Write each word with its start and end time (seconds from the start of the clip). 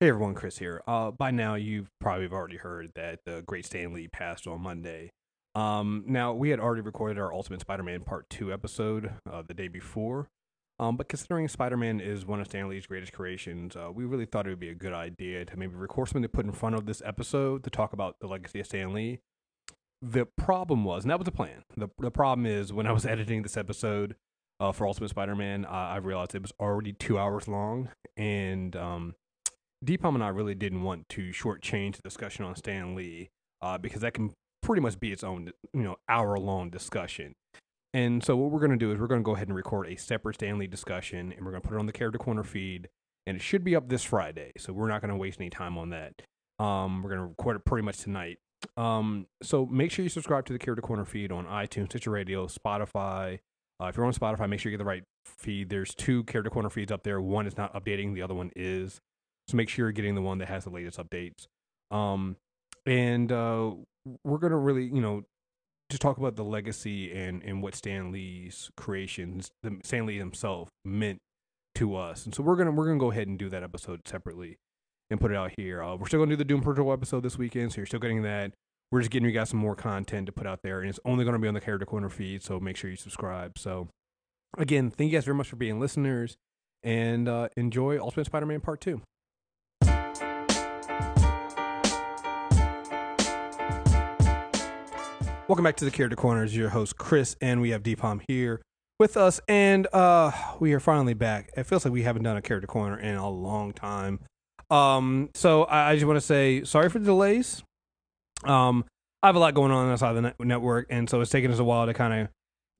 Hey 0.00 0.08
everyone, 0.08 0.32
Chris 0.32 0.56
here. 0.56 0.80
Uh, 0.88 1.10
by 1.10 1.30
now, 1.30 1.56
you've 1.56 1.90
probably 2.00 2.26
already 2.28 2.56
heard 2.56 2.92
that 2.94 3.26
the 3.26 3.42
great 3.46 3.66
Stan 3.66 3.92
Lee 3.92 4.08
passed 4.08 4.46
on 4.46 4.62
Monday. 4.62 5.10
Um, 5.54 6.04
now, 6.06 6.32
we 6.32 6.48
had 6.48 6.58
already 6.58 6.80
recorded 6.80 7.18
our 7.18 7.34
Ultimate 7.34 7.60
Spider 7.60 7.82
Man 7.82 8.00
Part 8.00 8.30
2 8.30 8.50
episode 8.50 9.12
uh, 9.30 9.42
the 9.46 9.52
day 9.52 9.68
before. 9.68 10.30
Um, 10.78 10.96
but 10.96 11.10
considering 11.10 11.48
Spider 11.48 11.76
Man 11.76 12.00
is 12.00 12.24
one 12.24 12.40
of 12.40 12.46
Stan 12.46 12.70
Lee's 12.70 12.86
greatest 12.86 13.12
creations, 13.12 13.76
uh, 13.76 13.90
we 13.94 14.06
really 14.06 14.24
thought 14.24 14.46
it 14.46 14.48
would 14.48 14.58
be 14.58 14.70
a 14.70 14.74
good 14.74 14.94
idea 14.94 15.44
to 15.44 15.58
maybe 15.58 15.74
record 15.74 16.08
something 16.08 16.22
to 16.22 16.30
put 16.30 16.46
in 16.46 16.52
front 16.52 16.76
of 16.76 16.86
this 16.86 17.02
episode 17.04 17.62
to 17.64 17.68
talk 17.68 17.92
about 17.92 18.16
the 18.22 18.26
legacy 18.26 18.60
of 18.60 18.64
Stan 18.64 18.94
Lee. 18.94 19.20
The 20.00 20.24
problem 20.24 20.82
was, 20.82 21.04
and 21.04 21.10
that 21.10 21.18
was 21.18 21.26
the 21.26 21.30
plan. 21.30 21.64
The, 21.76 21.88
the 21.98 22.10
problem 22.10 22.46
is, 22.46 22.72
when 22.72 22.86
I 22.86 22.92
was 22.92 23.04
editing 23.06 23.42
this 23.42 23.58
episode 23.58 24.16
uh, 24.60 24.72
for 24.72 24.86
Ultimate 24.86 25.10
Spider 25.10 25.36
Man, 25.36 25.66
I 25.66 25.98
realized 25.98 26.34
it 26.34 26.40
was 26.40 26.54
already 26.58 26.94
two 26.94 27.18
hours 27.18 27.48
long. 27.48 27.90
And 28.16 28.74
um, 28.76 29.14
Deepam 29.84 30.14
and 30.14 30.24
I 30.24 30.28
really 30.28 30.54
didn't 30.54 30.82
want 30.82 31.08
to 31.10 31.30
shortchange 31.30 31.96
the 31.96 32.02
discussion 32.02 32.44
on 32.44 32.54
Stan 32.54 32.94
Lee 32.94 33.30
uh, 33.62 33.78
because 33.78 34.02
that 34.02 34.14
can 34.14 34.32
pretty 34.62 34.82
much 34.82 35.00
be 35.00 35.12
its 35.12 35.24
own, 35.24 35.52
you 35.72 35.82
know, 35.82 35.96
hour 36.08 36.38
long 36.38 36.70
discussion. 36.70 37.34
And 37.92 38.22
so 38.22 38.36
what 38.36 38.50
we're 38.50 38.60
going 38.60 38.70
to 38.70 38.76
do 38.76 38.92
is 38.92 38.98
we're 38.98 39.08
going 39.08 39.22
to 39.22 39.24
go 39.24 39.34
ahead 39.34 39.48
and 39.48 39.56
record 39.56 39.88
a 39.88 39.96
separate 39.96 40.36
Stan 40.36 40.58
Lee 40.58 40.66
discussion, 40.66 41.32
and 41.32 41.44
we're 41.44 41.50
going 41.50 41.62
to 41.62 41.68
put 41.68 41.74
it 41.74 41.80
on 41.80 41.86
the 41.86 41.92
Character 41.92 42.18
Corner 42.18 42.44
feed, 42.44 42.88
and 43.26 43.36
it 43.36 43.42
should 43.42 43.64
be 43.64 43.74
up 43.74 43.88
this 43.88 44.04
Friday. 44.04 44.52
So 44.58 44.72
we're 44.72 44.88
not 44.88 45.00
going 45.00 45.10
to 45.10 45.16
waste 45.16 45.40
any 45.40 45.50
time 45.50 45.76
on 45.76 45.90
that. 45.90 46.22
Um, 46.58 47.02
we're 47.02 47.10
going 47.10 47.22
to 47.22 47.26
record 47.28 47.56
it 47.56 47.64
pretty 47.64 47.84
much 47.84 47.98
tonight. 47.98 48.38
Um, 48.76 49.26
so 49.42 49.66
make 49.66 49.90
sure 49.90 50.02
you 50.02 50.08
subscribe 50.08 50.44
to 50.46 50.52
the 50.52 50.58
Character 50.58 50.82
Corner 50.82 51.04
feed 51.04 51.32
on 51.32 51.46
iTunes, 51.46 51.86
Stitcher 51.86 52.10
Radio, 52.10 52.46
Spotify. 52.46 53.40
Uh, 53.82 53.86
if 53.86 53.96
you're 53.96 54.06
on 54.06 54.12
Spotify, 54.12 54.48
make 54.48 54.60
sure 54.60 54.70
you 54.70 54.76
get 54.76 54.82
the 54.82 54.88
right 54.88 55.04
feed. 55.24 55.70
There's 55.70 55.94
two 55.94 56.24
Character 56.24 56.50
Corner 56.50 56.68
feeds 56.68 56.92
up 56.92 57.02
there. 57.02 57.20
One 57.20 57.46
is 57.46 57.56
not 57.56 57.72
updating, 57.74 58.14
the 58.14 58.22
other 58.22 58.34
one 58.34 58.50
is. 58.54 59.00
So 59.50 59.56
make 59.56 59.68
sure 59.68 59.86
you're 59.86 59.92
getting 59.92 60.14
the 60.14 60.22
one 60.22 60.38
that 60.38 60.48
has 60.48 60.64
the 60.64 60.70
latest 60.70 60.98
updates. 60.98 61.46
Um, 61.90 62.36
and 62.86 63.32
uh, 63.32 63.72
we're 64.24 64.38
gonna 64.38 64.56
really, 64.56 64.84
you 64.84 65.00
know, 65.00 65.24
just 65.90 66.00
talk 66.00 66.18
about 66.18 66.36
the 66.36 66.44
legacy 66.44 67.12
and 67.12 67.42
and 67.42 67.62
what 67.62 67.74
Stan 67.74 68.12
Lee's 68.12 68.70
creations, 68.76 69.50
the, 69.62 69.78
Stan 69.82 70.06
Lee 70.06 70.18
himself, 70.18 70.68
meant 70.84 71.18
to 71.74 71.96
us. 71.96 72.24
And 72.24 72.34
so 72.34 72.44
we're 72.44 72.54
gonna 72.54 72.70
we're 72.70 72.86
gonna 72.86 72.98
go 72.98 73.10
ahead 73.10 73.26
and 73.26 73.38
do 73.38 73.48
that 73.48 73.64
episode 73.64 74.06
separately 74.06 74.58
and 75.10 75.20
put 75.20 75.32
it 75.32 75.36
out 75.36 75.52
here. 75.56 75.82
Uh, 75.82 75.96
we're 75.96 76.06
still 76.06 76.20
gonna 76.20 76.30
do 76.30 76.36
the 76.36 76.44
Doom 76.44 76.62
Patrol 76.62 76.92
episode 76.92 77.24
this 77.24 77.36
weekend, 77.36 77.72
so 77.72 77.78
you're 77.78 77.86
still 77.86 78.00
getting 78.00 78.22
that. 78.22 78.52
We're 78.92 79.00
just 79.00 79.10
getting 79.10 79.28
you 79.28 79.34
guys 79.34 79.50
some 79.50 79.60
more 79.60 79.76
content 79.76 80.26
to 80.26 80.32
put 80.32 80.46
out 80.46 80.60
there, 80.62 80.80
and 80.80 80.88
it's 80.88 81.00
only 81.04 81.24
gonna 81.24 81.40
be 81.40 81.48
on 81.48 81.54
the 81.54 81.60
Character 81.60 81.86
Corner 81.86 82.08
feed. 82.08 82.44
So 82.44 82.60
make 82.60 82.76
sure 82.76 82.88
you 82.88 82.96
subscribe. 82.96 83.58
So 83.58 83.88
again, 84.56 84.90
thank 84.90 85.10
you 85.10 85.16
guys 85.18 85.24
very 85.24 85.36
much 85.36 85.48
for 85.48 85.56
being 85.56 85.80
listeners, 85.80 86.36
and 86.84 87.28
uh, 87.28 87.48
enjoy 87.56 87.98
Ultimate 87.98 88.26
Spider-Man 88.26 88.60
Part 88.60 88.80
Two. 88.80 89.02
Welcome 95.50 95.64
back 95.64 95.78
to 95.78 95.84
the 95.84 95.90
Character 95.90 96.14
Corners. 96.14 96.56
Your 96.56 96.68
host 96.68 96.96
Chris, 96.96 97.34
and 97.40 97.60
we 97.60 97.70
have 97.70 97.82
Deepam 97.82 98.22
here 98.28 98.62
with 99.00 99.16
us, 99.16 99.40
and 99.48 99.92
uh, 99.92 100.30
we 100.60 100.74
are 100.74 100.78
finally 100.78 101.12
back. 101.12 101.50
It 101.56 101.64
feels 101.64 101.84
like 101.84 101.92
we 101.92 102.04
haven't 102.04 102.22
done 102.22 102.36
a 102.36 102.40
Character 102.40 102.68
Corner 102.68 102.96
in 102.96 103.16
a 103.16 103.28
long 103.28 103.72
time. 103.72 104.20
Um, 104.70 105.28
so 105.34 105.64
I, 105.64 105.90
I 105.90 105.94
just 105.96 106.06
want 106.06 106.18
to 106.18 106.20
say 106.20 106.62
sorry 106.62 106.88
for 106.88 107.00
the 107.00 107.04
delays. 107.06 107.64
Um, 108.44 108.84
I 109.24 109.26
have 109.26 109.34
a 109.34 109.40
lot 109.40 109.54
going 109.54 109.72
on 109.72 109.90
outside 109.90 110.12
the 110.12 110.20
net- 110.20 110.36
network, 110.38 110.86
and 110.88 111.10
so 111.10 111.20
it's 111.20 111.32
taken 111.32 111.50
us 111.50 111.58
a 111.58 111.64
while 111.64 111.84
to 111.84 111.94
kind 111.94 112.14
of 112.14 112.28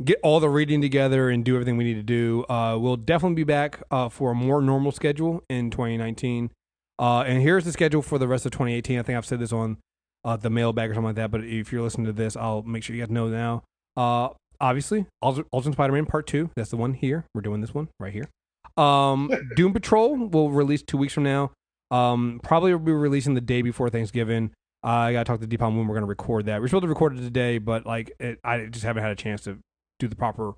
get 0.05 0.21
all 0.23 0.39
the 0.39 0.49
reading 0.49 0.81
together 0.81 1.29
and 1.29 1.45
do 1.45 1.57
everything 1.57 1.77
we 1.77 1.83
need 1.83 1.95
to 1.95 2.05
do. 2.05 2.45
Uh, 2.49 2.79
we'll 2.79 2.97
definitely 2.97 3.35
be 3.35 3.43
back 3.43 3.83
uh, 3.91 4.09
for 4.09 4.31
a 4.31 4.35
more 4.37 4.63
normal 4.63 4.93
schedule 4.93 5.43
in 5.51 5.73
2019. 5.73 6.53
Uh, 7.01 7.23
and 7.23 7.43
here's 7.43 7.65
the 7.65 7.73
schedule 7.73 8.01
for 8.01 8.17
the 8.17 8.29
rest 8.29 8.47
of 8.47 8.53
2018. 8.53 8.97
I 8.97 9.03
think 9.03 9.19
I've 9.19 9.27
said 9.27 9.41
this 9.41 9.53
on 9.53 9.79
uh, 10.25 10.37
the 10.37 10.51
mailbag 10.51 10.91
or 10.91 10.95
something 10.95 11.07
like 11.07 11.17
that. 11.17 11.31
But 11.31 11.45
if 11.45 11.73
you're 11.73 11.83
listening 11.83 12.07
to 12.07 12.13
this, 12.13 12.37
I'll 12.37 12.63
make 12.63 12.83
sure 12.83 12.95
you 12.95 13.03
guys 13.03 13.11
know 13.11 13.29
now. 13.29 13.63
Uh, 13.97 14.31
obviously, 14.61 15.07
Ultimate 15.23 15.73
Spider-Man 15.73 16.07
Part 16.07 16.27
Two. 16.27 16.51
That's 16.57 16.71
the 16.71 16.77
one 16.77 16.95
here. 16.95 17.25
We're 17.35 17.43
doing 17.43 17.61
this 17.61 17.75
one 17.75 17.89
right 17.99 18.13
here. 18.13 18.29
Um, 18.77 19.31
Doom 19.57 19.73
Patrol 19.73 20.17
will 20.17 20.51
release 20.51 20.83
two 20.83 20.97
weeks 20.97 21.13
from 21.13 21.25
now. 21.25 21.53
Um, 21.91 22.41
probably 22.43 22.73
will 22.73 22.81
be 22.81 22.93
releasing 22.93 23.35
the 23.35 23.41
day 23.41 23.63
before 23.63 23.91
Thanksgiving. 23.91 24.53
Uh, 24.83 24.89
I 24.89 25.13
gotta 25.13 25.25
talk 25.25 25.41
to 25.41 25.47
Deepam 25.47 25.77
when 25.77 25.87
we're 25.87 25.95
gonna 25.95 26.07
record 26.07 26.47
that. 26.47 26.61
We're 26.61 26.69
supposed 26.69 26.85
to 26.85 26.89
record 26.89 27.19
it 27.19 27.23
today, 27.23 27.59
but 27.59 27.85
like 27.85 28.13
it, 28.19 28.39
I 28.45 28.67
just 28.67 28.85
haven't 28.85 29.03
had 29.03 29.13
a 29.13 29.17
chance 29.17 29.43
to 29.43 29.59
do 29.99 30.09
the 30.09 30.17
proper 30.17 30.53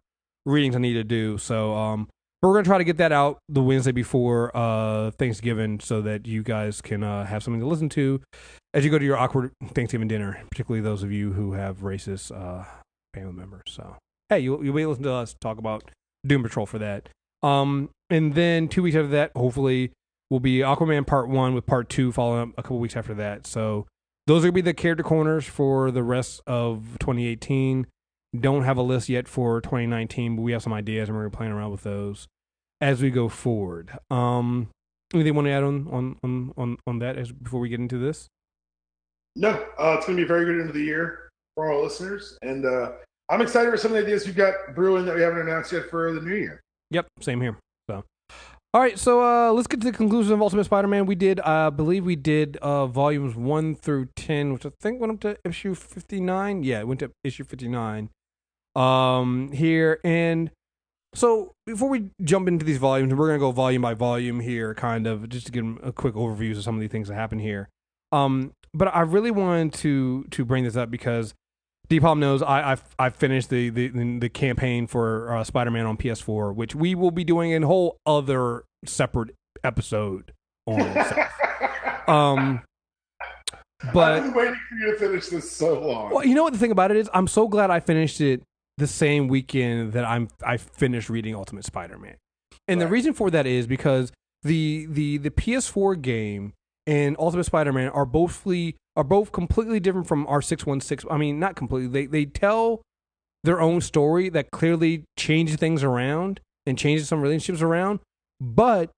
readings 0.47 0.77
I 0.77 0.79
need 0.79 0.95
to 0.95 1.05
do. 1.05 1.39
So 1.39 1.75
um, 1.75 2.09
but 2.43 2.49
we're 2.49 2.55
gonna 2.55 2.65
try 2.65 2.79
to 2.79 2.85
get 2.85 2.97
that 2.97 3.13
out 3.13 3.39
the 3.49 3.63
Wednesday 3.63 3.93
before 3.93 4.55
uh, 4.55 5.13
Thanksgiving, 5.13 5.79
so 5.79 6.03
that 6.03 6.27
you 6.27 6.43
guys 6.43 6.83
can 6.83 7.05
uh, 7.05 7.25
have 7.25 7.43
something 7.43 7.61
to 7.61 7.67
listen 7.67 7.89
to 7.91 8.21
as 8.75 8.85
you 8.85 8.91
go 8.91 8.99
to 8.99 9.05
your 9.05 9.17
awkward 9.17 9.53
Thanksgiving 9.75 10.09
dinner. 10.09 10.43
Particularly 10.51 10.83
those 10.83 11.05
of 11.05 11.13
you 11.13 11.33
who 11.33 11.53
have 11.53 11.79
racist 11.79 12.37
uh, 12.37 12.65
family 13.15 13.33
members. 13.33 13.63
So 13.69 13.97
hey, 14.29 14.41
you 14.41 14.61
you'll 14.63 14.75
be 14.75 14.85
listen 14.85 15.05
to 15.05 15.13
us 15.13 15.37
talk 15.41 15.59
about 15.59 15.89
Doom 16.27 16.43
Patrol 16.43 16.67
for 16.67 16.81
that. 16.81 17.09
Um, 17.45 17.91
and 18.11 18.35
then 18.35 18.69
two 18.69 18.83
weeks 18.83 18.97
after 18.97 19.09
that, 19.09 19.33
hopefully, 19.37 19.93
will 20.31 20.41
be 20.41 20.59
Aquaman 20.59 21.07
Part 21.07 21.29
One 21.29 21.55
with 21.55 21.65
Part 21.65 21.89
Two 21.89 22.11
following 22.11 22.43
up 22.43 22.49
a 22.59 22.63
couple 22.63 22.81
weeks 22.81 22.97
after 22.97 23.15
that. 23.15 23.47
So 23.47 23.87
those 24.27 24.43
are 24.43 24.49
gonna 24.49 24.53
be 24.53 24.61
the 24.63 24.75
character 24.75 25.05
corners 25.05 25.47
for 25.47 25.93
the 25.93 26.03
rest 26.03 26.43
of 26.47 26.97
2018. 26.99 27.87
Don't 28.39 28.63
have 28.63 28.79
a 28.79 28.83
list 28.83 29.09
yet 29.09 29.29
for 29.29 29.61
2019, 29.61 30.37
but 30.37 30.43
we 30.43 30.53
have 30.53 30.63
some 30.63 30.73
ideas 30.73 31.09
and 31.09 31.19
we're 31.19 31.29
playing 31.29 31.53
around 31.53 31.71
with 31.71 31.83
those 31.83 32.29
as 32.81 33.03
we 33.03 33.11
go 33.11 33.29
forward. 33.29 33.97
Um, 34.11 34.69
anything 35.15 35.29
you 35.29 35.35
want 35.35 35.47
to 35.47 35.53
add 35.53 35.63
on 35.63 35.89
on 35.91 36.17
on 36.23 36.53
on, 36.57 36.77
on 36.87 36.99
that 36.99 37.17
as 37.17 37.31
before 37.31 37.61
we 37.61 37.69
get 37.69 37.81
into 37.81 37.99
this? 37.99 38.29
No, 39.37 39.51
uh, 39.79 39.97
it's 39.97 40.07
going 40.07 40.17
to 40.17 40.23
be 40.23 40.23
a 40.23 40.27
very 40.27 40.45
good 40.45 40.61
end 40.61 40.69
of 40.69 40.75
the 40.75 40.83
year 40.83 41.31
for 41.55 41.71
our 41.71 41.83
listeners, 41.83 42.37
and 42.43 42.67
uh, 42.67 42.93
I'm 43.31 43.41
excited 43.41 43.71
for 43.71 43.77
some 43.77 43.93
of 43.93 43.97
the 43.97 44.03
ideas 44.03 44.27
we've 44.27 44.37
got 44.37 44.55
brewing 44.75 45.07
that 45.07 45.15
we 45.15 45.23
haven't 45.23 45.41
announced 45.41 45.73
yet 45.73 45.89
for 45.89 46.13
the 46.13 46.21
new 46.21 46.35
year. 46.35 46.61
Yep, 46.91 47.07
same 47.21 47.41
here. 47.41 47.57
So, 47.89 48.05
all 48.75 48.81
right, 48.81 48.99
so 48.99 49.23
uh, 49.23 49.53
let's 49.53 49.67
get 49.67 49.81
to 49.81 49.91
the 49.91 49.97
conclusion 49.97 50.35
of 50.35 50.43
Ultimate 50.43 50.65
Spider-Man. 50.65 51.07
We 51.07 51.15
did, 51.15 51.41
I 51.41 51.67
uh, 51.67 51.71
believe, 51.71 52.05
we 52.05 52.17
did 52.17 52.59
uh, 52.59 52.87
volumes 52.87 53.35
one 53.35 53.75
through 53.75 54.09
ten, 54.17 54.53
which 54.53 54.67
I 54.67 54.71
think 54.81 55.01
went 55.01 55.13
up 55.13 55.21
to 55.21 55.37
issue 55.49 55.75
fifty-nine. 55.75 56.63
Yeah, 56.63 56.81
it 56.81 56.89
went 56.89 57.01
to 57.01 57.11
issue 57.25 57.45
fifty-nine 57.45 58.11
um, 58.75 59.53
here. 59.53 60.01
And 60.05 60.51
so 61.15 61.53
before 61.67 61.89
we 61.89 62.11
jump 62.23 62.49
into 62.49 62.65
these 62.65 62.79
volumes, 62.79 63.15
we're 63.15 63.29
going 63.29 63.39
to 63.39 63.45
go 63.45 63.53
volume 63.53 63.83
by 63.83 63.95
volume 63.95 64.41
here, 64.41 64.75
kind 64.75 65.07
of 65.07 65.29
just 65.29 65.47
to 65.47 65.53
give 65.53 65.65
a 65.83 65.93
quick 65.93 66.15
overview 66.15 66.57
of 66.57 66.63
some 66.63 66.75
of 66.75 66.81
the 66.81 66.89
things 66.89 67.09
that 67.09 67.15
happen 67.15 67.39
here. 67.39 67.69
Um, 68.13 68.53
but 68.75 68.95
I 68.95 69.01
really 69.01 69.31
wanted 69.31 69.75
to 69.75 70.25
to 70.31 70.45
bring 70.45 70.65
this 70.65 70.77
up 70.77 70.91
because 70.91 71.35
Deepam 71.89 72.19
knows 72.19 72.43
I 72.43 72.73
I, 72.73 72.77
I 72.99 73.11
finished 73.11 73.51
the, 73.51 73.69
the 73.71 73.89
the 74.19 74.29
campaign 74.29 74.87
for 74.87 75.37
uh, 75.37 75.45
Spider 75.45 75.71
Man 75.71 75.87
on 75.87 75.97
PS4, 75.97 76.55
which 76.55 76.75
we 76.75 76.95
will 76.95 77.11
be 77.11 77.25
doing 77.25 77.55
a 77.55 77.67
whole 77.67 77.99
other 78.07 78.65
separate 78.87 79.35
episode 79.63 80.33
on. 80.67 80.81
um, 82.07 82.63
but 83.93 84.13
I've 84.13 84.23
been 84.25 84.35
waiting 84.35 84.61
for 84.69 84.75
you 84.77 84.93
to 84.93 84.99
finish 84.99 85.27
this 85.29 85.51
so 85.51 85.81
long. 85.81 86.15
Well, 86.15 86.25
you 86.25 86.35
know 86.35 86.45
what 86.45 86.53
the 86.53 86.59
thing 86.59 86.71
about 86.71 86.91
it 86.91 86.97
is, 86.97 87.11
I'm 87.13 87.27
so 87.27 87.49
glad 87.49 87.71
I 87.71 87.81
finished 87.81 88.21
it 88.21 88.43
the 88.79 88.87
same 88.87 89.29
weekend 89.29 89.93
that 89.93 90.05
I'm 90.05 90.29
I 90.45 90.57
finished 90.57 91.09
reading 91.09 91.35
Ultimate 91.35 91.65
Spider-Man. 91.65 92.17
And 92.69 92.81
right. 92.81 92.87
the 92.87 92.91
reason 92.91 93.13
for 93.13 93.31
that 93.31 93.47
is 93.47 93.67
because 93.67 94.13
the 94.43 94.87
the 94.87 95.19
the 95.19 95.31
PS4 95.31 96.01
game 96.01 96.53
and 96.87 97.17
Ultimate 97.19 97.45
Spider-Man 97.45 97.91
are 97.91 98.07
both 98.07 98.47
are 98.97 99.05
both 99.05 99.33
completely 99.33 99.81
different 99.81 100.07
from 100.07 100.27
Earth-616. 100.29 101.07
I 101.11 101.17
mean, 101.17 101.39
not 101.39 101.57
completely. 101.57 101.89
They 101.89 102.07
they 102.07 102.25
tell 102.25 102.83
their 103.45 103.61
own 103.61 103.81
story 103.81 104.29
that 104.31 104.51
clearly 104.51 105.05
changes 105.19 105.57
things 105.57 105.83
around 105.83 106.41
and 106.67 106.79
changes 106.79 107.09
some 107.09 107.21
relationships 107.21 107.63
around, 107.63 108.01
but 108.41 108.91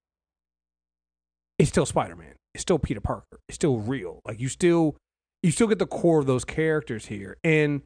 it's 1.58 1.70
still 1.70 1.86
Spider-Man. 1.86 2.34
It's 2.54 2.62
still 2.62 2.78
Peter 2.78 3.00
Parker. 3.00 3.38
It's 3.48 3.56
still 3.56 3.78
real. 3.78 4.20
Like 4.24 4.40
you 4.40 4.48
still 4.48 4.96
you 5.42 5.50
still 5.50 5.66
get 5.66 5.78
the 5.78 5.86
core 5.86 6.20
of 6.20 6.26
those 6.26 6.44
characters 6.44 7.06
here. 7.06 7.36
And 7.44 7.82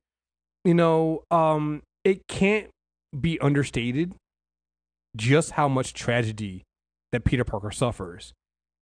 you 0.65 0.75
know, 0.75 1.23
um, 1.31 1.83
it 2.05 2.27
can't 2.29 2.69
be 3.19 3.39
understated 3.41 4.15
just 5.17 5.53
how 5.53 5.69
much 5.69 5.95
tragedy 5.95 6.65
that 7.13 7.25
Peter 7.25 7.45
Parker 7.45 7.71
suffers. 7.71 8.33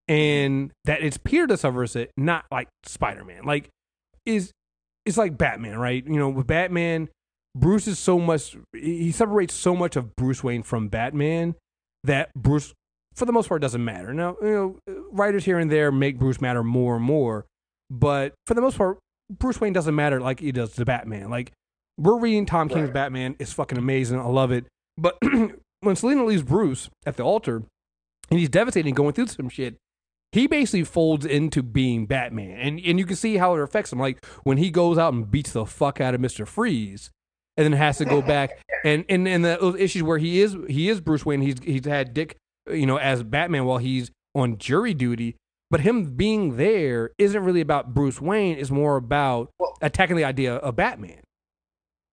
And 0.08 0.70
that 0.84 1.02
it's 1.02 1.18
Peter 1.18 1.46
that 1.48 1.58
suffers 1.58 1.96
it, 1.96 2.10
not 2.16 2.44
like 2.50 2.68
Spider 2.84 3.24
Man. 3.24 3.44
Like, 3.44 3.70
is 4.24 4.52
it's 5.04 5.16
like 5.16 5.36
Batman, 5.36 5.78
right? 5.78 6.04
You 6.06 6.18
know, 6.18 6.28
with 6.28 6.46
Batman, 6.46 7.08
Bruce 7.56 7.88
is 7.88 7.98
so 7.98 8.18
much 8.18 8.56
he 8.72 9.10
separates 9.10 9.54
so 9.54 9.74
much 9.74 9.96
of 9.96 10.14
Bruce 10.14 10.44
Wayne 10.44 10.62
from 10.62 10.88
Batman 10.88 11.54
that 12.04 12.30
Bruce 12.34 12.72
for 13.14 13.24
the 13.24 13.32
most 13.32 13.48
part 13.48 13.62
doesn't 13.62 13.84
matter. 13.84 14.12
Now, 14.12 14.36
you 14.42 14.78
know, 14.86 14.94
writers 15.10 15.44
here 15.44 15.58
and 15.58 15.70
there 15.72 15.90
make 15.90 16.18
Bruce 16.18 16.40
matter 16.40 16.62
more 16.62 16.96
and 16.96 17.04
more, 17.04 17.46
but 17.90 18.34
for 18.46 18.54
the 18.54 18.60
most 18.60 18.76
part, 18.76 18.98
Bruce 19.30 19.60
Wayne 19.60 19.72
doesn't 19.72 19.94
matter 19.94 20.20
like 20.20 20.40
he 20.40 20.52
does 20.52 20.72
to 20.74 20.84
Batman. 20.84 21.30
Like 21.30 21.52
we're 21.98 22.18
reading 22.18 22.46
Tom 22.46 22.68
King's 22.68 22.84
right. 22.84 22.94
Batman. 22.94 23.36
It's 23.38 23.52
fucking 23.52 23.78
amazing. 23.78 24.18
I 24.18 24.26
love 24.26 24.52
it. 24.52 24.66
But 24.98 25.18
when 25.80 25.96
Selina 25.96 26.24
leaves 26.24 26.42
Bruce 26.42 26.90
at 27.04 27.16
the 27.16 27.22
altar, 27.22 27.62
and 28.30 28.40
he's 28.40 28.48
devastated 28.48 28.94
going 28.94 29.12
through 29.12 29.28
some 29.28 29.48
shit, 29.48 29.76
he 30.32 30.46
basically 30.46 30.84
folds 30.84 31.24
into 31.24 31.62
being 31.62 32.06
Batman, 32.06 32.58
and 32.58 32.80
and 32.80 32.98
you 32.98 33.06
can 33.06 33.16
see 33.16 33.36
how 33.36 33.54
it 33.54 33.62
affects 33.62 33.92
him. 33.92 33.98
Like 33.98 34.24
when 34.42 34.58
he 34.58 34.70
goes 34.70 34.98
out 34.98 35.12
and 35.12 35.30
beats 35.30 35.52
the 35.52 35.64
fuck 35.64 36.00
out 36.00 36.14
of 36.14 36.20
Mister 36.20 36.44
Freeze, 36.44 37.10
and 37.56 37.64
then 37.64 37.72
has 37.72 37.98
to 37.98 38.04
go 38.04 38.20
back 38.26 38.58
and 38.84 39.04
and 39.08 39.26
and 39.26 39.44
the, 39.44 39.58
those 39.60 39.76
issues 39.76 40.02
where 40.02 40.18
he 40.18 40.40
is 40.40 40.56
he 40.68 40.88
is 40.88 41.00
Bruce 41.00 41.24
Wayne. 41.24 41.40
He's 41.40 41.56
he's 41.62 41.86
had 41.86 42.12
Dick, 42.12 42.36
you 42.70 42.86
know, 42.86 42.98
as 42.98 43.22
Batman 43.22 43.64
while 43.64 43.78
he's 43.78 44.10
on 44.34 44.58
jury 44.58 44.94
duty. 44.94 45.36
But 45.68 45.80
him 45.80 46.14
being 46.14 46.56
there 46.56 47.10
isn't 47.18 47.42
really 47.42 47.60
about 47.60 47.92
Bruce 47.92 48.20
Wayne. 48.20 48.56
It's 48.56 48.70
more 48.70 48.96
about 48.96 49.50
attacking 49.82 50.14
the 50.16 50.24
idea 50.24 50.54
of 50.54 50.76
Batman. 50.76 51.20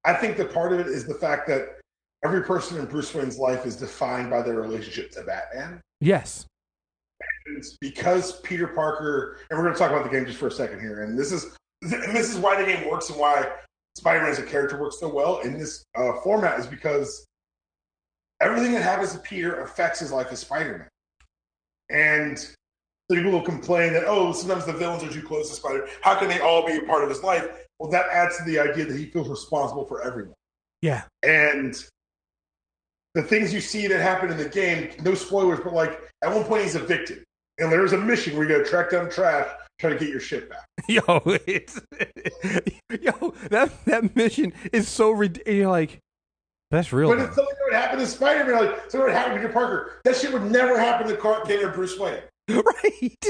I 0.06 0.14
think 0.14 0.38
that 0.38 0.54
part 0.54 0.74
of 0.74 0.80
it 0.80 0.88
is 0.88 1.06
the 1.06 1.14
fact 1.14 1.48
that 1.48 1.80
every 2.24 2.44
person 2.44 2.78
in 2.78 2.86
Bruce 2.86 3.14
Wayne's 3.14 3.38
life 3.38 3.66
is 3.66 3.76
defined 3.76 4.30
by 4.30 4.42
their 4.42 4.56
relationship 4.56 5.12
to 5.12 5.24
Batman. 5.24 5.82
Yes. 6.02 6.46
It's 7.46 7.78
because 7.80 8.40
Peter 8.42 8.68
Parker, 8.68 9.38
and 9.50 9.58
we're 9.58 9.64
going 9.64 9.74
to 9.74 9.80
talk 9.80 9.92
about 9.92 10.04
the 10.04 10.10
game 10.10 10.26
just 10.26 10.38
for 10.38 10.48
a 10.48 10.52
second 10.52 10.80
here, 10.80 11.04
and 11.04 11.18
this 11.18 11.32
is 11.32 11.56
and 11.82 12.16
this 12.16 12.34
is 12.34 12.38
why 12.38 12.60
the 12.60 12.66
game 12.66 12.90
works 12.90 13.10
and 13.10 13.20
why 13.20 13.50
Spider-Man 13.96 14.32
as 14.32 14.40
a 14.40 14.44
character 14.44 14.80
works 14.80 15.00
so 15.00 15.14
well 15.14 15.40
in 15.42 15.58
this 15.58 15.84
uh, 15.96 16.14
format 16.24 16.60
is 16.60 16.66
because 16.66 17.26
everything 18.42 18.72
that 18.74 18.84
happens 18.84 19.12
to 19.14 19.20
Peter 19.20 19.62
affects 19.62 20.00
his 20.00 20.12
life 20.12 20.28
as 20.32 20.40
Spider-Man, 20.40 20.88
and 21.90 22.40
so 22.40 22.56
people 23.12 23.32
will 23.32 23.42
complain 23.42 23.94
that 23.94 24.06
oh 24.06 24.32
sometimes 24.32 24.66
the 24.66 24.74
villains 24.74 25.04
are 25.04 25.12
too 25.12 25.22
close 25.22 25.50
to 25.50 25.56
Spider. 25.56 25.88
How 26.02 26.16
can 26.16 26.30
they 26.30 26.40
all 26.40 26.66
be 26.66 26.78
a 26.78 26.82
part 26.84 27.04
of 27.04 27.10
his 27.10 27.24
life? 27.24 27.63
Well, 27.80 27.90
that 27.92 28.06
adds 28.12 28.38
to 28.38 28.44
the 28.44 28.60
idea 28.60 28.86
that 28.86 28.98
he 28.98 29.06
feels 29.06 29.28
responsible 29.28 29.86
for 29.86 30.02
everyone. 30.02 30.36
Yeah. 30.82 31.04
And 31.24 31.76
the 33.14 33.24
things 33.24 33.54
you 33.54 33.62
see 33.62 33.88
that 33.88 34.00
happen 34.02 34.32
in 34.32 34.38
the 34.38 34.50
game, 34.50 34.92
no 35.04 35.14
spoilers, 35.14 35.60
but 35.64 35.74
like 35.74 36.00
at 36.24 36.34
one 36.34 36.44
point 36.44 36.64
he's 36.64 36.76
evicted. 36.76 37.24
And 37.60 37.72
there's 37.72 37.94
a 37.94 37.98
mission 37.98 38.36
where 38.36 38.48
you 38.48 38.56
gotta 38.58 38.70
track 38.70 38.90
down 38.90 39.10
trash, 39.10 39.48
try 39.80 39.92
to 39.92 39.98
get 39.98 40.10
your 40.10 40.20
shit 40.20 40.50
back. 40.50 40.66
Yo, 40.88 41.02
it's 41.46 41.80
yo 43.02 43.34
that 43.50 43.86
that 43.86 44.16
mission 44.16 44.54
is 44.72 44.88
so 44.88 45.12
ridiculous. 45.12 45.58
You're 45.58 45.70
like, 45.70 46.00
that's 46.72 46.92
real. 46.92 47.10
But 47.10 47.20
though." 47.20 47.26
it's 47.26 47.36
something 47.36 47.54
that 47.54 47.64
would 47.66 47.74
happen 47.74 48.00
to 48.00 48.08
Spider 48.08 48.46
Man, 48.46 48.66
like 48.66 48.82
something 48.90 49.02
would 49.02 49.12
happen 49.12 49.34
to 49.36 49.40
Peter 49.42 49.54
Parker. 49.54 50.02
That 50.04 50.16
shit 50.16 50.34
would 50.34 50.44
never 50.44 50.80
happen 50.80 51.08
to 51.08 51.16
Clark 51.16 51.48
Kent 51.48 51.64
or 51.64 51.70
Bruce 51.70 51.98
Wayne. 51.98 52.24
right, 52.50 53.26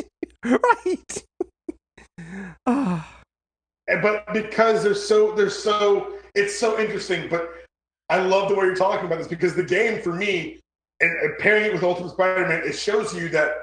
right. 0.45 1.23
Ah, 2.65 3.21
And, 3.93 4.01
but 4.01 4.33
because 4.33 4.83
they're 4.83 4.95
so 4.95 5.33
they're 5.33 5.49
so 5.49 6.13
it's 6.35 6.57
so 6.57 6.79
interesting. 6.79 7.29
But 7.29 7.49
I 8.09 8.17
love 8.17 8.49
the 8.49 8.55
way 8.55 8.65
you're 8.65 8.75
talking 8.75 9.05
about 9.05 9.19
this 9.19 9.27
because 9.27 9.55
the 9.55 9.63
game 9.63 10.01
for 10.01 10.13
me 10.13 10.59
and, 10.99 11.37
pairing 11.37 11.65
it 11.65 11.73
with 11.73 11.83
Ultimate 11.83 12.09
Spider-Man, 12.09 12.63
it 12.65 12.73
shows 12.73 13.15
you 13.15 13.29
that 13.29 13.53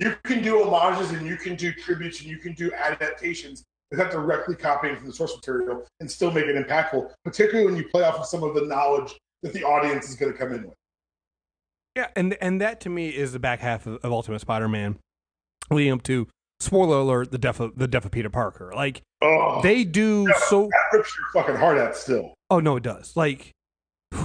you 0.00 0.14
can 0.24 0.42
do 0.42 0.64
homages 0.64 1.10
and 1.10 1.26
you 1.26 1.36
can 1.36 1.54
do 1.56 1.72
tributes 1.72 2.20
and 2.20 2.28
you 2.28 2.38
can 2.38 2.52
do 2.54 2.72
adaptations 2.72 3.64
without 3.90 4.10
directly 4.10 4.54
copying 4.56 4.96
from 4.96 5.06
the 5.06 5.12
source 5.12 5.34
material 5.36 5.86
and 6.00 6.10
still 6.10 6.30
make 6.30 6.46
it 6.46 6.56
impactful. 6.56 7.10
Particularly 7.24 7.66
when 7.66 7.76
you 7.76 7.88
play 7.88 8.02
off 8.02 8.16
of 8.16 8.26
some 8.26 8.42
of 8.42 8.54
the 8.54 8.62
knowledge 8.62 9.16
that 9.42 9.52
the 9.52 9.62
audience 9.62 10.08
is 10.08 10.16
going 10.16 10.32
to 10.32 10.38
come 10.38 10.52
in 10.52 10.64
with. 10.64 10.74
yeah, 11.94 12.08
and 12.16 12.36
and 12.40 12.60
that 12.60 12.80
to 12.80 12.88
me 12.88 13.10
is 13.10 13.32
the 13.32 13.38
back 13.38 13.60
half 13.60 13.86
of, 13.86 13.98
of 14.02 14.10
Ultimate 14.12 14.40
Spider-Man, 14.40 14.98
leading 15.70 15.92
up 15.92 16.02
to 16.04 16.26
spoiler 16.60 16.98
alert: 16.98 17.30
the 17.30 17.38
death 17.38 17.60
of 17.60 17.76
the 17.78 17.88
death 17.88 18.04
of 18.04 18.10
Peter 18.12 18.30
Parker. 18.30 18.72
Like 18.74 19.02
Oh, 19.22 19.60
they 19.62 19.84
do 19.84 20.30
so. 20.48 20.68
that 20.70 20.96
rips 20.96 21.16
your 21.16 21.42
fucking 21.42 21.56
heart 21.58 21.78
out 21.78 21.96
still. 21.96 22.34
Oh 22.50 22.60
no, 22.60 22.76
it 22.76 22.82
does. 22.82 23.16
Like 23.16 23.52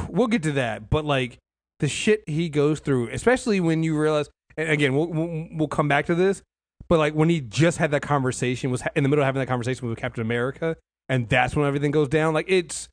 we'll 0.09 0.27
get 0.27 0.43
to 0.43 0.51
that, 0.53 0.89
but 0.89 1.05
like 1.05 1.37
the 1.79 1.87
shit 1.87 2.23
he 2.27 2.49
goes 2.49 2.79
through, 2.79 3.09
especially 3.09 3.59
when 3.59 3.83
you 3.83 3.97
realize. 3.99 4.29
And 4.57 4.69
again, 4.69 4.93
we'll, 4.95 5.07
we'll 5.07 5.47
we'll 5.53 5.67
come 5.69 5.87
back 5.87 6.05
to 6.07 6.15
this, 6.15 6.41
but 6.89 6.99
like 6.99 7.13
when 7.13 7.29
he 7.29 7.39
just 7.39 7.77
had 7.77 7.91
that 7.91 8.01
conversation, 8.01 8.69
was 8.69 8.83
in 8.95 9.03
the 9.03 9.09
middle 9.09 9.23
of 9.23 9.25
having 9.25 9.39
that 9.39 9.47
conversation 9.47 9.87
with 9.87 9.97
Captain 9.97 10.21
America, 10.21 10.75
and 11.07 11.29
that's 11.29 11.55
when 11.55 11.65
everything 11.65 11.91
goes 11.91 12.09
down. 12.09 12.33
Like 12.33 12.47
it's, 12.49 12.89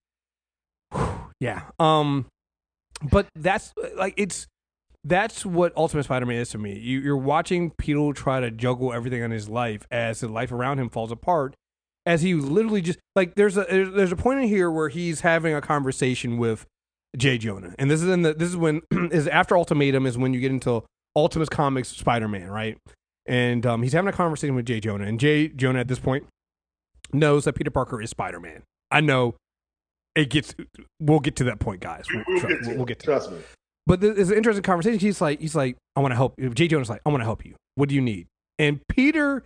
yeah. 1.40 1.62
Um, 1.80 2.26
but 3.02 3.26
that's 3.34 3.72
like 3.96 4.14
it's 4.16 4.46
that's 5.04 5.46
what 5.46 5.72
Ultimate 5.76 6.04
Spider-Man 6.04 6.36
is 6.36 6.50
to 6.50 6.58
me. 6.58 6.78
You, 6.78 7.00
you're 7.00 7.16
watching 7.16 7.70
Peter 7.70 8.12
try 8.12 8.40
to 8.40 8.50
juggle 8.50 8.92
everything 8.92 9.22
in 9.22 9.30
his 9.30 9.48
life 9.48 9.86
as 9.90 10.20
the 10.20 10.28
life 10.28 10.52
around 10.52 10.78
him 10.78 10.90
falls 10.90 11.12
apart, 11.12 11.54
as 12.04 12.22
he 12.22 12.34
literally 12.34 12.80
just 12.80 12.98
like 13.14 13.34
there's 13.34 13.56
a 13.56 13.64
there's, 13.68 14.12
a 14.12 14.16
point 14.16 14.40
in 14.40 14.48
here 14.48 14.70
where 14.70 14.88
he's 14.88 15.20
having 15.20 15.54
a 15.54 15.60
conversation 15.60 16.38
with 16.38 16.66
J. 17.16 17.38
Jonah, 17.38 17.74
and 17.78 17.90
this 17.90 18.02
is 18.02 18.08
in 18.08 18.22
the 18.22 18.34
this 18.34 18.48
is 18.48 18.56
when 18.56 18.82
is 18.90 19.28
after 19.28 19.56
Ultimatum 19.56 20.06
is 20.06 20.18
when 20.18 20.34
you 20.34 20.40
get 20.40 20.50
into 20.50 20.84
Ultimate 21.14 21.50
Comics 21.50 21.88
Spider-Man, 21.88 22.50
right? 22.50 22.76
And 23.26 23.66
um, 23.66 23.82
he's 23.82 23.92
having 23.92 24.08
a 24.08 24.12
conversation 24.12 24.54
with 24.54 24.66
J. 24.66 24.80
Jonah, 24.80 25.04
and 25.04 25.20
J. 25.20 25.48
Jonah 25.48 25.80
at 25.80 25.88
this 25.88 25.98
point 25.98 26.26
knows 27.12 27.44
that 27.44 27.54
Peter 27.54 27.70
Parker 27.70 28.00
is 28.00 28.10
Spider-Man. 28.10 28.62
I 28.90 29.00
know 29.00 29.36
it 30.14 30.30
gets. 30.30 30.54
We'll 30.98 31.20
get 31.20 31.36
to 31.36 31.44
that 31.44 31.60
point, 31.60 31.80
guys. 31.80 32.06
We'll, 32.12 32.24
We'll 32.26 32.40
tr- 32.40 32.46
get 32.48 32.62
to 32.62 32.68
we'll, 32.68 32.76
we'll 32.76 32.86
get 32.86 32.98
to. 33.00 33.06
Trust 33.06 33.30
me. 33.30 33.38
But 33.88 34.02
there's 34.02 34.28
an 34.28 34.36
interesting 34.36 34.62
conversation. 34.62 34.98
He's 34.98 35.22
like, 35.22 35.40
he's 35.40 35.56
like, 35.56 35.78
I 35.96 36.00
want 36.00 36.12
to 36.12 36.16
help. 36.16 36.34
you. 36.36 36.50
J. 36.50 36.68
Jonah's 36.68 36.90
like, 36.90 37.00
I 37.06 37.08
want 37.08 37.22
to 37.22 37.24
help 37.24 37.42
you. 37.42 37.54
What 37.74 37.88
do 37.88 37.94
you 37.94 38.02
need? 38.02 38.26
And 38.58 38.86
Peter, 38.86 39.42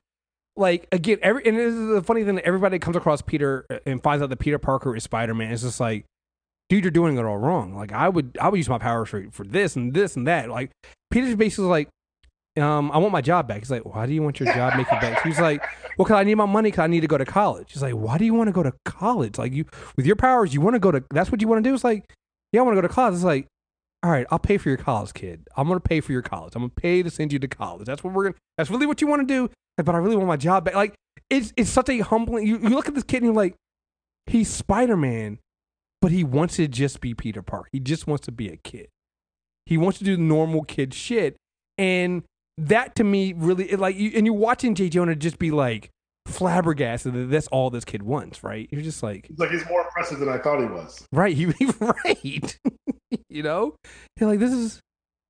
like, 0.57 0.89
again, 0.91 1.19
every 1.23 1.47
and 1.47 1.57
this 1.57 1.73
is 1.73 1.89
the 1.95 2.03
funny 2.03 2.25
thing 2.25 2.35
that 2.35 2.45
everybody 2.45 2.81
comes 2.81 2.97
across 2.97 3.23
Peter 3.23 3.65
uh, 3.71 3.79
and 3.87 4.03
finds 4.03 4.21
out 4.21 4.31
that 4.31 4.41
Peter 4.41 4.59
Parker 4.59 4.97
is 4.97 5.05
Spider 5.05 5.33
Man. 5.33 5.53
It's 5.53 5.63
just 5.63 5.79
like, 5.79 6.07
dude, 6.69 6.83
you're 6.83 6.91
doing 6.91 7.17
it 7.17 7.25
all 7.25 7.37
wrong. 7.37 7.77
Like, 7.77 7.93
I 7.93 8.09
would, 8.09 8.37
I 8.41 8.49
would 8.49 8.57
use 8.57 8.69
my 8.69 8.79
powers 8.79 9.11
for 9.11 9.25
for 9.31 9.45
this 9.45 9.77
and 9.77 9.95
this 9.95 10.17
and 10.17 10.27
that. 10.27 10.51
Like, 10.51 10.73
Peter's 11.13 11.37
basically 11.37 11.67
like, 11.67 11.89
um, 12.61 12.91
I 12.91 12.99
want 12.99 13.13
my 13.13 13.21
job 13.21 13.47
back. 13.47 13.59
He's 13.61 13.71
like, 13.71 13.85
why 13.85 14.07
do 14.07 14.13
you 14.13 14.25
want 14.25 14.41
your 14.41 14.53
job 14.53 14.75
making 14.77 14.99
back? 14.99 15.23
He's 15.23 15.39
like, 15.39 15.63
well, 15.97 16.05
cause 16.05 16.17
I 16.17 16.25
need 16.25 16.35
my 16.35 16.47
money. 16.47 16.73
Cause 16.73 16.81
I 16.81 16.89
need 16.89 17.03
to 17.03 17.07
go 17.07 17.17
to 17.17 17.25
college. 17.25 17.73
He's 17.73 17.83
like, 17.83 17.95
why 17.95 18.19
do 18.19 18.25
you 18.25 18.35
want 18.35 18.49
to 18.49 18.53
go 18.53 18.65
to 18.65 18.73
college? 18.85 19.39
Like, 19.39 19.53
you 19.53 19.67
with 19.97 20.05
your 20.05 20.17
powers, 20.17 20.53
you 20.53 20.61
want 20.61 20.75
to 20.75 20.81
go 20.81 20.91
to. 20.91 21.05
That's 21.13 21.31
what 21.31 21.41
you 21.41 21.47
want 21.47 21.63
to 21.63 21.71
do. 21.71 21.75
It's 21.75 21.85
like, 21.85 22.13
yeah, 22.51 22.61
I 22.61 22.65
want 22.65 22.77
to 22.77 22.83
go 22.83 22.89
to 22.89 22.93
college. 22.93 23.15
It's 23.15 23.23
like, 23.23 23.47
all 24.03 24.11
right, 24.11 24.27
I'll 24.31 24.39
pay 24.39 24.59
for 24.59 24.69
your 24.69 24.79
college, 24.79 25.15
kid. 25.15 25.47
I'm 25.57 25.69
gonna 25.69 25.81
pay 25.81 26.01
for 26.01 26.13
your 26.13 26.23
college. 26.23 26.55
I'm 26.57 26.63
gonna 26.63 26.71
pay 26.71 27.03
to 27.03 27.11
send 27.11 27.33
you 27.33 27.39
to 27.39 27.49
college. 27.49 27.87
That's 27.87 28.03
what 28.03 28.13
we're 28.13 28.25
gonna. 28.25 28.35
That's 28.59 28.71
really 28.71 28.87
what 28.87 29.01
you 29.01 29.07
want 29.07 29.27
to 29.27 29.35
do. 29.35 29.51
But 29.77 29.95
I 29.95 29.99
really 29.99 30.17
want 30.17 30.29
my 30.29 30.37
job 30.37 30.65
back. 30.65 30.75
Like, 30.75 30.95
it's 31.31 31.53
it's 31.57 31.71
such 31.71 31.89
a 31.89 32.01
humbling. 32.01 32.47
You, 32.47 32.59
you 32.59 32.71
look 32.71 32.89
at 32.89 32.95
this 32.95 33.05
kid 33.05 33.19
and 33.19 33.27
you're 33.27 33.35
like, 33.35 33.55
he's 34.27 34.51
Spider 34.51 34.97
Man, 34.97 35.39
but 36.01 36.11
he 36.11 36.25
wants 36.25 36.57
to 36.57 36.67
just 36.67 37.01
be 37.01 37.15
Peter 37.15 37.43
Parker. 37.43 37.69
He 37.73 37.81
just 37.81 38.07
wants 38.07 38.27
to 38.27 38.33
be 38.33 38.49
a 38.49 38.57
kid. 38.57 38.89
He 39.67 39.79
wants 39.79 39.99
to 39.99 40.05
do 40.05 40.17
normal 40.17 40.65
kid 40.65 40.93
shit, 40.93 41.37
and 41.79 42.25
that 42.59 42.97
to 42.97 43.05
me 43.05 43.33
really 43.35 43.71
it 43.71 43.79
like. 43.79 43.97
You, 43.97 44.13
and 44.17 44.27
you're 44.27 44.35
watching 44.35 44.75
J. 44.75 44.89
Jonah 44.89 45.15
just 45.15 45.39
be 45.39 45.53
like 45.53 45.91
flabbergasted 46.27 47.13
that 47.15 47.31
that's 47.31 47.47
all 47.49 47.71
this 47.71 47.85
kid 47.85 48.03
wants, 48.03 48.43
right? 48.43 48.69
You're 48.73 48.83
just 48.83 49.03
like, 49.03 49.29
It's 49.31 49.39
like 49.39 49.51
he's 49.51 49.67
more 49.69 49.83
impressive 49.83 50.19
than 50.19 50.29
I 50.29 50.39
thought 50.39 50.61
he 50.61 50.67
was. 50.67 51.07
Right. 51.13 51.37
He, 51.37 51.47
right. 51.81 52.59
you 53.29 53.43
know, 53.43 53.75
you're 54.19 54.29
like, 54.29 54.39
this 54.39 54.53
is 54.53 54.81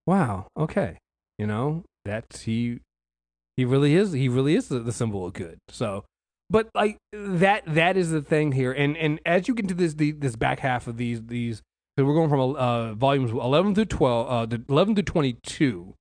wow. 0.07 0.47
Okay. 0.57 0.99
You 1.39 1.47
know, 1.47 1.85
that's 2.05 2.43
he. 2.43 2.81
He 3.57 3.65
really 3.65 3.95
is. 3.95 4.13
He 4.13 4.29
really 4.29 4.55
is 4.55 4.69
the, 4.69 4.79
the 4.79 4.93
symbol 4.93 5.27
of 5.27 5.35
good. 5.35 5.59
So, 5.69 6.05
but 6.49 6.69
like 6.75 6.97
that. 7.13 7.63
That 7.67 7.97
is 7.97 8.11
the 8.11 8.23
thing 8.23 8.53
here. 8.53 8.73
And 8.73 8.97
and 8.97 9.21
as 9.27 9.49
you 9.49 9.55
get 9.55 9.69
to 9.69 9.75
this 9.75 9.95
the, 9.95 10.13
this 10.13 10.37
back 10.37 10.61
half 10.61 10.87
of 10.87 10.97
these 10.97 11.23
these, 11.27 11.63
so 11.99 12.05
we're 12.05 12.15
going 12.15 12.31
from 12.31 12.57
uh 12.57 12.95
volumes 12.95 13.31
eleven 13.31 13.75
through 13.75 13.87
twelve, 13.87 14.29
uh, 14.29 14.47
the 14.47 14.65
eleven 14.69 14.95
through 14.95 15.05
twenty 15.05 15.37
two, 15.43 15.95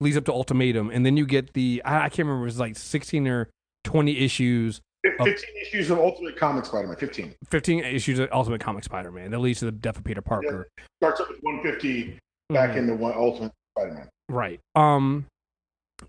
leads 0.00 0.16
up 0.16 0.24
to 0.26 0.32
ultimatum, 0.32 0.90
and 0.90 1.04
then 1.04 1.16
you 1.16 1.26
get 1.26 1.52
the 1.54 1.82
I, 1.84 2.04
I 2.04 2.08
can't 2.08 2.26
remember. 2.28 2.42
It 2.42 2.46
was 2.46 2.60
like 2.60 2.76
sixteen 2.76 3.26
or 3.26 3.50
twenty 3.82 4.18
issues 4.18 4.80
Oh. 5.20 5.24
15 5.24 5.48
issues 5.60 5.90
of 5.90 5.98
Ultimate 5.98 6.36
Comics 6.36 6.68
Spider-Man. 6.68 6.96
15. 6.96 7.34
15 7.50 7.84
issues 7.84 8.18
of 8.18 8.28
Ultimate 8.32 8.60
Comic 8.60 8.84
Spider-Man 8.84 9.30
that 9.30 9.38
leads 9.38 9.58
to 9.60 9.66
the 9.66 9.72
death 9.72 9.96
of 9.98 10.04
Peter 10.04 10.22
Parker. 10.22 10.68
Starts 11.02 11.20
up 11.20 11.28
with 11.28 11.40
150 11.42 12.18
back 12.50 12.70
Mhm. 12.70 12.76
into 12.76 12.94
one 12.96 13.12
Ultimate 13.14 13.52
Spider-Man. 13.76 14.08
Right. 14.28 14.60
Um 14.74 15.26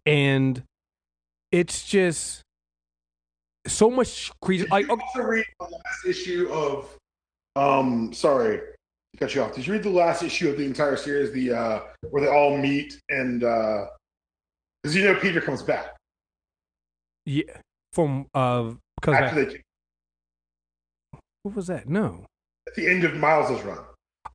and 0.06 0.64
it's 1.52 1.86
just 1.88 2.42
so 3.68 3.90
much 3.90 4.32
crazy 4.42 4.64
Did 4.64 4.72
like 4.72 4.86
you 4.88 4.94
okay, 4.94 5.04
also 5.16 5.22
read 5.28 5.46
the 5.60 5.66
last 5.66 6.06
issue 6.08 6.48
of 6.52 6.96
um 7.56 8.14
sorry 8.14 8.62
cut 9.18 9.34
you 9.34 9.42
off. 9.42 9.56
Did 9.56 9.66
you 9.68 9.74
read 9.74 9.84
the 9.84 9.90
last 9.90 10.24
issue 10.24 10.50
of 10.50 10.58
the 10.58 10.66
entire 10.66 10.96
series, 10.98 11.32
the 11.32 11.52
uh 11.54 11.82
where 12.10 12.24
they 12.24 12.30
all 12.30 12.58
meet 12.58 13.00
and 13.10 13.44
uh 13.44 13.86
because 14.84 14.96
you 14.96 15.04
know 15.04 15.16
Peter 15.20 15.42
comes 15.42 15.62
back 15.64 15.96
yeah 17.26 17.44
from 17.94 18.28
uh 18.34 18.72
because 19.00 19.16
after 19.16 19.46
they 19.46 19.62
what 21.44 21.56
was 21.56 21.68
that? 21.68 21.88
No. 21.88 22.26
at 22.68 22.74
the 22.76 22.88
end 22.88 23.04
of 23.04 23.16
Miles's 23.16 23.64
run. 23.64 23.78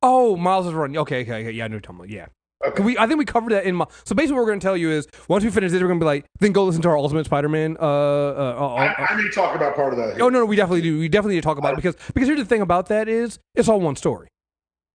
Oh, 0.01 0.37
Miles 0.37 0.65
is 0.65 0.73
running. 0.73 0.97
Okay, 0.97 1.23
okay, 1.23 1.41
okay. 1.41 1.51
Yeah, 1.51 1.65
I 1.65 1.67
know 1.67 1.75
what 1.75 1.75
you're 1.75 1.81
talking 1.81 1.99
about. 1.99 2.09
Yeah. 2.09 2.27
Okay. 2.65 2.83
We, 2.83 2.97
I 2.97 3.07
think 3.07 3.17
we 3.17 3.25
covered 3.25 3.51
that 3.51 3.65
in 3.65 3.75
my. 3.75 3.85
So 4.03 4.15
basically, 4.15 4.35
what 4.35 4.41
we're 4.43 4.51
going 4.51 4.59
to 4.59 4.63
tell 4.63 4.77
you 4.77 4.91
is 4.91 5.07
once 5.27 5.43
we 5.43 5.49
finish 5.49 5.71
this, 5.71 5.81
we're 5.81 5.87
going 5.87 5.99
to 5.99 6.03
be 6.03 6.07
like, 6.07 6.25
then 6.39 6.51
go 6.51 6.63
listen 6.63 6.81
to 6.83 6.89
our 6.89 6.97
Ultimate 6.97 7.25
Spider-Man. 7.25 7.77
Uh, 7.79 7.83
uh, 7.83 8.55
uh, 8.59 8.73
I, 8.75 8.87
uh, 8.87 9.07
I 9.09 9.15
may 9.15 9.29
talk 9.31 9.55
about 9.55 9.75
part 9.75 9.93
of 9.93 9.97
that. 9.97 10.15
here. 10.15 10.23
oh 10.23 10.29
no, 10.29 10.39
no, 10.39 10.45
we 10.45 10.55
definitely 10.55 10.81
do. 10.81 10.99
We 10.99 11.09
definitely 11.09 11.35
need 11.35 11.41
to 11.41 11.45
talk 11.45 11.57
about 11.57 11.73
it 11.73 11.77
because 11.77 11.95
because 12.13 12.27
here's 12.27 12.39
the 12.39 12.45
thing 12.45 12.61
about 12.61 12.87
that 12.87 13.09
is 13.09 13.39
it's 13.55 13.67
all 13.67 13.81
one 13.81 13.95
story. 13.95 14.29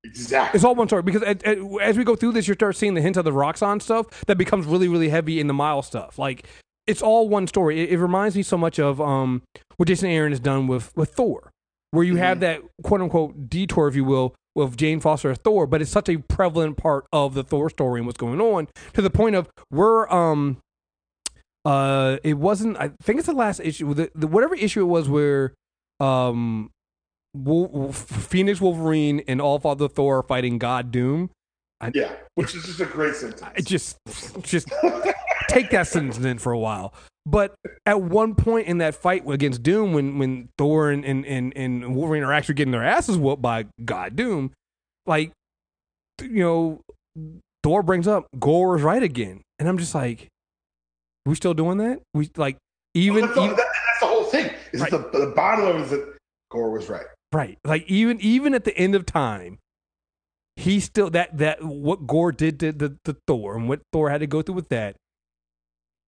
Exactly. 0.04 0.56
It's 0.56 0.64
all 0.64 0.74
one 0.74 0.88
story 0.88 1.02
because 1.02 1.22
at, 1.22 1.42
at, 1.42 1.58
as 1.82 1.98
we 1.98 2.04
go 2.04 2.14
through 2.14 2.32
this, 2.32 2.46
you 2.46 2.54
start 2.54 2.76
seeing 2.76 2.94
the 2.94 3.00
hint 3.00 3.16
of 3.16 3.24
the 3.24 3.32
Roxxon 3.32 3.82
stuff 3.82 4.24
that 4.26 4.38
becomes 4.38 4.64
really, 4.66 4.88
really 4.88 5.08
heavy 5.08 5.40
in 5.40 5.48
the 5.48 5.54
Miles 5.54 5.86
stuff. 5.86 6.18
Like 6.18 6.46
it's 6.86 7.02
all 7.02 7.28
one 7.28 7.46
story. 7.46 7.80
It, 7.80 7.90
it 7.90 7.98
reminds 7.98 8.36
me 8.36 8.42
so 8.42 8.56
much 8.56 8.78
of 8.78 9.00
um 9.00 9.42
what 9.76 9.88
Jason 9.88 10.08
Aaron 10.10 10.32
has 10.32 10.40
done 10.40 10.66
with 10.66 10.96
with 10.96 11.10
Thor, 11.14 11.50
where 11.90 12.04
you 12.04 12.16
have 12.16 12.40
that 12.40 12.60
quote 12.82 13.00
unquote 13.00 13.48
detour, 13.48 13.88
if 13.88 13.96
you 13.96 14.04
will, 14.04 14.34
with 14.54 14.76
Jane 14.76 15.00
Foster 15.00 15.30
as 15.30 15.38
Thor, 15.38 15.66
but 15.66 15.82
it's 15.82 15.90
such 15.90 16.08
a 16.08 16.18
prevalent 16.18 16.76
part 16.76 17.06
of 17.12 17.34
the 17.34 17.42
Thor 17.44 17.68
story 17.70 18.00
and 18.00 18.06
what's 18.06 18.18
going 18.18 18.40
on 18.40 18.68
to 18.94 19.02
the 19.02 19.10
point 19.10 19.36
of 19.36 19.48
we're 19.70 20.08
um 20.10 20.58
uh 21.64 22.18
it 22.22 22.34
wasn't 22.34 22.76
I 22.78 22.90
think 23.02 23.18
it's 23.18 23.26
the 23.26 23.34
last 23.34 23.60
issue 23.60 23.92
the, 23.92 24.10
the 24.14 24.26
whatever 24.26 24.54
issue 24.54 24.80
it 24.82 24.84
was 24.86 25.08
where 25.08 25.52
um 26.00 26.70
Wol- 27.34 27.66
Wol- 27.68 27.92
Phoenix 27.92 28.60
Wolverine 28.60 29.20
and 29.28 29.40
All 29.42 29.58
Father 29.58 29.88
Thor 29.88 30.18
are 30.18 30.22
fighting 30.22 30.58
God 30.58 30.90
Doom. 30.90 31.30
Yeah, 31.92 32.12
which 32.36 32.54
is 32.54 32.64
just 32.64 32.80
a 32.80 32.86
great 32.86 33.14
sentence. 33.14 33.42
I 33.42 33.60
just 33.60 33.98
just 34.40 34.72
take 35.48 35.70
that 35.70 35.86
sentence 35.86 36.18
in 36.18 36.38
for 36.38 36.52
a 36.52 36.58
while. 36.58 36.94
But 37.24 37.54
at 37.84 38.00
one 38.02 38.34
point 38.36 38.68
in 38.68 38.78
that 38.78 38.94
fight 38.94 39.24
against 39.28 39.62
Doom, 39.62 39.92
when 39.92 40.18
when 40.18 40.48
Thor 40.58 40.90
and, 40.90 41.04
and, 41.04 41.26
and, 41.26 41.52
and 41.56 41.96
Wolverine 41.96 42.22
are 42.22 42.32
actually 42.32 42.54
getting 42.54 42.72
their 42.72 42.84
asses 42.84 43.18
whooped 43.18 43.42
by 43.42 43.66
God 43.84 44.14
Doom, 44.16 44.52
like 45.06 45.32
you 46.22 46.42
know, 46.42 46.80
Thor 47.62 47.82
brings 47.82 48.06
up 48.06 48.26
Gorr 48.38 48.76
is 48.76 48.82
right 48.82 49.02
again, 49.02 49.42
and 49.58 49.68
I'm 49.68 49.76
just 49.78 49.94
like, 49.94 50.28
we 51.24 51.34
still 51.34 51.54
doing 51.54 51.78
that? 51.78 52.00
We 52.14 52.30
like 52.36 52.56
even, 52.94 53.22
Well, 53.26 53.26
that's, 53.26 53.34
the, 53.36 53.44
even 53.44 53.56
that- 53.56 53.66
that's 53.66 54.00
the 54.00 54.06
whole 54.06 54.24
thing. 54.24 54.50
Is 54.72 54.80
Right. 54.80 54.90
the, 54.90 54.98
the 54.98 55.32
bottom 55.34 55.66
of 55.66 55.76
it 55.76 55.80
is 55.82 55.90
that 55.90 56.16
Gorr 56.50 56.70
was 56.70 56.88
right. 56.88 57.06
Right. 57.32 57.58
Like 57.64 57.84
even 57.88 58.20
even 58.20 58.54
at 58.54 58.64
the 58.64 58.76
end 58.78 58.94
of 58.94 59.04
time, 59.04 59.58
he 60.54 60.78
still 60.80 61.10
that 61.10 61.36
that 61.38 61.62
what 61.64 62.06
Gorr 62.06 62.30
did 62.32 62.60
to 62.60 62.72
the, 62.72 62.96
the 63.04 63.16
Thor 63.26 63.56
and 63.56 63.68
what 63.68 63.80
Thor 63.92 64.10
had 64.10 64.20
to 64.20 64.26
go 64.28 64.42
through 64.42 64.54
with 64.54 64.68
that, 64.68 64.94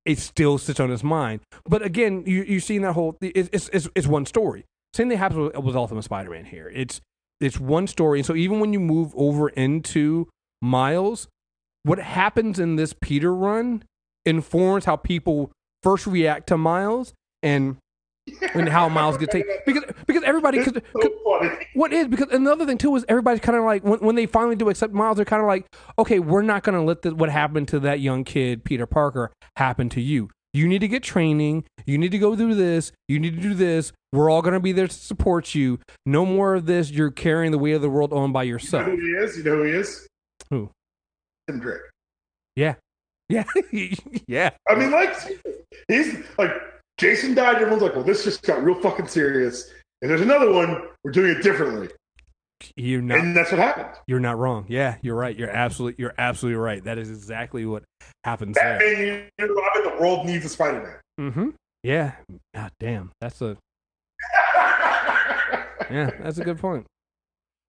it 0.08 0.18
still 0.18 0.56
sits 0.56 0.80
on 0.80 0.88
his 0.88 1.04
mind. 1.04 1.40
But 1.64 1.82
again, 1.82 2.24
you 2.26 2.42
you're 2.42 2.60
seeing 2.60 2.82
that 2.82 2.94
whole 2.94 3.16
it's 3.20 3.50
it's 3.52 3.68
it's, 3.72 3.88
it's 3.94 4.06
one 4.06 4.26
story. 4.26 4.64
Same 4.94 5.10
thing 5.10 5.18
happens 5.18 5.52
with, 5.54 5.64
with 5.64 5.76
Ultimate 5.76 6.02
Spider-Man 6.02 6.46
here. 6.46 6.72
It's 6.74 7.00
it's 7.40 7.60
one 7.60 7.86
story, 7.86 8.18
and 8.18 8.26
so 8.26 8.34
even 8.34 8.58
when 8.58 8.72
you 8.72 8.80
move 8.80 9.12
over 9.14 9.50
into 9.50 10.28
Miles, 10.60 11.28
what 11.84 11.98
happens 11.98 12.58
in 12.58 12.76
this 12.76 12.94
Peter 13.00 13.32
run 13.32 13.84
informs 14.24 14.86
how 14.86 14.96
people 14.96 15.52
first 15.82 16.06
react 16.06 16.48
to 16.48 16.56
Miles 16.56 17.12
and 17.42 17.76
and 18.54 18.68
how 18.68 18.88
Miles 18.88 19.16
gets 19.16 19.32
taken 19.32 19.50
because 19.66 19.84
because 20.06 20.22
everybody 20.22 20.62
could, 20.62 20.82
so 21.00 21.10
what 21.74 21.92
is 21.92 22.08
because 22.08 22.28
another 22.32 22.66
thing 22.66 22.78
too 22.78 22.94
is 22.96 23.04
everybody's 23.08 23.40
kind 23.40 23.58
of 23.58 23.64
like 23.64 23.84
when, 23.84 23.98
when 24.00 24.16
they 24.16 24.26
finally 24.26 24.56
do 24.56 24.68
accept 24.68 24.92
Miles, 24.92 25.16
they're 25.16 25.24
kind 25.24 25.42
of 25.42 25.46
like, 25.46 25.66
okay, 25.98 26.18
we're 26.18 26.42
not 26.42 26.62
going 26.62 26.74
to 26.76 26.82
let 26.82 27.02
the, 27.02 27.14
what 27.14 27.28
happened 27.30 27.68
to 27.68 27.80
that 27.80 28.00
young 28.00 28.24
kid 28.24 28.64
Peter 28.64 28.86
Parker 28.86 29.32
happen 29.56 29.88
to 29.90 30.00
you. 30.00 30.30
You 30.54 30.66
need 30.66 30.80
to 30.80 30.88
get 30.88 31.02
training. 31.02 31.64
You 31.84 31.98
need 31.98 32.10
to 32.12 32.18
go 32.18 32.34
through 32.34 32.54
this. 32.54 32.90
You 33.06 33.18
need 33.18 33.36
to 33.36 33.40
do 33.42 33.54
this. 33.54 33.92
We're 34.12 34.30
all 34.30 34.40
going 34.40 34.54
to 34.54 34.60
be 34.60 34.72
there 34.72 34.88
to 34.88 34.94
support 34.94 35.54
you. 35.54 35.78
No 36.06 36.24
more 36.24 36.54
of 36.54 36.64
this. 36.64 36.90
You're 36.90 37.10
carrying 37.10 37.52
the 37.52 37.58
weight 37.58 37.74
of 37.74 37.82
the 37.82 37.90
world 37.90 38.12
on 38.14 38.32
by 38.32 38.44
You 38.44 38.52
know 38.52 38.54
yourself. 38.54 38.84
who 38.86 38.96
he 38.96 39.08
is? 39.08 39.36
You 39.36 39.44
know 39.44 39.56
who 39.56 39.62
he 39.64 39.72
is? 39.72 40.08
Who? 40.50 40.70
Tim 41.46 41.60
Drake. 41.60 41.80
Yeah, 42.56 42.74
yeah, 43.28 43.44
yeah. 44.26 44.50
I 44.68 44.74
mean, 44.74 44.90
like, 44.90 45.14
he's 45.86 46.16
like, 46.38 46.50
Jason 46.98 47.34
died. 47.34 47.56
Everyone's 47.56 47.82
like, 47.82 47.94
well, 47.94 48.04
this 48.04 48.24
just 48.24 48.42
got 48.42 48.62
real 48.62 48.74
fucking 48.80 49.08
serious. 49.08 49.70
And 50.02 50.10
there's 50.10 50.20
another 50.20 50.52
one, 50.52 50.82
we're 51.02 51.12
doing 51.12 51.36
it 51.36 51.42
differently. 51.42 51.88
You're 52.76 53.02
not. 53.02 53.18
And 53.18 53.36
that's 53.36 53.52
what 53.52 53.60
happened. 53.60 53.90
You're 54.06 54.20
not 54.20 54.36
wrong. 54.36 54.66
Yeah, 54.68 54.96
you're 55.00 55.14
right. 55.14 55.36
You're 55.36 55.50
absolutely. 55.50 56.02
You're 56.02 56.14
absolutely 56.18 56.58
right. 56.58 56.82
That 56.82 56.98
is 56.98 57.08
exactly 57.08 57.64
what 57.66 57.84
happens 58.24 58.56
there. 58.56 58.78
Batman, 58.78 59.28
you 59.38 59.46
know, 59.46 59.54
I 59.54 59.80
the 59.82 60.02
world 60.02 60.26
needs 60.26 60.44
a 60.44 60.48
Spider 60.48 61.00
Man. 61.18 61.30
Mm-hmm. 61.30 61.48
Yeah. 61.84 62.12
God 62.54 62.72
damn. 62.80 63.12
That's 63.20 63.40
a 63.40 63.56
yeah, 65.90 66.10
that's 66.20 66.38
a 66.38 66.44
good 66.44 66.58
point. 66.58 66.86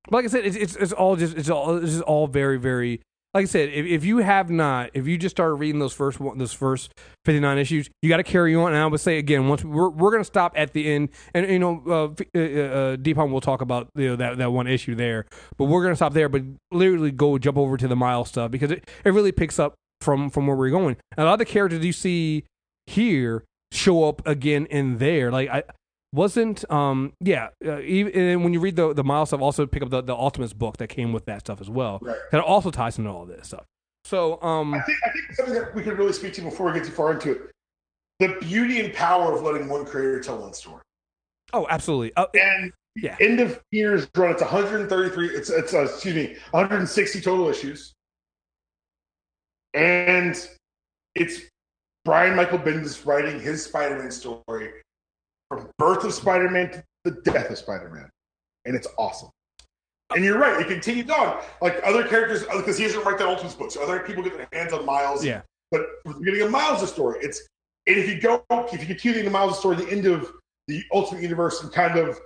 But 0.05 0.17
like 0.17 0.25
I 0.25 0.27
said, 0.29 0.45
it's, 0.45 0.55
it's 0.55 0.75
it's 0.75 0.93
all 0.93 1.15
just 1.15 1.37
it's 1.37 1.49
all 1.49 1.77
it's 1.77 1.91
just 1.91 2.03
all 2.03 2.27
very 2.27 2.57
very 2.57 3.01
like 3.33 3.43
I 3.43 3.45
said. 3.45 3.69
If, 3.69 3.85
if 3.85 4.05
you 4.05 4.17
have 4.17 4.49
not, 4.49 4.91
if 4.93 5.07
you 5.07 5.17
just 5.17 5.35
started 5.35 5.55
reading 5.55 5.79
those 5.79 5.93
first 5.93 6.19
one, 6.19 6.37
those 6.37 6.53
first 6.53 6.93
fifty 7.25 7.39
nine 7.39 7.57
issues, 7.57 7.89
you 8.01 8.09
got 8.09 8.17
to 8.17 8.23
carry 8.23 8.55
on. 8.55 8.73
And 8.73 8.81
I 8.81 8.85
would 8.85 8.99
say 8.99 9.17
again, 9.17 9.47
once 9.47 9.63
we're 9.63 9.89
we're 9.89 10.11
gonna 10.11 10.23
stop 10.23 10.53
at 10.55 10.73
the 10.73 10.91
end, 10.91 11.09
and 11.33 11.49
you 11.49 11.59
know, 11.59 11.83
uh, 11.87 12.05
f- 12.05 12.27
uh, 12.35 12.39
uh, 12.39 12.97
Deepam 12.97 13.31
will 13.31 13.41
talk 13.41 13.61
about 13.61 13.89
you 13.95 14.09
know 14.09 14.15
that 14.15 14.37
that 14.37 14.51
one 14.51 14.67
issue 14.67 14.95
there, 14.95 15.25
but 15.57 15.65
we're 15.65 15.83
gonna 15.83 15.95
stop 15.95 16.13
there. 16.13 16.29
But 16.29 16.43
literally 16.71 17.11
go 17.11 17.37
jump 17.37 17.57
over 17.57 17.77
to 17.77 17.87
the 17.87 17.95
mile 17.95 18.25
stuff 18.25 18.51
because 18.51 18.71
it, 18.71 18.89
it 19.05 19.11
really 19.11 19.31
picks 19.31 19.59
up 19.59 19.75
from 20.01 20.29
from 20.29 20.47
where 20.47 20.55
we're 20.55 20.69
going. 20.69 20.97
And 21.17 21.23
a 21.23 21.25
lot 21.25 21.33
of 21.33 21.39
the 21.39 21.45
characters 21.45 21.85
you 21.85 21.93
see 21.93 22.45
here 22.87 23.43
show 23.71 24.05
up 24.05 24.25
again 24.27 24.65
in 24.67 24.97
there. 24.97 25.31
Like 25.31 25.49
I 25.49 25.63
wasn't 26.11 26.69
um 26.71 27.13
yeah 27.19 27.49
uh, 27.65 27.79
even 27.81 28.13
and 28.13 28.43
when 28.43 28.53
you 28.53 28.59
read 28.59 28.75
the 28.75 28.93
the 28.93 29.03
miles 29.03 29.29
stuff 29.29 29.41
also 29.41 29.65
pick 29.67 29.83
up 29.83 29.89
the, 29.91 30.01
the 30.01 30.15
ultimates 30.15 30.53
book 30.53 30.77
that 30.77 30.87
came 30.87 31.13
with 31.13 31.25
that 31.25 31.41
stuff 31.41 31.61
as 31.61 31.69
well 31.69 31.99
Right. 32.01 32.17
that 32.31 32.41
also 32.41 32.71
ties 32.71 32.97
into 32.97 33.11
all 33.11 33.25
this 33.25 33.47
stuff 33.47 33.65
so 34.03 34.41
um 34.41 34.73
I 34.73 34.81
think, 34.81 34.97
I 35.05 35.09
think 35.11 35.33
something 35.33 35.53
that 35.53 35.75
we 35.75 35.83
could 35.83 35.97
really 35.97 36.13
speak 36.13 36.33
to 36.33 36.41
before 36.41 36.67
we 36.67 36.73
get 36.79 36.85
too 36.85 36.91
far 36.91 37.11
into 37.13 37.31
it 37.31 37.41
the 38.19 38.37
beauty 38.41 38.79
and 38.83 38.93
power 38.93 39.35
of 39.35 39.43
letting 39.43 39.69
one 39.69 39.85
creator 39.85 40.19
tell 40.19 40.39
one 40.39 40.53
story. 40.53 40.81
oh 41.53 41.67
absolutely 41.69 42.11
uh, 42.15 42.25
And 42.33 42.73
Yeah. 42.95 43.15
end 43.21 43.39
of 43.39 43.61
years 43.71 44.07
run, 44.17 44.31
it's 44.31 44.41
133, 44.41 45.27
it's, 45.29 45.49
it's 45.49 45.73
uh, 45.73 45.83
excuse 45.83 46.15
me, 46.15 46.35
160 46.51 47.21
total 47.21 47.47
issues. 47.49 47.93
And 49.73 50.35
it's 51.15 51.41
Brian 52.03 52.35
Michael 52.35 52.59
Bendis 52.59 53.05
writing 53.05 53.39
his 53.39 53.63
Spider 53.63 53.99
Man 53.99 54.11
story 54.11 54.71
from 55.49 55.69
birth 55.77 56.03
of 56.03 56.13
Spider 56.13 56.49
Man 56.49 56.71
to 56.71 56.83
the 57.03 57.11
death 57.21 57.49
of 57.49 57.57
Spider 57.57 57.89
Man. 57.89 58.09
And 58.65 58.75
it's 58.75 58.87
awesome. 58.97 59.29
And 60.15 60.25
you're 60.25 60.39
right, 60.39 60.59
it 60.59 60.67
continues 60.67 61.09
on. 61.09 61.41
Like 61.61 61.79
other 61.83 62.07
characters, 62.07 62.43
because 62.45 62.77
he 62.77 62.85
doesn't 62.85 63.03
write 63.05 63.17
that 63.19 63.27
Ultimates 63.27 63.55
book, 63.55 63.71
so 63.71 63.83
other 63.83 63.99
people 63.99 64.23
get 64.23 64.35
their 64.35 64.47
hands 64.51 64.73
on 64.73 64.85
Miles. 64.85 65.23
yeah 65.23 65.41
But 65.71 65.87
from 66.03 66.13
the 66.13 66.19
beginning 66.19 66.41
of 66.41 66.51
Miles' 66.51 66.91
story, 66.91 67.19
it's 67.21 67.47
and 67.87 67.97
if 67.97 68.09
you 68.09 68.19
go 68.19 68.43
if 68.51 68.81
you 68.81 68.87
continue 68.87 69.23
the 69.23 69.29
Miles' 69.29 69.59
story, 69.59 69.75
the 69.75 69.89
end 69.89 70.05
of 70.05 70.31
the 70.67 70.83
Ultimate 70.93 71.21
Universe 71.21 71.61
and 71.63 71.71
kind 71.71 71.97
of 71.97 72.19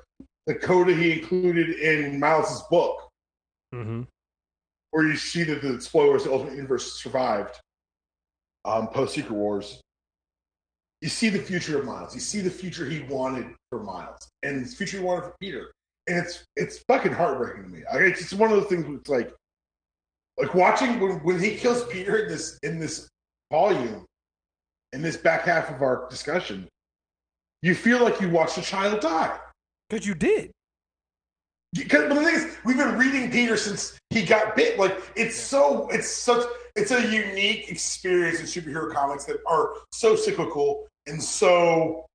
the 0.48 0.56
coda 0.56 0.94
he 0.94 1.20
included 1.20 1.78
in 1.80 2.20
Miles' 2.20 2.64
book, 2.70 3.10
mm-hmm. 3.74 4.04
where 4.92 5.08
you 5.08 5.16
see 5.16 5.44
that 5.44 5.62
the 5.62 5.80
spoilers, 5.82 6.26
the 6.26 6.32
Ultimate 6.32 6.56
Universe 6.56 7.02
survived 7.02 7.60
um, 8.66 8.88
post 8.88 9.16
Secret 9.16 9.34
Wars. 9.34 9.82
You 11.04 11.10
see 11.10 11.28
the 11.28 11.40
future 11.40 11.78
of 11.78 11.86
Miles. 11.86 12.16
You 12.16 12.22
see 12.22 12.40
the 12.40 12.50
future 12.50 12.90
he 12.90 13.02
wanted 13.02 13.48
for 13.70 13.84
Miles, 13.84 14.30
and 14.42 14.66
the 14.66 14.70
future 14.70 15.00
he 15.00 15.04
wanted 15.04 15.24
for 15.24 15.36
Peter. 15.42 15.74
And 16.08 16.18
it's 16.18 16.46
it's 16.56 16.80
fucking 16.88 17.12
heartbreaking 17.12 17.64
to 17.64 17.70
me. 17.70 17.84
It's 17.92 18.22
just 18.22 18.34
one 18.36 18.52
of 18.52 18.58
those 18.58 18.70
things. 18.70 18.86
Where 18.86 18.96
it's 18.96 19.10
like, 19.10 19.34
like 20.40 20.56
watching 20.56 21.02
when, 21.02 21.18
when 21.26 21.42
he 21.42 21.58
kills 21.58 21.86
Peter 21.88 22.20
in 22.20 22.30
this 22.30 22.58
in 22.64 22.80
this 22.80 23.10
volume, 23.52 24.06
in 24.94 25.02
this 25.02 25.18
back 25.18 25.42
half 25.42 25.70
of 25.70 25.82
our 25.82 26.08
discussion, 26.10 26.70
you 27.62 27.76
feel 27.76 28.02
like 28.02 28.22
you 28.22 28.30
watched 28.30 28.58
a 28.58 28.62
child 28.62 29.02
die. 29.02 29.38
because 29.90 30.08
you 30.08 30.16
did 30.16 30.52
Because 31.74 32.08
but 32.08 32.16
the 32.16 32.24
thing 32.24 32.36
is, 32.36 32.58
we've 32.64 32.78
been 32.78 32.98
reading 32.98 33.30
Peter 33.30 33.58
since 33.58 33.98
he 34.10 34.24
got 34.24 34.56
bit. 34.56 34.80
Like 34.80 34.98
it's 35.18 35.36
so, 35.36 35.90
it's 35.90 36.10
such, 36.10 36.46
it's 36.78 36.92
a 36.92 37.02
unique 37.12 37.70
experience 37.70 38.40
in 38.40 38.46
superhero 38.46 38.94
comics 38.94 39.26
that 39.26 39.38
are 39.48 39.74
so 39.92 40.16
cyclical 40.16 40.88
and 41.08 41.22
so, 41.22 42.06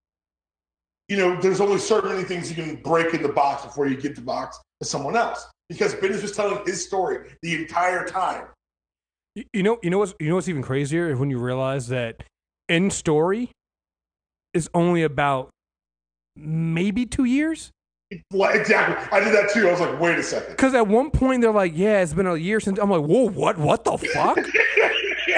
you 1.08 1.16
know, 1.16 1.36
there's 1.40 1.60
only 1.60 1.78
so 1.78 2.00
many 2.02 2.22
things 2.22 2.48
you 2.50 2.62
can 2.62 2.76
break 2.76 3.14
in 3.14 3.22
the 3.22 3.28
box 3.28 3.64
before 3.64 3.86
you 3.86 3.96
give 3.96 4.14
the 4.14 4.22
box 4.22 4.58
to 4.80 4.88
someone 4.88 5.16
else. 5.16 5.46
Because 5.68 5.94
Bendis 5.94 6.22
was 6.22 6.32
telling 6.32 6.64
his 6.64 6.84
story 6.84 7.30
the 7.42 7.54
entire 7.54 8.06
time. 8.06 8.46
you, 9.34 9.62
know 9.62 9.78
you 9.82 9.90
know 9.90 9.98
what's 9.98 10.14
you 10.18 10.28
know 10.28 10.36
what's 10.36 10.48
even 10.48 10.62
crazier 10.62 11.10
is 11.10 11.18
when 11.18 11.30
you 11.30 11.38
realize 11.38 11.88
that 11.88 12.22
in 12.68 12.90
story 12.90 13.50
is 14.54 14.70
only 14.74 15.02
about 15.02 15.50
maybe 16.34 17.04
two 17.04 17.24
years 17.24 17.70
exactly. 18.10 18.96
I 19.12 19.22
did 19.22 19.34
that 19.34 19.50
too. 19.52 19.68
I 19.68 19.72
was 19.72 19.80
like, 19.80 20.00
wait 20.00 20.18
a 20.18 20.22
second. 20.22 20.50
because 20.52 20.72
at 20.74 20.88
one 20.88 21.10
point 21.10 21.42
they're 21.42 21.52
like 21.52 21.72
yeah 21.76 22.00
it's 22.00 22.14
been 22.14 22.26
a 22.26 22.36
year 22.36 22.58
since 22.60 22.78
i'm 22.78 22.90
like 22.90 23.02
whoa 23.02 23.28
what 23.28 23.58
what 23.58 23.84
the 23.84 23.98
fuck 23.98 24.38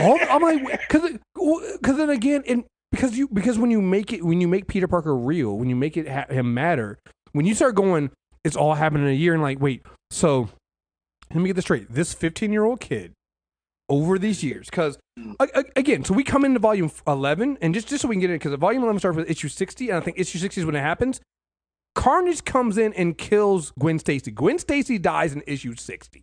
All, 0.00 0.18
I'm 0.30 0.40
like, 0.40 0.80
because 0.88 1.18
because 1.34 1.96
then 1.96 2.10
again, 2.10 2.42
and 2.48 2.64
because 2.92 3.16
you 3.16 3.28
because 3.28 3.58
when 3.58 3.70
you 3.70 3.80
make 3.80 4.12
it 4.12 4.24
when 4.24 4.40
you 4.40 4.48
make 4.48 4.66
Peter 4.66 4.88
Parker 4.88 5.16
real, 5.16 5.56
when 5.56 5.68
you 5.68 5.76
make 5.76 5.96
it 5.96 6.08
ha- 6.08 6.26
him 6.28 6.54
matter, 6.54 6.98
when 7.32 7.46
you 7.46 7.54
start 7.54 7.74
going, 7.74 8.10
it's 8.44 8.56
all 8.56 8.74
happening 8.74 9.04
in 9.06 9.12
a 9.12 9.16
year, 9.16 9.34
and 9.34 9.42
like, 9.42 9.60
wait, 9.60 9.82
so 10.10 10.48
let 11.30 11.40
me 11.40 11.48
get 11.48 11.56
this 11.56 11.64
straight. 11.64 11.90
This 11.90 12.12
15 12.14 12.52
year 12.52 12.64
old 12.64 12.80
kid 12.80 13.12
over 13.88 14.18
these 14.18 14.42
years, 14.42 14.68
because 14.68 14.98
again, 15.76 16.04
so 16.04 16.14
we 16.14 16.24
come 16.24 16.44
into 16.44 16.58
volume 16.58 16.90
11, 17.06 17.58
and 17.60 17.74
just 17.74 17.88
just 17.88 18.02
so 18.02 18.08
we 18.08 18.16
can 18.16 18.20
get 18.20 18.30
it, 18.30 18.40
because 18.40 18.54
volume 18.58 18.82
11 18.82 18.98
starts 18.98 19.16
with 19.16 19.30
issue 19.30 19.48
60, 19.48 19.90
and 19.90 19.98
I 19.98 20.00
think 20.00 20.18
issue 20.18 20.38
60 20.38 20.60
is 20.60 20.66
when 20.66 20.76
it 20.76 20.80
happens. 20.80 21.20
Carnage 21.94 22.44
comes 22.44 22.78
in 22.78 22.92
and 22.94 23.18
kills 23.18 23.72
Gwen 23.78 23.98
Stacy. 23.98 24.30
Gwen 24.30 24.58
Stacy 24.58 24.98
dies 24.98 25.32
in 25.32 25.42
issue 25.46 25.74
60. 25.74 26.22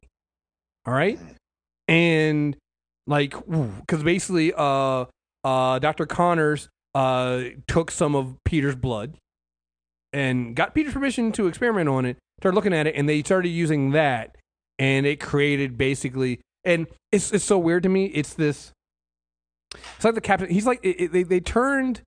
All 0.85 0.93
right? 0.93 1.19
And 1.89 2.55
like 3.05 3.33
because 3.47 4.03
basically 4.03 4.53
uh 4.55 5.05
uh 5.43 5.79
Dr. 5.79 6.05
Connors 6.05 6.69
uh, 6.97 7.49
took 7.67 7.91
some 7.91 8.15
of 8.15 8.37
Peter's 8.43 8.75
blood 8.75 9.17
and 10.11 10.55
got 10.55 10.73
Peter's 10.73 10.93
permission 10.93 11.31
to 11.33 11.45
experiment 11.45 11.87
on 11.87 12.05
it. 12.05 12.17
Started 12.39 12.55
looking 12.55 12.73
at 12.73 12.87
it, 12.87 12.95
and 12.95 13.07
they 13.07 13.21
started 13.21 13.49
using 13.49 13.91
that, 13.91 14.35
and 14.79 15.05
it 15.05 15.19
created 15.19 15.77
basically. 15.77 16.39
And 16.63 16.87
it's 17.11 17.31
it's 17.31 17.45
so 17.45 17.59
weird 17.59 17.83
to 17.83 17.89
me. 17.89 18.05
It's 18.07 18.33
this. 18.33 18.71
It's 19.95 20.05
like 20.05 20.15
the 20.15 20.21
captain. 20.21 20.49
He's 20.49 20.65
like 20.65 20.79
it, 20.83 21.01
it, 21.01 21.11
they 21.11 21.23
they 21.23 21.39
turned 21.39 22.01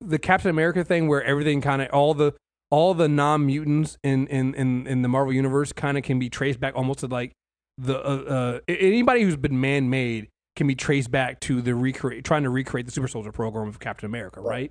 the 0.00 0.18
Captain 0.18 0.50
America 0.50 0.84
thing 0.84 1.06
where 1.06 1.22
everything 1.22 1.60
kind 1.60 1.80
of 1.80 1.88
all 1.90 2.12
the 2.12 2.32
all 2.70 2.92
the 2.92 3.08
non 3.08 3.46
mutants 3.46 3.98
in, 4.02 4.26
in 4.26 4.54
in 4.54 4.86
in 4.88 5.02
the 5.02 5.08
Marvel 5.08 5.32
universe 5.32 5.72
kind 5.72 5.96
of 5.96 6.02
can 6.02 6.18
be 6.18 6.28
traced 6.28 6.58
back 6.58 6.74
almost 6.74 7.00
to 7.00 7.06
like 7.06 7.32
the 7.78 7.98
uh, 7.98 8.16
uh, 8.22 8.60
anybody 8.68 9.22
who's 9.22 9.36
been 9.36 9.60
man 9.60 9.90
made 9.90 10.28
can 10.56 10.66
be 10.66 10.74
traced 10.74 11.10
back 11.10 11.40
to 11.40 11.60
the 11.60 11.74
recreate 11.74 12.24
trying 12.24 12.44
to 12.44 12.50
recreate 12.50 12.86
the 12.86 12.92
super 12.92 13.08
soldier 13.08 13.32
program 13.32 13.68
of 13.68 13.78
Captain 13.80 14.06
America, 14.06 14.40
right? 14.40 14.70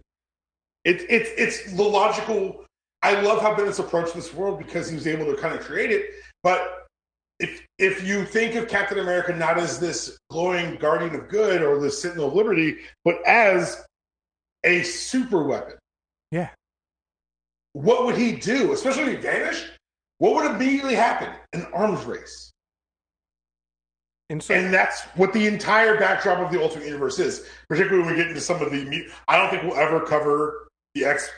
It's 0.86 1.04
it's 1.10 1.30
it's 1.38 1.74
the 1.76 1.84
logical. 1.84 2.66
I 3.02 3.20
love 3.22 3.42
how 3.42 3.54
Bendis 3.54 3.80
approached 3.80 4.16
this 4.16 4.34
world 4.34 4.60
because 4.60 4.88
he 4.90 4.96
was 4.96 5.08
able 5.08 5.26
to 5.26 5.36
kind 5.36 5.54
of 5.54 5.62
create 5.62 5.92
it. 5.92 6.10
But 6.42 6.88
if 7.40 7.66
if 7.80 8.06
you 8.06 8.24
think 8.26 8.56
of 8.56 8.68
Captain 8.68 9.00
America 9.00 9.36
not 9.36 9.58
as 9.58 9.80
this 9.80 10.18
glowing 10.30 10.76
guardian 10.78 11.16
of 11.16 11.28
good 11.28 11.62
or 11.62 11.80
the 11.80 11.92
Sentinel 11.92 12.28
of 12.30 12.34
Liberty, 12.34 12.78
but 13.04 13.16
as 13.28 13.84
a 14.64 14.84
super 14.84 15.44
weapon, 15.44 15.76
Yeah. 16.32 16.50
what 17.74 18.06
would 18.06 18.16
he 18.16 18.34
do? 18.34 18.72
Especially 18.72 19.04
if 19.04 19.10
he 19.10 19.16
vanished, 19.16 19.66
what 20.20 20.36
would 20.36 20.52
immediately 20.56 20.96
happen? 20.96 21.30
An 21.52 21.66
arms 21.74 22.06
race. 22.06 22.53
And 24.30 24.42
so 24.42 24.54
And 24.54 24.74
that's 24.74 25.02
what 25.16 25.34
the 25.34 25.46
entire 25.48 25.98
backdrop 25.98 26.40
of 26.40 26.52
the 26.52 26.62
Ultimate 26.62 26.86
Universe 26.86 27.20
is. 27.20 27.46
Particularly 27.70 28.06
when 28.06 28.16
we 28.16 28.18
get 28.18 28.30
into 28.30 28.42
some 28.42 28.62
of 28.62 28.72
the. 28.72 29.08
I 29.28 29.38
don't 29.38 29.50
think 29.50 29.64
we'll 29.64 29.78
ever 29.78 30.00
cover 30.02 30.68
the 30.96 31.06
X 31.06 31.30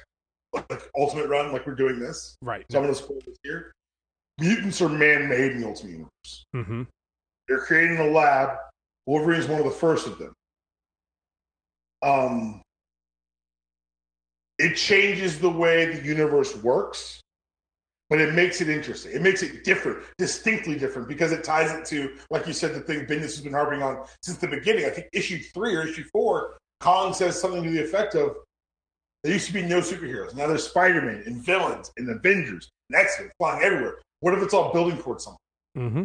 like, 0.53 0.89
Ultimate 0.97 1.27
run 1.27 1.51
like 1.51 1.65
we're 1.65 1.75
doing 1.75 1.99
this. 1.99 2.37
right. 2.41 2.65
So 2.69 2.77
I'm 2.77 2.85
going 2.85 2.95
to 2.95 3.01
spoil 3.01 3.19
this 3.25 3.37
here. 3.43 3.73
Mutants 4.39 4.81
are 4.81 4.89
man-made 4.89 5.53
in 5.53 5.61
the 5.61 5.67
Ultimate 5.67 5.91
Universe. 5.91 6.45
Mm-hmm. 6.55 6.83
They're 7.47 7.59
created 7.59 7.99
in 7.99 8.07
a 8.07 8.11
lab. 8.11 8.57
Wolverine 9.05 9.39
is 9.39 9.47
one 9.47 9.59
of 9.59 9.65
the 9.65 9.71
first 9.71 10.07
of 10.07 10.17
them. 10.17 10.33
Um, 12.01 12.61
it 14.57 14.75
changes 14.75 15.39
the 15.39 15.49
way 15.49 15.85
the 15.85 16.03
universe 16.03 16.55
works, 16.57 17.21
but 18.09 18.21
it 18.21 18.33
makes 18.33 18.61
it 18.61 18.69
interesting. 18.69 19.11
It 19.13 19.21
makes 19.21 19.41
it 19.43 19.63
different, 19.63 20.03
distinctly 20.17 20.77
different, 20.77 21.07
because 21.07 21.31
it 21.31 21.43
ties 21.43 21.71
it 21.71 21.85
to, 21.85 22.15
like 22.29 22.45
you 22.47 22.53
said, 22.53 22.73
the 22.73 22.81
thing 22.81 23.05
Bendis 23.05 23.21
has 23.21 23.41
been 23.41 23.53
harping 23.53 23.81
on 23.81 24.05
since 24.21 24.37
the 24.37 24.47
beginning. 24.47 24.85
I 24.85 24.89
think 24.89 25.07
issue 25.13 25.39
three 25.53 25.75
or 25.75 25.87
issue 25.87 26.05
four, 26.11 26.57
Kong 26.79 27.13
says 27.13 27.39
something 27.39 27.63
to 27.63 27.69
the 27.69 27.83
effect 27.83 28.15
of, 28.15 28.35
"There 29.23 29.33
used 29.33 29.47
to 29.47 29.53
be 29.53 29.63
no 29.63 29.79
superheroes. 29.79 30.35
Now 30.35 30.47
there's 30.47 30.67
Spider-Man 30.67 31.23
and 31.25 31.41
villains 31.43 31.91
and 31.97 32.09
Avengers 32.09 32.69
and 32.89 33.01
X-Men 33.01 33.31
flying 33.39 33.63
everywhere. 33.63 33.99
What 34.19 34.33
if 34.33 34.43
it's 34.43 34.53
all 34.53 34.71
building 34.71 34.97
towards 34.97 35.23
something?" 35.23 35.39
Mm-hmm. 35.77 36.03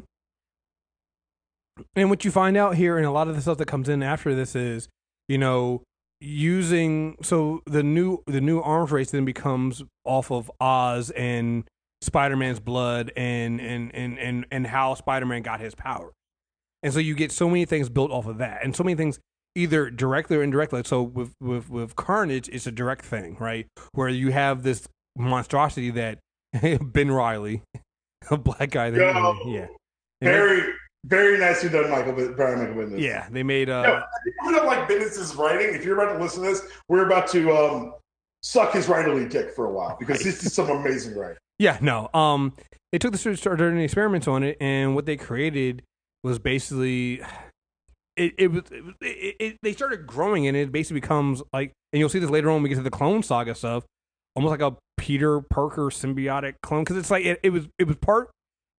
And 1.96 2.10
what 2.10 2.24
you 2.24 2.30
find 2.30 2.56
out 2.56 2.76
here, 2.76 2.96
and 2.96 3.06
a 3.06 3.10
lot 3.10 3.28
of 3.28 3.36
the 3.36 3.42
stuff 3.42 3.58
that 3.58 3.66
comes 3.66 3.88
in 3.88 4.02
after 4.02 4.34
this 4.34 4.54
is, 4.54 4.88
you 5.28 5.38
know, 5.38 5.82
using 6.20 7.16
so 7.22 7.62
the 7.66 7.82
new 7.82 8.22
the 8.26 8.40
new 8.40 8.60
arms 8.60 8.90
race 8.90 9.10
then 9.10 9.24
becomes 9.24 9.82
off 10.04 10.30
of 10.30 10.50
Oz 10.60 11.10
and 11.10 11.64
Spider 12.02 12.36
Man's 12.36 12.60
blood 12.60 13.12
and 13.16 13.60
and 13.60 13.94
and 13.94 14.18
and 14.18 14.46
and 14.50 14.66
how 14.66 14.94
Spider 14.94 15.26
Man 15.26 15.42
got 15.42 15.60
his 15.60 15.74
power, 15.74 16.12
and 16.82 16.92
so 16.92 16.98
you 16.98 17.14
get 17.14 17.30
so 17.32 17.48
many 17.48 17.64
things 17.64 17.88
built 17.88 18.10
off 18.10 18.26
of 18.26 18.38
that, 18.38 18.64
and 18.64 18.74
so 18.74 18.82
many 18.82 18.94
things 18.96 19.18
either 19.54 19.90
directly 19.90 20.36
or 20.36 20.42
indirectly. 20.42 20.82
So 20.84 21.02
with 21.02 21.32
with 21.40 21.68
with 21.68 21.96
Carnage, 21.96 22.48
it's 22.48 22.66
a 22.66 22.72
direct 22.72 23.04
thing, 23.04 23.36
right? 23.38 23.66
Where 23.92 24.08
you 24.08 24.32
have 24.32 24.62
this 24.62 24.86
monstrosity 25.16 25.90
that 25.90 26.18
Ben 26.80 27.10
Reilly, 27.10 27.62
a 28.30 28.36
black 28.36 28.70
guy, 28.70 28.90
that, 28.90 28.98
Yo. 28.98 29.36
yeah. 29.46 29.66
Made- 30.22 30.30
Very, 30.30 30.72
very 31.06 31.38
nicely 31.38 31.68
done, 31.70 31.90
Michael. 31.90 32.12
Brian 32.12 32.74
Bendis. 32.74 33.00
Yeah, 33.00 33.26
they 33.30 33.42
made 33.42 33.70
uh 33.70 33.82
No, 33.82 34.02
you 34.46 34.52
don't 34.54 34.66
like 34.66 34.88
Bendis' 34.88 35.36
writing, 35.36 35.74
if 35.74 35.84
you're 35.84 35.98
about 36.00 36.16
to 36.16 36.22
listen 36.22 36.42
to 36.42 36.48
this, 36.50 36.62
we're 36.88 37.06
about 37.06 37.26
to 37.28 37.50
um, 37.52 37.94
suck 38.42 38.72
his 38.74 38.86
writerly 38.86 39.28
dick 39.30 39.54
for 39.54 39.66
a 39.66 39.70
while 39.72 39.96
because 39.98 40.22
this 40.22 40.44
is 40.44 40.52
some 40.54 40.68
amazing 40.70 41.16
writing. 41.16 41.38
Yeah, 41.60 41.78
no. 41.80 42.08
Um 42.14 42.54
they 42.90 42.98
took 42.98 43.12
the 43.12 43.18
suit 43.18 43.38
started 43.38 43.58
doing 43.58 43.78
experiments 43.78 44.26
on 44.26 44.42
it 44.42 44.56
and 44.60 44.94
what 44.94 45.06
they 45.06 45.16
created 45.16 45.82
was 46.24 46.38
basically 46.38 47.20
it 48.16 48.34
it 48.38 48.48
was 48.48 48.62
it, 48.70 48.84
it, 49.00 49.36
it, 49.38 49.56
they 49.62 49.72
started 49.72 50.06
growing 50.06 50.46
and 50.46 50.56
it 50.56 50.72
basically 50.72 51.00
becomes 51.00 51.42
like 51.52 51.72
and 51.92 52.00
you'll 52.00 52.08
see 52.08 52.18
this 52.18 52.30
later 52.30 52.48
on 52.48 52.54
when 52.54 52.62
we 52.64 52.68
get 52.70 52.76
to 52.76 52.82
the 52.82 52.90
clone 52.90 53.22
saga 53.22 53.54
stuff, 53.54 53.84
almost 54.34 54.50
like 54.50 54.72
a 54.72 54.76
Peter 54.96 55.40
Parker 55.40 55.82
symbiotic 55.90 56.54
clone 56.62 56.82
because 56.82 56.96
it's 56.96 57.10
like 57.10 57.24
it, 57.24 57.38
it 57.42 57.50
was 57.50 57.68
it 57.78 57.86
was 57.86 57.96
part 57.96 58.30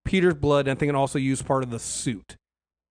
Peter's 0.03 0.33
blood 0.33 0.67
and 0.67 0.75
I 0.75 0.79
think 0.79 0.89
it 0.89 0.95
also 0.95 1.19
used 1.19 1.45
part 1.45 1.63
of 1.63 1.69
the 1.69 1.79
suit. 1.79 2.35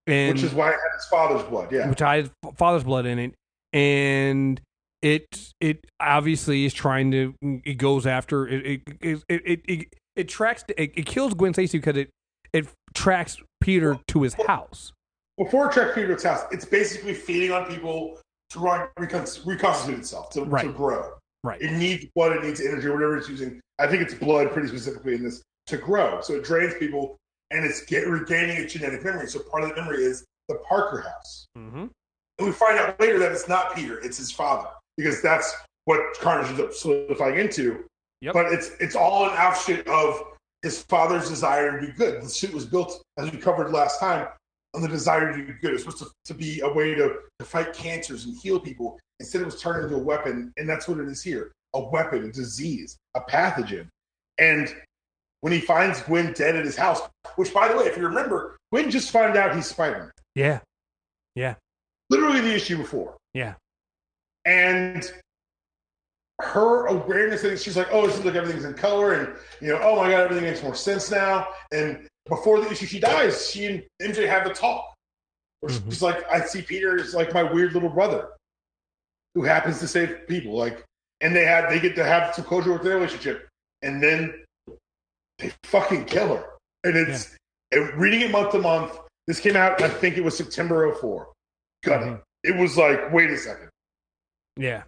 And 0.07 0.35
which 0.35 0.45
is 0.45 0.55
why 0.55 0.69
it 0.69 0.73
had 0.73 0.97
his 0.97 1.07
father's 1.07 1.43
blood. 1.49 1.73
Yeah. 1.73 1.89
which 1.89 1.99
has 1.99 2.31
father's 2.57 2.85
blood 2.85 3.07
in 3.07 3.19
it, 3.19 3.35
and 3.73 4.61
it 5.03 5.53
it 5.61 5.87
obviously 5.99 6.65
is 6.65 6.75
trying 6.75 7.11
to 7.11 7.35
it 7.65 7.79
goes 7.79 8.07
after 8.07 8.47
it 8.47 8.67
it 8.67 8.83
it 9.01 9.23
it, 9.29 9.61
it, 9.67 9.95
it 10.17 10.29
tracks 10.29 10.65
it, 10.77 10.93
it 10.95 11.07
kills 11.07 11.35
Gwen 11.35 11.53
Stacy 11.53 11.79
because 11.79 11.97
it 11.97 12.11
it 12.53 12.69
tracks 12.95 13.39
Peter 13.61 13.99
to 14.09 14.23
his 14.23 14.35
house. 14.35 14.93
Before 15.39 15.71
Trek 15.71 15.95
Peter's 15.95 16.23
house, 16.23 16.43
it's 16.51 16.65
basically 16.65 17.15
feeding 17.15 17.53
on 17.53 17.65
people 17.67 18.19
to 18.51 18.59
run, 18.59 18.89
recon- 18.99 19.27
reconstitute 19.47 20.01
itself, 20.01 20.31
to, 20.31 20.45
to 20.45 20.73
grow. 20.73 21.13
Right. 21.43 21.61
It 21.63 21.73
needs 21.73 22.07
blood, 22.15 22.33
it 22.33 22.43
needs 22.43 22.61
energy, 22.61 22.89
whatever 22.89 23.17
it's 23.17 23.29
using. 23.29 23.61
I 23.79 23.87
think 23.87 24.03
it's 24.03 24.15
blood 24.15 24.51
pretty 24.53 24.69
specifically 24.69 25.15
in 25.15 25.23
this 25.23 25.43
to 25.69 25.79
grow. 25.79 26.21
So 26.21 26.35
it 26.35 26.45
drains 26.45 26.75
people 26.75 27.17
and 27.51 27.65
it's 27.65 27.85
get, 27.87 28.07
regaining 28.07 28.57
its 28.57 28.75
genetic 28.75 29.03
memory. 29.05 29.29
So 29.29 29.41
part 29.51 29.63
of 29.63 29.71
the 29.71 29.77
memory 29.77 30.05
is 30.05 30.25
the 30.49 30.57
Parker 30.69 31.01
house. 31.01 31.47
Mm-hmm. 31.57 31.87
And 32.39 32.47
we 32.47 32.53
find 32.53 32.79
out 32.79 33.01
later 33.01 33.19
that 33.21 33.33
it's 33.33 33.49
not 33.49 33.75
Peter, 33.75 33.99
it's 34.01 34.19
his 34.19 34.31
father, 34.31 34.69
because 34.97 35.23
that's 35.23 35.55
what 35.85 36.01
Carnage 36.21 36.49
ends 36.49 36.61
up 36.61 36.73
solidifying 36.73 37.39
into. 37.39 37.85
Yep. 38.21 38.35
But 38.35 38.53
it's 38.53 38.73
it's 38.81 38.95
all 38.95 39.29
an 39.29 39.37
offshoot 39.37 39.87
of 39.89 40.23
his 40.63 40.83
father's 40.83 41.29
desire 41.29 41.81
to 41.81 41.87
do 41.87 41.93
good. 41.93 42.23
The 42.23 42.29
suit 42.29 42.53
was 42.53 42.67
built, 42.67 43.03
as 43.19 43.31
we 43.33 43.39
covered 43.39 43.73
last 43.73 43.99
time, 43.99 44.29
on 44.75 44.83
the 44.83 44.89
desire 44.89 45.33
to 45.33 45.47
do 45.47 45.55
good. 45.61 45.73
It's 45.73 45.85
supposed 45.85 46.03
to, 46.03 46.11
to 46.27 46.35
be 46.35 46.61
a 46.61 46.71
way 46.71 46.95
to, 46.95 47.17
to 47.39 47.45
fight 47.45 47.73
cancers 47.73 48.27
and 48.27 48.37
heal 48.37 48.61
people. 48.61 48.99
Instead, 49.21 49.43
it 49.43 49.47
was 49.47 49.61
turned 49.61 49.85
into 49.85 49.97
a 49.97 50.03
weapon, 50.03 50.53
and 50.57 50.69
that's 50.69 50.87
what 50.87 50.99
it 50.99 51.09
is 51.09 51.23
here 51.23 51.53
a 51.75 51.81
weapon, 51.81 52.25
a 52.25 52.33
disease, 52.33 52.97
a 53.15 53.21
pathogen. 53.21 53.87
And 54.39 54.75
when 55.41 55.53
he 55.53 55.61
finds 55.61 56.03
Gwen 56.03 56.33
dead 56.33 56.57
at 56.57 56.65
his 56.65 56.77
house, 56.77 57.01
which, 57.37 57.55
by 57.55 57.69
the 57.69 57.77
way, 57.77 57.85
if 57.85 57.97
you 57.97 58.03
remember, 58.03 58.57
Gwen 58.73 58.91
just 58.91 59.11
found 59.11 59.37
out 59.37 59.55
he's 59.55 59.67
Spider 59.67 59.99
Man. 59.99 60.11
Yeah. 60.35 60.61
Yeah. 61.35 61.55
Literally 62.11 62.41
the 62.41 62.55
issue 62.55 62.77
before. 62.77 63.17
Yeah. 63.35 63.55
And 64.51 65.13
her 66.41 66.87
awareness 66.87 67.43
that 67.43 67.61
she's 67.61 67.77
like, 67.77 67.89
oh, 67.93 68.07
it 68.07 68.13
seems 68.13 68.25
like 68.25 68.35
everything's 68.35 68.65
in 68.65 68.75
color, 68.75 69.13
and 69.13 69.37
you 69.61 69.69
know, 69.69 69.79
oh 69.83 69.97
my 69.97 70.11
god, 70.11 70.21
everything 70.23 70.45
makes 70.45 70.63
more 70.63 70.75
sense 70.75 71.11
now. 71.11 71.49
And 71.71 72.09
before 72.29 72.61
the 72.61 72.71
issue 72.71 72.87
she 72.87 72.99
dies, 72.99 73.51
she 73.51 73.67
and 73.67 73.85
MJ 74.03 74.27
have 74.27 74.47
a 74.47 74.55
talk. 74.55 74.93
Where 75.61 75.71
Mhm. 75.73 75.85
she's 75.85 76.03
like, 76.03 76.25
I 76.31 76.41
see 76.41 76.63
Peter 76.63 76.99
as 76.99 77.15
like 77.15 77.33
my 77.33 77.43
weird 77.43 77.75
little 77.75 77.91
brother 77.91 78.31
who 79.35 79.43
happens 79.43 79.79
to 79.81 79.87
save 79.89 80.27
people. 80.27 80.57
Like, 80.57 80.83
and 81.21 81.37
they 81.37 81.45
had 81.45 81.71
they 81.71 81.79
get 81.79 81.95
to 81.97 82.05
have 82.05 82.35
some 82.35 82.45
closure 82.45 82.73
with 82.73 82.83
their 82.83 82.97
relationship, 82.97 83.47
and 83.83 84.03
then 84.03 84.45
they 85.39 85.53
fucking 85.65 86.07
kill 86.07 86.37
her. 86.37 86.55
And 86.85 86.97
it's 86.97 87.37
and 87.71 87.95
reading 87.95 88.23
it 88.23 88.31
month 88.33 88.51
to 88.53 88.59
month. 88.59 88.99
This 89.27 89.39
came 89.39 89.55
out, 89.55 89.81
I 89.81 89.89
think 89.89 90.17
it 90.17 90.25
was 90.25 90.37
September 90.37 90.93
04. 90.93 91.31
Got 91.85 92.03
Mhm. 92.03 92.17
it. 92.17 92.25
It 92.43 92.57
was 92.57 92.77
like, 92.77 93.13
wait 93.13 93.31
a 93.31 93.37
second 93.37 93.70
Yeah. 94.57 94.83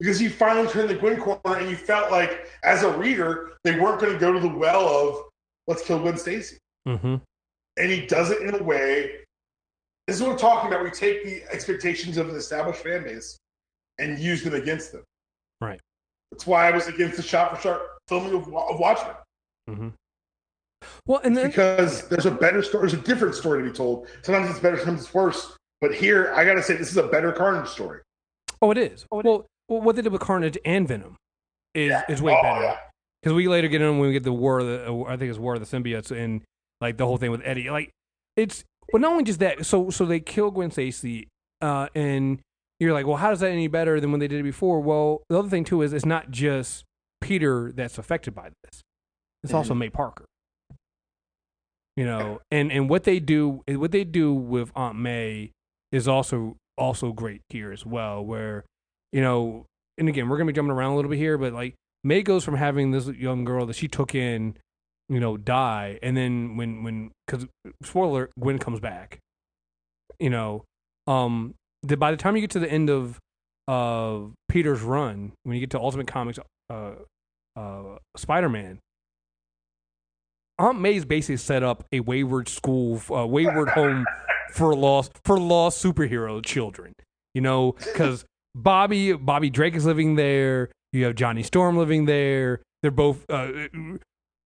because 0.00 0.20
you 0.20 0.28
finally 0.30 0.68
turned 0.68 0.90
the 0.90 0.94
Gwen 0.94 1.18
corner 1.20 1.58
and 1.58 1.70
you 1.70 1.76
felt 1.76 2.10
like, 2.10 2.48
as 2.64 2.82
a 2.82 2.96
reader, 2.96 3.52
they 3.64 3.78
weren't 3.78 4.00
going 4.00 4.12
to 4.12 4.18
go 4.18 4.32
to 4.32 4.40
the 4.40 4.48
well 4.48 4.86
of 4.86 5.24
let's 5.66 5.82
kill 5.82 5.98
Gwen 6.00 6.16
Stacy. 6.16 6.58
Mm-hmm. 6.86 7.16
And 7.78 7.90
he 7.90 8.06
does 8.06 8.30
it 8.30 8.42
in 8.42 8.54
a 8.54 8.62
way. 8.62 9.20
This 10.06 10.16
is 10.16 10.22
what 10.22 10.32
I'm 10.32 10.38
talking 10.38 10.70
about. 10.70 10.84
We 10.84 10.90
take 10.90 11.24
the 11.24 11.42
expectations 11.52 12.16
of 12.16 12.28
an 12.28 12.36
established 12.36 12.82
fan 12.82 13.02
base 13.02 13.36
and 13.98 14.18
use 14.18 14.42
them 14.42 14.54
against 14.54 14.92
them. 14.92 15.02
Right. 15.60 15.80
That's 16.30 16.46
why 16.46 16.68
I 16.68 16.70
was 16.70 16.86
against 16.86 17.16
the 17.16 17.22
shot 17.22 17.56
for 17.56 17.62
shot 17.62 17.80
filming 18.08 18.34
of, 18.34 18.42
of 18.42 18.78
Watchmen 18.78 19.14
Mm-hmm. 19.68 19.88
Well, 21.06 21.20
and 21.24 21.36
then 21.36 21.48
because 21.48 22.06
there's 22.08 22.26
a 22.26 22.30
better 22.30 22.62
story. 22.62 22.82
There's 22.82 23.00
a 23.00 23.04
different 23.04 23.34
story 23.34 23.62
to 23.62 23.70
be 23.70 23.76
told. 23.76 24.06
Sometimes 24.22 24.50
it's 24.50 24.60
better, 24.60 24.76
sometimes 24.76 25.00
it's 25.00 25.14
worse. 25.14 25.56
But 25.80 25.92
here, 25.94 26.32
I 26.36 26.44
got 26.44 26.54
to 26.54 26.62
say, 26.62 26.76
this 26.76 26.90
is 26.90 26.96
a 26.96 27.08
better 27.08 27.32
Carnage 27.32 27.68
story. 27.68 28.00
Oh, 28.62 28.70
it 28.70 28.78
is. 28.78 29.06
well, 29.10 29.22
well, 29.68 29.80
what 29.80 29.96
they 29.96 30.02
did 30.02 30.12
with 30.12 30.20
Carnage 30.20 30.58
and 30.64 30.86
Venom 30.88 31.16
is 31.74 31.92
is 32.08 32.22
way 32.22 32.36
Oh, 32.38 32.42
better. 32.42 32.62
yeah. 32.62 32.76
because 33.22 33.34
we 33.34 33.48
later 33.48 33.68
get 33.68 33.80
in 33.82 33.98
when 33.98 34.08
we 34.08 34.12
get 34.12 34.22
the 34.24 34.32
war 34.32 34.60
of 34.60 34.66
the 34.66 34.90
uh, 34.92 35.02
I 35.04 35.16
think 35.16 35.30
it's 35.30 35.38
war 35.38 35.54
of 35.54 35.60
the 35.60 35.76
symbiotes 35.76 36.10
and 36.10 36.42
like 36.80 36.96
the 36.96 37.06
whole 37.06 37.16
thing 37.16 37.30
with 37.30 37.42
Eddie 37.44 37.68
like 37.70 37.90
it's 38.36 38.64
well 38.92 39.00
not 39.00 39.12
only 39.12 39.24
just 39.24 39.40
that 39.40 39.66
so 39.66 39.90
so 39.90 40.04
they 40.06 40.20
kill 40.20 40.50
Gwen 40.50 40.70
Stacy 40.70 41.28
uh 41.60 41.88
and 41.94 42.40
you're 42.78 42.92
like, 42.92 43.06
well, 43.06 43.16
how 43.16 43.30
does 43.30 43.40
that 43.40 43.50
any 43.50 43.68
better 43.68 44.00
than 44.00 44.10
when 44.10 44.20
they 44.20 44.28
did 44.28 44.38
it 44.40 44.42
before? 44.42 44.80
Well, 44.80 45.22
the 45.30 45.38
other 45.38 45.48
thing 45.48 45.64
too 45.64 45.80
is 45.82 45.92
it's 45.94 46.04
not 46.04 46.30
just 46.30 46.84
Peter 47.22 47.72
that's 47.74 47.96
affected 47.96 48.34
by 48.34 48.50
this; 48.64 48.82
it's 49.42 49.54
also 49.54 49.72
Mhm. 49.72 49.78
May 49.78 49.88
Parker. 49.90 50.26
You 51.96 52.04
know, 52.04 52.40
and 52.50 52.70
and 52.70 52.90
what 52.90 53.04
they 53.04 53.18
do, 53.20 53.62
what 53.66 53.90
they 53.92 54.04
do 54.04 54.34
with 54.34 54.70
Aunt 54.76 54.98
May 54.98 55.52
is 55.90 56.06
also 56.06 56.56
also 56.76 57.12
great 57.12 57.42
here 57.48 57.72
as 57.72 57.84
well. 57.84 58.24
Where 58.24 58.64
you 59.12 59.20
know, 59.20 59.66
and 59.98 60.08
again, 60.08 60.28
we're 60.28 60.36
gonna 60.36 60.50
be 60.50 60.54
jumping 60.54 60.72
around 60.72 60.92
a 60.92 60.96
little 60.96 61.10
bit 61.10 61.18
here, 61.18 61.38
but 61.38 61.52
like 61.52 61.74
May 62.04 62.22
goes 62.22 62.44
from 62.44 62.56
having 62.56 62.90
this 62.90 63.08
young 63.08 63.44
girl 63.44 63.66
that 63.66 63.76
she 63.76 63.88
took 63.88 64.14
in, 64.14 64.56
you 65.08 65.20
know, 65.20 65.36
die, 65.36 65.98
and 66.02 66.16
then 66.16 66.56
when 66.56 66.82
when 66.82 67.10
because 67.26 67.46
spoiler, 67.82 68.30
Gwen 68.38 68.58
comes 68.58 68.80
back. 68.80 69.18
You 70.18 70.30
know, 70.30 70.64
um, 71.06 71.54
the, 71.82 71.96
by 71.96 72.10
the 72.10 72.16
time 72.16 72.36
you 72.36 72.40
get 72.40 72.50
to 72.50 72.58
the 72.58 72.70
end 72.70 72.90
of 72.90 73.18
of 73.68 74.34
Peter's 74.48 74.82
run, 74.82 75.32
when 75.42 75.54
you 75.54 75.60
get 75.60 75.70
to 75.70 75.80
Ultimate 75.80 76.06
Comics, 76.06 76.38
uh, 76.70 76.92
uh, 77.56 77.98
Spider 78.16 78.48
Man, 78.48 78.78
Aunt 80.58 80.80
May's 80.80 81.04
basically 81.04 81.36
set 81.36 81.62
up 81.62 81.84
a 81.92 82.00
wayward 82.00 82.48
school, 82.48 83.00
wayward 83.08 83.70
home 83.70 84.06
for 84.52 84.74
lost 84.74 85.12
for 85.24 85.38
lost 85.38 85.82
superhero 85.82 86.44
children. 86.44 86.94
You 87.34 87.42
know, 87.42 87.72
because 87.72 88.24
Bobby 88.54 89.12
Bobby 89.12 89.50
Drake 89.50 89.74
is 89.74 89.84
living 89.84 90.16
there. 90.16 90.70
You 90.92 91.04
have 91.04 91.14
Johnny 91.14 91.42
Storm 91.42 91.76
living 91.76 92.06
there. 92.06 92.62
They're 92.82 92.90
both 92.90 93.24
uh, 93.28 93.68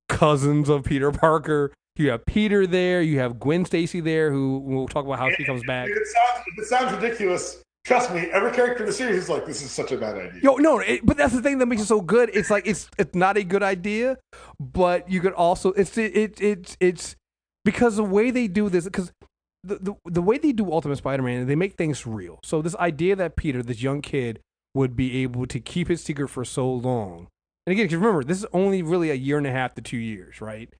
cousins 0.08 0.68
of 0.68 0.84
Peter 0.84 1.12
Parker. 1.12 1.72
You 1.96 2.10
have 2.10 2.24
Peter 2.26 2.66
there. 2.66 3.02
You 3.02 3.18
have 3.18 3.38
Gwen 3.38 3.64
Stacy 3.64 4.00
there, 4.00 4.32
who 4.32 4.58
we'll 4.58 4.88
talk 4.88 5.04
about 5.04 5.18
how 5.18 5.30
she 5.30 5.44
comes 5.44 5.62
back. 5.66 5.88
It 5.88 6.06
sounds, 6.06 6.44
it 6.56 6.64
sounds 6.64 6.92
ridiculous. 6.94 7.62
Trust 7.84 8.12
me, 8.12 8.28
every 8.32 8.52
character 8.52 8.82
in 8.82 8.86
the 8.86 8.92
series 8.92 9.16
is 9.16 9.28
like, 9.28 9.46
this 9.46 9.62
is 9.62 9.70
such 9.70 9.90
a 9.90 9.96
bad 9.96 10.16
idea. 10.16 10.40
Yo, 10.42 10.56
no, 10.56 10.78
it, 10.80 11.04
but 11.04 11.16
that's 11.16 11.32
the 11.32 11.42
thing 11.42 11.58
that 11.58 11.66
makes 11.66 11.82
it 11.82 11.86
so 11.86 12.00
good. 12.00 12.30
It's 12.34 12.50
like 12.50 12.66
it's 12.66 12.88
it's 12.98 13.14
not 13.14 13.36
a 13.36 13.44
good 13.44 13.62
idea, 13.62 14.18
but 14.58 15.10
you 15.10 15.20
could 15.20 15.32
also 15.32 15.72
it's 15.72 15.96
it, 15.96 16.16
it 16.16 16.40
it's 16.40 16.76
it's 16.78 17.16
because 17.64 17.96
the 17.96 18.04
way 18.04 18.30
they 18.30 18.48
do 18.48 18.68
this 18.68 18.84
because 18.84 19.12
the, 19.62 19.76
the 19.76 19.94
the 20.06 20.22
way 20.22 20.38
they 20.38 20.52
do 20.52 20.72
Ultimate 20.72 20.96
Spider-Man, 20.96 21.46
they 21.46 21.56
make 21.56 21.74
things 21.74 22.06
real. 22.06 22.40
So 22.42 22.62
this 22.62 22.76
idea 22.76 23.16
that 23.16 23.36
Peter, 23.36 23.62
this 23.62 23.82
young 23.82 24.00
kid, 24.00 24.40
would 24.74 24.96
be 24.96 25.22
able 25.22 25.46
to 25.46 25.60
keep 25.60 25.88
his 25.88 26.02
secret 26.02 26.28
for 26.28 26.44
so 26.44 26.72
long, 26.72 27.28
and 27.66 27.72
again, 27.72 27.86
'cause 27.86 27.96
remember, 27.96 28.24
this 28.24 28.38
is 28.38 28.46
only 28.52 28.82
really 28.82 29.10
a 29.10 29.14
year 29.14 29.38
and 29.38 29.46
a 29.46 29.52
half 29.52 29.74
to 29.74 29.82
two 29.82 29.98
years, 29.98 30.40
right? 30.40 30.72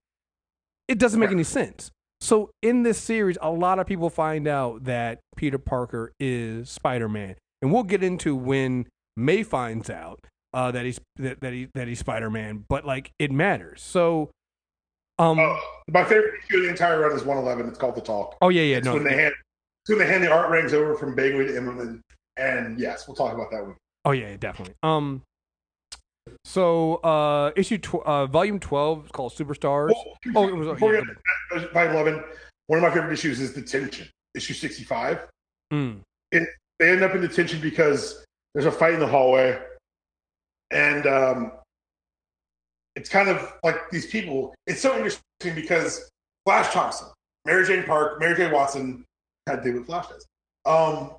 It 0.88 0.98
doesn't 0.98 1.20
make 1.20 1.30
any 1.30 1.44
sense. 1.44 1.90
So 2.20 2.50
in 2.62 2.82
this 2.82 2.98
series, 2.98 3.38
a 3.40 3.50
lot 3.50 3.78
of 3.78 3.86
people 3.86 4.10
find 4.10 4.46
out 4.46 4.84
that 4.84 5.20
Peter 5.36 5.58
Parker 5.58 6.12
is 6.20 6.68
Spider-Man, 6.68 7.36
and 7.62 7.72
we'll 7.72 7.84
get 7.84 8.02
into 8.02 8.34
when 8.36 8.86
May 9.16 9.42
finds 9.42 9.88
out 9.88 10.26
uh, 10.52 10.70
that 10.72 10.84
he's 10.84 11.00
that, 11.16 11.40
that 11.40 11.52
he 11.52 11.68
that 11.74 11.86
he's 11.88 12.00
Spider-Man. 12.00 12.64
But 12.68 12.84
like, 12.84 13.12
it 13.18 13.30
matters. 13.30 13.82
So, 13.82 14.30
um, 15.20 15.38
Uh, 15.38 15.56
my 15.88 16.02
favorite 16.04 16.35
issue 16.48 16.56
of 16.59 16.62
the 16.64 16.68
entire 16.70 17.00
run 17.00 17.12
is 17.12 17.24
111. 17.24 17.68
It's 17.68 17.78
called 17.78 17.94
The 17.94 18.00
Talk. 18.00 18.37
oh 18.42 18.48
yeah, 18.48 18.62
yeah, 18.62 18.76
It's 18.78 18.87
no, 18.87 18.94
when 18.94 19.04
they 19.04 19.14
hand 19.14 19.35
it's 19.85 19.90
when 19.90 19.98
they 19.98 20.06
hand 20.06 20.22
the 20.24 20.30
art 20.33 20.50
rings 20.50 20.72
over 20.74 20.94
from 20.96 21.14
Bagley 21.14 21.46
to 21.46 21.52
Immonen. 21.52 22.00
And 22.37 22.78
yes, 22.78 23.06
we'll 23.06 23.14
talk 23.16 23.33
about 23.35 23.50
that 23.50 23.62
one. 23.64 23.76
Oh 24.04 24.12
yeah, 24.12 24.37
definitely. 24.37 24.74
Um, 24.83 25.22
so 26.44 26.96
uh, 26.96 27.50
issue 27.56 27.78
tw- 27.78 28.02
uh, 28.06 28.26
volume 28.26 28.59
twelve 28.61 29.06
is 29.06 29.11
called 29.11 29.33
Superstars. 29.33 29.88
Well, 29.90 30.04
Oh, 30.37 30.48
it 30.48 30.54
was- 30.56 30.68
before 30.68 30.94
yeah, 30.94 31.00
to 31.52 31.61
511, 31.72 32.22
one 32.68 32.78
of 32.78 32.83
my 32.83 32.90
favorite 32.90 33.12
issues 33.12 33.40
is 33.40 33.52
Detention, 33.52 34.09
issue 34.35 34.54
65. 34.54 35.20
Mm. 35.72 36.00
They 36.33 36.46
end 36.80 37.02
up 37.02 37.14
in 37.14 37.20
detention 37.20 37.61
because 37.61 38.24
there's 38.54 38.66
a 38.66 38.72
fight 38.72 38.94
in 38.94 39.00
the 39.00 39.06
hallway. 39.06 39.59
And 40.70 41.06
um, 41.06 41.52
it's 43.00 43.08
kind 43.08 43.30
of 43.30 43.54
like 43.64 43.88
these 43.90 44.06
people. 44.06 44.54
It's 44.66 44.82
so 44.82 44.94
interesting 44.94 45.54
because 45.54 46.10
Flash 46.44 46.72
Thompson, 46.72 47.08
Mary 47.46 47.66
Jane 47.66 47.84
Park, 47.84 48.20
Mary 48.20 48.36
Jane 48.36 48.52
Watson 48.52 49.06
had 49.46 49.62
to 49.62 49.72
do 49.72 49.78
what 49.78 49.86
Flash 49.86 50.06
does. 50.08 50.26
Um, 50.66 51.12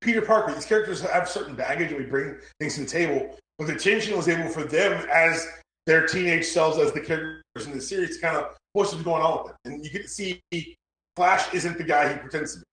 Peter 0.00 0.20
Parker, 0.20 0.52
these 0.52 0.66
characters 0.66 1.00
have 1.00 1.28
certain 1.28 1.54
baggage 1.54 1.92
and 1.92 2.00
we 2.00 2.06
bring 2.06 2.36
things 2.58 2.74
to 2.74 2.80
the 2.80 2.86
table. 2.86 3.38
But 3.56 3.68
the 3.68 3.76
tension 3.76 4.16
was 4.16 4.26
able 4.26 4.50
for 4.50 4.64
them 4.64 5.06
as 5.12 5.46
their 5.86 6.08
teenage 6.08 6.44
selves, 6.44 6.76
as 6.78 6.90
the 6.90 7.00
characters 7.00 7.66
in 7.66 7.72
the 7.72 7.80
series, 7.80 8.16
to 8.16 8.22
kind 8.22 8.36
of 8.36 8.56
what's 8.72 8.92
going 8.94 9.22
on 9.22 9.44
with 9.44 9.52
them. 9.62 9.74
And 9.74 9.84
you 9.84 9.92
get 9.92 10.02
to 10.02 10.08
see 10.08 10.40
Flash 11.14 11.54
isn't 11.54 11.78
the 11.78 11.84
guy 11.84 12.12
he 12.12 12.18
pretends 12.18 12.54
to 12.54 12.58
be. 12.58 12.64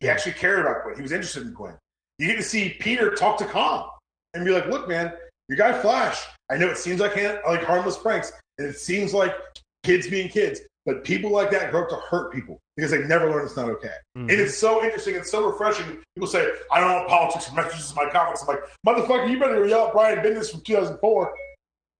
He 0.00 0.08
actually 0.08 0.32
cared 0.32 0.58
about 0.60 0.82
Gwen. 0.82 0.96
He 0.96 1.02
was 1.02 1.12
interested 1.12 1.46
in 1.46 1.54
Gwen. 1.54 1.74
You 2.18 2.26
get 2.26 2.36
to 2.36 2.42
see 2.42 2.70
Peter 2.80 3.14
talk 3.14 3.38
to 3.38 3.44
Kong 3.44 3.90
and 4.34 4.44
be 4.44 4.50
like, 4.50 4.66
"Look, 4.66 4.88
man, 4.88 5.12
your 5.50 5.56
guy 5.56 5.72
Flash. 5.80 6.24
I 6.48 6.56
know 6.56 6.68
it 6.68 6.78
seems 6.78 7.00
like 7.00 7.16
like 7.16 7.64
harmless 7.64 7.98
pranks, 7.98 8.32
and 8.58 8.68
it 8.68 8.78
seems 8.78 9.12
like 9.12 9.34
kids 9.82 10.06
being 10.06 10.28
kids, 10.28 10.60
but 10.86 11.02
people 11.02 11.30
like 11.30 11.50
that 11.50 11.72
grow 11.72 11.82
up 11.82 11.88
to 11.90 11.96
hurt 11.96 12.32
people 12.32 12.60
because 12.76 12.92
they 12.92 13.02
never 13.02 13.28
learn 13.28 13.44
it's 13.44 13.56
not 13.56 13.68
okay. 13.68 13.94
Mhm. 14.16 14.30
And 14.30 14.30
it's 14.30 14.56
so 14.56 14.84
interesting. 14.84 15.16
It's 15.16 15.30
so 15.30 15.44
refreshing. 15.44 16.02
People 16.14 16.28
say, 16.28 16.48
"I 16.70 16.78
don't 16.78 16.88
know 16.90 17.08
politics 17.08 17.48
and 17.48 17.56
messages 17.56 17.90
in 17.90 17.96
my 17.96 18.08
comics." 18.10 18.42
I'm 18.42 18.48
like, 18.48 18.62
"Motherfucker, 18.86 19.28
you 19.28 19.40
better 19.40 19.66
yell 19.66 19.88
at 19.88 19.92
Brian 19.92 20.20
Bendis 20.20 20.52
from 20.52 20.60
2004 20.60 21.34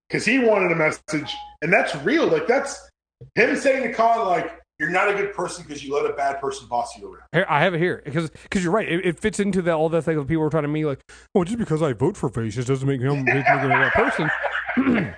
because 0.08 0.24
he 0.24 0.38
wanted 0.38 0.70
a 0.70 0.76
message, 0.76 1.34
and 1.60 1.72
that's 1.72 1.94
real. 1.96 2.28
Like 2.28 2.46
that's 2.46 2.88
him 3.34 3.56
saying 3.56 3.82
to 3.82 3.92
Kong, 3.92 4.28
like." 4.28 4.56
You're 4.80 4.88
not 4.88 5.10
a 5.10 5.12
good 5.14 5.34
person 5.34 5.62
because 5.62 5.84
you 5.84 5.94
let 5.94 6.10
a 6.10 6.14
bad 6.14 6.40
person 6.40 6.66
boss 6.66 6.96
you 6.96 7.12
around. 7.12 7.44
I 7.50 7.60
have 7.60 7.74
it 7.74 7.78
here 7.80 8.00
because 8.02 8.30
because 8.30 8.64
you're 8.64 8.72
right. 8.72 8.88
It, 8.88 9.04
it 9.04 9.20
fits 9.20 9.38
into 9.38 9.70
all 9.70 9.90
that 9.90 10.02
thing 10.02 10.16
that 10.16 10.26
people 10.26 10.42
were 10.42 10.48
trying 10.48 10.62
to 10.62 10.70
me 10.70 10.86
like, 10.86 11.00
well, 11.34 11.44
just 11.44 11.58
because 11.58 11.82
I 11.82 11.92
vote 11.92 12.16
for 12.16 12.30
faces 12.30 12.64
doesn't 12.64 12.88
make 12.88 13.02
him 13.02 13.20
a 13.20 13.24
bad 13.26 13.92
person. 13.92 14.30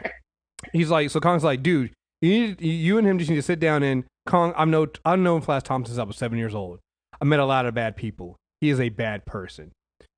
He's 0.72 0.90
like, 0.90 1.10
so 1.10 1.20
Kong's 1.20 1.44
like, 1.44 1.62
dude, 1.62 1.92
you 2.20 2.30
need 2.30 2.60
you 2.60 2.98
and 2.98 3.06
him 3.06 3.18
just 3.18 3.30
need 3.30 3.36
to 3.36 3.42
sit 3.42 3.60
down 3.60 3.84
and 3.84 4.02
Kong. 4.26 4.52
I'm 4.56 4.72
no 4.72 4.88
I've 5.04 5.20
known 5.20 5.42
Flash 5.42 5.62
Thompson 5.62 5.94
since 5.94 6.00
I 6.00 6.02
was 6.02 6.16
seven 6.16 6.38
years 6.38 6.56
old. 6.56 6.80
I 7.20 7.24
met 7.24 7.38
a 7.38 7.46
lot 7.46 7.64
of 7.64 7.72
bad 7.72 7.94
people. 7.94 8.36
He 8.60 8.68
is 8.68 8.80
a 8.80 8.88
bad 8.88 9.24
person. 9.26 9.70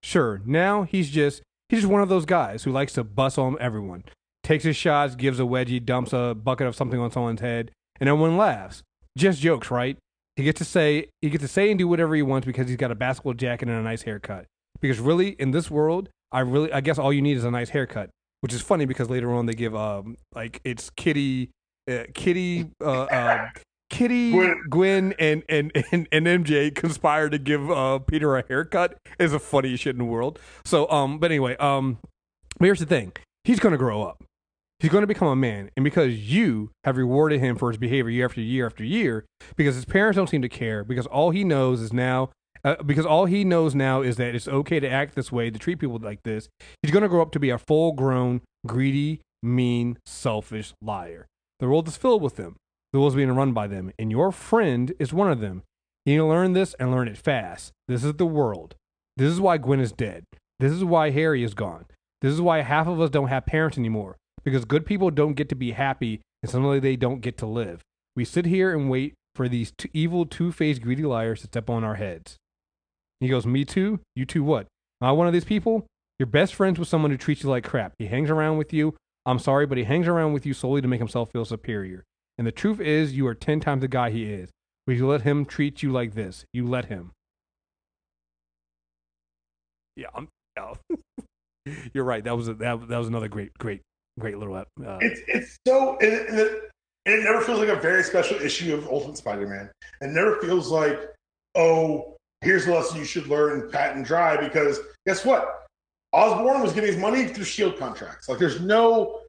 Sure, 0.02 0.40
now 0.46 0.84
he's 0.84 1.10
just 1.10 1.42
he's 1.68 1.80
just 1.80 1.92
one 1.92 2.00
of 2.00 2.08
those 2.08 2.24
guys 2.24 2.64
who 2.64 2.72
likes 2.72 2.94
to 2.94 3.04
bust 3.04 3.38
on 3.38 3.58
everyone. 3.60 4.04
Takes 4.42 4.64
his 4.64 4.76
shots, 4.76 5.14
gives 5.16 5.38
a 5.38 5.42
wedgie, 5.42 5.84
dumps 5.84 6.14
a 6.14 6.34
bucket 6.34 6.66
of 6.66 6.74
something 6.74 6.98
on 6.98 7.10
someone's 7.10 7.42
head, 7.42 7.72
and 8.00 8.08
everyone 8.08 8.38
laughs. 8.38 8.82
Just 9.16 9.40
jokes, 9.40 9.70
right? 9.70 9.96
He 10.36 10.42
gets 10.42 10.58
to 10.58 10.64
say 10.64 11.08
he 11.22 11.30
gets 11.30 11.42
to 11.42 11.48
say 11.48 11.70
and 11.70 11.78
do 11.78 11.86
whatever 11.86 12.14
he 12.14 12.22
wants 12.22 12.46
because 12.46 12.68
he's 12.68 12.76
got 12.76 12.90
a 12.90 12.96
basketball 12.96 13.34
jacket 13.34 13.68
and 13.68 13.78
a 13.78 13.82
nice 13.82 14.02
haircut. 14.02 14.46
Because 14.80 14.98
really, 14.98 15.30
in 15.30 15.52
this 15.52 15.70
world, 15.70 16.08
I 16.32 16.40
really 16.40 16.72
I 16.72 16.80
guess 16.80 16.98
all 16.98 17.12
you 17.12 17.22
need 17.22 17.36
is 17.36 17.44
a 17.44 17.50
nice 17.50 17.70
haircut. 17.70 18.10
Which 18.40 18.52
is 18.52 18.60
funny 18.60 18.84
because 18.84 19.08
later 19.08 19.32
on 19.32 19.46
they 19.46 19.54
give 19.54 19.74
um 19.74 20.18
like 20.34 20.60
it's 20.64 20.90
Kitty, 20.90 21.50
uh, 21.90 22.04
Kitty, 22.12 22.66
uh, 22.82 23.02
uh, 23.04 23.48
Kitty, 23.88 24.32
Gwen. 24.32 24.62
Gwen, 24.68 25.14
and, 25.18 25.44
and 25.48 25.72
and 25.92 26.08
and 26.10 26.26
MJ 26.26 26.74
conspire 26.74 27.30
to 27.30 27.38
give 27.38 27.70
uh 27.70 28.00
Peter 28.00 28.36
a 28.36 28.44
haircut. 28.46 28.98
Is 29.18 29.30
the 29.30 29.38
funniest 29.38 29.84
shit 29.84 29.94
in 29.94 29.98
the 29.98 30.04
world. 30.04 30.40
So 30.64 30.90
um, 30.90 31.18
but 31.18 31.30
anyway 31.30 31.56
um, 31.56 31.98
but 32.58 32.66
here's 32.66 32.80
the 32.80 32.86
thing: 32.86 33.12
he's 33.44 33.60
gonna 33.60 33.78
grow 33.78 34.02
up. 34.02 34.22
He's 34.84 34.92
going 34.92 35.02
to 35.02 35.06
become 35.06 35.28
a 35.28 35.34
man, 35.34 35.70
and 35.78 35.82
because 35.82 36.30
you 36.30 36.70
have 36.84 36.98
rewarded 36.98 37.40
him 37.40 37.56
for 37.56 37.70
his 37.70 37.78
behavior 37.78 38.10
year 38.10 38.26
after 38.26 38.42
year 38.42 38.66
after 38.66 38.84
year, 38.84 39.24
because 39.56 39.76
his 39.76 39.86
parents 39.86 40.18
don't 40.18 40.28
seem 40.28 40.42
to 40.42 40.48
care, 40.50 40.84
because 40.84 41.06
all 41.06 41.30
he 41.30 41.42
knows 41.42 41.80
is 41.80 41.90
now, 41.90 42.28
uh, 42.64 42.74
because 42.82 43.06
all 43.06 43.24
he 43.24 43.44
knows 43.44 43.74
now 43.74 44.02
is 44.02 44.18
that 44.18 44.34
it's 44.34 44.46
okay 44.46 44.80
to 44.80 44.86
act 44.86 45.14
this 45.14 45.32
way, 45.32 45.48
to 45.48 45.58
treat 45.58 45.78
people 45.78 45.98
like 46.02 46.22
this. 46.22 46.50
He's 46.82 46.90
going 46.90 47.02
to 47.02 47.08
grow 47.08 47.22
up 47.22 47.32
to 47.32 47.40
be 47.40 47.48
a 47.48 47.56
full-grown, 47.56 48.42
greedy, 48.66 49.22
mean, 49.42 49.96
selfish 50.04 50.74
liar. 50.82 51.24
The 51.60 51.66
world 51.66 51.88
is 51.88 51.96
filled 51.96 52.20
with 52.20 52.36
them. 52.36 52.56
The 52.92 52.98
world 52.98 53.12
is 53.12 53.16
being 53.16 53.32
run 53.32 53.54
by 53.54 53.68
them, 53.68 53.90
and 53.98 54.10
your 54.10 54.32
friend 54.32 54.92
is 54.98 55.14
one 55.14 55.30
of 55.30 55.40
them. 55.40 55.62
You 56.04 56.12
need 56.12 56.18
to 56.18 56.26
learn 56.26 56.52
this 56.52 56.74
and 56.74 56.90
learn 56.90 57.08
it 57.08 57.16
fast. 57.16 57.72
This 57.88 58.04
is 58.04 58.12
the 58.12 58.26
world. 58.26 58.74
This 59.16 59.32
is 59.32 59.40
why 59.40 59.56
Gwen 59.56 59.80
is 59.80 59.92
dead. 59.92 60.24
This 60.60 60.72
is 60.72 60.84
why 60.84 61.08
Harry 61.08 61.42
is 61.42 61.54
gone. 61.54 61.86
This 62.20 62.34
is 62.34 62.42
why 62.42 62.60
half 62.60 62.86
of 62.86 63.00
us 63.00 63.08
don't 63.08 63.28
have 63.28 63.46
parents 63.46 63.78
anymore 63.78 64.18
because 64.44 64.64
good 64.64 64.86
people 64.86 65.10
don't 65.10 65.34
get 65.34 65.48
to 65.48 65.54
be 65.54 65.72
happy 65.72 66.20
and 66.42 66.50
suddenly 66.50 66.78
they 66.80 66.96
don't 66.96 67.20
get 67.20 67.38
to 67.38 67.46
live. 67.46 67.82
We 68.14 68.24
sit 68.24 68.46
here 68.46 68.72
and 68.72 68.90
wait 68.90 69.14
for 69.34 69.48
these 69.48 69.72
two 69.76 69.88
evil, 69.92 70.26
two 70.26 70.52
faced, 70.52 70.82
greedy 70.82 71.02
liars 71.02 71.40
to 71.40 71.46
step 71.46 71.68
on 71.68 71.82
our 71.82 71.96
heads. 71.96 72.36
He 73.20 73.28
goes, 73.28 73.46
Me 73.46 73.64
too? 73.64 74.00
You 74.14 74.24
too 74.24 74.44
what? 74.44 74.66
Am 75.00 75.08
I 75.08 75.12
one 75.12 75.26
of 75.26 75.32
these 75.32 75.44
people? 75.44 75.86
You're 76.18 76.26
best 76.26 76.54
friends 76.54 76.78
with 76.78 76.88
someone 76.88 77.10
who 77.10 77.16
treats 77.16 77.42
you 77.42 77.50
like 77.50 77.64
crap. 77.64 77.94
He 77.98 78.06
hangs 78.06 78.30
around 78.30 78.58
with 78.58 78.72
you. 78.72 78.94
I'm 79.26 79.38
sorry, 79.38 79.66
but 79.66 79.78
he 79.78 79.84
hangs 79.84 80.06
around 80.06 80.32
with 80.32 80.46
you 80.46 80.54
solely 80.54 80.82
to 80.82 80.88
make 80.88 81.00
himself 81.00 81.30
feel 81.32 81.44
superior. 81.44 82.04
And 82.36 82.46
the 82.46 82.52
truth 82.52 82.80
is, 82.80 83.14
you 83.14 83.26
are 83.26 83.34
10 83.34 83.60
times 83.60 83.80
the 83.80 83.88
guy 83.88 84.10
he 84.10 84.24
is. 84.24 84.50
Will 84.86 84.94
you 84.94 85.08
let 85.08 85.22
him 85.22 85.44
treat 85.44 85.82
you 85.82 85.90
like 85.90 86.14
this? 86.14 86.44
You 86.52 86.66
let 86.66 86.86
him. 86.86 87.12
Yeah, 89.96 90.08
I'm. 90.14 90.28
yeah. 90.56 90.74
You're 91.94 92.04
right. 92.04 92.22
That 92.22 92.36
was 92.36 92.48
a, 92.48 92.54
that, 92.54 92.88
that 92.88 92.98
was 92.98 93.08
another 93.08 93.28
great, 93.28 93.56
great, 93.56 93.80
great 94.18 94.38
little. 94.38 94.54
Uh, 94.54 94.64
It's 95.00 95.20
it's 95.26 95.58
so 95.66 95.96
and 96.00 96.12
it, 96.12 96.28
and 96.28 96.38
it, 96.38 96.70
it 97.06 97.24
never 97.24 97.40
feels 97.40 97.58
like 97.58 97.68
a 97.68 97.76
very 97.76 98.02
special 98.02 98.36
issue 98.40 98.74
of 98.74 98.86
Ultimate 98.88 99.18
Spider-Man. 99.18 99.70
It 100.00 100.08
never 100.08 100.40
feels 100.40 100.70
like 100.70 100.98
oh 101.54 102.14
here's 102.44 102.66
the 102.66 102.72
lesson 102.72 102.98
you 102.98 103.04
should 103.04 103.26
learn, 103.26 103.70
pat 103.70 103.96
and 103.96 104.04
dry. 104.04 104.36
Because 104.36 104.78
guess 105.06 105.24
what? 105.24 105.66
Osborn 106.12 106.62
was 106.62 106.72
getting 106.72 106.90
his 106.92 107.00
money 107.00 107.26
through 107.26 107.44
Shield 107.44 107.76
contracts. 107.78 108.28
Like, 108.28 108.38
there's 108.38 108.60
no. 108.60 109.20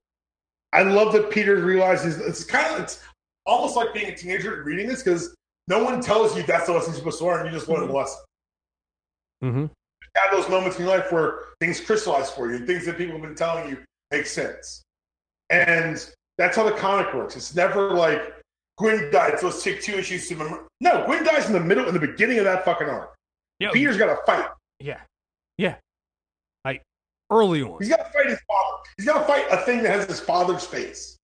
I 0.73 0.83
love 0.83 1.13
that 1.13 1.31
Peter 1.31 1.55
realizes 1.55 2.17
it's 2.19 2.43
kind 2.43 2.75
of 2.75 2.81
it's 2.81 3.01
almost 3.45 3.75
like 3.75 3.93
being 3.93 4.11
a 4.11 4.15
teenager 4.15 4.55
and 4.55 4.65
reading 4.65 4.87
this 4.87 5.01
because 5.01 5.33
no 5.67 5.83
one 5.83 6.01
tells 6.01 6.35
you 6.35 6.43
that's 6.43 6.67
the 6.67 6.73
lesson 6.73 6.91
you're 6.91 6.99
supposed 6.99 7.19
to 7.19 7.25
learn. 7.25 7.45
You 7.45 7.51
just 7.51 7.69
learn 7.69 7.87
the 7.87 7.93
lesson. 7.93 8.19
Mm-hmm. 9.43 9.65
Have 10.15 10.31
those 10.31 10.49
moments 10.49 10.77
in 10.77 10.85
your 10.85 10.97
life 10.97 11.11
where 11.11 11.39
things 11.59 11.79
crystallize 11.79 12.29
for 12.29 12.51
you, 12.51 12.65
things 12.65 12.85
that 12.85 12.97
people 12.97 13.13
have 13.13 13.21
been 13.21 13.35
telling 13.35 13.69
you 13.69 13.77
make 14.15 14.27
sense, 14.27 14.83
and 15.49 16.09
that's 16.37 16.55
how 16.57 16.63
the 16.63 16.71
comic 16.71 17.13
works. 17.13 17.35
It's 17.35 17.55
never 17.55 17.93
like 17.93 18.33
Gwen 18.77 19.11
died, 19.11 19.39
so 19.39 19.47
let's 19.47 19.63
take 19.63 19.81
two 19.81 19.93
issues 19.93 20.27
to 20.27 20.35
remember. 20.35 20.67
No, 20.81 21.05
Gwen 21.05 21.23
dies 21.23 21.47
in 21.47 21.53
the 21.53 21.59
middle, 21.59 21.87
in 21.87 21.93
the 21.93 21.99
beginning 21.99 22.39
of 22.39 22.45
that 22.45 22.65
fucking 22.65 22.89
arc. 22.89 23.15
Yeah. 23.59 23.71
Peter's 23.71 23.97
got 23.97 24.07
to 24.07 24.17
fight. 24.25 24.49
Yeah. 24.79 24.99
Yeah. 25.57 25.75
Like 26.65 26.81
early 27.31 27.61
on. 27.61 27.77
He's 27.79 27.89
got 27.89 27.97
to 27.97 28.11
fight 28.11 28.27
his 28.27 28.39
father. 28.47 28.83
He's 28.97 29.05
got 29.05 29.19
to 29.19 29.25
fight 29.25 29.45
a 29.49 29.57
thing 29.65 29.81
that 29.83 29.91
has 29.91 30.05
his 30.07 30.19
father's 30.19 30.65
face. 30.65 31.17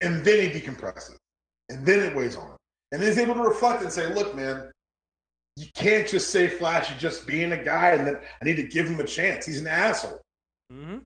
And 0.00 0.24
then 0.24 0.50
he 0.50 0.60
decompresses. 0.60 1.16
And 1.68 1.84
then 1.84 2.00
it 2.00 2.16
weighs 2.16 2.36
on 2.36 2.46
him. 2.46 2.56
And 2.90 3.00
then 3.00 3.08
he's 3.08 3.18
able 3.18 3.34
to 3.34 3.42
reflect 3.42 3.82
and 3.82 3.92
say, 3.92 4.12
look, 4.12 4.34
man, 4.34 4.70
you 5.56 5.66
can't 5.74 6.08
just 6.08 6.30
say 6.30 6.48
Flash 6.48 6.90
is 6.90 7.00
just 7.00 7.26
being 7.26 7.52
a 7.52 7.62
guy 7.62 7.90
and 7.90 8.06
then 8.06 8.16
I 8.16 8.44
need 8.44 8.56
to 8.56 8.62
give 8.62 8.88
him 8.88 8.98
a 9.00 9.04
chance. 9.04 9.44
He's 9.44 9.60
an 9.60 9.66
asshole. 9.66 10.20
Mm-hmm. 10.72 10.98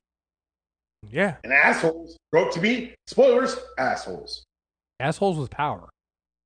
Yeah. 1.11 1.37
And 1.45 1.53
assholes 1.53 2.17
grow 2.33 2.47
up 2.47 2.53
to 2.53 2.61
be, 2.61 2.95
spoilers, 3.07 3.57
assholes. 3.79 4.45
Assholes 5.01 5.39
with 5.39 5.51
power. 5.51 5.89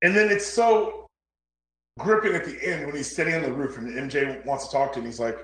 And 0.03 0.17
then 0.17 0.31
it's 0.31 0.47
so 0.47 1.07
gripping 1.99 2.35
at 2.35 2.45
the 2.45 2.59
end 2.67 2.87
when 2.87 2.97
he's 2.97 3.15
sitting 3.15 3.35
on 3.35 3.43
the 3.43 3.53
roof 3.53 3.77
and 3.79 3.89
MJ 3.89 4.45
wants 4.45 4.67
to 4.67 4.73
talk 4.73 4.93
to 4.95 5.01
him. 5.01 5.07
He's 5.07 5.21
like, 5.21 5.39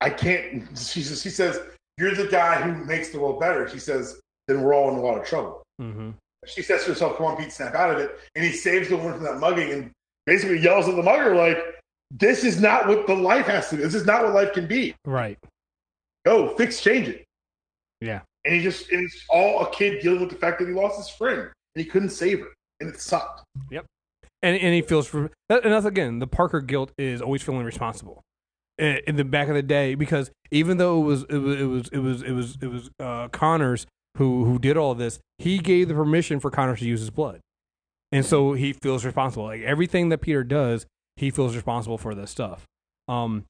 I 0.00 0.10
can't. 0.10 0.68
She, 0.78 1.02
says, 1.02 1.22
she 1.22 1.30
says, 1.30 1.58
You're 1.98 2.14
the 2.14 2.26
guy 2.26 2.60
who 2.60 2.84
makes 2.84 3.10
the 3.10 3.20
world 3.20 3.40
better. 3.40 3.68
She 3.68 3.78
says, 3.78 4.20
Then 4.48 4.62
we're 4.62 4.74
all 4.74 4.90
in 4.90 4.96
a 4.96 5.00
lot 5.00 5.18
of 5.18 5.26
trouble. 5.26 5.62
Mm-hmm. 5.80 6.10
She 6.46 6.62
says 6.62 6.84
to 6.84 6.90
herself, 6.90 7.16
Come 7.16 7.26
on, 7.26 7.36
Pete, 7.36 7.52
snap 7.52 7.74
out 7.74 7.90
of 7.90 7.98
it. 7.98 8.18
And 8.34 8.44
he 8.44 8.52
saves 8.52 8.88
the 8.88 8.96
woman 8.96 9.14
from 9.14 9.24
that 9.24 9.38
mugging 9.38 9.72
and 9.72 9.90
basically 10.26 10.58
yells 10.58 10.88
at 10.88 10.96
the 10.96 11.02
mugger, 11.02 11.34
like, 11.34 11.58
This 12.10 12.44
is 12.44 12.60
not 12.60 12.86
what 12.86 13.06
the 13.06 13.14
life 13.14 13.46
has 13.46 13.70
to 13.70 13.76
be. 13.76 13.82
This 13.82 13.94
is 13.94 14.06
not 14.06 14.24
what 14.24 14.34
life 14.34 14.52
can 14.52 14.66
be. 14.66 14.94
Right. 15.04 15.38
Go, 16.24 16.54
fix, 16.56 16.80
change 16.80 17.08
it. 17.08 17.24
Yeah. 18.00 18.20
And 18.44 18.54
he 18.54 18.62
just, 18.62 18.90
and 18.90 19.04
it's 19.04 19.24
all 19.28 19.66
a 19.66 19.70
kid 19.70 20.00
dealing 20.02 20.20
with 20.20 20.30
the 20.30 20.36
fact 20.36 20.58
that 20.58 20.68
he 20.68 20.74
lost 20.74 20.96
his 20.96 21.08
friend 21.08 21.40
and 21.40 21.52
he 21.74 21.84
couldn't 21.84 22.10
save 22.10 22.40
her. 22.40 22.48
And 22.80 22.88
it 22.88 23.00
sucked. 23.00 23.42
Yep. 23.70 23.84
And 24.42 24.56
and 24.56 24.74
he 24.74 24.80
feels 24.80 25.06
for 25.06 25.30
and 25.50 25.72
that's 25.72 25.84
again 25.84 26.18
the 26.18 26.26
Parker 26.26 26.62
guilt 26.62 26.92
is 26.96 27.20
always 27.20 27.42
feeling 27.42 27.62
responsible 27.62 28.22
in, 28.78 28.98
in 29.06 29.16
the 29.16 29.24
back 29.24 29.48
of 29.48 29.54
the 29.54 29.62
day 29.62 29.94
because 29.94 30.30
even 30.50 30.78
though 30.78 31.02
it 31.02 31.04
was 31.04 31.24
it 31.24 31.36
was 31.36 31.60
it 31.60 31.64
was 31.64 31.88
it 31.92 31.98
was 31.98 32.22
it 32.22 32.32
was, 32.32 32.58
it 32.62 32.66
was 32.68 32.90
uh, 32.98 33.28
Connors 33.28 33.86
who 34.16 34.44
who 34.44 34.58
did 34.58 34.76
all 34.76 34.94
this, 34.94 35.20
he 35.38 35.58
gave 35.58 35.88
the 35.88 35.94
permission 35.94 36.40
for 36.40 36.50
Connors 36.50 36.80
to 36.80 36.86
use 36.86 37.00
his 37.00 37.10
blood, 37.10 37.40
and 38.10 38.24
so 38.24 38.54
he 38.54 38.72
feels 38.72 39.04
responsible. 39.04 39.44
Like 39.44 39.60
everything 39.60 40.08
that 40.08 40.18
Peter 40.18 40.42
does, 40.42 40.86
he 41.16 41.30
feels 41.30 41.54
responsible 41.54 41.98
for 41.98 42.14
this 42.14 42.30
stuff. 42.30 42.64
Um, 43.08 43.44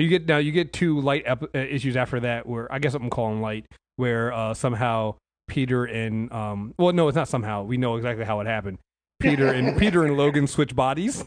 you 0.00 0.08
get 0.08 0.26
now 0.26 0.38
you 0.38 0.52
get 0.52 0.72
two 0.72 1.00
light 1.00 1.22
ep- 1.26 1.54
uh, 1.54 1.58
issues 1.58 1.96
after 1.96 2.20
that 2.20 2.46
where 2.46 2.72
I 2.72 2.78
guess 2.78 2.94
I'm 2.94 3.10
calling 3.10 3.40
light 3.40 3.66
where 3.96 4.32
uh, 4.32 4.54
somehow 4.54 5.16
Peter 5.48 5.84
and 5.84 6.32
um 6.32 6.74
well 6.78 6.92
no 6.92 7.08
it's 7.08 7.16
not 7.16 7.28
somehow 7.28 7.62
we 7.64 7.76
know 7.76 7.96
exactly 7.96 8.24
how 8.24 8.40
it 8.40 8.46
happened. 8.46 8.78
Peter 9.20 9.48
and 9.48 9.78
Peter 9.78 10.04
and 10.04 10.16
Logan 10.16 10.46
switch 10.46 10.74
bodies. 10.74 11.24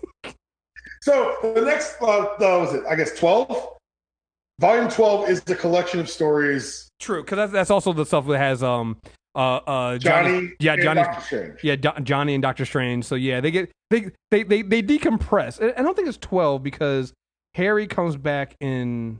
So 1.01 1.35
the 1.43 1.61
next, 1.61 1.95
uh, 2.01 2.05
uh, 2.05 2.35
was 2.39 2.73
it? 2.73 2.83
I 2.89 2.95
guess 2.95 3.17
twelve. 3.17 3.73
Volume 4.59 4.89
twelve 4.89 5.29
is 5.29 5.41
the 5.43 5.55
collection 5.55 5.99
of 5.99 6.09
stories. 6.09 6.89
True, 6.99 7.21
because 7.23 7.37
that's 7.37 7.51
that's 7.51 7.69
also 7.71 7.93
the 7.93 8.05
stuff 8.05 8.25
that 8.27 8.37
has 8.37 8.63
um 8.63 8.97
uh 9.35 9.57
uh 9.57 9.97
Johnny, 9.97 10.53
yeah 10.59 10.75
Johnny 10.77 11.01
Doctor 11.03 11.21
Strange. 11.21 11.59
yeah 11.63 11.75
Do- 11.75 12.01
Johnny 12.03 12.33
and 12.33 12.41
Doctor 12.41 12.65
Strange. 12.65 13.05
So 13.05 13.15
yeah, 13.15 13.41
they 13.41 13.51
get 13.51 13.71
they 13.91 14.09
they 14.31 14.43
they 14.43 14.61
they 14.61 14.81
decompress. 14.81 15.61
I- 15.61 15.79
I 15.79 15.83
don't 15.83 15.95
think 15.95 16.07
it's 16.07 16.17
twelve 16.17 16.63
because 16.63 17.13
Harry 17.55 17.87
comes 17.87 18.17
back 18.17 18.55
in 18.59 19.19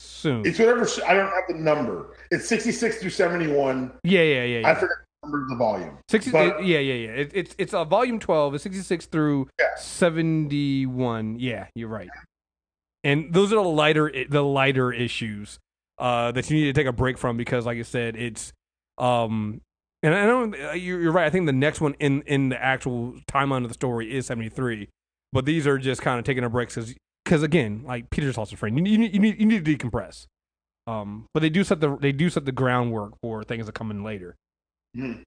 soon. 0.00 0.46
It's 0.46 0.58
whatever. 0.58 0.88
I 1.06 1.14
don't 1.14 1.26
have 1.30 1.44
the 1.48 1.54
number. 1.54 2.14
It's 2.30 2.48
sixty 2.48 2.72
six 2.72 2.96
through 2.98 3.10
seventy 3.10 3.46
one. 3.46 3.92
yeah, 4.04 4.22
yeah, 4.22 4.44
yeah. 4.44 4.58
yeah. 4.60 4.68
I 4.70 4.74
forget 4.74 4.96
the 5.22 5.26
number 5.28 5.42
of 5.42 5.48
the 5.50 5.56
volume. 5.56 5.98
Sixty, 6.08 6.30
But- 6.30 6.64
yeah, 6.64 6.78
yeah, 6.78 6.94
yeah. 6.94 7.10
It, 7.10 7.30
it's 7.34 7.54
it's 7.58 7.72
a 7.74 7.78
uh, 7.80 7.84
volume 7.84 8.18
twelve. 8.18 8.54
It's 8.54 8.62
sixty 8.64 8.82
six 8.82 9.06
through 9.06 9.48
Yeah. 9.60 9.66
seventy 9.76 10.86
one. 10.86 11.36
Yeah, 11.38 11.66
you're 11.74 11.88
right. 11.88 12.08
And 13.04 13.32
those 13.32 13.52
are 13.52 13.56
the 13.56 13.62
lighter 13.68 14.10
the 14.28 14.42
lighter 14.42 14.92
issues 14.92 15.58
uh, 15.98 16.32
that 16.32 16.50
you 16.50 16.56
need 16.56 16.64
to 16.64 16.72
take 16.72 16.86
a 16.86 16.92
break 16.92 17.18
from 17.18 17.36
because, 17.36 17.66
like 17.66 17.78
I 17.78 17.82
said, 17.82 18.16
it's 18.16 18.52
um. 18.98 19.60
And 20.02 20.14
I 20.14 20.24
don't. 20.26 20.54
uh, 20.54 20.72
You're 20.72 21.00
you're 21.00 21.12
right. 21.12 21.26
I 21.26 21.30
think 21.30 21.46
the 21.46 21.52
next 21.52 21.80
one 21.80 21.94
in 22.00 22.22
in 22.22 22.48
the 22.50 22.62
actual 22.62 23.14
timeline 23.30 23.62
of 23.62 23.68
the 23.68 23.74
story 23.74 24.14
is 24.14 24.26
seventy 24.26 24.48
three, 24.48 24.88
but 25.32 25.44
these 25.46 25.66
are 25.66 25.78
just 25.78 26.00
kind 26.02 26.18
of 26.18 26.24
taking 26.24 26.44
a 26.44 26.50
break 26.50 26.68
because 26.68 26.94
because 27.26 27.42
again, 27.42 27.82
like 27.84 28.08
Peter's 28.10 28.38
also 28.38 28.54
friend, 28.54 28.76
you 28.76 28.82
need 28.82 28.90
you 28.92 28.98
need 28.98 29.14
you 29.14 29.20
need, 29.20 29.40
you 29.40 29.46
need 29.46 29.64
to 29.64 29.76
decompress. 29.76 30.26
Um, 30.86 31.26
but 31.34 31.40
they 31.40 31.50
do 31.50 31.64
set 31.64 31.80
the 31.80 31.96
they 31.96 32.12
do 32.12 32.30
set 32.30 32.44
the 32.44 32.52
groundwork 32.52 33.14
for 33.20 33.42
things 33.42 33.66
that 33.66 33.74
come 33.74 33.90
in 33.90 34.04
later. 34.04 34.36
Mhm. 34.96 35.22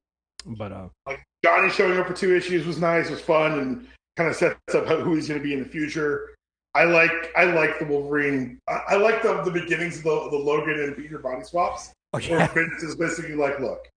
But 0.46 0.72
uh, 0.72 0.88
Like 1.06 1.22
Johnny 1.44 1.70
showing 1.70 2.00
up 2.00 2.08
for 2.08 2.14
two 2.14 2.34
issues 2.34 2.66
was 2.66 2.80
nice. 2.80 3.10
Was 3.10 3.20
fun 3.20 3.60
and 3.60 3.88
kind 4.16 4.30
of 4.30 4.36
sets 4.38 4.58
up 4.74 4.86
who 4.86 5.16
he's 5.16 5.28
going 5.28 5.40
to 5.42 5.44
be 5.44 5.54
in 5.54 5.60
the 5.60 5.68
future. 5.68 6.30
I 6.74 6.86
like 6.86 7.12
I 7.36 7.44
like 7.44 7.78
the 7.80 7.86
Wolverine. 7.86 8.60
I, 8.70 8.82
I 8.90 8.96
like 8.96 9.22
the 9.22 9.42
the 9.44 9.52
beginnings 9.52 9.98
of 9.98 10.04
the, 10.04 10.30
the 10.32 10.38
Logan 10.38 10.80
and 10.80 10.96
Peter 10.96 11.20
body 11.20 11.44
swaps. 11.44 11.92
oh 12.14 12.20
Where 12.20 12.48
Bendis 12.48 12.84
is 12.84 12.96
basically 12.96 13.36
like, 13.36 13.60
look, 13.60 13.90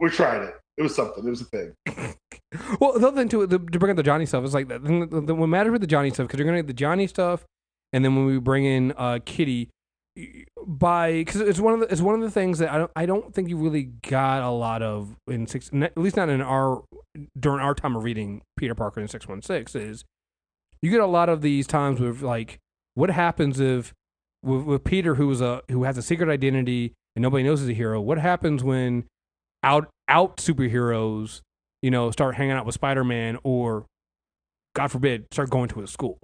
we 0.00 0.08
tried 0.08 0.42
it. 0.42 0.58
It 0.76 0.82
was 0.82 0.94
something. 0.94 1.26
It 1.26 1.30
was 1.30 1.40
a 1.40 1.44
thing. 1.44 1.74
Well, 2.80 2.96
the 2.96 3.08
other 3.08 3.16
thing 3.16 3.28
too, 3.28 3.48
to 3.48 3.58
bring 3.58 3.90
up 3.90 3.96
the 3.96 4.04
Johnny 4.04 4.26
stuff 4.26 4.44
is 4.44 4.54
like 4.54 4.68
the, 4.68 4.78
the, 4.78 5.20
the, 5.20 5.34
what 5.34 5.48
matters 5.48 5.72
with 5.72 5.80
the 5.80 5.88
Johnny 5.88 6.10
stuff 6.10 6.28
because 6.28 6.38
you're 6.38 6.46
gonna 6.46 6.58
get 6.58 6.68
the 6.68 6.72
Johnny 6.72 7.08
stuff, 7.08 7.44
and 7.92 8.04
then 8.04 8.14
when 8.14 8.26
we 8.26 8.38
bring 8.38 8.64
in 8.64 8.92
uh, 8.96 9.18
Kitty, 9.24 9.70
by 10.66 11.12
because 11.12 11.40
it's 11.40 11.58
one 11.58 11.74
of 11.74 11.80
the 11.80 11.86
it's 11.86 12.00
one 12.00 12.14
of 12.14 12.20
the 12.20 12.30
things 12.30 12.58
that 12.60 12.70
I 12.70 12.78
don't 12.78 12.90
I 12.94 13.06
don't 13.06 13.34
think 13.34 13.48
you 13.48 13.56
really 13.56 13.84
got 14.08 14.42
a 14.42 14.50
lot 14.50 14.82
of 14.82 15.16
in 15.26 15.46
six 15.46 15.70
at 15.74 15.96
least 15.98 16.16
not 16.16 16.28
in 16.28 16.40
our 16.40 16.84
during 17.38 17.60
our 17.60 17.74
time 17.74 17.96
of 17.96 18.04
reading 18.04 18.42
Peter 18.56 18.74
Parker 18.74 19.00
in 19.00 19.08
six 19.08 19.26
one 19.26 19.42
six 19.42 19.74
is 19.74 20.04
you 20.80 20.90
get 20.90 21.00
a 21.00 21.06
lot 21.06 21.28
of 21.28 21.42
these 21.42 21.66
times 21.66 21.98
with 21.98 22.22
like 22.22 22.60
what 22.94 23.10
happens 23.10 23.58
if 23.58 23.92
with, 24.42 24.62
with 24.62 24.84
Peter 24.84 25.16
who 25.16 25.28
is 25.30 25.40
a 25.40 25.62
who 25.68 25.82
has 25.82 25.98
a 25.98 26.02
secret 26.02 26.28
identity 26.28 26.92
and 27.16 27.22
nobody 27.22 27.42
knows 27.42 27.60
he's 27.60 27.70
a 27.70 27.74
hero 27.74 28.00
what 28.00 28.18
happens 28.18 28.62
when 28.62 29.04
out 29.64 29.88
out 30.08 30.36
superheroes 30.36 31.40
you 31.84 31.90
know, 31.90 32.10
start 32.10 32.34
hanging 32.34 32.52
out 32.52 32.64
with 32.64 32.74
Spider 32.74 33.04
Man 33.04 33.38
or, 33.44 33.84
God 34.74 34.90
forbid, 34.90 35.26
start 35.30 35.50
going 35.50 35.68
to 35.68 35.80
his 35.80 35.90
school. 35.90 36.16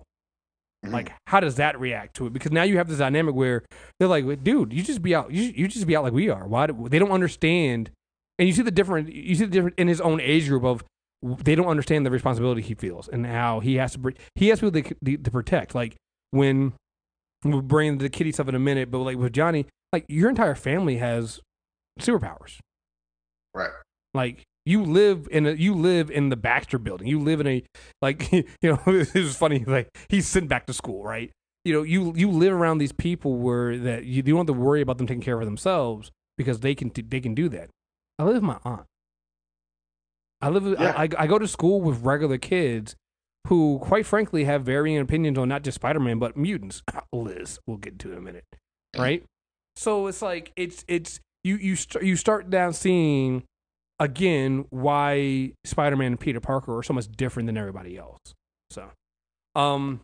Mhm. 0.82 0.92
Like, 0.92 1.12
how 1.26 1.38
does 1.38 1.56
that 1.56 1.78
react 1.78 2.16
to 2.16 2.26
it? 2.26 2.32
Because 2.32 2.50
now 2.50 2.62
you 2.62 2.78
have 2.78 2.88
this 2.88 2.96
dynamic 2.96 3.34
where 3.34 3.62
they're 3.98 4.08
like, 4.08 4.42
dude, 4.42 4.72
you 4.72 4.82
just 4.82 5.02
be 5.02 5.14
out, 5.14 5.30
you, 5.30 5.52
you 5.54 5.68
just 5.68 5.86
be 5.86 5.94
out 5.94 6.02
like 6.02 6.14
we 6.14 6.30
are. 6.30 6.48
Why? 6.48 6.66
Do, 6.66 6.88
they 6.88 6.98
don't 6.98 7.10
understand. 7.10 7.90
And 8.38 8.48
you 8.48 8.54
see 8.54 8.62
the 8.62 8.70
different, 8.70 9.12
you 9.12 9.34
see 9.34 9.44
the 9.44 9.50
different 9.50 9.78
in 9.78 9.86
his 9.86 10.00
own 10.00 10.18
age 10.18 10.48
group 10.48 10.64
of 10.64 10.82
they 11.44 11.54
don't 11.54 11.66
understand 11.66 12.06
the 12.06 12.10
responsibility 12.10 12.62
he 12.62 12.72
feels 12.72 13.06
and 13.06 13.26
how 13.26 13.60
he 13.60 13.74
has 13.74 13.92
to, 13.92 14.12
he 14.36 14.48
has 14.48 14.60
people 14.60 14.80
to, 14.80 15.18
to 15.18 15.30
protect. 15.30 15.74
Like, 15.74 15.94
when 16.30 16.72
we'll 17.44 17.60
bring 17.60 17.98
the 17.98 18.08
kitty 18.08 18.32
stuff 18.32 18.48
in 18.48 18.54
a 18.54 18.58
minute, 18.58 18.90
but 18.90 19.00
like 19.00 19.18
with 19.18 19.34
Johnny, 19.34 19.66
like, 19.92 20.06
your 20.08 20.30
entire 20.30 20.54
family 20.54 20.96
has 20.96 21.38
superpowers. 22.00 22.60
Right. 23.54 23.70
Like 24.14 24.44
you 24.66 24.82
live 24.84 25.28
in 25.30 25.46
a 25.46 25.52
you 25.52 25.74
live 25.74 26.10
in 26.10 26.28
the 26.28 26.36
Baxter 26.36 26.78
building. 26.78 27.06
You 27.06 27.20
live 27.20 27.40
in 27.40 27.46
a 27.46 27.62
like 28.02 28.30
you 28.32 28.44
know 28.62 28.80
it 28.86 29.14
was 29.14 29.36
funny 29.36 29.64
like 29.64 29.88
he's 30.08 30.26
sent 30.26 30.48
back 30.48 30.66
to 30.66 30.72
school, 30.72 31.02
right? 31.04 31.30
You 31.64 31.74
know 31.74 31.82
you 31.82 32.12
you 32.16 32.30
live 32.30 32.52
around 32.52 32.78
these 32.78 32.92
people 32.92 33.36
where 33.36 33.76
that 33.78 34.04
you, 34.04 34.16
you 34.16 34.22
don't 34.22 34.38
have 34.38 34.46
to 34.46 34.52
worry 34.52 34.80
about 34.80 34.98
them 34.98 35.06
taking 35.06 35.22
care 35.22 35.38
of 35.38 35.44
themselves 35.44 36.10
because 36.38 36.60
they 36.60 36.74
can 36.74 36.90
they 36.94 37.20
can 37.20 37.34
do 37.34 37.48
that. 37.50 37.70
I 38.18 38.24
live 38.24 38.34
with 38.34 38.42
my 38.42 38.58
aunt. 38.64 38.84
I 40.40 40.48
live 40.48 40.64
with- 40.64 40.80
Yeah. 40.80 40.94
I, 40.96 41.02
I 41.04 41.08
I 41.18 41.26
go 41.26 41.38
to 41.38 41.48
school 41.48 41.80
with 41.80 42.02
regular 42.02 42.38
kids 42.38 42.96
who 43.48 43.78
quite 43.80 44.06
frankly 44.06 44.44
have 44.44 44.62
varying 44.64 44.98
opinions 44.98 45.38
on 45.38 45.48
not 45.48 45.62
just 45.62 45.76
Spider-Man 45.76 46.18
but 46.18 46.36
mutants. 46.36 46.82
Liz, 47.12 47.58
we'll 47.66 47.78
get 47.78 47.98
to 48.00 48.08
it 48.10 48.12
in 48.12 48.18
a 48.18 48.22
minute. 48.22 48.44
Right? 48.96 49.24
So 49.76 50.06
it's 50.08 50.22
like 50.22 50.52
it's 50.56 50.84
it's 50.88 51.20
you 51.44 51.56
you 51.56 51.76
st- 51.76 52.04
you 52.04 52.16
start 52.16 52.50
down 52.50 52.72
seeing 52.72 53.44
again 53.98 54.64
why 54.70 55.52
Spider-Man 55.64 56.12
and 56.12 56.20
Peter 56.20 56.40
Parker 56.40 56.78
are 56.78 56.82
so 56.82 56.94
much 56.94 57.10
different 57.12 57.46
than 57.46 57.56
everybody 57.56 57.96
else. 57.96 58.18
So, 58.70 58.90
um, 59.54 60.00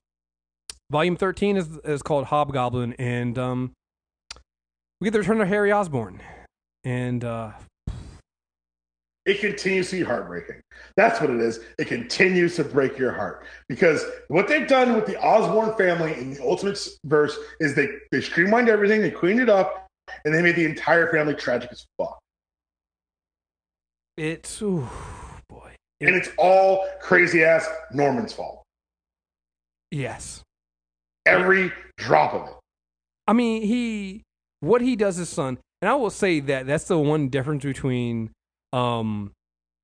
volume 0.91 1.17
thirteen 1.17 1.57
is 1.57 1.69
is 1.85 2.03
called 2.03 2.27
Hobgoblin, 2.27 2.95
and 2.95 3.39
um, 3.39 3.73
we 5.01 5.07
get 5.07 5.13
the 5.13 5.21
return 5.21 5.41
of 5.41 5.49
Harry 5.49 5.73
Osborn, 5.73 6.21
and 6.85 7.25
uh, 7.25 7.53
it 9.27 9.41
continues 9.41 9.91
to 9.91 9.97
be 9.97 10.03
heartbreaking. 10.05 10.61
That's 10.97 11.21
what 11.21 11.31
it 11.31 11.41
is. 11.41 11.61
It 11.79 11.89
continues 11.89 12.57
to 12.57 12.65
break 12.65 12.97
your 12.97 13.13
heart 13.13 13.45
because 13.69 14.05
what 14.29 14.47
they've 14.49 14.69
done 14.69 14.95
with 14.95 15.05
the 15.07 15.21
Osborn 15.21 15.77
family 15.77 16.15
in 16.15 16.35
the 16.35 16.43
Ultimate 16.43 16.79
verse 17.05 17.37
is 17.61 17.75
they 17.75 17.89
they 18.11 18.21
streamlined 18.21 18.69
everything, 18.69 19.01
they 19.01 19.11
cleaned 19.11 19.41
it 19.41 19.49
up, 19.51 19.86
and 20.25 20.35
they 20.35 20.43
made 20.43 20.57
the 20.57 20.65
entire 20.65 21.11
family 21.11 21.35
tragic 21.35 21.71
as 21.73 21.87
fuck. 21.99 22.19
It's 24.17 24.63
ooh, 24.63 24.89
boy. 25.49 25.75
And 26.01 26.15
it's 26.15 26.31
all 26.39 26.87
crazy 27.01 27.45
ass 27.45 27.69
Norman's 27.93 28.33
fault. 28.33 28.63
Yes. 29.91 30.43
Every 31.27 31.73
drop 31.97 32.35
of 32.35 32.49
it. 32.49 32.55
I 33.27 33.33
mean, 33.33 33.63
he 33.63 34.23
what 34.61 34.81
he 34.81 34.97
does 34.97 35.17
his 35.17 35.29
son, 35.29 35.59
and 35.83 35.89
I 35.89 35.95
will 35.95 36.11
say 36.11 36.41
that 36.41 36.67
that's 36.67 36.85
the 36.85 36.99
one 36.99 37.29
difference 37.29 37.65
between 37.65 38.31
um 38.73 39.33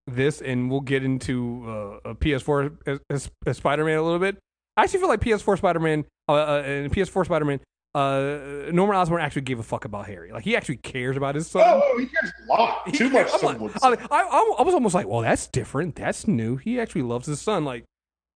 this 0.07 0.41
and 0.41 0.71
we'll 0.71 0.81
get 0.81 1.05
into 1.05 1.65
uh, 1.67 2.11
a 2.11 2.15
PS4 2.15 2.77
as, 2.87 2.99
as, 3.09 3.31
as 3.47 3.57
Spider-Man 3.59 3.99
a 3.99 4.03
little 4.03 4.19
bit. 4.19 4.37
I 4.77 4.85
actually 4.85 5.01
feel 5.01 5.09
like 5.09 5.21
PS4 5.21 5.59
Spider-Man 5.59 6.05
uh, 6.29 6.33
uh, 6.33 6.63
and 6.65 6.93
PS4 6.93 7.25
Spider-Man 7.25 7.61
uh, 7.95 8.71
Norman 8.73 8.97
Osborn 8.97 9.21
actually 9.21 9.43
gave 9.43 9.59
a 9.59 9.63
fuck 9.63 9.85
about 9.85 10.07
Harry. 10.07 10.33
Like 10.33 10.45
he 10.45 10.57
actually 10.57 10.79
cares 10.79 11.17
about 11.17 11.35
his 11.35 11.47
son. 11.47 11.63
Oh, 11.67 11.99
he 11.99 12.07
cares 12.07 12.33
a 12.43 12.47
lot. 12.53 12.83
He 12.89 12.93
Too 12.97 13.11
cares- 13.11 13.31
much. 13.43 13.61
Like- 13.83 13.83
I. 13.83 13.97
I, 14.11 14.55
I 14.59 14.63
was 14.63 14.75
almost 14.75 14.95
like, 14.95 15.07
well, 15.07 15.21
that's 15.21 15.47
different. 15.47 15.97
That's 15.97 16.27
new. 16.27 16.57
He 16.57 16.81
actually 16.81 17.03
loves 17.03 17.27
his 17.27 17.41
son. 17.41 17.65
Like 17.65 17.85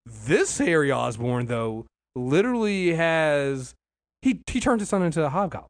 this 0.05 0.59
Harry 0.59 0.93
Osborn, 0.93 1.47
though, 1.47 1.87
literally 2.15 2.95
has 2.95 3.75
he 4.23 4.43
he 4.47 4.61
turns 4.61 4.83
his 4.83 4.89
son 4.89 5.03
into 5.03 5.25
a 5.25 5.29
hobgoblin. 5.29 5.69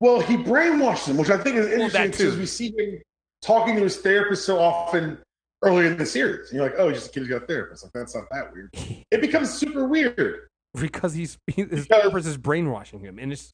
Well, 0.00 0.20
he 0.20 0.36
brainwashed 0.36 1.06
him, 1.08 1.16
which 1.16 1.30
I 1.30 1.38
think 1.38 1.56
is 1.56 1.66
interesting 1.66 2.10
too. 2.12 2.24
because 2.24 2.38
we 2.38 2.46
see 2.46 2.74
him 2.76 3.00
talking 3.42 3.76
to 3.76 3.82
his 3.82 3.96
therapist 3.98 4.44
so 4.44 4.58
often 4.58 5.18
early 5.62 5.86
in 5.86 5.96
the 5.96 6.04
series. 6.04 6.50
And 6.50 6.58
you're 6.58 6.68
like, 6.68 6.78
oh, 6.78 6.88
he's 6.88 6.98
just 6.98 7.10
a 7.10 7.12
kid 7.14 7.20
who's 7.20 7.28
got 7.30 7.42
a 7.42 7.46
therapist. 7.46 7.84
Like, 7.84 7.92
that's 7.92 8.14
not 8.14 8.24
that 8.30 8.52
weird. 8.52 8.70
It 9.10 9.20
becomes 9.20 9.52
super 9.52 9.86
weird. 9.86 10.48
because 10.80 11.14
he's 11.14 11.38
he, 11.46 11.62
his 11.62 11.68
Because- 11.68 11.86
therapist 11.86 12.26
is 12.28 12.36
brainwashing 12.36 13.00
him, 13.00 13.18
and 13.18 13.32
it's 13.32 13.50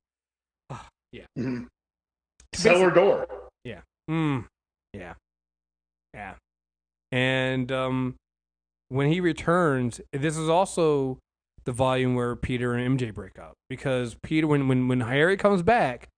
Mm-hmm. 1.37 1.64
Cellar 2.54 2.90
door. 2.92 3.26
Yeah. 3.64 3.80
Mm, 4.09 4.46
yeah, 4.94 5.14
yeah, 6.14 6.35
and 7.12 7.70
um, 7.72 8.14
when 8.88 9.09
he 9.09 9.20
returns, 9.20 10.00
this 10.12 10.37
is 10.37 10.48
also 10.48 11.18
the 11.64 11.72
volume 11.72 12.14
where 12.14 12.35
Peter 12.37 12.74
and 12.74 12.98
MJ 12.98 13.12
break 13.14 13.38
up 13.38 13.54
because 13.68 14.16
Peter, 14.22 14.46
when 14.46 14.66
when 14.68 14.87
when 14.88 15.00
Harry 15.00 15.37
comes 15.37 15.62
back, 15.62 16.09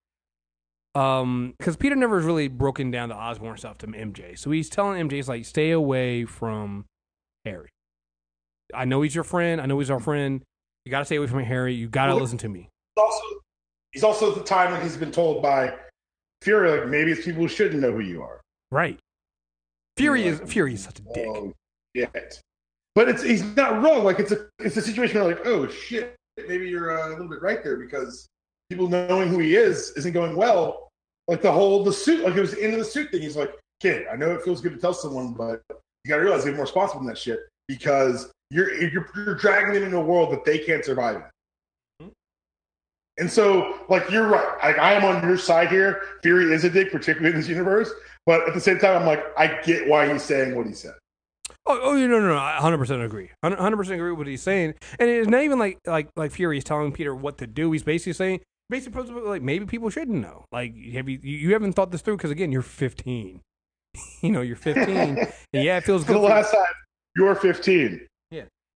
um, 0.94 1.54
because 1.58 1.76
Peter 1.76 1.96
never 1.96 2.16
has 2.16 2.24
really 2.26 2.48
broken 2.48 2.90
down 2.90 3.08
the 3.08 3.14
Osborn 3.16 3.56
stuff 3.58 3.78
to 3.78 3.86
MJ, 3.86 4.38
so 4.38 4.50
he's 4.50 4.68
telling 4.70 5.06
MJ, 5.08 5.12
he's 5.12 5.28
like, 5.28 5.44
stay 5.46 5.70
away 5.70 6.24
from 6.26 6.84
Harry. 7.46 7.68
I 8.74 8.84
know 8.86 9.02
he's 9.02 9.14
your 9.14 9.24
friend. 9.24 9.60
I 9.60 9.66
know 9.66 9.78
he's 9.78 9.90
our 9.90 10.00
friend. 10.00 10.42
You 10.84 10.90
got 10.90 11.00
to 11.00 11.04
stay 11.04 11.16
away 11.16 11.26
from 11.26 11.40
Harry. 11.40 11.74
You 11.74 11.88
got 11.88 12.06
to 12.06 12.12
Well, 12.12 12.22
listen 12.22 12.38
to 12.38 12.48
me. 12.48 12.68
He's 12.94 13.02
also, 13.02 13.40
he's 13.92 14.04
also 14.04 14.30
at 14.32 14.38
the 14.38 14.44
time 14.44 14.72
when 14.72 14.82
he's 14.82 14.96
been 14.96 15.12
told 15.12 15.42
by 15.42 15.74
Fury, 16.42 16.78
like, 16.78 16.88
maybe 16.88 17.12
it's 17.12 17.24
people 17.24 17.42
who 17.42 17.48
shouldn't 17.48 17.80
know 17.80 17.92
who 17.92 18.00
you 18.00 18.22
are. 18.22 18.40
Right. 18.70 18.98
Fury 19.96 20.24
You're 20.24 20.42
is 20.42 20.50
Fury 20.50 20.74
is 20.74 20.84
such 20.84 20.98
a 20.98 21.02
dick. 21.02 21.26
Oh, 21.28 21.52
shit. 21.94 22.40
But 22.94 23.08
it's 23.08 23.22
he's 23.22 23.44
not 23.56 23.82
wrong. 23.82 24.04
Like 24.04 24.18
it's 24.18 24.32
a 24.32 24.48
it's 24.58 24.76
a 24.76 24.82
situation 24.82 25.20
where 25.20 25.34
like, 25.34 25.46
oh 25.46 25.68
shit, 25.68 26.16
maybe 26.48 26.68
you're 26.68 26.98
uh, 26.98 27.08
a 27.08 27.10
little 27.10 27.28
bit 27.28 27.42
right 27.42 27.62
there 27.62 27.76
because 27.76 28.26
people 28.70 28.88
knowing 28.88 29.28
who 29.28 29.38
he 29.38 29.54
is 29.54 29.92
isn't 29.96 30.12
going 30.12 30.36
well. 30.36 30.88
Like 31.28 31.42
the 31.42 31.52
whole 31.52 31.84
the 31.84 31.92
suit, 31.92 32.24
like 32.24 32.34
it 32.34 32.40
was 32.40 32.52
the 32.52 32.62
end 32.62 32.72
of 32.72 32.78
the 32.78 32.84
suit 32.84 33.10
thing. 33.10 33.22
He's 33.22 33.36
like, 33.36 33.54
kid, 33.80 34.06
I 34.12 34.16
know 34.16 34.32
it 34.32 34.42
feels 34.42 34.60
good 34.60 34.72
to 34.72 34.78
tell 34.78 34.92
someone, 34.94 35.32
but 35.32 35.62
you 35.70 36.08
got 36.08 36.16
to 36.16 36.22
realize 36.22 36.44
you're 36.44 36.54
more 36.54 36.64
responsible 36.64 37.00
than 37.00 37.08
that 37.08 37.18
shit 37.18 37.40
because 37.68 38.30
you're 38.52 38.74
you're, 38.74 39.08
you're 39.16 39.34
dragging 39.34 39.74
them 39.74 39.84
into 39.84 39.96
a 39.96 40.04
world 40.04 40.32
that 40.32 40.44
they 40.44 40.58
can't 40.58 40.84
survive 40.84 41.16
in. 41.16 42.06
Mhm. 42.06 42.10
And 43.18 43.30
so, 43.30 43.80
like 43.88 44.10
you're 44.10 44.28
right. 44.28 44.58
Like 44.62 44.78
I 44.78 44.92
am 44.92 45.04
on 45.04 45.26
your 45.26 45.38
side 45.38 45.68
here. 45.68 46.02
Fury 46.22 46.52
is 46.52 46.64
a 46.64 46.70
dick, 46.70 46.92
particularly 46.92 47.34
in 47.34 47.40
this 47.40 47.48
universe. 47.48 47.90
But 48.26 48.46
at 48.46 48.54
the 48.54 48.60
same 48.60 48.78
time, 48.78 48.96
I'm 49.00 49.06
like, 49.06 49.24
I 49.36 49.60
get 49.62 49.88
why 49.88 50.10
he's 50.12 50.22
saying 50.22 50.54
what 50.54 50.66
he 50.66 50.72
said. 50.74 50.94
Oh, 51.66 51.78
oh, 51.80 51.94
no, 51.94 52.06
no, 52.06 52.20
no! 52.20 52.36
I 52.36 52.58
100% 52.60 53.04
agree. 53.04 53.30
100% 53.44 53.90
agree 53.90 54.10
with 54.10 54.18
what 54.18 54.26
he's 54.26 54.42
saying. 54.42 54.74
And 54.98 55.08
it's 55.08 55.28
not 55.28 55.42
even 55.42 55.58
like 55.58 55.78
like 55.86 56.08
like 56.16 56.32
Fury 56.32 56.58
is 56.58 56.64
telling 56.64 56.92
Peter 56.92 57.14
what 57.14 57.38
to 57.38 57.46
do. 57.46 57.70
He's 57.70 57.84
basically 57.84 58.14
saying, 58.14 58.40
basically, 58.68 59.04
like 59.10 59.42
maybe 59.42 59.64
people 59.66 59.88
shouldn't 59.88 60.20
know. 60.20 60.44
Like, 60.50 60.74
have 60.92 61.08
you 61.08 61.18
you 61.22 61.52
haven't 61.52 61.74
thought 61.74 61.92
this 61.92 62.02
through? 62.02 62.16
Because 62.16 62.32
again, 62.32 62.50
you're 62.50 62.62
15. 62.62 63.40
you 64.22 64.30
know, 64.30 64.40
you're 64.40 64.56
15, 64.56 64.88
and 64.88 65.18
yeah, 65.52 65.76
it 65.76 65.84
feels 65.84 66.04
good. 66.04 66.16
the 66.16 66.20
last 66.20 66.52
time, 66.52 66.64
you're 67.16 67.34
15. 67.34 68.06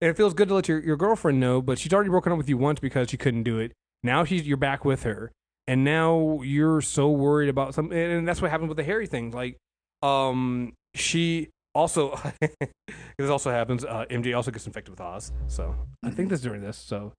And 0.01 0.09
it 0.09 0.17
feels 0.17 0.33
good 0.33 0.47
to 0.49 0.53
let 0.55 0.67
your, 0.67 0.79
your 0.79 0.97
girlfriend 0.97 1.39
know, 1.39 1.61
but 1.61 1.79
she's 1.79 1.93
already 1.93 2.09
broken 2.09 2.31
up 2.31 2.37
with 2.37 2.49
you 2.49 2.57
once 2.57 2.79
because 2.79 3.09
she 3.09 3.17
couldn't 3.17 3.43
do 3.43 3.59
it. 3.59 3.71
Now 4.03 4.23
she's 4.23 4.47
you're 4.47 4.57
back 4.57 4.85
with 4.85 5.03
her, 5.03 5.31
and 5.67 5.83
now 5.83 6.41
you're 6.43 6.81
so 6.81 7.09
worried 7.09 7.49
about 7.49 7.73
something, 7.73 7.97
and 7.97 8.27
that's 8.27 8.41
what 8.41 8.51
happened 8.51 8.69
with 8.69 8.77
the 8.77 8.83
Harry 8.83 9.07
thing. 9.07 9.31
Like, 9.31 9.57
um, 10.03 10.73
she 10.95 11.49
also 11.73 12.19
this 13.17 13.29
also 13.29 13.51
happens. 13.51 13.83
Uh, 13.83 14.05
MJ 14.09 14.35
also 14.35 14.51
gets 14.51 14.67
infected 14.67 14.91
with 14.91 15.01
Oz, 15.01 15.31
so 15.47 15.75
I 16.03 16.11
think 16.11 16.29
this 16.29 16.39
is 16.39 16.43
during 16.43 16.61
this. 16.61 16.77
So, 16.77 17.13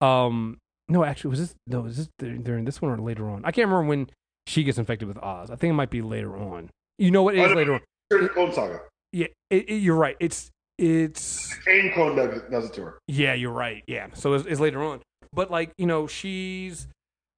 um, 0.00 0.58
no, 0.88 1.04
actually, 1.04 1.30
was 1.30 1.40
this 1.40 1.54
no? 1.66 1.80
Was 1.82 1.96
this 1.96 2.08
during 2.18 2.64
this 2.64 2.80
one 2.80 2.90
or 2.92 2.98
later 2.98 3.28
on? 3.28 3.44
I 3.44 3.50
can't 3.52 3.68
remember 3.68 3.88
when 3.88 4.08
she 4.46 4.64
gets 4.64 4.78
infected 4.78 5.06
with 5.08 5.18
Oz. 5.18 5.50
I 5.50 5.56
think 5.56 5.70
it 5.70 5.74
might 5.74 5.90
be 5.90 6.02
later 6.02 6.36
on. 6.36 6.70
You 6.98 7.10
know 7.10 7.22
what? 7.22 7.34
It 7.36 7.40
is 7.40 7.52
later 7.54 7.74
on. 7.74 8.28
Clone 8.30 8.52
Saga. 8.52 8.80
Yeah, 9.12 9.26
it, 9.50 9.68
it- 9.68 9.76
you're 9.82 9.96
right. 9.96 10.16
It's 10.18 10.50
it's 10.78 11.54
Kaine 11.64 11.92
clone 11.92 12.16
does 12.16 12.36
it, 12.38 12.50
does 12.50 12.64
it 12.66 12.72
to 12.74 12.82
her. 12.82 12.98
yeah, 13.08 13.34
you're 13.34 13.52
right. 13.52 13.82
Yeah, 13.86 14.08
so 14.14 14.34
it's, 14.34 14.46
it's 14.46 14.60
later 14.60 14.82
on, 14.82 15.00
but 15.32 15.50
like 15.50 15.72
you 15.78 15.86
know, 15.86 16.06
she's 16.06 16.88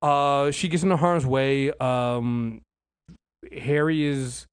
uh 0.03 0.51
she 0.51 0.68
gets 0.68 0.83
into 0.83 0.97
harm's 0.97 1.27
way. 1.27 1.70
Um, 1.73 2.61
Harry 3.53 4.05
is 4.05 4.47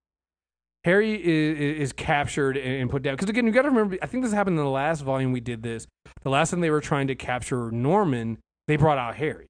Harry 0.84 1.14
is 1.16 1.80
is 1.90 1.94
captured 1.94 2.58
and 2.58 2.82
and 2.82 2.90
put 2.90 3.04
down 3.04 3.14
because 3.16 3.30
again, 3.30 3.46
you 3.46 3.52
got 3.52 3.62
to 3.64 3.70
remember. 3.70 3.98
I 4.02 4.08
think 4.08 4.24
this 4.24 4.34
happened 4.34 4.58
in 4.58 4.64
the 4.66 4.70
last 4.72 5.02
volume 5.02 5.32
we 5.32 5.40
did 5.40 5.64
this. 5.64 5.88
The 6.24 6.30
last 6.30 6.52
time 6.52 6.60
they 6.62 6.70
were 6.72 6.82
trying 6.82 7.08
to 7.08 7.16
capture 7.16 7.72
Norman, 7.72 8.40
they 8.68 8.76
brought 8.78 8.98
out 8.98 9.16
Harry. 9.16 9.48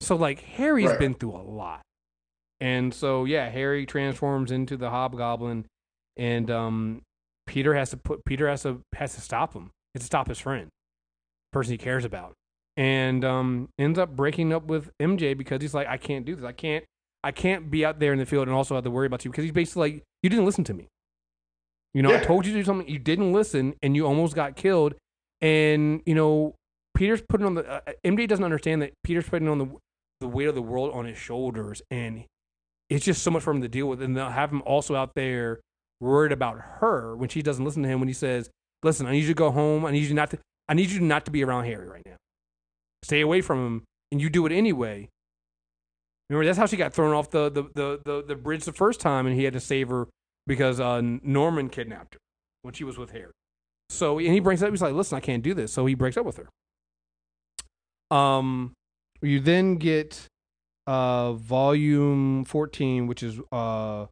So 0.00 0.16
like 0.16 0.40
Harry's 0.42 0.88
Right. 0.90 0.98
been 0.98 1.14
through 1.14 1.36
a 1.36 1.42
lot, 1.44 1.82
and 2.58 2.92
so 2.94 3.26
yeah, 3.26 3.50
Harry 3.50 3.84
transforms 3.84 4.50
into 4.50 4.78
the 4.78 4.88
Hobgoblin, 4.88 5.66
and 6.16 6.50
um, 6.50 7.02
Peter 7.50 7.74
has 7.74 7.90
to 7.90 7.96
put 7.96 8.24
Peter 8.24 8.48
has 8.48 8.62
to 8.62 8.80
has 8.94 9.16
to 9.16 9.20
stop 9.20 9.54
him. 9.54 9.72
He 9.92 9.98
has 9.98 10.02
to 10.02 10.06
stop 10.06 10.28
his 10.28 10.38
friend, 10.38 10.68
person 11.52 11.72
he 11.72 11.78
cares 11.78 12.04
about, 12.04 12.34
and 12.76 13.24
um, 13.24 13.70
ends 13.76 13.98
up 13.98 14.14
breaking 14.14 14.52
up 14.52 14.66
with 14.66 14.92
MJ 15.02 15.36
because 15.36 15.60
he's 15.60 15.74
like, 15.74 15.88
I 15.88 15.96
can't 15.96 16.24
do 16.24 16.36
this. 16.36 16.44
I 16.44 16.52
can't. 16.52 16.84
I 17.24 17.32
can't 17.32 17.68
be 17.68 17.84
out 17.84 17.98
there 17.98 18.12
in 18.12 18.20
the 18.20 18.24
field 18.24 18.46
and 18.46 18.56
also 18.56 18.76
have 18.76 18.84
to 18.84 18.90
worry 18.90 19.06
about 19.06 19.24
you 19.24 19.32
because 19.32 19.42
he's 19.42 19.52
basically 19.52 19.92
like, 19.92 20.04
you 20.22 20.30
didn't 20.30 20.46
listen 20.46 20.62
to 20.64 20.72
me. 20.72 20.86
You 21.92 22.02
know, 22.02 22.14
I 22.14 22.20
told 22.20 22.46
you 22.46 22.52
to 22.52 22.58
do 22.60 22.64
something, 22.64 22.88
you 22.88 23.00
didn't 23.00 23.32
listen, 23.32 23.74
and 23.82 23.96
you 23.96 24.06
almost 24.06 24.36
got 24.36 24.54
killed. 24.54 24.94
And 25.40 26.02
you 26.06 26.14
know, 26.14 26.54
Peter's 26.94 27.20
putting 27.20 27.46
on 27.46 27.56
the 27.56 27.68
uh, 27.68 27.80
MJ 28.04 28.28
doesn't 28.28 28.44
understand 28.44 28.80
that 28.82 28.92
Peter's 29.02 29.28
putting 29.28 29.48
on 29.48 29.58
the 29.58 29.68
the 30.20 30.28
weight 30.28 30.46
of 30.46 30.54
the 30.54 30.62
world 30.62 30.92
on 30.94 31.04
his 31.04 31.18
shoulders, 31.18 31.82
and 31.90 32.26
it's 32.88 33.04
just 33.04 33.24
so 33.24 33.32
much 33.32 33.42
for 33.42 33.50
him 33.50 33.60
to 33.62 33.68
deal 33.68 33.88
with. 33.88 34.00
And 34.00 34.16
they'll 34.16 34.30
have 34.30 34.52
him 34.52 34.62
also 34.64 34.94
out 34.94 35.16
there 35.16 35.58
worried 36.00 36.32
about 36.32 36.60
her 36.80 37.16
when 37.16 37.28
she 37.28 37.42
doesn't 37.42 37.64
listen 37.64 37.82
to 37.82 37.88
him 37.88 38.00
when 38.00 38.08
he 38.08 38.14
says, 38.14 38.50
"Listen, 38.82 39.06
I 39.06 39.12
need 39.12 39.22
you 39.22 39.28
to 39.28 39.34
go 39.34 39.50
home. 39.50 39.84
I 39.84 39.90
need 39.90 40.08
you 40.08 40.14
not 40.14 40.30
to. 40.30 40.38
I 40.68 40.74
need 40.74 40.90
you 40.90 41.00
not 41.00 41.24
to 41.26 41.30
be 41.30 41.44
around 41.44 41.64
Harry 41.64 41.88
right 41.88 42.04
now. 42.06 42.16
Stay 43.02 43.20
away 43.20 43.40
from 43.40 43.64
him." 43.64 43.84
And 44.12 44.20
you 44.20 44.28
do 44.28 44.44
it 44.46 44.52
anyway. 44.52 45.08
Remember, 46.28 46.44
that's 46.44 46.58
how 46.58 46.66
she 46.66 46.76
got 46.76 46.92
thrown 46.92 47.14
off 47.14 47.30
the 47.30 47.50
the, 47.50 47.62
the, 47.74 48.00
the, 48.04 48.24
the 48.28 48.34
bridge 48.36 48.64
the 48.64 48.72
first 48.72 49.00
time, 49.00 49.26
and 49.26 49.36
he 49.36 49.44
had 49.44 49.52
to 49.52 49.60
save 49.60 49.88
her 49.88 50.08
because 50.46 50.80
uh, 50.80 51.00
Norman 51.02 51.68
kidnapped 51.68 52.14
her 52.14 52.20
when 52.62 52.74
she 52.74 52.84
was 52.84 52.98
with 52.98 53.10
Harry. 53.10 53.32
So, 53.88 54.18
and 54.18 54.28
he 54.28 54.40
brings 54.40 54.62
up, 54.62 54.70
he's 54.70 54.82
like, 54.82 54.94
"Listen, 54.94 55.16
I 55.16 55.20
can't 55.20 55.42
do 55.42 55.54
this." 55.54 55.72
So 55.72 55.86
he 55.86 55.94
breaks 55.94 56.16
up 56.16 56.24
with 56.24 56.38
her. 56.38 56.48
Um, 58.16 58.72
you 59.22 59.40
then 59.40 59.76
get 59.76 60.26
uh 60.86 61.32
volume 61.34 62.44
fourteen, 62.44 63.06
which 63.06 63.22
is 63.22 63.38
uh 63.52 64.06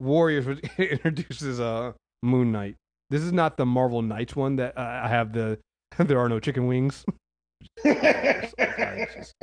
Warriors, 0.00 0.46
which 0.46 0.60
introduces 0.78 1.60
uh 1.60 1.92
Moon 2.22 2.52
Knight. 2.52 2.76
This 3.10 3.22
is 3.22 3.32
not 3.32 3.56
the 3.56 3.66
Marvel 3.66 4.02
Knights 4.02 4.36
one 4.36 4.56
that 4.56 4.76
uh, 4.76 5.00
I 5.04 5.08
have 5.08 5.32
the 5.32 5.58
there 5.98 6.18
are 6.18 6.28
no 6.28 6.40
chicken 6.40 6.66
wings. 6.66 7.04
Just- 7.84 9.34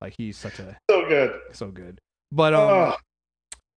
like 0.00 0.14
he's 0.16 0.36
such 0.36 0.58
a 0.60 0.76
so 0.90 1.08
good. 1.08 1.32
so 1.52 1.68
good. 1.68 1.98
But 2.30 2.54
um, 2.54 2.94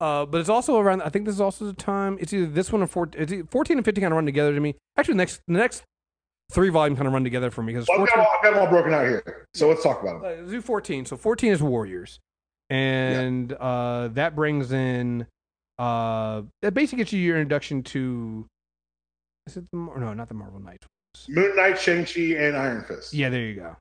Oh, 0.01 0.05
uh, 0.05 0.25
but 0.25 0.39
it's 0.41 0.49
also 0.49 0.77
around. 0.79 1.01
I 1.03 1.09
think 1.09 1.25
this 1.25 1.35
is 1.35 1.41
also 1.41 1.65
the 1.65 1.73
time. 1.73 2.17
It's 2.19 2.33
either 2.33 2.47
this 2.47 2.71
one 2.71 2.81
or 2.81 2.87
14, 2.87 3.21
it's 3.21 3.51
14 3.51 3.77
and 3.77 3.85
15 3.85 4.01
kind 4.01 4.11
of 4.13 4.15
run 4.15 4.25
together 4.25 4.53
to 4.53 4.59
me. 4.59 4.75
Actually, 4.97 5.13
the 5.13 5.17
next 5.19 5.41
the 5.47 5.53
next 5.53 5.83
three 6.51 6.69
volumes 6.69 6.97
kind 6.97 7.07
of 7.07 7.13
run 7.13 7.23
together 7.23 7.49
for 7.51 7.63
me 7.63 7.73
because 7.73 7.87
well, 7.87 8.01
I've, 8.01 8.07
got 8.09 8.19
all, 8.19 8.27
I've 8.37 8.43
got 8.43 8.53
them 8.53 8.59
all 8.61 8.67
broken 8.67 8.93
out 8.93 9.03
here. 9.03 9.45
So 9.53 9.69
let's 9.69 9.83
talk 9.83 10.01
about 10.01 10.21
them. 10.21 10.45
Uh, 10.47 10.49
do 10.49 10.61
14. 10.61 11.05
So 11.05 11.17
14 11.17 11.53
is 11.53 11.61
Warriors, 11.61 12.19
and 12.69 13.53
uh, 13.53 14.09
that 14.09 14.35
brings 14.35 14.71
in 14.71 15.27
Uh, 15.79 16.43
that 16.61 16.73
basically 16.73 16.99
gets 16.99 17.13
you 17.13 17.19
your 17.19 17.37
introduction 17.37 17.83
to. 17.83 18.45
Is 19.47 19.57
it 19.57 19.65
the 19.71 19.77
no, 19.77 20.13
not 20.13 20.27
the 20.27 20.35
Marvel 20.35 20.59
Knights? 20.59 20.85
Moon 21.27 21.55
Knight, 21.55 21.79
Shang 21.79 22.05
Chi, 22.05 22.37
and 22.37 22.55
Iron 22.55 22.83
Fist. 22.83 23.13
Yeah, 23.13 23.29
there 23.29 23.41
you 23.41 23.55
go. 23.55 23.75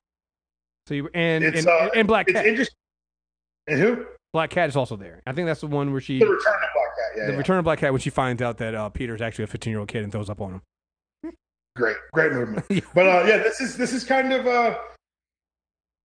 So 0.86 0.94
you 0.94 1.08
and 1.14 1.44
It's, 1.44 1.58
and, 1.60 1.68
uh, 1.68 1.90
and 1.94 2.08
Black 2.08 2.26
It's 2.28 2.36
Cat. 2.36 2.46
interesting. 2.46 2.74
And 3.68 3.78
who? 3.78 4.06
Black 4.32 4.50
Cat 4.50 4.68
is 4.68 4.76
also 4.76 4.96
there. 4.96 5.22
I 5.26 5.32
think 5.32 5.46
that's 5.46 5.60
the 5.60 5.66
one 5.66 5.92
where 5.92 6.00
she 6.00 6.18
The 6.18 6.24
Return 6.26 6.54
of 6.54 6.60
Black 6.74 6.96
Cat. 6.96 7.16
Yeah, 7.16 7.26
the 7.26 7.32
yeah. 7.32 7.38
Return 7.38 7.58
of 7.58 7.64
Black 7.64 7.78
Cat 7.78 7.92
when 7.92 8.00
she 8.00 8.10
finds 8.10 8.42
out 8.42 8.58
that 8.58 8.74
uh, 8.74 8.90
is 8.94 9.20
actually 9.20 9.44
a 9.44 9.48
15 9.48 9.70
year 9.70 9.80
old 9.80 9.88
kid 9.88 10.02
and 10.02 10.10
throws 10.12 10.30
up 10.30 10.40
on 10.40 10.54
him. 11.24 11.32
great, 11.76 11.96
great 12.12 12.32
movement. 12.32 12.64
Yeah. 12.70 12.80
But 12.94 13.06
uh, 13.06 13.24
yeah, 13.26 13.38
this 13.38 13.60
is 13.60 13.76
this 13.76 13.92
is 13.92 14.04
kind 14.04 14.32
of 14.32 14.46
uh, 14.46 14.78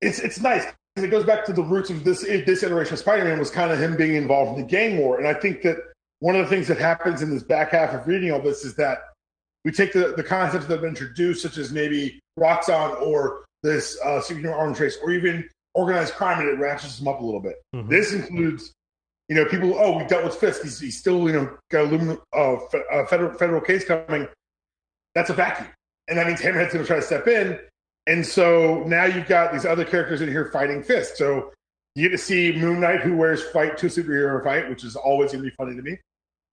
it's 0.01 0.19
it's 0.19 0.39
nice. 0.39 0.65
It 0.95 1.09
goes 1.11 1.25
back 1.25 1.43
to 1.45 1.53
the 1.53 1.63
roots 1.63 1.89
of 1.89 2.03
this 2.05 2.21
this 2.21 2.63
iteration 2.63 2.93
of 2.93 2.99
Spider-Man 2.99 3.37
was 3.37 3.51
kind 3.51 3.71
of 3.71 3.79
him 3.79 3.97
being 3.97 4.15
involved 4.15 4.57
in 4.57 4.65
the 4.65 4.69
gang 4.71 4.97
war, 4.97 5.17
and 5.17 5.27
I 5.27 5.33
think 5.33 5.61
that 5.63 5.77
one 6.19 6.35
of 6.35 6.41
the 6.43 6.47
things 6.55 6.67
that 6.69 6.77
happens 6.77 7.21
in 7.21 7.29
this 7.29 7.43
back 7.43 7.71
half 7.71 7.93
of 7.93 8.07
reading 8.07 8.31
all 8.31 8.41
this 8.41 8.63
is 8.63 8.75
that 8.75 8.99
we 9.65 9.71
take 9.71 9.91
the 9.91 10.13
the 10.15 10.23
concepts 10.23 10.67
that 10.67 10.73
have 10.75 10.81
been 10.81 10.91
introduced, 10.91 11.41
such 11.41 11.57
as 11.57 11.71
maybe 11.73 12.19
Roxxon 12.39 13.01
or 13.01 13.43
this 13.61 13.99
uh, 14.05 14.21
superhuman 14.21 14.53
arms 14.57 14.79
race, 14.79 14.97
or 15.03 15.11
even 15.11 15.49
organized 15.73 16.13
crime, 16.13 16.39
and 16.39 16.47
it 16.47 16.61
ratchets 16.61 16.97
them 16.97 17.09
up 17.09 17.19
a 17.19 17.25
little 17.25 17.41
bit. 17.41 17.61
Mhm. 17.75 17.89
This 17.89 18.13
includes, 18.13 18.71
you 19.27 19.35
know, 19.35 19.43
people. 19.45 19.73
Oh, 19.77 19.97
we 19.97 20.05
dealt 20.05 20.23
with 20.23 20.35
Fisk. 20.35 20.63
He's, 20.63 20.79
he's 20.79 20.97
still, 20.97 21.27
you 21.27 21.33
know, 21.33 21.57
got 21.71 21.81
a 21.81 21.87
lumin- 21.89 22.21
uh, 22.33 22.53
uh, 22.53 23.05
federal 23.07 23.37
federal 23.37 23.59
case 23.59 23.83
coming. 23.83 24.29
That's 25.13 25.29
a 25.29 25.33
vacuum, 25.33 25.67
and 26.07 26.17
that 26.17 26.25
means 26.27 26.39
Hammerhead's 26.39 26.71
going 26.73 26.85
to 26.85 26.87
try 26.87 26.95
to 26.97 27.01
step 27.01 27.27
in. 27.27 27.59
And 28.07 28.25
so 28.25 28.83
now 28.85 29.05
you've 29.05 29.27
got 29.27 29.51
these 29.51 29.65
other 29.65 29.85
characters 29.85 30.21
in 30.21 30.29
here 30.29 30.45
fighting 30.51 30.83
Fisk. 30.83 31.15
So 31.15 31.51
you 31.95 32.07
get 32.09 32.15
to 32.15 32.21
see 32.21 32.51
Moon 32.51 32.79
Knight, 32.79 33.01
who 33.01 33.15
wears 33.15 33.43
fight 33.43 33.77
to 33.79 33.87
superhero 33.87 34.43
fight, 34.43 34.69
which 34.69 34.83
is 34.83 34.95
always 34.95 35.31
going 35.31 35.43
to 35.43 35.49
be 35.49 35.55
funny 35.55 35.75
to 35.75 35.81
me. 35.81 35.99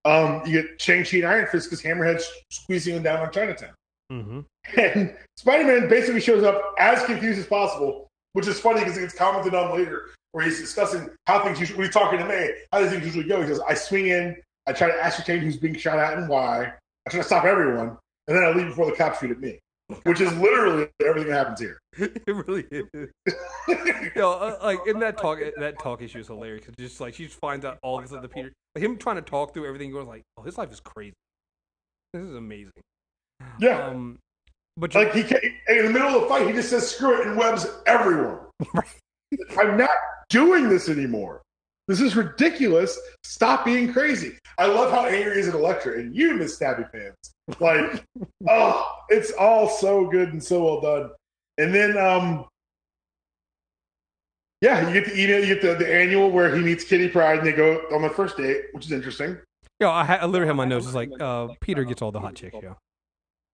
Um, 0.05 0.42
you 0.46 0.62
get 0.62 0.80
Shang 0.80 1.05
Chi 1.05 1.18
and 1.18 1.26
Iron 1.26 1.46
Fist 1.46 1.70
because 1.70 1.82
Hammerhead's 1.82 2.28
squeezing 2.50 2.96
him 2.96 3.03
down 3.03 3.20
on 3.20 3.32
Chinatown. 3.32 3.74
Mm-hmm. 4.11 4.40
And 4.78 5.16
Spider 5.36 5.64
Man 5.64 5.88
basically 5.88 6.20
shows 6.20 6.44
up 6.44 6.61
as 6.78 7.05
confused 7.05 7.38
as 7.38 7.46
possible, 7.46 8.09
which 8.32 8.46
is 8.46 8.59
funny 8.59 8.80
because 8.80 8.96
it 8.96 9.00
gets 9.00 9.14
commented 9.14 9.55
on 9.55 9.76
later 9.76 10.11
where 10.32 10.44
he's 10.44 10.59
discussing 10.59 11.11
how 11.26 11.44
things 11.44 11.61
usually, 11.61 11.78
when 11.78 11.86
he's 11.86 11.94
talking 11.94 12.18
to 12.18 12.24
May, 12.24 12.55
how 12.72 12.80
does 12.80 12.90
things 12.90 13.05
usually 13.05 13.24
go? 13.24 13.42
He 13.42 13.48
says, 13.48 13.61
I 13.68 13.74
swing 13.74 14.09
in, 14.09 14.36
I 14.66 14.72
try 14.72 14.88
to 14.88 15.05
ascertain 15.05 15.40
who's 15.40 15.57
being 15.57 15.74
shot 15.74 15.98
at 15.98 16.16
and 16.16 16.28
why, 16.28 16.72
I 17.07 17.11
try 17.11 17.20
to 17.20 17.26
stop 17.26 17.44
everyone, 17.44 17.98
and 18.28 18.36
then 18.36 18.42
I 18.42 18.50
leave 18.50 18.68
before 18.68 18.86
the 18.86 18.96
cops 18.96 19.20
shoot 19.20 19.30
at 19.30 19.40
me, 19.40 19.59
which 20.05 20.20
is 20.20 20.32
literally 20.38 20.88
everything 21.05 21.30
that 21.30 21.38
happens 21.38 21.61
here. 21.61 21.78
it 21.99 22.47
really 22.47 22.66
is. 22.70 22.86
know, 24.16 24.32
uh, 24.32 24.59
like 24.62 24.80
in 24.86 24.99
that 25.01 25.18
talk, 25.18 25.38
that 25.59 25.78
talk 25.78 26.03
issue 26.03 26.18
is 26.18 26.26
hilarious. 26.26 26.64
'cause 26.66 26.74
just 26.78 27.01
like 27.01 27.14
she 27.14 27.26
just 27.26 27.38
finds 27.38 27.64
out 27.64 27.78
all 27.82 28.01
this 28.01 28.12
other 28.12 28.28
Peter, 28.28 28.53
like 28.74 28.84
him 28.84 28.97
trying 28.97 29.16
to 29.16 29.22
talk 29.22 29.55
through 29.55 29.66
everything. 29.66 29.90
Goes 29.93 30.07
like, 30.07 30.22
oh, 30.36 30.43
his 30.43 30.59
life 30.59 30.72
is 30.72 30.80
crazy. 30.80 31.14
This 32.12 32.22
is 32.22 32.34
amazing. 32.34 32.72
Yeah. 33.59 33.86
Um, 33.86 34.18
but 34.76 34.95
like 34.95 35.12
he 35.14 35.22
can't, 35.22 35.43
in 35.68 35.86
the 35.86 35.90
middle 35.90 36.09
of 36.09 36.22
the 36.22 36.28
fight, 36.28 36.47
he 36.47 36.53
just 36.53 36.70
says 36.70 36.90
screw 36.90 37.20
it 37.20 37.26
and 37.26 37.36
webs 37.36 37.66
everyone. 37.86 38.38
Right. 38.74 38.86
I'm 39.59 39.78
not 39.78 39.90
doing 40.28 40.68
this 40.68 40.88
anymore. 40.90 41.40
This 41.89 42.01
is 42.01 42.14
ridiculous. 42.14 42.99
Stop 43.24 43.64
being 43.64 43.93
crazy. 43.93 44.39
I 44.59 44.66
love 44.66 44.91
how 44.93 45.07
angry 45.07 45.35
he 45.35 45.41
is 45.41 45.49
at 45.49 45.55
Elektra 45.55 45.99
and 45.99 46.14
you, 46.14 46.35
Miss 46.35 46.59
Stabby 46.59 46.91
Pants. 46.93 47.33
Like, 47.59 48.05
oh, 48.49 48.93
it's 49.09 49.33
all 49.33 49.68
so 49.68 50.09
good 50.09 50.33
and 50.33 50.43
so 50.43 50.64
well 50.64 50.80
done. 50.80 51.11
And 51.59 51.74
then, 51.74 51.99
um, 51.99 52.47
yeah, 54.61 54.87
you 54.87 54.95
get 54.95 55.07
the 55.07 55.20
email, 55.20 55.41
you 55.41 55.55
get 55.55 55.62
the, 55.62 55.74
the 55.74 55.93
annual 55.93 56.30
where 56.30 56.55
he 56.55 56.62
meets 56.62 56.85
Kitty 56.85 57.09
Pryde 57.09 57.39
and 57.39 57.47
they 57.47 57.53
go 57.53 57.83
on 57.93 58.03
the 58.03 58.11
first 58.11 58.37
date, 58.37 58.66
which 58.72 58.87
is 58.87 58.93
interesting. 58.93 59.30
you 59.30 59.87
know, 59.87 59.91
I, 59.91 60.05
I 60.14 60.26
literally 60.26 60.47
have 60.47 60.57
my 60.57 60.64
notes. 60.64 60.87
It's 60.87 60.95
like 60.95 61.11
uh, 61.20 61.49
Peter 61.61 61.83
gets 61.85 62.01
all 62.01 62.12
the 62.12 62.20
hot 62.20 62.37
chicks. 62.37 62.57
Yeah. 62.62 62.74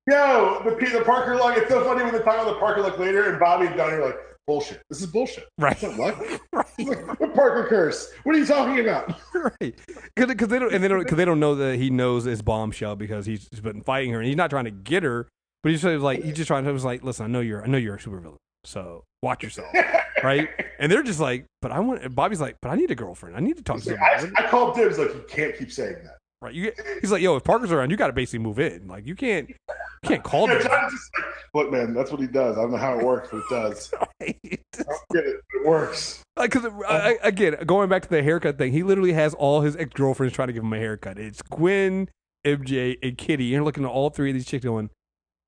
Yo, 0.09 0.63
the 0.65 0.71
the 0.87 1.05
Parker 1.05 1.37
luck. 1.37 1.59
It's 1.59 1.69
so 1.69 1.85
funny 1.85 2.03
when 2.03 2.13
they 2.13 2.21
talk 2.21 2.41
about 2.41 2.47
the 2.47 2.59
Parker 2.59 2.81
luck 2.81 2.99
later, 2.99 3.29
and 3.29 3.39
Bobby 3.39 3.67
and 3.67 3.77
Donnie 3.77 3.97
are 3.97 4.07
like, 4.07 4.17
"Bullshit. 4.47 4.81
This 4.89 5.03
is 5.03 5.07
bullshit. 5.07 5.47
Right. 5.59 5.77
It's 5.83 5.99
luck. 5.99 6.19
right. 6.51 6.67
Like, 6.79 7.21
what 7.21 7.35
Parker 7.35 7.67
curse? 7.69 8.11
What 8.23 8.35
are 8.35 8.39
you 8.39 8.47
talking 8.47 8.81
about?" 8.81 9.15
right. 9.61 9.75
Because 10.17 10.49
they 10.49 10.59
don't, 10.59 10.73
and 10.73 10.83
they 10.83 10.89
don't, 10.89 11.01
because 11.01 11.19
they 11.19 11.27
don't 11.27 11.41
know 11.41 11.55
that 11.57 11.77
he 11.77 11.91
knows 11.91 12.25
it's 12.25 12.41
bombshell 12.41 12.97
because 12.97 13.27
he's 13.27 13.49
been 13.49 13.83
fighting 13.83 14.13
her, 14.13 14.19
and 14.19 14.27
he's 14.27 14.37
not 14.37 14.49
trying 14.49 14.65
to 14.65 14.71
get 14.71 15.03
her, 15.03 15.29
but 15.63 15.73
he's 15.73 15.83
just 15.83 16.03
like 16.03 16.23
he's 16.23 16.37
just 16.37 16.49
trying 16.49 16.65
to 16.65 16.73
was 16.73 16.87
like, 16.87 17.05
listen, 17.05 17.27
I 17.27 17.29
know 17.29 17.41
you're, 17.41 17.63
I 17.63 17.67
know 17.67 17.79
you're 17.79 17.97
a 17.97 17.99
supervillain, 17.99 18.37
so 18.65 19.05
watch 19.23 19.43
yourself, 19.43 19.69
right? 20.23 20.49
And 20.79 20.91
they're 20.91 21.03
just 21.03 21.21
like, 21.21 21.45
but 21.61 21.71
I 21.71 21.81
want. 21.81 22.15
Bobby's 22.15 22.41
like, 22.41 22.57
but 22.63 22.71
I 22.71 22.77
need 22.77 22.91
a 22.91 22.95
girlfriend. 22.95 23.37
I 23.37 23.41
need 23.41 23.59
to 23.59 23.63
talk 23.63 23.83
to 23.83 23.91
like. 23.91 24.01
I, 24.01 24.31
I 24.39 24.49
called 24.49 24.75
dibs. 24.75 24.97
Like 24.97 25.09
you 25.09 25.25
can't 25.29 25.55
keep 25.55 25.71
saying 25.71 25.97
that. 26.05 26.18
Right? 26.41 26.55
You, 26.55 26.73
he's 27.01 27.11
like, 27.11 27.21
yo, 27.21 27.35
if 27.37 27.43
Parker's 27.45 27.73
around, 27.73 27.91
you 27.91 27.97
got 27.97 28.07
to 28.09 28.13
basically 28.13 28.39
move 28.41 28.61
in. 28.61 28.87
Like 28.87 29.07
you 29.07 29.17
can't, 29.17 29.49
you 29.49 29.57
can't 30.05 30.23
call 30.23 30.49
Yeah. 30.49 30.59
Just 30.59 30.71
like, 30.71 31.25
look, 31.55 31.73
man, 31.73 31.95
that's 31.95 32.11
what 32.13 32.21
he 32.21 32.29
does. 32.29 32.57
I 32.57 32.63
don't 32.63 32.71
know 32.71 32.77
how 32.77 32.99
it 32.99 33.05
works, 33.05 33.29
but 33.31 33.39
it 33.39 33.45
does. 33.51 33.93
Right? 34.21 34.39
I 34.45 34.83
don't 34.83 35.01
get 35.13 35.25
it. 35.25 35.41
It 35.55 35.67
works. 35.67 36.23
Because 36.41 36.65
uh, 36.65 36.71
um, 36.89 37.15
again, 37.23 37.57
going 37.67 37.89
back 37.89 38.03
to 38.03 38.09
the 38.09 38.23
haircut 38.23 38.59
thing, 38.59 38.73
he 38.73 38.83
literally 38.85 39.13
has 39.13 39.35
all 39.35 39.61
his 39.63 39.75
ex 39.77 39.91
girlfriends 39.95 40.35
trying 40.35 40.49
to 40.49 40.53
give 40.53 40.63
him 40.63 40.73
a 40.73 40.79
haircut. 40.79 41.19
It's 41.19 41.43
Gwen, 41.43 42.09
MJ, 42.47 42.97
and 43.03 43.19
Kitty. 43.19 43.45
You're 43.47 43.65
looking 43.65 43.85
at 43.85 43.91
all 43.91 44.11
three 44.11 44.31
of 44.31 44.35
these 44.35 44.47
chicks 44.47 44.65
going, 44.65 44.91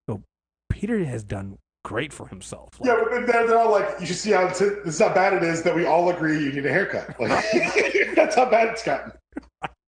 "No, 0.08 0.22
Peter 0.68 1.04
has 1.04 1.22
done 1.22 1.58
great 1.84 2.12
for 2.12 2.26
himself." 2.28 2.70
Like, 2.80 2.88
Yeah, 2.88 2.96
but 3.02 3.10
then 3.12 3.26
they're, 3.26 3.46
they're 3.46 3.58
all 3.58 3.70
like, 3.70 4.00
you 4.00 4.06
should 4.06 4.16
see 4.16 4.32
how 4.32 4.48
this 4.48 4.60
is 4.60 4.98
how 4.98 5.12
bad 5.14 5.32
it 5.34 5.42
is 5.44 5.62
that 5.62 5.74
we 5.74 5.86
all 5.86 6.10
agree 6.10 6.42
you 6.42 6.52
need 6.52 6.66
a 6.66 6.72
haircut. 6.72 7.20
Like 7.20 7.44
that's 8.16 8.34
how 8.34 8.50
bad 8.50 8.68
it's 8.68 8.82
gotten. 8.82 9.12
right? 9.62 9.70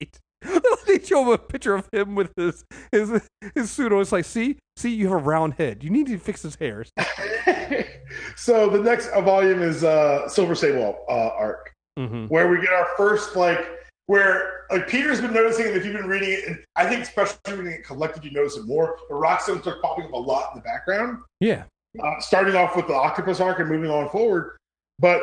they 0.87 0.99
show 0.99 1.23
him 1.23 1.29
a 1.29 1.39
picture 1.39 1.75
of 1.75 1.89
him 1.93 2.15
with 2.15 2.33
his 2.37 2.65
his 2.91 3.21
his 3.55 3.71
suit 3.71 3.93
on. 3.93 4.01
It's 4.01 4.13
like, 4.13 4.25
see, 4.25 4.59
see, 4.77 4.95
you 4.95 5.09
have 5.09 5.21
a 5.21 5.25
round 5.25 5.55
head. 5.55 5.83
You 5.83 5.91
need 5.91 6.07
to 6.09 6.19
fix 6.19 6.43
his 6.43 6.57
hair. 6.57 6.85
so 8.37 8.69
the 8.69 8.81
next 8.81 9.09
volume 9.11 9.63
is 9.63 9.85
uh, 9.85 10.29
Silver 10.29 10.55
Sable 10.55 11.05
uh, 11.09 11.31
arc. 11.37 11.73
Mm-hmm. 11.99 12.29
where 12.29 12.49
we 12.49 12.59
get 12.63 12.73
our 12.73 12.89
first 12.97 13.37
like 13.37 13.69
where 14.07 14.65
like 14.71 14.89
Peter's 14.89 15.21
been 15.21 15.35
noticing, 15.35 15.67
and 15.67 15.77
if 15.77 15.85
you've 15.85 15.95
been 15.95 16.09
reading 16.09 16.31
it, 16.31 16.45
and 16.47 16.59
I 16.75 16.89
think 16.89 17.03
especially 17.03 17.39
reading 17.49 17.73
it 17.73 17.85
collected, 17.85 18.25
you 18.25 18.31
notice 18.31 18.57
it 18.57 18.67
more. 18.67 18.99
The 19.11 19.15
Roxxons 19.15 19.61
start 19.61 19.83
popping 19.83 20.07
up 20.07 20.13
a 20.13 20.17
lot 20.17 20.53
in 20.53 20.59
the 20.59 20.63
background, 20.63 21.19
Yeah, 21.41 21.65
uh, 22.03 22.19
starting 22.21 22.57
off 22.57 22.77
with 22.77 22.87
the 22.87 22.95
Octopus 22.95 23.41
arc 23.41 23.59
and 23.59 23.69
moving 23.69 23.91
on 23.91 24.09
forward. 24.09 24.57
But 24.99 25.21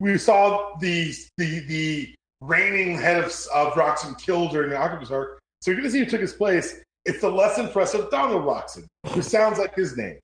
we 0.00 0.16
saw 0.18 0.76
the 0.78 1.14
the 1.36 1.60
the 1.60 2.14
reigning 2.40 2.96
head 2.96 3.18
of, 3.18 3.26
of 3.54 3.72
Roxxon 3.74 4.18
killed 4.20 4.50
during 4.50 4.70
the 4.70 4.76
Octopus 4.76 5.10
arc, 5.10 5.38
so 5.60 5.70
you're 5.70 5.80
gonna 5.80 5.90
see 5.90 6.00
who 6.00 6.06
took 6.06 6.20
his 6.20 6.32
place. 6.32 6.80
It's 7.04 7.20
the 7.20 7.30
less 7.30 7.58
impressive 7.58 8.10
Donald 8.10 8.44
Roxxon, 8.44 8.86
who 9.12 9.22
sounds 9.22 9.58
like 9.58 9.74
his 9.74 9.96
name. 9.96 10.18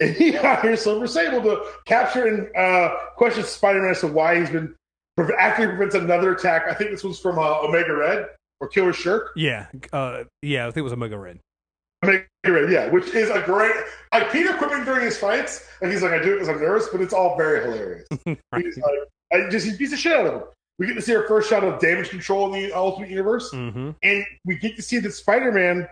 And 0.00 0.14
he 0.14 0.32
hires 0.32 0.82
Silver 0.82 1.06
Sable 1.06 1.40
to 1.42 1.64
capture 1.86 2.26
and 2.26 2.54
uh, 2.54 2.94
question 3.16 3.42
Spider-Man 3.42 3.90
as 3.90 4.00
to 4.00 4.08
why 4.08 4.38
he's 4.38 4.50
been 4.50 4.74
he 5.16 5.22
prevents 5.24 5.94
another 5.94 6.34
attack. 6.34 6.64
I 6.68 6.74
think 6.74 6.90
this 6.90 7.02
was 7.02 7.18
from 7.18 7.38
uh, 7.38 7.60
Omega 7.62 7.94
Red 7.94 8.28
or 8.60 8.68
Killer 8.68 8.92
Shrike. 8.92 9.22
yeah, 9.34 9.66
uh, 9.92 10.24
yeah. 10.42 10.64
I 10.64 10.66
think 10.66 10.78
it 10.78 10.82
was 10.82 10.92
Omega 10.92 11.18
Red. 11.18 11.40
Omega 12.04 12.26
Red, 12.46 12.70
yeah, 12.70 12.90
which 12.90 13.06
is 13.14 13.30
a 13.30 13.40
great 13.40 13.72
like 14.12 14.30
Peter 14.30 14.52
quipping 14.54 14.84
during 14.84 15.04
his 15.04 15.16
fights, 15.16 15.66
and 15.80 15.90
he's 15.90 16.02
like, 16.02 16.12
"I 16.12 16.22
do 16.22 16.32
it 16.32 16.34
because 16.34 16.48
I'm 16.48 16.60
nervous," 16.60 16.88
but 16.92 17.00
it's 17.00 17.14
all 17.14 17.36
very 17.36 17.62
hilarious. 17.62 18.06
He's 18.24 18.78
like, 18.78 18.94
I 19.32 19.48
just 19.50 19.66
he 19.66 19.76
beats 19.76 19.90
the 19.90 19.96
shit 19.96 20.12
out 20.12 20.26
of 20.26 20.34
him. 20.34 20.42
We 20.78 20.86
get 20.86 20.94
to 20.94 21.02
see 21.02 21.14
our 21.16 21.26
first 21.26 21.48
shot 21.48 21.64
of 21.64 21.80
damage 21.80 22.10
control 22.10 22.52
in 22.52 22.60
the 22.60 22.72
Ultimate 22.72 23.08
Universe, 23.08 23.50
mm-hmm. 23.52 23.92
and 24.02 24.26
we 24.44 24.56
get 24.56 24.76
to 24.76 24.82
see 24.82 24.98
that 24.98 25.12
Spider-Man 25.12 25.88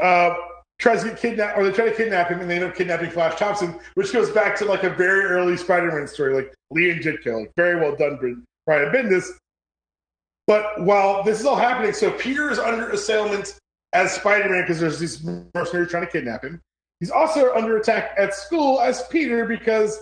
uh, 0.00 0.34
tries 0.78 1.02
to 1.02 1.10
get 1.10 1.20
kidnapped, 1.20 1.56
or 1.56 1.64
they 1.64 1.72
try 1.72 1.88
to 1.88 1.94
kidnap 1.94 2.28
him, 2.28 2.40
and 2.40 2.50
they 2.50 2.56
end 2.56 2.64
up 2.64 2.74
kidnapping 2.74 3.10
Flash 3.10 3.38
Thompson, 3.38 3.78
which 3.94 4.12
goes 4.12 4.30
back 4.30 4.56
to 4.56 4.64
like 4.64 4.82
a 4.82 4.90
very 4.90 5.24
early 5.24 5.56
Spider-Man 5.56 6.08
story, 6.08 6.34
like 6.34 6.54
Lee 6.70 6.90
and 6.90 7.00
Ditko, 7.00 7.40
like 7.40 7.52
very 7.56 7.76
well 7.76 7.94
done, 7.94 8.44
Brian 8.66 8.92
Bendis. 8.92 9.28
But 10.46 10.82
while 10.82 11.22
this 11.22 11.40
is 11.40 11.46
all 11.46 11.56
happening, 11.56 11.92
so 11.92 12.10
Peter 12.12 12.50
is 12.50 12.58
under 12.58 12.90
assailment 12.90 13.58
as 13.92 14.12
Spider-Man 14.12 14.62
because 14.62 14.80
there's 14.80 14.98
these 14.98 15.24
mercenaries 15.54 15.90
trying 15.90 16.04
to 16.04 16.10
kidnap 16.10 16.44
him. 16.44 16.60
He's 17.00 17.10
also 17.10 17.54
under 17.54 17.76
attack 17.76 18.14
at 18.16 18.34
school 18.34 18.80
as 18.80 19.06
Peter 19.08 19.44
because 19.44 19.98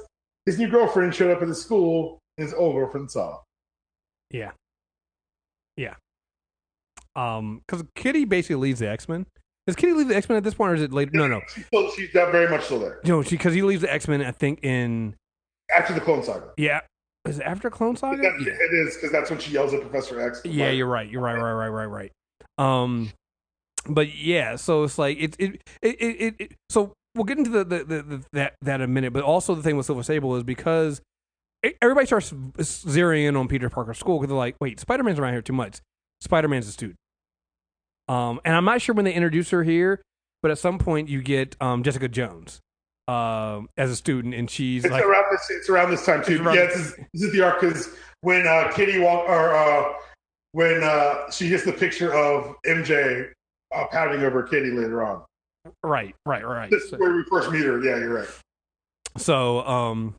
his 0.46 0.58
new 0.58 0.68
girlfriend 0.68 1.14
showed 1.14 1.30
up 1.30 1.42
at 1.42 1.48
the 1.48 1.54
school 1.54 2.18
his 2.36 2.52
old 2.54 2.74
girlfriend 2.74 3.10
saw. 3.10 3.40
Yeah, 4.30 4.52
yeah. 5.76 5.94
Um, 7.16 7.62
because 7.66 7.84
Kitty 7.94 8.24
basically 8.24 8.56
leaves 8.56 8.80
the 8.80 8.88
X 8.88 9.08
Men. 9.08 9.26
Does 9.66 9.76
Kitty 9.76 9.92
leave 9.92 10.08
the 10.08 10.16
X 10.16 10.28
Men 10.28 10.36
at 10.36 10.44
this 10.44 10.54
point, 10.54 10.72
or 10.72 10.74
is 10.74 10.82
it 10.82 10.92
later? 10.92 11.12
No, 11.14 11.26
no. 11.26 11.40
She's, 11.54 11.66
still, 11.66 11.90
she's 11.92 12.14
not 12.14 12.32
very 12.32 12.48
much 12.50 12.64
still 12.64 12.80
there 12.80 13.00
No, 13.04 13.22
she 13.22 13.30
because 13.36 13.54
he 13.54 13.62
leaves 13.62 13.82
the 13.82 13.92
X 13.92 14.08
Men. 14.08 14.20
I 14.22 14.32
think 14.32 14.60
in 14.64 15.14
after 15.74 15.94
the 15.94 16.00
Clone 16.00 16.22
Saga. 16.22 16.52
yeah, 16.56 16.80
is 17.24 17.38
it 17.38 17.44
after 17.44 17.70
Clone 17.70 17.96
Saga? 17.96 18.16
That- 18.20 18.40
Yeah. 18.40 18.52
It 18.52 18.74
is 18.86 18.94
because 18.96 19.12
that's 19.12 19.30
when 19.30 19.38
she 19.38 19.52
yells 19.52 19.72
at 19.72 19.80
Professor 19.80 20.20
X. 20.20 20.42
Yeah, 20.44 20.70
you're 20.70 20.86
right. 20.88 21.08
You're 21.08 21.22
right. 21.22 21.40
Right. 21.40 21.52
Right. 21.52 21.68
Right. 21.86 21.86
Right. 21.86 22.12
Um, 22.58 23.10
but 23.86 24.14
yeah, 24.14 24.56
so 24.56 24.82
it's 24.84 24.98
like 24.98 25.18
it 25.18 25.36
it 25.38 25.60
it 25.82 25.96
it. 26.00 26.34
it 26.38 26.52
so 26.68 26.92
we'll 27.14 27.24
get 27.24 27.38
into 27.38 27.50
the, 27.50 27.64
the, 27.64 27.84
the, 27.84 28.02
the 28.02 28.24
that 28.32 28.54
that 28.62 28.80
in 28.80 28.82
a 28.82 28.88
minute. 28.88 29.12
But 29.12 29.22
also 29.22 29.54
the 29.54 29.62
thing 29.62 29.76
with 29.76 29.86
Silver 29.86 30.02
Sable 30.02 30.34
is 30.36 30.42
because 30.42 31.00
everybody 31.82 32.06
starts 32.06 32.30
zeroing 32.32 33.28
in 33.28 33.36
on 33.36 33.48
Peter 33.48 33.68
Parker's 33.70 33.98
school 33.98 34.18
because 34.18 34.28
they're 34.30 34.36
like, 34.38 34.56
wait, 34.60 34.80
Spider 34.80 35.02
Man's 35.02 35.18
around 35.18 35.32
here 35.32 35.42
too 35.42 35.52
much. 35.52 35.80
Spider 36.20 36.48
Man's 36.48 36.66
a 36.68 36.72
student. 36.72 36.96
Um, 38.08 38.40
and 38.44 38.54
I'm 38.54 38.64
not 38.64 38.82
sure 38.82 38.94
when 38.94 39.04
they 39.04 39.14
introduce 39.14 39.50
her 39.50 39.62
here, 39.62 40.02
but 40.42 40.50
at 40.50 40.58
some 40.58 40.78
point 40.78 41.08
you 41.08 41.22
get 41.22 41.56
um, 41.60 41.82
Jessica 41.82 42.08
Jones 42.08 42.60
um, 43.08 43.68
as 43.76 43.90
a 43.90 43.96
student, 43.96 44.34
and 44.34 44.50
she's 44.50 44.84
It's 44.84 44.92
like, 44.92 45.04
around 45.04 45.24
this. 45.30 45.46
It's 45.50 45.68
around 45.70 45.90
this 45.90 46.04
time 46.04 46.22
too. 46.22 46.36
Yeah, 46.44 46.66
this 46.66 46.76
is, 46.76 46.96
this 47.12 47.22
is 47.22 47.32
the 47.32 47.40
arc 47.42 47.60
because 47.60 47.88
when 48.20 48.46
uh, 48.46 48.70
Kitty 48.74 48.98
walk 48.98 49.28
or 49.28 49.54
uh, 49.54 49.92
when 50.52 50.82
uh, 50.82 51.30
she 51.30 51.48
gets 51.48 51.64
the 51.64 51.72
picture 51.72 52.12
of 52.14 52.54
MJ 52.66 53.30
uh, 53.74 53.86
pouting 53.90 54.22
over 54.22 54.42
Kitty 54.42 54.70
later 54.70 55.02
on. 55.04 55.22
right, 55.82 56.14
right, 56.26 56.46
right. 56.46 56.70
This 56.70 56.84
is 56.84 56.90
So- 56.90 56.98
where 56.98 57.14
we 57.14 57.24
first 57.30 57.50
meet 57.50 57.64
her. 57.64 57.82
Yeah, 57.82 57.96
you're 57.98 58.14
right. 58.14 58.28
So, 59.16 59.66
um, 59.66 60.14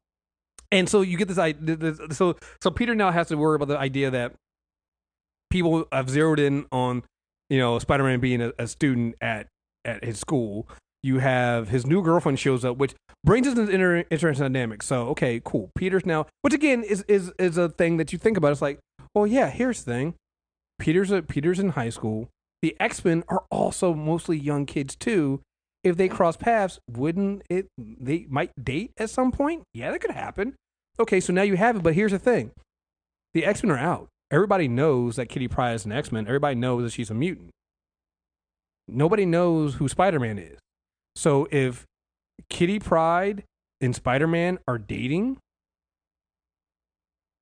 and 0.76 0.90
so 0.90 1.02
you 1.02 1.18
get 1.18 1.28
this 1.28 1.38
idea. 1.38 1.96
So, 2.12 2.36
so 2.62 2.70
Peter 2.70 2.94
now 2.94 3.12
has 3.12 3.28
to 3.30 3.38
worry 3.38 3.56
about 3.56 3.70
the 3.70 3.78
idea 3.78 4.12
that 4.12 4.34
people 5.50 5.88
have 5.92 6.10
zeroed 6.10 6.40
in 6.40 6.66
on, 6.72 7.04
you 7.50 7.58
know, 7.58 7.80
Spider-Man 7.80 8.20
being 8.20 8.42
a, 8.42 8.52
a 8.60 8.68
student 8.68 9.16
at 9.22 9.48
at 9.86 10.04
his 10.04 10.20
school. 10.20 10.68
You 11.02 11.20
have 11.20 11.70
his 11.70 11.86
new 11.86 12.02
girlfriend 12.02 12.40
shows 12.40 12.66
up, 12.66 12.78
which 12.78 12.94
brings 13.24 13.48
us 13.48 13.58
into 13.58 13.72
inter- 13.72 14.06
interesting 14.10 14.44
dynamic. 14.44 14.84
So, 14.84 15.08
okay, 15.10 15.42
cool. 15.46 15.72
Peter's 15.76 16.06
now, 16.06 16.26
which 16.42 16.54
again 16.54 16.84
is 16.84 17.04
is 17.08 17.32
is 17.40 17.58
a 17.58 17.70
thing 17.70 17.98
that 17.98 18.12
you 18.12 18.20
think 18.20 18.38
about. 18.38 18.52
It's 18.52 18.62
like, 18.62 18.80
well, 19.14 19.26
yeah. 19.26 19.50
Here's 19.50 19.84
the 19.84 19.92
thing. 19.92 20.16
Peter's 20.78 21.12
a 21.12 21.22
Peter's 21.22 21.60
in 21.60 21.70
high 21.70 21.90
school. 21.90 22.28
The 22.62 22.76
X 22.80 23.06
Men 23.06 23.24
are 23.30 23.46
also 23.50 23.94
mostly 23.94 24.38
young 24.38 24.66
kids 24.66 24.96
too 24.96 25.42
if 25.86 25.96
they 25.96 26.10
cross 26.10 26.36
paths, 26.36 26.80
wouldn't 26.90 27.44
it? 27.48 27.68
They 27.78 28.26
might 28.28 28.52
date 28.62 28.92
at 28.98 29.12
some 29.12 29.32
point. 29.32 29.64
Yeah, 29.74 29.92
that 29.92 30.02
could 30.02 30.12
happen. 30.12 30.56
Okay, 31.00 31.20
so 31.20 31.34
now 31.34 31.42
you 31.42 31.58
have 31.58 31.76
it, 31.76 31.84
but 31.84 31.94
here's 31.94 32.12
the 32.12 32.20
thing: 32.20 32.52
the 33.34 33.46
X 33.46 33.64
Men 33.64 33.72
are 33.72 33.78
out. 33.78 34.08
Everybody 34.32 34.68
knows 34.68 35.18
that 35.18 35.28
Kitty 35.28 35.48
Pryde 35.48 35.76
is 35.76 35.86
an 35.86 35.92
X 35.92 36.12
Men. 36.12 36.26
Everybody 36.26 36.56
knows 36.56 36.84
that 36.84 36.94
she's 36.94 37.10
a 37.10 37.14
mutant. 37.14 37.52
Nobody 38.88 39.26
knows 39.26 39.76
who 39.76 39.88
Spider 39.88 40.20
Man 40.20 40.38
is. 40.38 40.58
So 41.16 41.48
if 41.52 41.86
Kitty 42.50 42.80
Pryde 42.80 43.44
and 43.82 43.96
Spider 43.96 44.28
Man 44.28 44.60
are 44.68 44.78
dating, 44.78 45.38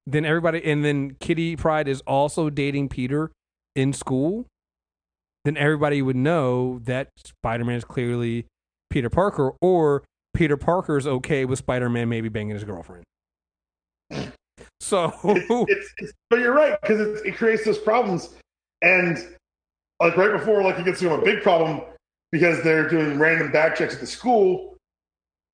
then 0.06 0.26
everybody, 0.26 0.64
and 0.64 0.84
then 0.84 1.16
Kitty 1.20 1.56
Pryde 1.56 1.88
is 1.88 2.01
also 2.01 2.49
dating 2.49 2.89
Peter 2.89 3.32
in 3.76 3.93
school, 3.93 4.45
then 5.45 5.58
everybody 5.58 6.01
would 6.01 6.16
know 6.16 6.80
that 6.84 7.10
Spider 7.18 7.66
Man 7.66 7.76
is 7.76 7.86
clearly 7.86 8.45
Peter 8.89 9.10
Parker, 9.10 9.54
or 9.62 10.04
Peter 10.34 10.58
Parker 10.58 10.97
is 10.97 11.08
okay 11.08 11.45
with 11.45 11.60
Spider 11.60 11.89
Man 11.89 12.10
maybe 12.10 12.30
banging 12.30 12.56
his 12.56 12.64
girlfriend. 12.64 13.04
So, 14.80 15.14
It's, 15.24 15.93
it's, 15.97 16.14
but 16.30 16.39
you're 16.39 16.53
right 16.53 16.80
because 16.82 16.99
it, 16.99 17.26
it 17.26 17.38
creates 17.38 17.64
those 17.64 17.78
problems, 17.78 18.32
and 18.82 19.18
like 20.01 20.18
right 20.18 20.34
before, 20.34 20.61
like 20.61 20.78
it 20.78 20.84
gets 20.84 20.99
to 20.99 21.14
a 21.14 21.24
big 21.24 21.41
problem 21.41 21.82
because 22.34 22.61
they're 22.64 22.89
doing 22.89 23.18
random 23.18 23.49
back 23.51 23.78
checks 23.78 23.93
at 23.93 24.01
the 24.01 24.07
school. 24.07 24.76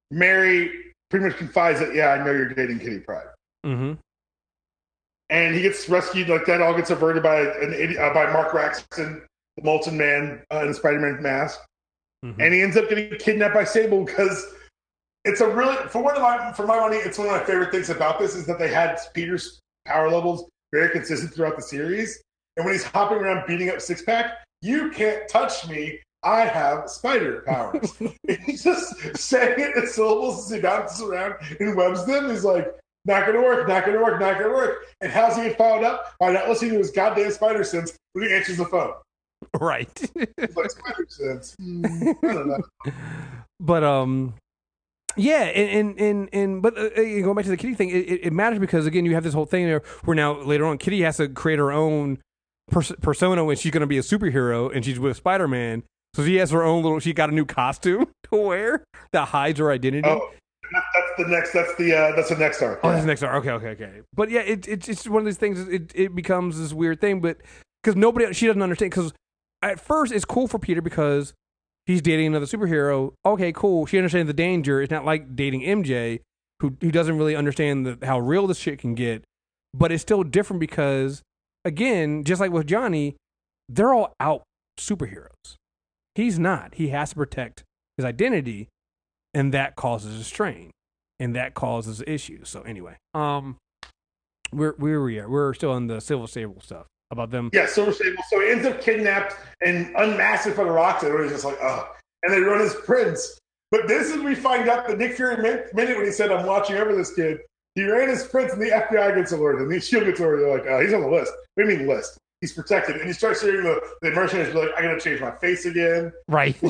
Mary 0.10 0.93
pretty 1.12 1.28
much 1.28 1.38
confides 1.38 1.80
that, 1.80 1.93
yeah, 1.93 2.07
I 2.10 2.24
know 2.24 2.32
you're 2.32 2.49
dating 2.49 2.80
Kitty 2.80 2.99
Pryde. 2.99 3.28
Mm-hmm. 3.66 3.93
and 5.30 5.55
he 5.55 5.62
gets 5.62 5.88
rescued. 5.89 6.28
Like 6.30 6.45
that 6.45 6.62
all 6.62 6.74
gets 6.74 6.89
averted 6.89 7.22
by 7.22 7.41
an 7.41 7.97
uh, 7.99 8.14
by 8.14 8.32
Mark 8.34 8.51
Raxton, 8.53 9.22
the 9.57 9.64
Molten 9.64 9.97
Man 9.97 10.41
uh, 10.51 10.62
in 10.62 10.70
the 10.70 10.74
Spider-Man 10.74 11.22
mask, 11.22 11.60
hmm 12.24 12.32
and 12.39 12.53
he 12.53 12.62
ends 12.62 12.78
up 12.78 12.89
getting 12.89 13.16
kidnapped 13.20 13.53
by 13.53 13.64
Sable 13.64 14.03
because 14.05 14.43
it's 15.26 15.41
a 15.41 15.47
really 15.47 15.76
for 15.89 16.01
one 16.01 16.15
of 16.15 16.22
my 16.22 16.51
for 16.53 16.65
my 16.65 16.80
money, 16.80 16.97
it's 16.97 17.17
one 17.17 17.28
of 17.28 17.34
my 17.34 17.43
favorite 17.43 17.72
things 17.72 17.89
about 17.89 18.20
this 18.20 18.36
is 18.36 18.45
that 18.45 18.59
they 18.59 18.70
had 18.70 18.97
Peter's 19.13 19.59
power 19.86 20.09
levels 20.09 20.49
very 20.72 20.89
consistent 20.89 21.34
throughout 21.34 21.55
the 21.55 21.61
series, 21.61 22.22
and 22.57 22.65
when 22.65 22.74
he's 22.74 22.84
hopping 22.84 23.17
around 23.17 23.45
beating 23.47 23.70
up 23.70 23.82
Six 23.82 24.01
Pack, 24.01 24.34
you 24.61 24.89
can't 24.91 25.28
touch 25.28 25.67
me. 25.67 25.99
I 26.24 26.41
have 26.41 26.89
spider 26.89 27.43
powers. 27.47 27.93
He's 28.45 28.63
just 28.63 29.17
saying 29.17 29.57
it 29.57 29.78
in 29.78 29.88
syllables 29.88 30.45
as 30.45 30.53
he 30.53 30.61
bounces 30.61 31.01
around 31.01 31.36
and 31.61 31.78
webs 31.78 32.05
them. 32.05 32.30
He's 32.30 32.43
like, 32.43 32.67
not 33.05 33.26
gonna 33.26 33.41
work, 33.41 33.67
not 33.67 33.86
gonna 33.86 34.01
work, 34.01 34.20
not 34.20 34.38
gonna 34.38 34.53
work. 34.53 34.86
And 34.99 35.11
how's 35.11 35.38
he 35.38 35.43
get 35.43 35.57
fouled 35.57 35.86
up? 35.86 36.13
By 36.20 36.34
not 36.34 36.49
listening 36.49 36.72
to 36.72 36.78
his 36.80 36.91
goddamn 36.91 37.32
spider 37.32 37.63
sense 37.63 37.95
when 38.13 38.28
he 38.28 38.36
answers 38.36 38.57
the 38.57 38.65
phone. 38.65 38.93
right. 39.59 40.11
Like, 40.38 40.72
spider 40.72 41.05
sense. 41.07 41.55
I 41.59 42.34
don't 42.34 42.47
know. 42.49 42.91
but 43.61 43.84
um 43.84 44.34
yeah 45.20 45.43
and 45.43 45.70
and 45.70 45.99
and, 45.99 46.30
and 46.34 46.61
but 46.61 46.78
uh, 46.78 46.89
going 46.95 47.36
back 47.36 47.45
to 47.45 47.51
the 47.51 47.57
kitty 47.57 47.76
thing 47.76 47.89
it, 47.89 48.09
it 48.09 48.26
it 48.26 48.34
matters 48.34 48.59
because 48.59 48.86
again 48.86 49.05
you 49.05 49.13
have 49.13 49.24
this 49.24 49.34
whole 49.34 49.45
thing 49.45 49.65
there 49.65 49.82
where 50.05 50.15
now 50.15 50.39
later 50.41 50.65
on 50.65 50.78
kitty 50.78 51.01
has 51.01 51.17
to 51.17 51.28
create 51.28 51.59
her 51.59 51.72
own 51.72 52.17
pers- 52.72 52.93
persona 53.01 53.43
when 53.43 53.55
she's 53.57 53.72
going 53.72 53.82
to 53.82 53.88
be 53.88 53.97
a 53.97 54.01
superhero 54.01 54.74
and 54.74 54.86
she's 54.86 54.99
with 54.99 55.17
spider-man 55.17 55.84
so 56.15 56.24
she 56.24 56.36
has 56.38 56.51
her 56.51 56.63
own 56.63 56.84
little 56.84 56.99
she 56.99 57.13
got 57.13 57.30
a 57.30 57.34
new 57.34 57.45
costume 57.45 58.05
to 58.24 58.36
wear 58.36 58.84
that 59.11 59.30
hides 59.30 59.59
her 59.59 59.72
identity 59.72 60.09
Oh, 60.72 60.82
that's 60.93 61.11
the 61.17 61.28
next. 61.28 61.53
That's 61.53 61.76
the 61.76 61.95
uh, 61.95 62.15
that's 62.15 62.30
the 62.30 62.36
next 62.36 62.61
arc. 62.61 62.80
Oh, 62.84 62.89
that's 62.89 63.01
the 63.01 63.07
next 63.07 63.24
arc. 63.24 63.43
Okay, 63.43 63.51
okay, 63.51 63.70
okay. 63.70 64.01
But 64.13 64.30
yeah, 64.30 64.41
it, 64.41 64.67
it, 64.67 64.88
it's 64.88 65.07
one 65.07 65.22
of 65.22 65.26
these 65.26 65.38
things. 65.38 65.59
It, 65.67 65.91
it 65.95 66.15
becomes 66.15 66.59
this 66.59 66.74
weird 66.74 67.01
thing, 67.01 67.22
but 67.22 67.38
because 67.82 67.95
nobody, 67.95 68.32
she 68.34 68.45
doesn't 68.45 68.61
understand. 68.61 68.91
Because 68.91 69.13
at 69.61 69.80
first, 69.80 70.11
it's 70.11 70.26
cool 70.26 70.47
for 70.47 70.59
Peter 70.59 70.82
because 70.82 71.34
he's 71.86 72.01
dating 72.01 72.27
another 72.27 72.45
superhero. 72.45 73.13
Okay, 73.25 73.51
cool. 73.51 73.86
She 73.86 73.97
understands 73.97 74.27
the 74.27 74.34
danger. 74.34 74.82
It's 74.82 74.91
not 74.91 75.05
like 75.05 75.36
dating 75.36 75.61
MJ, 75.61 76.21
who 76.59 76.75
who 76.82 76.91
doesn't 76.91 77.17
really 77.17 77.36
understand 77.36 77.86
the, 77.86 78.05
how 78.05 78.19
real 78.19 78.47
this 78.47 78.57
shit 78.57 78.80
can 78.80 78.95
get. 78.95 79.23
But 79.73 79.91
it's 79.91 80.01
still 80.01 80.23
different 80.23 80.59
because, 80.59 81.21
again, 81.63 82.23
just 82.23 82.41
like 82.41 82.51
with 82.51 82.67
Johnny, 82.67 83.15
they're 83.67 83.93
all 83.93 84.13
out 84.19 84.43
superheroes. 84.80 85.55
He's 86.15 86.39
not. 86.39 86.75
He 86.75 86.89
has 86.89 87.11
to 87.11 87.15
protect 87.15 87.63
his 87.97 88.05
identity, 88.05 88.67
and 89.34 89.53
that 89.53 89.75
causes 89.75 90.19
a 90.19 90.23
strain, 90.23 90.71
and 91.19 91.36
that 91.36 91.53
causes 91.53 92.03
issues. 92.07 92.49
So 92.49 92.61
anyway, 92.61 92.97
um, 93.13 93.57
we're 94.51 94.73
where 94.73 95.01
we 95.01 95.19
are. 95.19 95.30
We're 95.30 95.53
still 95.53 95.71
on 95.71 95.88
the 95.88 96.01
Silver 96.01 96.27
Sable 96.27 96.61
stuff 96.61 96.88
about 97.12 97.32
them. 97.32 97.49
Yeah, 97.53 97.66
Silver 97.66 97.91
Sable. 97.91 98.24
So 98.30 98.39
he 98.41 98.51
ends 98.51 98.66
up 98.66 98.82
kidnapped 98.82 99.36
and 99.66 99.93
unmasked 99.97 100.47
in 100.47 100.53
front 100.53 100.70
of 100.70 100.76
Roxy. 100.76 101.07
And 101.07 101.14
everybody's 101.14 101.41
just 101.41 101.45
like, 101.45 101.57
oh. 101.62 101.91
And 102.24 102.34
they 102.34 102.39
run 102.39 102.60
his 102.60 102.76
prints. 102.76 103.39
But 103.72 103.88
this 103.88 104.10
is 104.10 104.22
we 104.22 104.36
find 104.36 104.68
out 104.68 104.88
that 104.88 104.97
Nick 104.97 105.14
Fury 105.14 105.38
meant 105.38 105.74
when 105.74 106.05
he 106.05 106.12
said, 106.12 106.32
I'm 106.32 106.45
watching 106.45 106.76
over 106.78 106.95
this 106.95 107.14
kid. 107.14 107.39
He 107.76 107.84
ran 107.84 108.10
his 108.10 108.26
prints 108.26 108.53
and 108.53 108.62
the 108.62 108.70
FBI 108.70 109.16
gets 109.16 109.32
alerted. 109.32 109.62
And 109.62 109.72
the 109.72 109.80
shield 109.80 110.05
gets 110.05 110.20
alerted. 110.20 110.45
They're 110.45 110.57
like, 110.57 110.68
oh, 110.68 110.82
he's 110.82 110.93
on 110.93 111.01
the 111.01 111.07
list. 111.07 111.32
What 111.55 111.66
do 111.66 111.72
you 111.72 111.78
mean 111.78 111.88
list? 111.88 112.18
He's 112.41 112.53
protected. 112.53 112.95
And 112.97 113.05
you 113.05 113.14
start 113.14 113.38
seeing 113.38 113.64
the, 113.64 113.82
the 114.01 114.12
mercenaries 114.12 114.53
be 114.53 114.60
like, 114.60 114.72
I 114.78 114.82
got 114.82 114.93
to 114.93 114.99
change 114.99 115.22
my 115.22 115.32
face 115.32 115.66
again. 115.66 116.12
Right. 116.28 116.57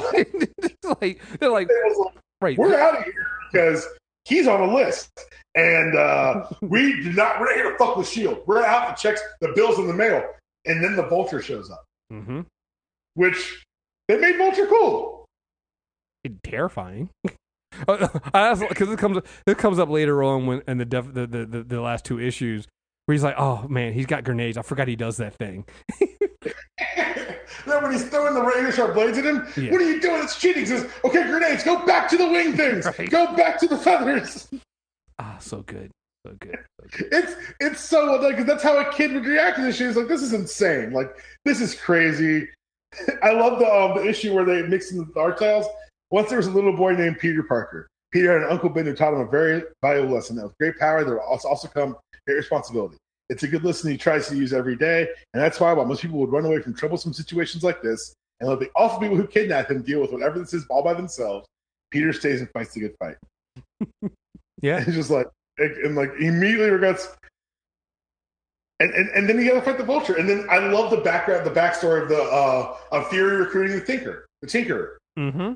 Like 1.01 1.21
they're 1.39 1.51
like 1.51 1.69
was 1.69 2.05
like, 2.07 2.23
right. 2.41 2.57
we're 2.57 2.75
out 2.75 2.97
of 2.97 3.03
here 3.03 3.27
because 3.51 3.87
he's 4.29 4.47
on 4.47 4.61
the 4.67 4.73
list. 4.73 5.09
And 5.55 5.95
uh, 5.97 6.47
we 6.61 7.01
do 7.03 7.11
not, 7.13 7.39
we're 7.39 7.47
not 7.47 7.55
here 7.55 7.71
to 7.71 7.77
fuck 7.77 7.97
with 7.97 8.07
Shield. 8.07 8.43
We're 8.45 8.63
out 8.63 8.95
to 8.95 9.01
check 9.01 9.17
the 9.41 9.51
bills 9.55 9.77
in 9.79 9.87
the 9.87 9.93
mail. 9.93 10.23
And 10.65 10.83
then 10.83 10.95
the 10.95 11.03
vulture 11.03 11.41
shows 11.41 11.69
up, 11.71 11.83
Mm-hmm. 12.13 12.41
which 13.15 13.65
they 14.07 14.17
made 14.17 14.37
Vulture 14.37 14.67
cool. 14.67 15.25
Terrifying. 16.43 17.09
Because 17.87 18.89
it 18.89 18.99
comes 18.99 19.19
it 19.47 19.57
comes 19.57 19.79
up 19.79 19.87
later 19.89 20.21
on 20.21 20.47
when 20.47 20.61
in 20.67 20.79
the, 20.79 20.85
def, 20.85 21.13
the, 21.13 21.25
the 21.25 21.45
the 21.45 21.63
the 21.63 21.79
last 21.81 22.03
two 22.03 22.19
issues 22.19 22.67
where 23.05 23.13
he's 23.13 23.23
like, 23.23 23.35
oh 23.37 23.67
man, 23.69 23.93
he's 23.93 24.05
got 24.07 24.25
grenades. 24.25 24.57
I 24.57 24.63
forgot 24.63 24.87
he 24.89 24.97
does 24.97 25.17
that 25.17 25.35
thing. 25.35 25.65
then 27.71 27.81
when 27.83 27.91
he's 27.91 28.07
throwing 28.09 28.33
the 28.33 28.41
razor 28.41 28.71
sharp 28.71 28.93
blades 28.93 29.17
at 29.17 29.25
him, 29.25 29.47
Yeah. 29.57 29.71
what 29.71 29.81
are 29.81 29.89
you 29.89 29.99
doing? 30.01 30.21
It's 30.23 30.39
cheating. 30.39 30.61
He 30.61 30.65
says, 30.67 30.89
okay, 31.03 31.23
grenades, 31.27 31.63
go 31.63 31.85
back 31.85 32.09
to 32.09 32.17
the 32.17 32.27
wing 32.27 32.53
things. 32.55 32.85
Right. 32.85 33.09
Go 33.09 33.35
back 33.35 33.59
to 33.59 33.67
the 33.67 33.77
feathers. 33.77 34.47
Ah, 35.19 35.37
so 35.39 35.61
good, 35.63 35.91
so 36.25 36.33
good. 36.39 36.57
So 36.79 36.87
good. 36.97 37.07
It's 37.11 37.35
it's 37.59 37.79
so 37.81 38.05
like 38.21 38.37
'cause 38.37 38.45
that's 38.45 38.63
how 38.63 38.77
a 38.79 38.91
kid 38.93 39.13
would 39.13 39.25
react 39.25 39.57
to 39.57 39.63
this 39.63 39.75
shit. 39.77 39.87
He's 39.87 39.97
like, 39.97 40.07
this 40.07 40.21
is 40.21 40.33
insane. 40.33 40.91
Like 40.91 41.15
this 41.45 41.59
is 41.61 41.75
crazy. 41.75 42.47
I 43.23 43.31
love 43.31 43.59
the 43.59 43.67
um, 43.71 43.97
the 43.97 44.09
issue 44.09 44.33
where 44.33 44.45
they 44.45 44.61
mix 44.63 44.91
in 44.91 44.97
the 44.97 45.19
art 45.19 45.37
styles. 45.37 45.65
Once 46.11 46.29
there 46.29 46.37
was 46.37 46.47
a 46.47 46.51
little 46.51 46.75
boy 46.75 46.93
named 46.93 47.19
Peter 47.19 47.43
Parker. 47.43 47.87
Peter 48.11 48.33
had 48.33 48.41
an 48.41 48.49
Uncle 48.51 48.69
Ben 48.69 48.85
who 48.85 48.95
taught 48.95 49.13
him 49.13 49.19
a 49.19 49.29
very 49.29 49.61
valuable 49.83 50.15
lesson 50.15 50.35
that 50.37 50.43
with 50.45 50.57
great 50.57 50.75
power 50.79 51.03
there 51.03 51.15
will 51.15 51.21
also 51.21 51.47
also 51.47 51.67
come 51.67 51.95
great 52.25 52.35
responsibility. 52.37 52.97
It's 53.29 53.43
a 53.43 53.47
good 53.47 53.63
lesson 53.63 53.91
he 53.91 53.97
tries 53.97 54.27
to 54.29 54.35
use 54.35 54.53
every 54.53 54.75
day, 54.75 55.07
and 55.33 55.41
that's 55.41 55.59
why 55.59 55.71
while 55.73 55.85
most 55.85 56.01
people 56.01 56.17
would 56.19 56.31
run 56.31 56.45
away 56.45 56.61
from 56.61 56.73
troublesome 56.73 57.13
situations 57.13 57.63
like 57.63 57.81
this, 57.81 58.15
and 58.39 58.49
let 58.49 58.59
the 58.59 58.69
awful 58.75 58.99
people 58.99 59.15
who 59.17 59.27
kidnap 59.27 59.69
him 59.69 59.81
deal 59.83 60.01
with 60.01 60.11
whatever 60.11 60.39
this 60.39 60.53
is 60.53 60.65
all 60.69 60.83
by 60.83 60.93
themselves, 60.93 61.45
Peter 61.91 62.13
stays 62.13 62.39
and 62.39 62.49
fights 62.51 62.73
the 62.73 62.79
good 62.81 62.95
fight. 62.99 63.17
Yeah, 64.61 64.79
He's 64.85 64.95
just 64.95 65.09
like, 65.09 65.27
and 65.57 65.95
like 65.95 66.15
he 66.17 66.27
immediately 66.27 66.69
regrets. 66.69 67.15
And, 68.81 68.91
and, 68.91 69.09
and 69.09 69.29
then 69.29 69.37
you 69.37 69.49
got 69.49 69.55
to 69.55 69.61
fight 69.61 69.77
the 69.77 69.83
vulture. 69.83 70.15
And 70.15 70.29
then 70.29 70.47
I 70.49 70.59
love 70.59 70.89
the 70.89 70.97
background, 70.97 71.45
the 71.45 71.51
backstory 71.51 72.01
of 72.01 72.09
the 72.09 72.21
uh, 72.21 72.77
of 72.91 73.09
Fury 73.09 73.37
recruiting 73.37 73.77
the 73.77 73.85
Tinker, 73.85 74.25
the 74.41 74.47
Tinkerer, 74.47 74.95
mm-hmm. 75.17 75.53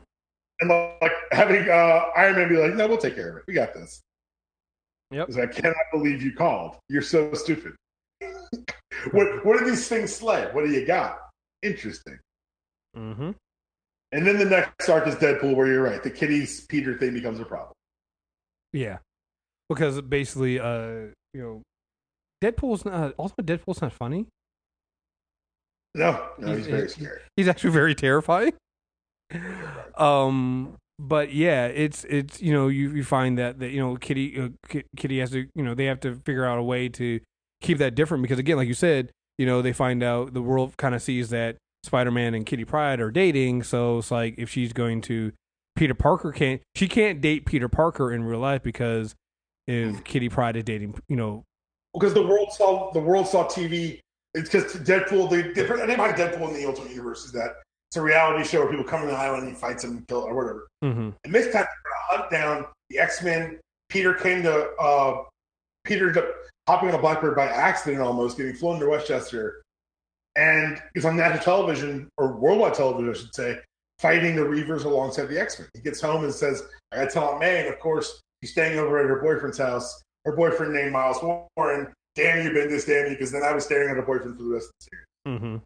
and 0.60 0.70
like 1.02 1.14
having 1.32 1.70
uh, 1.70 2.06
Iron 2.18 2.36
Man 2.36 2.50
be 2.50 2.58
like, 2.58 2.74
"No, 2.76 2.88
we'll 2.88 2.98
take 2.98 3.16
care 3.16 3.30
of 3.30 3.38
it. 3.38 3.44
We 3.48 3.54
got 3.54 3.74
this." 3.74 4.02
Yep. 5.14 5.28
He's 5.28 5.38
like, 5.38 5.58
I 5.58 5.62
cannot 5.62 5.76
believe 5.92 6.22
you 6.24 6.34
called. 6.34 6.78
You're 6.90 7.02
so 7.02 7.34
stupid. 7.34 7.74
what 9.12 9.46
what 9.46 9.60
do 9.60 9.66
these 9.66 9.88
things 9.88 10.16
slay? 10.16 10.48
What 10.52 10.66
do 10.66 10.72
you 10.72 10.86
got? 10.86 11.20
Interesting. 11.62 12.20
Mm-hmm. 12.98 13.32
And 14.12 14.28
then 14.28 14.38
the 14.38 14.46
next 14.46 14.90
arc 14.90 15.08
is 15.08 15.16
Deadpool, 15.16 15.56
where 15.56 15.68
you're 15.68 15.82
right. 15.84 16.02
The 16.04 16.10
Kitty's 16.10 16.66
Peter 16.68 16.98
thing 16.98 17.14
becomes 17.14 17.40
a 17.40 17.46
problem. 17.46 17.74
Yeah, 18.72 18.98
because 19.70 20.02
basically, 20.02 20.60
uh, 20.60 21.08
you 21.34 21.42
know, 21.42 21.62
Deadpool's 22.44 22.86
not. 22.86 23.14
Also, 23.18 23.36
Deadpool's 23.42 23.82
not 23.82 23.94
funny. 23.94 24.28
No, 25.96 26.30
no, 26.40 26.56
he's, 26.56 26.66
He's- 26.66 26.68
very 26.68 26.90
scary. 26.90 27.22
He's 27.38 27.48
actually 27.48 27.72
very 27.72 27.94
terrifying. 27.96 28.54
Um, 29.98 30.76
but 31.00 31.34
yeah, 31.34 31.66
it's 31.66 32.04
it's 32.06 32.42
you 32.42 32.54
know 32.54 32.68
you 32.68 32.92
you 32.92 33.04
find 33.04 33.38
that 33.38 33.60
that 33.60 33.72
you 33.72 33.80
know 33.80 33.96
Kitty 33.96 34.40
uh, 34.40 34.50
Ki- 34.68 34.84
Kitty 34.96 35.20
has 35.20 35.32
to 35.32 35.48
you 35.56 35.64
know 35.64 35.74
they 35.74 35.86
have 35.86 36.00
to 36.02 36.16
figure 36.16 36.46
out 36.46 36.60
a 36.60 36.64
way 36.64 36.90
to 36.90 37.20
keep 37.62 37.78
that 37.80 37.96
different 37.96 38.22
because 38.22 38.40
again, 38.40 38.58
like 38.58 38.68
you 38.68 38.74
said, 38.74 39.12
you 39.38 39.46
know 39.46 39.62
they 39.62 39.74
find 39.74 40.04
out 40.04 40.34
the 40.34 40.42
world 40.42 40.78
kind 40.78 40.94
of 40.94 41.02
sees 41.02 41.30
that 41.30 41.58
Spider 41.84 42.12
Man 42.12 42.34
and 42.34 42.46
Kitty 42.46 42.66
Pryde 42.66 43.00
are 43.00 43.12
dating, 43.12 43.64
so 43.64 43.98
it's 44.00 44.12
like 44.12 44.36
if 44.38 44.50
she's 44.50 44.74
going 44.74 45.02
to 45.02 45.32
Peter 45.76 45.96
Parker 45.96 46.32
can't 46.32 46.62
she 46.76 46.88
can't 46.88 47.20
date 47.22 47.46
Peter 47.46 47.68
Parker 47.68 48.12
in 48.12 48.24
real 48.24 48.40
life 48.40 48.62
because 48.62 49.16
if 49.68 50.04
Kitty 50.04 50.30
Pryde 50.30 50.58
is 50.58 50.64
dating 50.64 51.00
you 51.08 51.16
know 51.16 51.44
Because 51.94 52.14
the 52.14 52.26
world 52.26 52.52
saw 52.52 52.92
the 52.92 53.00
world 53.00 53.28
saw 53.28 53.46
TV. 53.48 54.00
It's 54.36 54.50
because 54.50 54.76
Deadpool. 54.78 55.30
The 55.30 55.54
different 55.54 55.88
name 55.88 56.00
like 56.00 56.16
Deadpool 56.18 56.50
in 56.50 56.54
the 56.56 56.66
Ultimate 56.66 56.90
Universe 56.92 57.26
is 57.26 57.32
that 57.34 57.56
it's 57.94 57.98
a 58.00 58.02
reality 58.02 58.44
show 58.44 58.62
where 58.62 58.70
people 58.70 58.84
come 58.84 59.02
to 59.02 59.08
the 59.08 59.14
island 59.14 59.44
and 59.44 59.52
he 59.52 59.56
fights 59.56 59.84
them 59.84 59.98
and 59.98 60.08
kill 60.08 60.22
or 60.22 60.34
whatever. 60.34 60.68
hmm 60.82 61.12
And 61.24 61.36
this 61.36 61.54
time 61.54 61.64
they're 61.64 62.18
gonna 62.18 62.24
hunt 62.24 62.32
down 62.32 62.66
the 62.90 62.98
X 62.98 63.22
Men. 63.22 63.60
Peter 63.90 64.16
came 64.16 64.42
to 64.42 64.72
uh, 64.78 65.24
Peter 65.84 66.12
to, 66.12 66.34
hopping 66.68 66.90
on 66.90 66.96
a 66.96 66.98
Blackbird 66.98 67.36
by 67.36 67.46
accident, 67.46 68.02
almost 68.02 68.36
getting 68.36 68.56
flown 68.56 68.80
to 68.80 68.90
Westchester, 68.90 69.62
and 70.36 70.82
he's 70.96 71.06
on 71.06 71.16
national 71.16 71.44
television 71.44 72.10
or 72.18 72.36
worldwide 72.36 72.74
television, 72.74 73.12
I 73.12 73.14
should 73.14 73.36
say, 73.36 73.60
fighting 74.00 74.36
the 74.36 74.42
Reavers 74.42 74.86
alongside 74.86 75.28
the 75.28 75.40
X 75.40 75.60
Men. 75.60 75.70
He 75.76 75.82
gets 75.82 76.02
home 76.02 76.24
and 76.24 76.34
says, 76.34 76.64
"I 76.92 76.96
got 76.96 77.10
to 77.10 77.12
tell 77.12 77.30
Aunt 77.30 77.42
May." 77.42 77.60
And 77.60 77.72
of 77.72 77.80
course, 77.80 78.22
he's 78.42 78.54
staying 78.54 78.80
over 78.80 78.98
at 78.98 79.06
her 79.06 79.22
boyfriend's 79.22 79.60
house. 79.60 80.02
Her 80.26 80.36
boyfriend 80.36 80.74
named 80.74 80.94
Miles 80.94 81.22
Warren. 81.22 81.94
Damn 82.16 82.44
you, 82.44 82.50
Bendis, 82.50 82.88
damn 82.88 83.06
you, 83.06 83.12
because 83.12 83.32
then 83.32 83.44
I 83.44 83.54
was 83.54 83.66
staring 83.66 83.92
at 83.92 83.98
her 83.98 84.02
boyfriend 84.02 84.36
for 84.36 84.44
the 84.44 84.50
rest 84.50 84.66
of 84.66 84.74
the 84.80 84.86
series. 84.90 85.40
hmm 85.40 85.58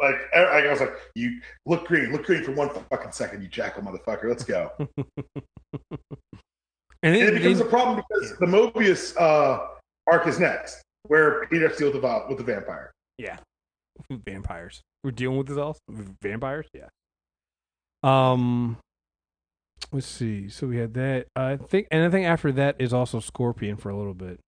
Like 0.00 0.16
I 0.34 0.70
was 0.70 0.80
like, 0.80 0.94
"You 1.14 1.40
look 1.66 1.86
green, 1.86 2.12
look 2.12 2.24
green 2.24 2.44
for 2.44 2.52
one 2.52 2.70
fucking 2.90 3.12
second, 3.12 3.42
you 3.42 3.48
jackal 3.48 3.82
motherfucker. 3.82 4.28
Let's 4.28 4.44
go." 4.44 4.70
and, 4.78 5.96
And 7.02 7.16
it 7.16 7.34
becomes 7.34 7.60
a 7.60 7.64
problem 7.64 8.02
because 8.08 8.38
the 8.38 8.46
Morbius 8.46 9.16
uh, 9.20 9.66
arc 10.06 10.26
is 10.26 10.38
next, 10.38 10.82
where 11.04 11.46
Peter 11.46 11.68
to 11.68 11.84
with 11.84 12.00
the, 12.00 12.24
with 12.28 12.38
the 12.38 12.44
vampire. 12.44 12.92
Yeah. 13.18 13.38
Vampires. 14.10 14.82
We're 15.02 15.10
dealing 15.10 15.38
with 15.38 15.48
this 15.48 15.58
also? 15.58 15.80
Vampires? 16.22 16.66
Yeah. 16.72 16.88
Um 18.02 18.78
let's 19.92 20.06
see. 20.06 20.48
So 20.48 20.66
we 20.68 20.76
had 20.76 20.94
that. 20.94 21.26
I 21.34 21.56
think 21.56 21.88
and 21.90 22.04
I 22.04 22.10
think 22.10 22.26
after 22.26 22.52
that 22.52 22.76
is 22.78 22.92
also 22.92 23.20
Scorpion 23.20 23.76
for 23.76 23.90
a 23.90 23.96
little 23.96 24.14
bit. 24.14 24.38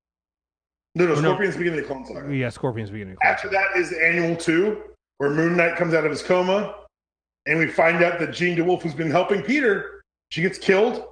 No, 0.95 1.07
no, 1.07 1.15
No. 1.15 1.21
Scorpion's 1.21 1.57
beginning 1.57 1.81
of 1.81 1.89
the 1.89 1.93
Clone 1.93 2.07
Saga. 2.07 2.35
Yeah, 2.35 2.49
Scorpion's 2.51 2.91
beginning. 2.91 3.17
After 3.23 3.49
that 3.49 3.77
is 3.77 3.93
Annual 3.93 4.37
2, 4.37 4.83
where 5.21 5.29
Moon 5.29 5.55
Knight 5.55 5.77
comes 5.77 5.93
out 5.93 6.07
of 6.07 6.11
his 6.11 6.23
coma, 6.23 6.75
and 7.45 7.59
we 7.59 7.67
find 7.67 8.03
out 8.03 8.19
that 8.21 8.33
Jean 8.33 8.57
DeWolff, 8.57 8.81
who's 8.81 8.95
been 8.95 9.11
helping 9.11 9.43
Peter, 9.43 10.01
she 10.31 10.41
gets 10.41 10.57
killed. 10.57 11.05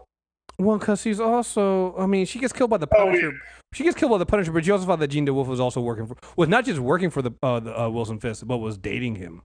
Well, 0.59 0.79
because 0.79 1.05
he's 1.05 1.21
also 1.21 1.95
I 1.99 2.07
mean, 2.07 2.25
she 2.25 2.39
gets 2.39 2.55
killed 2.55 2.71
by 2.71 2.79
the 2.79 2.89
Oh, 2.97 3.05
Punisher. 3.05 3.33
She 3.75 3.85
gets 3.85 3.95
killed 3.95 4.11
by 4.11 4.17
the 4.17 4.25
Punisher, 4.25 4.51
but 4.51 4.67
you 4.67 4.73
also 4.73 4.87
found 4.87 5.03
that 5.03 5.09
Jean 5.09 5.27
DeWolff 5.27 5.47
was 5.47 5.61
also 5.61 5.83
working 5.83 6.07
for 6.07 6.17
was 6.39 6.49
not 6.49 6.65
just 6.65 6.81
working 6.81 7.11
for 7.11 7.21
the 7.21 7.33
uh, 7.43 7.61
the 7.61 7.79
uh, 7.79 7.89
Wilson 7.91 8.19
Fisk, 8.19 8.47
but 8.47 8.57
was 8.59 8.79
dating 8.79 9.17
him. 9.17 9.43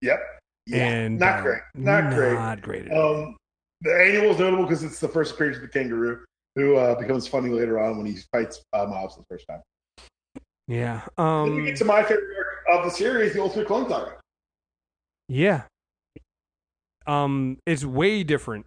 Yep. 0.00 0.18
Yeah, 0.66 0.78
and 0.78 1.18
not 1.18 1.40
uh, 1.40 1.42
great. 1.42 1.60
Not 1.74 2.14
great. 2.14 2.32
Not 2.32 2.62
great. 2.62 2.86
at. 2.88 2.96
Um, 2.96 3.36
the 3.82 3.94
Annual 3.94 4.30
is 4.32 4.38
notable 4.38 4.64
because 4.64 4.82
it's 4.82 4.98
the 4.98 5.08
first 5.08 5.34
appearance 5.34 5.56
of 5.58 5.62
the 5.62 5.68
kangaroo, 5.68 6.24
who 6.54 6.76
uh, 6.76 6.98
becomes 6.98 7.28
funny 7.28 7.50
later 7.50 7.78
on 7.78 7.98
when 7.98 8.06
he 8.06 8.16
fights 8.32 8.62
uh, 8.72 8.86
for 8.86 9.18
the 9.18 9.24
first 9.28 9.44
time. 9.46 9.60
yeah. 10.66 11.02
then 11.18 11.54
we 11.54 11.58
Um 11.58 11.64
get 11.66 11.76
to 11.76 11.84
my 11.84 12.02
favorite 12.02 12.45
of 12.72 12.84
the 12.84 12.90
series, 12.90 13.32
the 13.32 13.40
Ultimate 13.42 13.66
Clone 13.66 13.88
Saga. 13.88 14.16
yeah. 15.28 15.62
Um 17.06 17.58
it's 17.66 17.84
way 17.84 18.24
different 18.24 18.66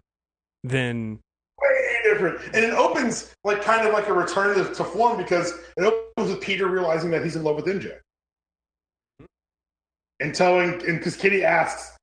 than 0.64 1.20
way 1.60 1.98
different. 2.04 2.40
And 2.54 2.64
it 2.64 2.72
opens 2.72 3.34
like 3.44 3.62
kind 3.62 3.86
of 3.86 3.92
like 3.92 4.08
a 4.08 4.12
return 4.14 4.56
to, 4.56 4.72
to 4.74 4.84
form 4.84 5.18
because 5.18 5.52
it 5.76 5.84
opens 5.84 6.34
with 6.34 6.40
Peter 6.40 6.66
realizing 6.68 7.10
that 7.10 7.22
he's 7.22 7.36
in 7.36 7.42
love 7.44 7.56
with 7.56 7.66
MJ. 7.66 7.98
And 10.20 10.34
telling, 10.34 10.74
and 10.86 10.98
because 10.98 11.16
Kitty 11.16 11.44
asks, 11.44 11.96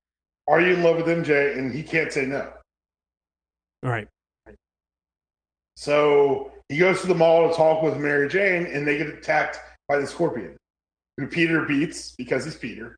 Are 0.47 0.59
you 0.61 0.73
in 0.73 0.83
love 0.83 0.97
with 0.97 1.05
MJ? 1.05 1.57
And 1.57 1.73
he 1.73 1.83
can't 1.83 2.11
say 2.11 2.25
no. 2.25 2.51
all 3.83 3.89
right. 3.91 4.07
So 5.75 6.51
he 6.69 6.77
goes 6.79 7.01
to 7.01 7.07
the 7.07 7.13
mall 7.15 7.47
to 7.49 7.55
talk 7.55 7.83
with 7.83 7.97
Mary 7.97 8.27
Jane, 8.27 8.65
and 8.65 8.87
they 8.87 8.97
get 8.97 9.07
attacked 9.07 9.59
by 9.87 9.99
the 9.99 10.07
scorpion, 10.07 10.57
who 11.17 11.27
Peter 11.27 11.65
beats 11.65 12.13
because 12.17 12.45
he's 12.45 12.55
Peter. 12.55 12.95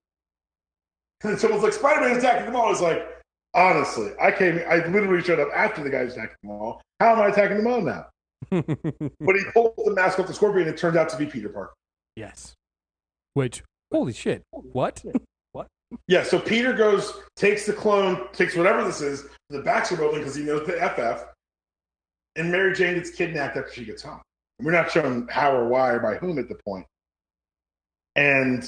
And 1.23 1.39
someone's 1.39 1.63
like, 1.63 1.73
Spider 1.73 2.01
Man 2.01 2.17
attacking 2.17 2.45
the 2.45 2.51
mall. 2.51 2.69
He's 2.69 2.81
like, 2.81 3.19
Honestly, 3.55 4.11
I 4.21 4.31
came, 4.31 4.61
I 4.69 4.85
literally 4.87 5.23
showed 5.23 5.39
up 5.39 5.49
after 5.55 5.83
the 5.83 5.89
guy 5.89 6.03
was 6.03 6.13
attacking 6.13 6.35
the 6.43 6.49
mall. 6.49 6.81
How 6.99 7.13
am 7.13 7.19
I 7.19 7.27
attacking 7.29 7.57
the 7.57 7.63
mall 7.63 7.81
now? 7.81 8.05
But 8.51 9.35
he 9.35 9.43
pulls 9.53 9.73
the 9.83 9.93
mask 9.93 10.19
off 10.19 10.27
the 10.27 10.33
scorpion, 10.33 10.67
and 10.67 10.75
it 10.75 10.79
turns 10.79 10.95
out 10.95 11.09
to 11.09 11.17
be 11.17 11.25
Peter 11.25 11.49
Parker. 11.49 11.73
yes. 12.15 12.53
Which 13.33 13.63
holy 13.91 14.13
shit. 14.13 14.43
What? 14.51 15.03
what? 15.51 15.67
Yeah, 16.07 16.23
so 16.23 16.39
Peter 16.39 16.73
goes, 16.73 17.13
takes 17.35 17.65
the 17.65 17.73
clone, 17.73 18.27
takes 18.33 18.55
whatever 18.55 18.83
this 18.83 19.01
is, 19.01 19.23
to 19.23 19.57
the 19.57 19.61
Baxter 19.61 19.97
building 19.97 20.19
because 20.19 20.35
he 20.35 20.43
knows 20.43 20.65
the 20.67 20.73
FF, 20.73 21.25
and 22.35 22.51
Mary 22.51 22.73
Jane 22.73 22.95
gets 22.95 23.09
kidnapped 23.11 23.57
after 23.57 23.71
she 23.71 23.85
gets 23.85 24.01
home. 24.03 24.21
And 24.57 24.65
we're 24.65 24.71
not 24.71 24.91
shown 24.91 25.27
how 25.29 25.55
or 25.55 25.67
why 25.67 25.91
or 25.91 25.99
by 25.99 26.15
whom 26.15 26.37
at 26.37 26.49
the 26.49 26.57
point. 26.65 26.85
And 28.15 28.63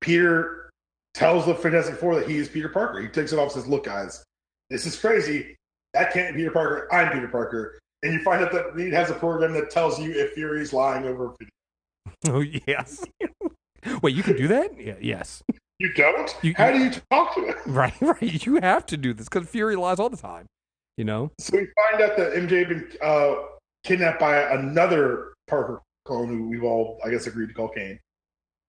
Peter 0.00 0.70
tells 1.14 1.46
the 1.46 1.54
Fantastic 1.54 1.96
Four 1.96 2.14
that 2.16 2.28
he 2.28 2.36
is 2.38 2.48
Peter 2.48 2.68
Parker. 2.68 3.00
He 3.00 3.08
takes 3.08 3.32
it 3.32 3.38
off 3.38 3.52
and 3.54 3.62
says, 3.62 3.66
Look, 3.68 3.84
guys, 3.84 4.24
this 4.70 4.86
is 4.86 4.98
crazy. 4.98 5.56
That 5.94 6.12
can't 6.12 6.34
be 6.34 6.42
Peter 6.42 6.50
Parker. 6.52 6.88
I'm 6.92 7.12
Peter 7.12 7.28
Parker. 7.28 7.78
And 8.02 8.12
you 8.12 8.22
find 8.22 8.44
out 8.44 8.52
that 8.52 8.74
Reed 8.74 8.92
has 8.92 9.10
a 9.10 9.14
program 9.14 9.52
that 9.54 9.70
tells 9.70 9.98
you 10.00 10.12
if 10.12 10.32
Fury's 10.32 10.72
lying 10.72 11.04
over. 11.04 11.34
Oh 12.28 12.40
yes. 12.40 13.04
Wait, 14.02 14.14
you 14.14 14.22
can 14.22 14.36
do 14.36 14.48
that? 14.48 14.80
Yeah, 14.80 14.94
yes. 15.00 15.42
You 15.78 15.92
don't? 15.92 16.34
You- 16.42 16.54
How 16.56 16.70
do 16.72 16.78
you 16.78 16.90
talk 17.10 17.34
to 17.34 17.40
it? 17.48 17.56
Right, 17.66 17.92
right. 18.00 18.46
You 18.46 18.56
have 18.62 18.86
to 18.86 18.96
do 18.96 19.12
this 19.12 19.28
because 19.28 19.48
Fury 19.48 19.76
lies 19.76 19.98
all 19.98 20.08
the 20.08 20.16
time. 20.16 20.46
You 20.96 21.04
know? 21.04 21.30
So 21.40 21.58
we 21.58 21.66
find 21.90 22.02
out 22.02 22.16
that 22.16 22.32
MJ 22.32 22.58
had 22.60 22.68
been 22.68 22.88
uh, 23.02 23.34
kidnapped 23.84 24.18
by 24.20 24.40
another 24.54 25.34
Parker 25.48 25.82
clone 26.06 26.28
who 26.28 26.48
we've 26.48 26.64
all, 26.64 26.98
I 27.04 27.10
guess, 27.10 27.26
agreed 27.26 27.48
to 27.48 27.54
call 27.54 27.68
Kaine. 27.68 27.98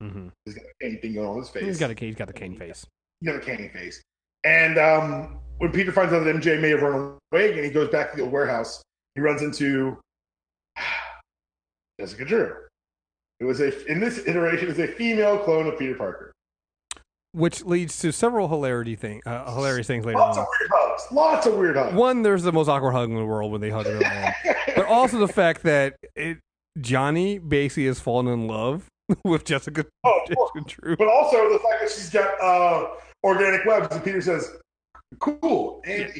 Mm-hmm. 0.01 0.27
He's 0.45 0.55
got 0.55 0.63
a 0.63 0.83
Kaine 0.83 1.01
thing 1.01 1.13
going 1.13 1.27
on 1.27 1.37
his 1.39 1.49
face. 1.49 1.63
He's 1.63 1.79
got 1.79 1.91
a 1.91 1.93
he's 1.93 2.15
got 2.15 2.27
the 2.27 2.33
cane 2.33 2.55
face. 2.55 2.85
He's 3.19 3.31
got 3.31 3.41
a 3.41 3.45
Kaine 3.45 3.69
face. 3.71 4.01
And 4.43 4.77
um, 4.77 5.39
when 5.57 5.71
Peter 5.71 5.91
finds 5.91 6.13
out 6.13 6.23
that 6.23 6.35
MJ 6.35 6.59
may 6.61 6.69
have 6.69 6.81
run 6.81 7.17
away 7.31 7.51
again, 7.51 7.63
he 7.63 7.69
goes 7.69 7.89
back 7.89 8.11
to 8.11 8.17
the 8.17 8.25
warehouse. 8.25 8.81
He 9.15 9.21
runs 9.21 9.41
into 9.41 9.97
Jessica 11.99 12.25
Drew. 12.25 12.53
It 13.39 13.45
was 13.45 13.59
a 13.59 13.85
in 13.87 13.99
this 13.99 14.27
iteration 14.27 14.69
is 14.69 14.79
a 14.79 14.87
female 14.87 15.37
clone 15.39 15.67
of 15.67 15.77
Peter 15.77 15.95
Parker. 15.95 16.31
Which 17.33 17.63
leads 17.63 17.99
to 17.99 18.11
several 18.11 18.47
hilarity 18.47 18.95
thing 18.95 19.21
uh, 19.25 19.53
hilarious 19.53 19.85
things 19.85 20.05
later 20.05 20.17
Lots 20.17 20.37
on. 20.37 20.43
of 20.43 20.49
weird 20.59 20.71
hugs. 20.73 21.03
Lots 21.11 21.45
of 21.45 21.53
weird 21.55 21.75
hugs. 21.75 21.93
One, 21.93 22.23
there's 22.23 22.43
the 22.43 22.51
most 22.51 22.67
awkward 22.67 22.93
hug 22.93 23.09
in 23.09 23.15
the 23.15 23.25
world 23.25 23.51
when 23.51 23.61
they 23.61 23.69
hug 23.69 23.85
but 24.75 24.85
also 24.85 25.19
the 25.19 25.27
fact 25.27 25.63
that 25.63 25.95
it, 26.15 26.39
Johnny 26.81 27.39
basically 27.39 27.85
has 27.87 27.99
fallen 27.99 28.27
in 28.27 28.47
love 28.47 28.85
with 29.23 29.45
Jessica, 29.45 29.85
Oh, 30.03 30.19
Jessica 30.27 30.61
Drew. 30.81 30.97
But 30.97 31.07
also 31.07 31.49
the 31.51 31.59
fact 31.59 31.81
that 31.81 31.91
she's 31.91 32.09
got 32.09 32.39
uh, 32.41 32.87
organic 33.23 33.65
webs, 33.65 33.87
and 33.95 34.03
Peter 34.03 34.21
says, 34.21 34.51
"Cool." 35.19 35.81
And 35.85 36.11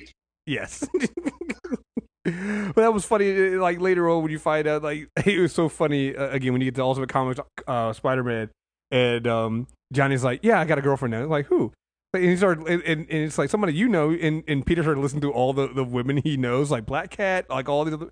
Yes. 0.46 0.88
but 2.24 2.76
that 2.76 2.94
was 2.94 3.06
funny. 3.06 3.56
uh, 3.56 3.62
Like 3.62 3.80
later 3.80 4.10
on, 4.10 4.24
when 4.24 4.32
you 4.32 4.40
find 4.40 4.68
out, 4.68 4.84
like 4.84 5.10
it 5.26 5.40
was 5.40 5.54
so 5.54 5.70
funny. 5.70 6.16
Uh, 6.16 6.30
again, 6.30 6.54
when 6.54 6.62
you 6.62 6.66
get 6.72 6.76
to 6.76 6.82
Ultimate 6.84 7.10
Comics, 7.10 7.40
uh, 7.68 7.94
Spider 7.94 8.24
Man, 8.24 8.50
and 8.92 9.28
um, 9.28 9.68
Johnny's 9.94 10.24
like, 10.24 10.42
"Yeah, 10.44 10.60
I 10.60 10.66
got 10.66 10.78
a 10.78 10.82
girlfriend 10.82 11.12
now." 11.12 11.26
Like 11.26 11.48
who? 11.48 11.74
And 12.14 12.24
he 12.24 12.38
started, 12.38 12.66
and, 12.68 12.82
and, 12.84 13.02
and 13.02 13.24
it's 13.26 13.38
like 13.38 13.50
somebody 13.50 13.74
you 13.74 13.90
know, 13.90 14.12
and, 14.12 14.42
and 14.48 14.66
Peter 14.66 14.82
started 14.82 15.02
listening 15.02 15.22
to 15.24 15.32
all 15.32 15.52
the, 15.52 15.68
the 15.68 15.84
women 15.84 16.18
he 16.18 16.38
knows, 16.38 16.72
like 16.72 16.86
Black 16.86 17.12
Cat, 17.12 17.50
like 17.50 17.68
all 17.68 17.84
these 17.84 17.94
other, 17.94 18.10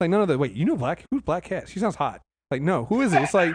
like 0.00 0.10
none 0.10 0.20
of 0.20 0.28
the. 0.28 0.38
Wait, 0.38 0.52
you 0.52 0.64
know 0.64 0.76
Black? 0.76 1.04
Who's 1.10 1.22
Black 1.22 1.44
Cat? 1.44 1.68
She 1.68 1.78
sounds 1.78 1.96
hot. 1.96 2.20
Like 2.50 2.62
no, 2.62 2.84
who 2.84 3.00
is 3.00 3.12
it? 3.12 3.22
It's 3.22 3.34
like 3.34 3.54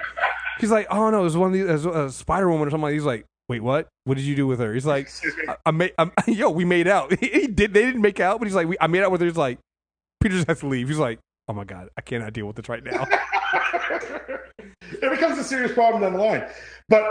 he's 0.59 0.71
like, 0.71 0.87
oh 0.89 1.09
no, 1.09 1.21
it 1.21 1.23
was 1.23 1.37
one 1.37 1.47
of 1.47 1.53
these, 1.53 1.85
a 1.85 1.89
uh, 1.89 2.09
Spider 2.09 2.49
Woman 2.49 2.67
or 2.67 2.71
something. 2.71 2.83
Like, 2.83 2.93
he's 2.93 3.03
like, 3.03 3.25
wait, 3.47 3.61
what? 3.61 3.87
What 4.05 4.15
did 4.15 4.23
you 4.23 4.35
do 4.35 4.47
with 4.47 4.59
her? 4.59 4.73
He's 4.73 4.85
like. 4.85 5.09
I, 5.47 5.55
I 5.65 5.71
made, 5.71 5.93
I'm, 5.97 6.11
yo, 6.27 6.49
we 6.49 6.65
made 6.65 6.87
out. 6.87 7.17
he 7.19 7.47
did. 7.47 7.73
They 7.73 7.85
didn't 7.85 8.01
make 8.01 8.19
out, 8.19 8.39
but 8.39 8.47
he's 8.47 8.55
like, 8.55 8.67
we, 8.67 8.77
I 8.79 8.87
made 8.87 9.03
out 9.03 9.11
with 9.11 9.21
her. 9.21 9.27
He's 9.27 9.37
like, 9.37 9.59
Peter 10.21 10.35
just 10.35 10.47
has 10.47 10.59
to 10.59 10.67
leave. 10.67 10.87
He's 10.87 10.97
like, 10.97 11.19
Oh 11.49 11.53
my 11.53 11.63
god, 11.63 11.89
I 11.97 12.01
cannot 12.01 12.31
deal 12.33 12.45
with 12.45 12.57
this 12.57 12.69
right 12.69 12.83
now. 12.83 13.07
it 14.81 15.09
becomes 15.09 15.39
a 15.39 15.43
serious 15.43 15.73
problem 15.73 16.03
down 16.03 16.13
the 16.13 16.19
line. 16.19 16.43
But 16.89 17.07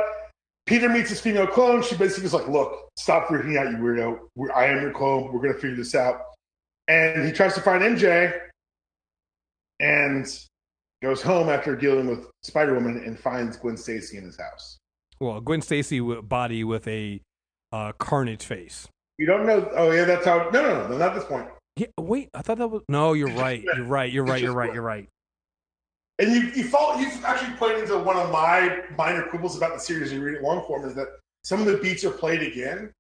Peter 0.64 0.88
meets 0.88 1.10
his 1.10 1.20
female 1.20 1.48
clone. 1.48 1.82
She 1.82 1.96
basically 1.96 2.26
is 2.26 2.34
like, 2.34 2.46
"Look, 2.46 2.88
stop 2.96 3.26
freaking 3.26 3.58
out, 3.58 3.72
you 3.72 3.78
weirdo. 3.78 4.16
We're, 4.36 4.52
I 4.52 4.66
am 4.66 4.80
your 4.80 4.92
clone. 4.92 5.32
We're 5.32 5.40
gonna 5.40 5.54
figure 5.54 5.74
this 5.74 5.96
out." 5.96 6.20
And 6.86 7.26
he 7.26 7.32
tries 7.32 7.54
to 7.54 7.60
find 7.60 7.82
MJ, 7.82 8.32
and 9.80 10.26
goes 11.02 11.22
home 11.22 11.48
after 11.48 11.76
dealing 11.76 12.06
with 12.06 12.26
Spider 12.42 12.74
Woman 12.74 13.02
and 13.04 13.18
finds 13.18 13.56
Gwen 13.56 13.76
Stacy 13.76 14.16
in 14.16 14.24
his 14.24 14.38
house. 14.38 14.78
well, 15.20 15.40
Gwen 15.40 15.62
Stacy 15.62 16.00
body 16.00 16.64
with 16.64 16.86
a 16.88 17.20
uh, 17.72 17.92
Carnage 17.92 18.44
face. 18.44 18.88
You 19.18 19.26
don't 19.26 19.46
know. 19.46 19.68
Oh 19.74 19.90
yeah, 19.90 20.04
that's 20.04 20.24
how. 20.24 20.48
No, 20.50 20.62
no, 20.62 20.82
no, 20.82 20.88
no 20.88 20.98
not 20.98 21.14
this 21.14 21.24
point. 21.24 21.48
Yeah, 21.76 21.86
wait, 21.98 22.30
I 22.34 22.42
thought 22.42 22.58
that 22.58 22.68
was 22.68 22.82
no. 22.88 23.12
You're 23.12 23.32
right. 23.32 23.62
You're 23.62 23.84
right. 23.84 24.12
You're 24.12 24.24
right. 24.24 24.42
You're 24.42 24.52
right. 24.52 24.72
You're 24.72 24.82
right. 24.82 25.08
And 26.20 26.32
you 26.32 26.40
you 26.54 26.64
fall 26.64 27.00
you've 27.00 27.24
actually 27.24 27.54
played 27.56 27.78
into 27.78 27.98
one 27.98 28.16
of 28.16 28.30
my 28.30 28.82
minor 28.96 29.22
quibbles 29.22 29.56
about 29.56 29.74
the 29.74 29.80
series 29.80 30.12
you 30.12 30.20
read 30.20 30.34
it 30.34 30.42
long 30.42 30.64
form 30.66 30.84
is 30.84 30.94
that 30.94 31.08
some 31.44 31.60
of 31.60 31.66
the 31.66 31.76
beats 31.78 32.04
are 32.04 32.10
played 32.10 32.42
again. 32.42 32.92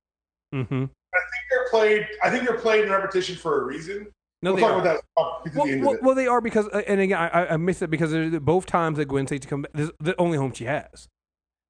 Mm-hmm. 0.54 0.84
I 0.84 1.18
think 1.18 1.44
they're 1.50 1.68
played. 1.70 2.06
I 2.22 2.30
think 2.30 2.44
they're 2.44 2.58
played 2.58 2.84
in 2.84 2.90
repetition 2.90 3.36
for 3.36 3.62
a 3.62 3.64
reason. 3.64 4.08
No, 4.42 4.52
we'll 4.52 4.56
they 4.56 4.62
talk 4.62 4.72
are. 4.72 4.80
about 4.80 5.02
that. 5.44 5.52
To 5.52 5.58
Well, 5.58 5.66
the 5.66 5.80
well, 5.80 5.98
well, 6.02 6.14
they 6.14 6.26
are 6.26 6.40
because, 6.40 6.68
uh, 6.68 6.82
and 6.86 7.00
again, 7.00 7.18
I, 7.18 7.46
I- 7.54 7.56
missed 7.56 7.82
it 7.82 7.90
because 7.90 8.12
both 8.40 8.66
times 8.66 8.98
that 8.98 9.06
Gwen 9.06 9.26
Stacy 9.26 9.48
come 9.48 9.62
back, 9.62 9.72
this 9.72 9.88
is 9.88 9.92
the 9.98 10.14
only 10.20 10.38
home 10.38 10.52
she 10.52 10.64
has, 10.64 11.08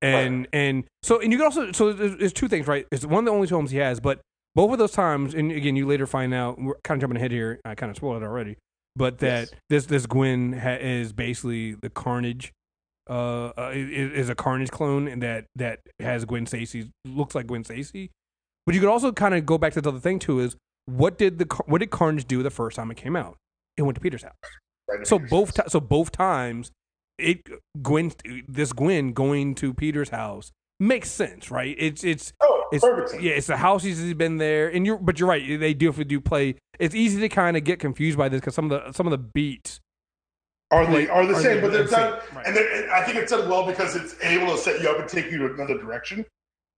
and 0.02 0.46
and 0.52 0.84
so 1.02 1.20
and 1.20 1.32
you 1.32 1.38
can 1.38 1.44
also 1.46 1.72
so 1.72 1.92
there's, 1.92 2.16
there's 2.16 2.32
two 2.32 2.48
things, 2.48 2.66
right? 2.66 2.86
It's 2.92 3.04
one 3.06 3.20
of 3.20 3.24
the 3.24 3.30
only 3.32 3.48
two 3.48 3.54
homes 3.56 3.70
he 3.70 3.78
has, 3.78 4.00
but 4.00 4.20
both 4.54 4.72
of 4.72 4.78
those 4.78 4.92
times, 4.92 5.34
and 5.34 5.50
again, 5.52 5.76
you 5.76 5.86
later 5.86 6.06
find 6.06 6.34
out 6.34 6.60
we're 6.60 6.74
kind 6.84 6.98
of 6.98 7.02
jumping 7.02 7.16
ahead 7.16 7.30
here. 7.30 7.60
I 7.64 7.74
kind 7.74 7.90
of 7.90 7.96
spoiled 7.96 8.22
it 8.22 8.26
already, 8.26 8.56
but 8.96 9.18
that 9.18 9.48
Yes. 9.50 9.54
this 9.70 9.86
this 9.86 10.06
Gwen 10.06 10.52
ha- 10.52 10.78
is 10.80 11.12
basically 11.12 11.74
the 11.74 11.90
Carnage. 11.90 12.52
Uh, 13.10 13.52
uh, 13.56 13.70
is, 13.72 14.12
is 14.12 14.28
a 14.28 14.34
Carnage 14.34 14.70
clone, 14.70 15.08
and 15.08 15.22
that 15.22 15.46
that 15.56 15.80
has 15.98 16.26
Gwen 16.26 16.44
Stacy 16.44 16.90
looks 17.06 17.34
like 17.34 17.46
Gwen 17.46 17.64
Stacy, 17.64 18.10
but 18.66 18.74
you 18.74 18.82
could 18.82 18.90
also 18.90 19.12
kind 19.12 19.32
of 19.34 19.46
go 19.46 19.56
back 19.56 19.72
to 19.72 19.80
the 19.80 19.88
other 19.88 19.98
thing 19.98 20.18
too 20.18 20.40
is 20.40 20.56
what 20.88 21.18
did 21.18 21.38
the 21.38 21.46
what 21.66 21.78
did 21.78 21.90
Carnage 21.90 22.26
do 22.26 22.42
the 22.42 22.50
first 22.50 22.76
time 22.76 22.90
it 22.90 22.96
came 22.96 23.14
out? 23.16 23.36
It 23.76 23.82
went 23.82 23.94
to 23.96 24.00
Peter's 24.00 24.22
house. 24.22 24.32
Right, 24.88 25.06
So 25.06 25.18
Peter's 25.18 25.30
both 25.30 25.56
house. 25.56 25.72
so 25.72 25.80
both 25.80 26.10
times, 26.12 26.70
it 27.18 27.46
Gwen 27.82 28.12
this 28.48 28.72
Gwen 28.72 29.12
going 29.12 29.54
to 29.56 29.74
Peter's 29.74 30.08
house 30.10 30.50
makes 30.80 31.10
sense, 31.10 31.50
right? 31.50 31.74
It's 31.78 32.04
it's 32.04 32.32
Oh, 32.40 32.64
it's 32.72 32.84
perfect. 32.84 33.22
yeah, 33.22 33.32
it's 33.32 33.46
the 33.48 33.56
house 33.56 33.82
he's 33.82 34.14
been 34.14 34.38
there, 34.38 34.68
and 34.68 34.86
you're 34.86 34.96
but 34.98 35.18
you're 35.18 35.28
right. 35.28 35.58
They 35.60 35.74
do 35.74 35.88
if 35.88 35.98
we 35.98 36.04
do 36.04 36.20
play. 36.20 36.54
It's 36.78 36.94
easy 36.94 37.20
to 37.20 37.28
kind 37.28 37.56
of 37.56 37.64
get 37.64 37.80
confused 37.80 38.16
by 38.16 38.28
this 38.28 38.40
because 38.40 38.54
some 38.54 38.70
of 38.70 38.84
the 38.86 38.92
some 38.92 39.06
of 39.06 39.10
the 39.10 39.18
beats. 39.18 39.80
Are 40.70 40.84
they 40.86 41.08
are 41.08 41.24
the 41.26 41.34
Are 41.34 41.40
same? 41.42 41.56
they 41.56 41.60
but 41.62 41.72
they're 41.72 41.84
done, 41.84 42.20
right. 42.34 42.46
and 42.46 42.54
they're, 42.54 42.82
and 42.82 42.90
I 42.90 43.02
think 43.02 43.16
it's 43.16 43.32
done 43.32 43.48
well 43.48 43.64
because 43.66 43.96
it's 43.96 44.14
able 44.22 44.54
to 44.54 44.58
set 44.58 44.82
you 44.82 44.88
up 44.90 44.98
and 45.00 45.08
take 45.08 45.30
you 45.30 45.38
to 45.38 45.54
another 45.54 45.78
direction. 45.78 46.24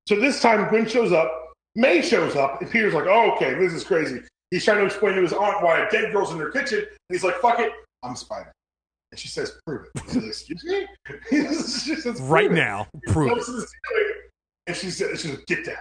So 0.08 0.14
this 0.16 0.40
time, 0.40 0.68
Gwen 0.68 0.86
shows 0.88 1.10
up, 1.12 1.49
May 1.76 2.02
shows 2.02 2.36
up, 2.36 2.60
and 2.60 2.70
Peter's 2.70 2.94
like, 2.94 3.06
"Oh, 3.06 3.32
okay, 3.36 3.54
this 3.54 3.72
is 3.72 3.84
crazy." 3.84 4.22
He's 4.50 4.64
trying 4.64 4.78
to 4.78 4.86
explain 4.86 5.14
to 5.14 5.22
his 5.22 5.32
aunt 5.32 5.62
why 5.62 5.78
a 5.86 5.90
dead 5.90 6.12
girl's 6.12 6.32
in 6.32 6.38
their 6.38 6.50
kitchen, 6.50 6.78
and 6.80 6.88
he's 7.08 7.22
like, 7.24 7.36
"Fuck 7.36 7.60
it, 7.60 7.72
I'm 8.02 8.16
Spider." 8.16 8.52
And 9.12 9.18
she 9.18 9.28
says, 9.28 9.58
"Prove 9.66 9.86
it." 9.94 10.02
Says, 10.10 10.24
Excuse 10.24 10.64
me. 10.64 10.86
says, 11.52 12.02
"Prove 12.02 12.20
Right 12.30 12.50
it." 12.50 12.54
now, 12.54 12.88
prove 13.08 13.38
it. 13.38 13.44
ceiling, 13.44 13.66
And 14.66 14.76
she 14.76 14.90
says, 14.90 15.20
"She 15.20 15.28
says, 15.28 15.38
get 15.46 15.64
down." 15.64 15.76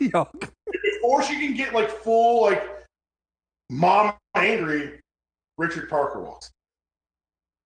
Before 0.82 1.22
she 1.22 1.34
can 1.40 1.54
get 1.54 1.74
like 1.74 1.90
full 1.90 2.42
like 2.42 2.62
mom 3.70 4.12
angry, 4.36 5.00
Richard 5.58 5.88
Parker 5.90 6.20
walks. 6.20 6.50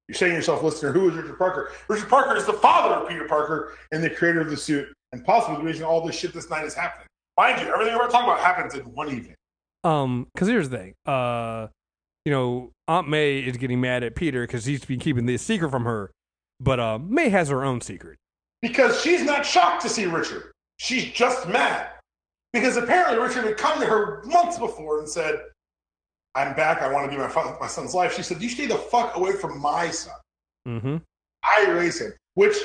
You're 0.08 0.16
saying 0.16 0.32
to 0.32 0.36
yourself, 0.36 0.62
listener, 0.62 0.90
who 0.92 1.08
is 1.08 1.14
Richard 1.14 1.38
Parker? 1.38 1.70
Richard 1.88 2.08
Parker 2.08 2.34
is 2.36 2.44
the 2.46 2.52
father 2.54 2.94
of 2.96 3.08
Peter 3.08 3.28
Parker 3.28 3.76
and 3.92 4.02
the 4.02 4.10
creator 4.10 4.40
of 4.40 4.50
the 4.50 4.56
suit, 4.56 4.88
and 5.12 5.24
possibly 5.24 5.58
the 5.58 5.64
reason 5.64 5.84
all 5.84 6.04
this 6.04 6.16
shit 6.18 6.32
this 6.32 6.50
night 6.50 6.64
is 6.64 6.74
happening. 6.74 7.06
Mind 7.40 7.58
you, 7.62 7.72
everything 7.72 7.96
we're 7.96 8.06
talking 8.10 8.28
about 8.28 8.40
happens 8.40 8.74
in 8.74 8.82
one 8.82 9.08
evening. 9.08 9.34
um, 9.82 10.26
because 10.34 10.46
here's 10.46 10.68
the 10.68 10.76
thing. 10.76 10.94
Uh, 11.06 11.68
you 12.26 12.32
know, 12.32 12.70
Aunt 12.86 13.08
May 13.08 13.38
is 13.38 13.56
getting 13.56 13.80
mad 13.80 14.02
at 14.02 14.14
Peter 14.14 14.46
because 14.46 14.66
he's 14.66 14.84
been 14.84 14.98
keeping 14.98 15.24
this 15.24 15.40
secret 15.40 15.70
from 15.70 15.84
her, 15.84 16.10
but 16.60 16.78
uh, 16.78 16.98
May 16.98 17.30
has 17.30 17.48
her 17.48 17.64
own 17.64 17.80
secret. 17.80 18.18
Because 18.60 19.00
she's 19.00 19.22
not 19.22 19.46
shocked 19.46 19.80
to 19.80 19.88
see 19.88 20.04
Richard. 20.04 20.52
She's 20.76 21.12
just 21.12 21.48
mad. 21.48 21.88
Because 22.52 22.76
apparently 22.76 23.18
Richard 23.18 23.44
had 23.44 23.56
come 23.56 23.80
to 23.80 23.86
her 23.86 24.22
months 24.26 24.58
before 24.58 24.98
and 24.98 25.08
said, 25.08 25.40
I'm 26.34 26.54
back. 26.54 26.82
I 26.82 26.92
want 26.92 27.10
to 27.10 27.16
be 27.16 27.22
my, 27.22 27.56
my 27.58 27.68
son's 27.68 27.94
life. 27.94 28.14
She 28.14 28.22
said, 28.22 28.42
You 28.42 28.50
stay 28.50 28.66
the 28.66 28.76
fuck 28.76 29.16
away 29.16 29.32
from 29.32 29.58
my 29.62 29.88
son. 29.88 30.12
Mm-hmm. 30.68 30.96
I 31.42 31.70
raise 31.70 32.02
him, 32.02 32.12
which 32.34 32.58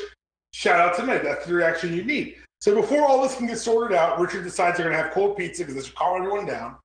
shout 0.51 0.82
out 0.82 0.97
to 0.97 1.03
May. 1.03 1.19
That's 1.19 1.45
the 1.45 1.53
reaction 1.53 1.95
you 1.95 2.03
need. 2.03 2.36
So 2.66 2.74
before 2.74 3.05
all 3.05 3.22
this 3.22 3.36
can 3.36 3.45
get 3.45 3.59
sorted 3.59 3.95
out, 3.95 4.20
Richard 4.20 4.43
decides 4.43 4.78
they're 4.78 4.88
going 4.88 4.97
to 4.97 5.03
have 5.03 5.13
cold 5.13 5.38
pizza 5.38 5.61
because 5.61 5.76
they 5.76 5.88
should 5.88 5.93
calm 5.93 6.20
everyone 6.20 6.47
down. 6.47 6.78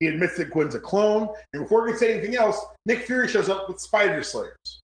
He 0.00 0.08
admits 0.08 0.36
that 0.36 0.50
Gwen's 0.50 0.74
a 0.74 0.80
clone, 0.80 1.28
and 1.52 1.62
before 1.62 1.84
we 1.84 1.90
can 1.90 1.98
say 2.00 2.12
anything 2.12 2.34
else, 2.34 2.60
Nick 2.86 3.06
Fury 3.06 3.28
shows 3.28 3.48
up 3.48 3.68
with 3.68 3.78
Spider 3.78 4.20
Slayers, 4.24 4.80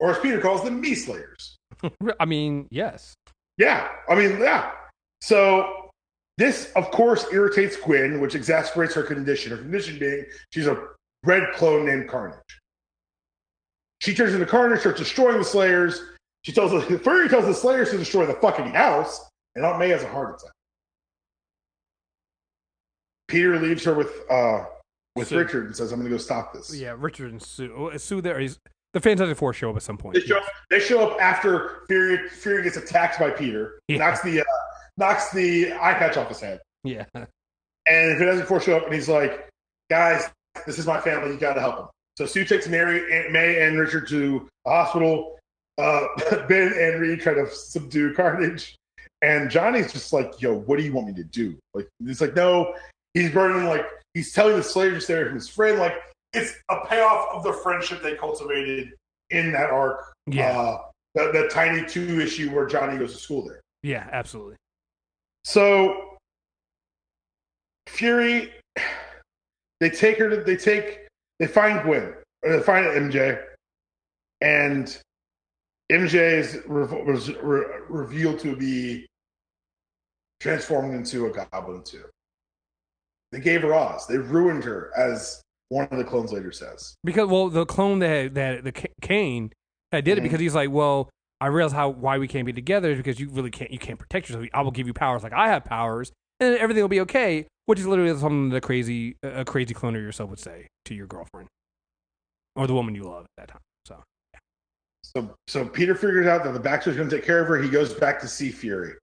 or 0.00 0.10
as 0.10 0.18
Peter 0.18 0.40
calls 0.40 0.64
them, 0.64 0.80
Me 0.80 0.96
Slayers. 0.96 1.56
I 2.18 2.24
mean, 2.24 2.66
yes. 2.72 3.14
Yeah, 3.58 3.86
I 4.08 4.16
mean, 4.16 4.40
yeah. 4.40 4.72
So 5.20 5.88
this, 6.36 6.72
of 6.74 6.90
course, 6.90 7.26
irritates 7.32 7.76
Gwen, 7.76 8.20
which 8.20 8.34
exasperates 8.34 8.92
her 8.94 9.04
condition. 9.04 9.52
Her 9.52 9.58
condition 9.58 10.00
being 10.00 10.24
she's 10.52 10.66
a 10.66 10.88
red 11.22 11.44
clone 11.54 11.86
named 11.86 12.08
Carnage. 12.08 12.40
She 14.00 14.16
turns 14.16 14.34
into 14.34 14.46
Carnage, 14.46 14.80
starts 14.80 14.98
destroying 14.98 15.38
the 15.38 15.44
Slayers. 15.44 16.02
She 16.42 16.52
tells 16.52 16.70
the 16.72 16.98
Fury 16.98 17.28
tells 17.28 17.46
the 17.46 17.54
Slayers 17.54 17.90
to 17.90 17.98
destroy 17.98 18.26
the 18.26 18.34
fucking 18.34 18.66
house, 18.70 19.28
and 19.54 19.64
Aunt 19.64 19.78
May 19.78 19.88
has 19.90 20.02
a 20.02 20.08
heart 20.08 20.40
attack. 20.40 20.52
Peter 23.28 23.58
leaves 23.58 23.84
her 23.84 23.94
with 23.94 24.12
uh 24.30 24.64
with 25.16 25.28
So- 25.28 25.36
Richard 25.38 25.66
and 25.66 25.76
says, 25.76 25.92
"I'm 25.92 25.98
going 26.00 26.10
to 26.10 26.14
go 26.16 26.20
stop 26.20 26.52
this." 26.52 26.74
Yeah, 26.74 26.94
Richard 26.98 27.30
and 27.32 27.42
Sue. 27.42 27.72
oh, 27.76 27.96
Sue 27.96 28.20
there 28.20 28.40
is 28.40 28.58
the 28.92 29.00
Fantastic 29.00 29.36
Four 29.36 29.52
show 29.52 29.70
up 29.70 29.76
at 29.76 29.82
some 29.82 29.96
point. 29.98 30.14
They 30.14 30.20
show, 30.22 30.38
up, 30.38 30.44
they 30.70 30.80
show 30.80 31.08
up 31.10 31.20
after 31.20 31.84
Fury 31.88 32.28
Fury 32.28 32.62
gets 32.64 32.76
attacked 32.76 33.18
by 33.20 33.30
Peter, 33.30 33.80
Yeah. 33.88 33.98
knocks 33.98 34.20
the 34.22 34.40
uh, 34.40 34.44
knocks 34.96 35.30
the 35.32 35.72
eye 35.74 35.94
patch 35.94 36.16
off 36.16 36.28
his 36.28 36.40
head. 36.40 36.60
Yeah. 36.84 37.04
And 37.14 38.18
Fantastic 38.18 38.46
Four 38.46 38.60
show 38.60 38.76
up 38.76 38.84
and 38.84 38.94
he's 38.94 39.08
like, 39.08 39.48
guys, 39.90 40.28
this 40.66 40.78
is 40.78 40.86
my 40.86 41.00
family. 41.00 41.32
You 41.32 41.38
got 41.38 41.54
to 41.54 41.60
help 41.60 41.76
them. 41.76 41.86
So 42.16 42.26
Sue 42.26 42.44
takes 42.44 42.68
Mary, 42.68 43.12
Aunt 43.12 43.32
May, 43.32 43.62
and 43.66 43.78
Richard 43.78 44.08
to 44.08 44.48
the 44.64 44.70
hospital. 44.70 45.38
Uh, 45.80 46.46
ben 46.48 46.72
and 46.76 47.00
Reed 47.00 47.20
try 47.20 47.34
to 47.34 47.50
subdue 47.50 48.14
Carnage. 48.14 48.76
And 49.22 49.50
Johnny's 49.50 49.92
just 49.92 50.12
like, 50.12 50.40
yo, 50.40 50.54
what 50.54 50.78
do 50.78 50.84
you 50.84 50.92
want 50.92 51.08
me 51.08 51.14
to 51.14 51.24
do? 51.24 51.56
Like, 51.74 51.88
he's 52.04 52.20
like, 52.20 52.34
no. 52.34 52.74
He's 53.14 53.30
burning, 53.30 53.66
like, 53.66 53.86
he's 54.14 54.32
telling 54.32 54.56
the 54.56 54.62
Slayer 54.62 54.96
away 54.96 55.32
his 55.32 55.48
friend. 55.48 55.78
Like, 55.78 55.94
it's 56.32 56.54
a 56.70 56.86
payoff 56.86 57.28
of 57.34 57.42
the 57.42 57.52
friendship 57.52 58.02
they 58.02 58.14
cultivated 58.14 58.92
in 59.30 59.52
that 59.52 59.70
arc. 59.70 60.12
Yeah. 60.26 60.58
Uh, 60.58 60.82
that, 61.14 61.32
that 61.32 61.50
tiny 61.50 61.86
two 61.86 62.20
issue 62.20 62.50
where 62.50 62.66
Johnny 62.66 62.98
goes 62.98 63.12
to 63.12 63.18
school 63.18 63.46
there. 63.46 63.60
Yeah, 63.82 64.08
absolutely. 64.12 64.56
So 65.44 66.16
Fury, 67.88 68.52
they 69.80 69.90
take 69.90 70.18
her 70.18 70.28
to 70.28 70.36
they 70.42 70.56
take 70.56 71.08
they 71.38 71.46
find 71.46 71.82
Gwen 71.82 72.14
or 72.42 72.56
they 72.56 72.62
find 72.62 72.86
MJ, 72.86 73.42
and 74.40 74.96
MJ 75.90 76.38
is 76.38 76.58
re- 76.66 77.02
was 77.02 77.34
re- 77.42 77.64
revealed 77.88 78.38
to 78.40 78.54
be 78.56 79.06
transformed 80.40 80.94
into 80.94 81.26
a 81.26 81.30
goblin 81.30 81.82
too. 81.82 82.04
They 83.32 83.40
gave 83.40 83.62
her 83.62 83.74
Oz. 83.74 84.06
They 84.06 84.18
ruined 84.18 84.64
her, 84.64 84.90
as 84.96 85.42
one 85.68 85.86
of 85.90 85.98
the 85.98 86.04
clones 86.04 86.32
later 86.32 86.52
says. 86.52 86.94
Because 87.04 87.28
well, 87.28 87.48
the 87.48 87.64
clone 87.66 87.98
that 88.00 88.34
that 88.34 88.64
the 88.64 88.72
Kaine 89.02 89.52
that 89.92 90.04
did 90.04 90.18
it 90.18 90.20
Mhm. 90.20 90.24
because 90.24 90.40
he's 90.40 90.54
like, 90.54 90.70
well, 90.70 91.10
I 91.40 91.46
realize 91.46 91.72
how 91.72 91.88
why 91.90 92.18
we 92.18 92.28
can't 92.28 92.46
be 92.46 92.52
together 92.52 92.90
is 92.90 92.96
because 92.96 93.18
you 93.20 93.28
really 93.30 93.50
can't 93.50 93.70
you 93.70 93.78
can't 93.78 93.98
protect 93.98 94.28
yourself. 94.28 94.46
I 94.52 94.62
will 94.62 94.70
give 94.72 94.86
you 94.86 94.94
powers 94.94 95.22
like 95.22 95.32
I 95.32 95.48
have 95.48 95.64
powers, 95.64 96.12
and 96.40 96.54
then 96.54 96.60
everything 96.60 96.82
will 96.82 96.88
be 96.88 97.00
okay. 97.02 97.46
Which 97.66 97.78
is 97.78 97.86
literally 97.86 98.10
something 98.18 98.48
that 98.50 98.56
a 98.56 98.60
crazy 98.60 99.16
a 99.22 99.44
crazy 99.44 99.74
clone 99.74 99.94
of 99.94 100.02
yourself 100.02 100.30
would 100.30 100.40
say 100.40 100.66
to 100.86 100.94
your 100.94 101.06
girlfriend 101.06 101.48
or 102.56 102.66
the 102.66 102.74
woman 102.74 102.94
you 102.96 103.04
love 103.04 103.24
at 103.24 103.30
that 103.36 103.48
time. 103.52 103.60
So 105.16 105.34
So, 105.48 105.66
Peter 105.66 105.94
figures 105.94 106.26
out 106.26 106.44
that 106.44 106.52
the 106.52 106.60
Baxter's 106.60 106.96
going 106.96 107.08
to 107.08 107.16
take 107.16 107.24
care 107.24 107.40
of 107.40 107.48
her. 107.48 107.60
He 107.60 107.68
goes 107.68 107.94
back 107.94 108.20
to 108.20 108.28
see 108.28 108.50
Fury, 108.50 108.94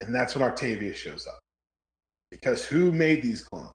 and 0.00 0.14
that's 0.14 0.34
when 0.34 0.44
Octavius 0.44 0.96
shows 0.96 1.26
up. 1.26 1.40
Because 2.30 2.64
who 2.64 2.92
made 2.92 3.22
these 3.22 3.42
clones? 3.42 3.72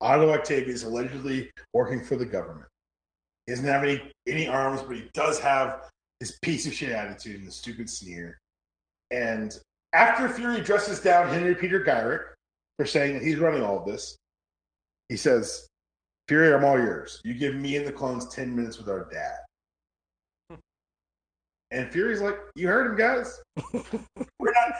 Otto 0.00 0.30
Octavius 0.30 0.84
allegedly 0.84 1.50
working 1.72 2.04
for 2.04 2.16
the 2.16 2.26
government. 2.26 2.68
He 3.46 3.52
doesn't 3.52 3.66
have 3.66 3.82
any 3.82 4.12
any 4.28 4.46
arms, 4.46 4.82
but 4.82 4.96
he 4.96 5.08
does 5.14 5.40
have 5.40 5.90
his 6.20 6.38
piece 6.42 6.66
of 6.66 6.72
shit 6.72 6.90
attitude 6.90 7.38
and 7.38 7.46
the 7.46 7.52
stupid 7.52 7.90
sneer. 7.90 8.38
And 9.10 9.58
after 9.92 10.28
Fury 10.28 10.60
dresses 10.60 11.00
down 11.00 11.28
Henry 11.28 11.54
Peter 11.54 11.84
Gyrich 11.84 12.22
for 12.78 12.86
saying 12.86 13.14
that 13.14 13.22
he's 13.22 13.38
running 13.38 13.62
all 13.62 13.80
of 13.80 13.86
this, 13.86 14.16
he 15.08 15.16
says, 15.16 15.66
Fury, 16.28 16.54
I'm 16.54 16.64
all 16.64 16.78
yours. 16.78 17.20
You 17.24 17.34
give 17.34 17.56
me 17.56 17.76
and 17.76 17.86
the 17.86 17.92
clones 17.92 18.28
10 18.28 18.54
minutes 18.54 18.78
with 18.78 18.88
our 18.88 19.08
dad. 19.12 19.38
And 21.72 21.90
Fury's 21.90 22.20
like, 22.20 22.36
You 22.54 22.68
heard 22.68 22.90
him, 22.90 22.96
guys. 22.96 23.40
We're 24.38 24.52
not, 24.52 24.74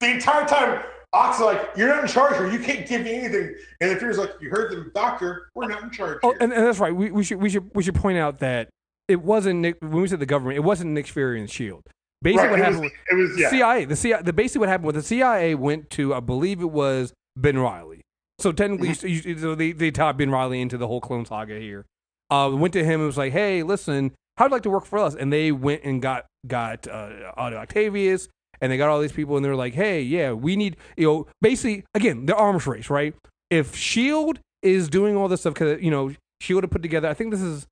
the 0.00 0.10
entire 0.12 0.46
time, 0.46 0.82
Ox 1.12 1.36
is 1.38 1.44
like, 1.44 1.70
You're 1.76 1.88
not 1.88 2.02
in 2.02 2.08
charge 2.08 2.36
here. 2.36 2.50
You 2.50 2.58
can't 2.58 2.86
give 2.88 3.02
me 3.02 3.14
anything. 3.14 3.54
And 3.80 3.98
Fury's 3.98 4.18
like, 4.18 4.32
You 4.40 4.50
heard 4.50 4.72
them, 4.72 4.90
Doctor. 4.94 5.48
We're 5.54 5.68
not 5.68 5.82
in 5.82 5.90
charge. 5.90 6.18
Oh, 6.22 6.30
here." 6.30 6.38
and, 6.40 6.52
and 6.52 6.66
that's 6.66 6.78
right. 6.78 6.94
We, 6.94 7.10
we 7.10 7.22
should 7.24 7.40
we 7.40 7.50
should 7.50 7.70
we 7.74 7.82
should 7.82 7.94
point 7.94 8.18
out 8.18 8.38
that 8.40 8.68
it 9.08 9.20
wasn't 9.22 9.60
Nick 9.60 9.76
when 9.80 9.92
we 10.02 10.08
said 10.08 10.20
the 10.20 10.26
government. 10.26 10.56
It 10.56 10.60
wasn't 10.64 10.90
Nick 10.90 11.06
Fury 11.08 11.40
and 11.40 11.50
Shield. 11.50 11.82
Basically, 12.22 12.44
right, 12.48 12.50
what 12.50 12.60
it, 12.60 12.62
happened. 12.64 12.80
was, 12.82 12.90
with- 12.90 13.00
it 13.10 13.14
was, 13.14 13.38
yeah. 13.38 13.50
CIA, 13.50 13.84
the 13.86 13.96
CIA, 13.96 14.22
the 14.22 14.32
basically 14.32 14.60
what 14.60 14.68
happened 14.68 14.86
was 14.86 14.94
the 14.94 15.02
CIA 15.02 15.54
went 15.54 15.88
to, 15.90 16.14
I 16.14 16.20
believe 16.20 16.60
it 16.60 16.70
was 16.70 17.12
Ben 17.36 17.58
Reilly. 17.58 18.02
So 18.38 18.52
technically, 18.52 18.88
Mm-hmm. 18.90 19.40
so 19.40 19.54
they 19.54 19.72
they 19.72 19.90
tied 19.90 20.16
Ben 20.16 20.30
Reilly 20.30 20.60
into 20.60 20.76
the 20.78 20.86
whole 20.86 21.00
clone 21.00 21.24
saga 21.26 21.58
here. 21.58 21.86
Uh, 22.30 22.50
went 22.54 22.72
to 22.74 22.84
him 22.84 23.00
and 23.00 23.06
was 23.06 23.18
like, 23.18 23.32
"Hey, 23.32 23.62
listen, 23.62 24.12
how'd 24.40 24.50
you 24.50 24.54
like 24.54 24.62
to 24.62 24.70
work 24.70 24.86
for 24.86 24.98
us?" 24.98 25.14
And 25.14 25.32
they 25.32 25.52
went 25.52 25.82
and 25.84 26.00
got 26.00 26.26
got 26.46 26.88
uh, 26.88 27.32
Otto 27.36 27.56
Octavius, 27.56 28.28
and 28.60 28.72
they 28.72 28.76
got 28.78 28.88
all 28.88 29.00
these 29.00 29.12
people, 29.12 29.36
and 29.36 29.44
they 29.44 29.48
were 29.50 29.56
like, 29.56 29.74
"Hey, 29.74 30.00
yeah, 30.02 30.32
we 30.32 30.56
need 30.56 30.76
you 30.96 31.06
know, 31.06 31.26
basically 31.40 31.84
again 31.94 32.26
the 32.26 32.34
arms 32.34 32.66
race, 32.66 32.88
right? 32.90 33.14
If 33.50 33.76
Shield 33.76 34.40
is 34.62 34.88
doing 34.88 35.16
all 35.16 35.28
this 35.28 35.40
stuff 35.40 35.54
because 35.54 35.82
you 35.82 35.90
know 35.90 36.12
Shield 36.40 36.62
had 36.62 36.70
put 36.70 36.82
together, 36.82 37.08
I 37.08 37.14
think 37.14 37.30
this 37.30 37.42
is 37.42 37.66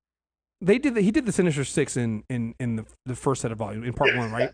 they 0.61 0.77
did 0.77 0.95
the, 0.95 1.01
he 1.01 1.11
did 1.11 1.25
the 1.25 1.31
Sinister 1.31 1.63
Six 1.63 1.97
in 1.97 2.23
in 2.29 2.53
in 2.59 2.75
the 2.75 2.85
the 3.05 3.15
first 3.15 3.41
set 3.41 3.51
of 3.51 3.57
volume 3.57 3.83
in 3.83 3.93
part 3.93 4.15
one, 4.15 4.31
right? 4.31 4.51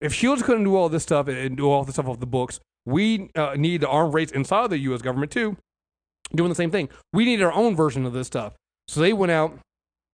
If 0.00 0.12
Shields 0.12 0.42
couldn't 0.42 0.64
do 0.64 0.76
all 0.76 0.88
this 0.88 1.02
stuff 1.02 1.28
and- 1.28 1.56
do 1.56 1.70
all 1.70 1.84
this 1.84 1.94
stuff 1.94 2.08
off 2.08 2.20
the 2.20 2.26
books, 2.26 2.60
we 2.84 3.30
uh, 3.36 3.54
need 3.56 3.80
the 3.80 3.88
armed 3.88 4.12
race 4.12 4.30
inside 4.32 4.64
of 4.64 4.70
the 4.70 4.78
U.S. 4.78 5.00
government 5.02 5.32
too, 5.32 5.56
doing 6.34 6.48
the 6.50 6.54
same 6.54 6.70
thing. 6.70 6.88
We 7.12 7.24
need 7.24 7.40
our 7.42 7.52
own 7.52 7.74
version 7.76 8.04
of 8.04 8.12
this 8.12 8.26
stuff. 8.26 8.54
So 8.88 9.00
they 9.00 9.12
went 9.12 9.32
out 9.32 9.58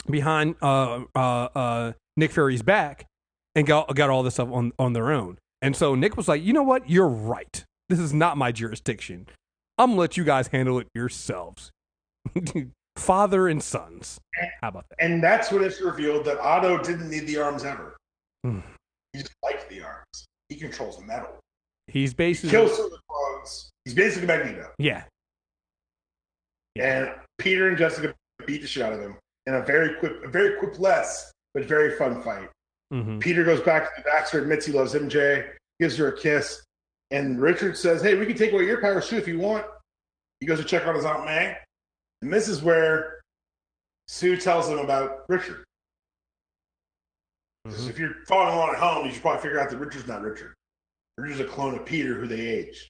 behind 0.08 0.56
uh, 0.62 1.04
uh, 1.14 1.48
uh, 1.54 1.92
Nick 2.16 2.32
Fury's 2.32 2.62
back 2.62 3.06
and 3.54 3.66
got 3.66 3.94
got 3.94 4.10
all 4.10 4.22
this 4.22 4.34
stuff 4.34 4.50
on 4.50 4.72
on 4.78 4.92
their 4.92 5.10
own. 5.10 5.38
And 5.62 5.76
so 5.76 5.94
Nick 5.94 6.16
was 6.16 6.28
like, 6.28 6.42
you 6.42 6.52
know 6.52 6.62
what? 6.62 6.88
You're 6.88 7.08
right. 7.08 7.64
This 7.88 7.98
is 7.98 8.14
not 8.14 8.36
my 8.36 8.52
jurisdiction. 8.52 9.26
I'm 9.78 9.90
gonna 9.90 10.00
let 10.00 10.16
you 10.16 10.24
guys 10.24 10.48
handle 10.48 10.78
it 10.78 10.88
yourselves. 10.94 11.70
Father 12.96 13.48
and 13.48 13.62
sons. 13.62 14.20
How 14.60 14.68
about 14.68 14.84
that? 14.90 15.04
And 15.04 15.22
that's 15.22 15.50
when 15.50 15.64
it's 15.64 15.80
revealed 15.80 16.24
that 16.26 16.38
Otto 16.38 16.82
didn't 16.82 17.08
need 17.08 17.26
the 17.26 17.38
arms 17.38 17.64
ever. 17.64 17.96
Hmm. 18.44 18.60
He 19.12 19.20
just 19.20 19.34
liked 19.42 19.68
the 19.68 19.82
arms. 19.82 20.26
He 20.48 20.56
controls 20.56 20.98
the 20.98 21.04
metal. 21.04 21.38
He's 21.86 22.10
He 22.10 22.16
basically 22.16 22.50
kills 22.50 22.76
some 22.76 22.86
of 22.86 22.90
the 22.90 22.98
clones. 23.08 23.70
He's 23.84 23.94
basically 23.94 24.26
Magneto. 24.26 24.70
yeah. 24.78 25.04
And 26.76 27.10
Peter 27.38 27.68
and 27.68 27.76
Jessica 27.76 28.14
beat 28.46 28.62
the 28.62 28.68
shit 28.68 28.82
out 28.82 28.92
of 28.92 29.00
him 29.00 29.16
in 29.46 29.54
a 29.54 29.62
very 29.62 29.94
quick, 29.98 30.12
a 30.24 30.28
very 30.28 30.58
quick-less, 30.58 31.32
but 31.54 31.64
very 31.64 31.96
fun 31.96 32.22
fight. 32.22 32.48
hmm 32.90 33.18
Peter 33.18 33.44
goes 33.44 33.60
back 33.60 33.84
to 33.84 34.02
the 34.02 34.08
Baxter, 34.08 34.40
admits 34.42 34.66
he 34.66 34.72
loves 34.72 34.94
MJ, 34.94 35.52
gives 35.78 35.96
her 35.96 36.08
a 36.08 36.18
kiss, 36.18 36.64
and 37.10 37.40
Richard 37.40 37.76
says, 37.76 38.02
"Hey, 38.02 38.14
we 38.16 38.26
can 38.26 38.36
take 38.36 38.52
away 38.52 38.64
your 38.66 38.80
powers 38.80 39.08
too 39.08 39.16
if 39.16 39.26
you 39.28 39.38
want." 39.38 39.66
He 40.40 40.46
goes 40.46 40.58
to 40.58 40.64
check 40.64 40.86
on 40.86 40.94
his 40.94 41.04
aunt 41.04 41.24
May, 41.24 41.56
and 42.22 42.32
this 42.32 42.48
is 42.48 42.62
where 42.62 43.20
Sue 44.08 44.36
tells 44.36 44.68
him 44.68 44.78
about 44.78 45.24
Richard. 45.28 45.64
Mhm. 47.66 47.90
If 47.90 47.98
you're 47.98 48.24
following 48.26 48.54
along 48.54 48.70
at 48.70 48.76
home, 48.80 49.06
you 49.06 49.12
should 49.12 49.22
probably 49.22 49.42
figure 49.42 49.60
out 49.60 49.70
that 49.70 49.76
Richard's 49.76 50.06
not 50.06 50.22
Richard. 50.22 50.54
Richard's 51.18 51.40
a 51.40 51.44
clone 51.46 51.78
of 51.78 51.84
Peter 51.84 52.14
who 52.14 52.26
they 52.26 52.40
aged. 52.40 52.88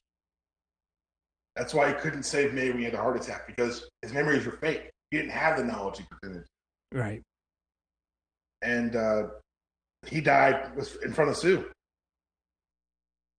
That's 1.57 1.75
why 1.75 1.89
he 1.93 1.95
couldn't 2.01 2.23
save 2.23 2.55
May 2.55 2.69
when 2.71 2.79
he 2.79 2.85
had 2.85 2.95
a 2.95 2.99
heart 2.99 3.17
attack 3.17 3.47
because 3.49 3.89
his 4.03 4.13
memories 4.13 4.47
were 4.47 4.53
fake. 4.53 4.91
He 5.11 5.17
didn't 5.19 5.33
have 5.33 5.57
the 5.59 5.65
knowledge 5.65 5.99
he 5.99 6.05
pretended. 6.05 6.45
Right. 6.93 7.23
and 8.63 8.97
uh, 8.97 9.23
he 10.07 10.21
died 10.21 10.73
in 11.05 11.13
front 11.13 11.31
of 11.31 11.37
Sue. 11.37 11.71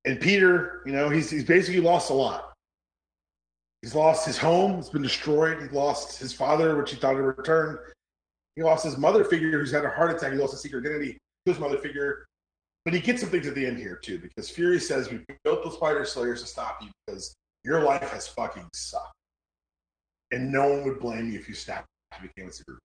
And 0.05 0.19
Peter, 0.19 0.81
you 0.85 0.91
know, 0.93 1.09
he's 1.09 1.29
he's 1.29 1.43
basically 1.43 1.81
lost 1.81 2.09
a 2.09 2.13
lot. 2.13 2.53
He's 3.81 3.95
lost 3.95 4.25
his 4.25 4.37
home; 4.37 4.79
it's 4.79 4.89
been 4.89 5.01
destroyed. 5.01 5.61
He 5.61 5.69
lost 5.69 6.19
his 6.19 6.33
father, 6.33 6.75
which 6.77 6.91
he 6.91 6.97
thought 6.97 7.15
would 7.15 7.37
return. 7.37 7.77
He 8.55 8.63
lost 8.63 8.83
his 8.83 8.97
mother 8.97 9.23
figure, 9.23 9.59
who's 9.59 9.71
had 9.71 9.85
a 9.85 9.89
heart 9.89 10.11
attack. 10.11 10.33
He 10.33 10.37
lost 10.39 10.53
his 10.53 10.61
secret 10.61 10.85
identity. 10.85 11.17
His 11.45 11.59
mother 11.59 11.77
figure, 11.77 12.25
but 12.85 12.93
he 12.93 12.99
gets 12.99 13.21
some 13.21 13.29
things 13.31 13.47
at 13.47 13.55
the 13.55 13.65
end 13.65 13.77
here 13.77 13.95
too, 13.95 14.19
because 14.19 14.49
Fury 14.49 14.79
says 14.79 15.09
we 15.09 15.21
built 15.43 15.63
the 15.63 15.71
Spider 15.71 16.05
Slayers 16.05 16.41
to 16.41 16.47
stop 16.47 16.79
you 16.81 16.89
because 17.05 17.33
your 17.63 17.83
life 17.83 18.11
has 18.11 18.27
fucking 18.27 18.67
sucked, 18.73 19.15
and 20.31 20.51
no 20.51 20.67
one 20.69 20.83
would 20.85 20.99
blame 20.99 21.31
you 21.31 21.39
if 21.39 21.47
you 21.47 21.53
snapped 21.55 21.87
and 22.19 22.29
became 22.33 22.49
a 22.49 22.53
super 22.53 22.79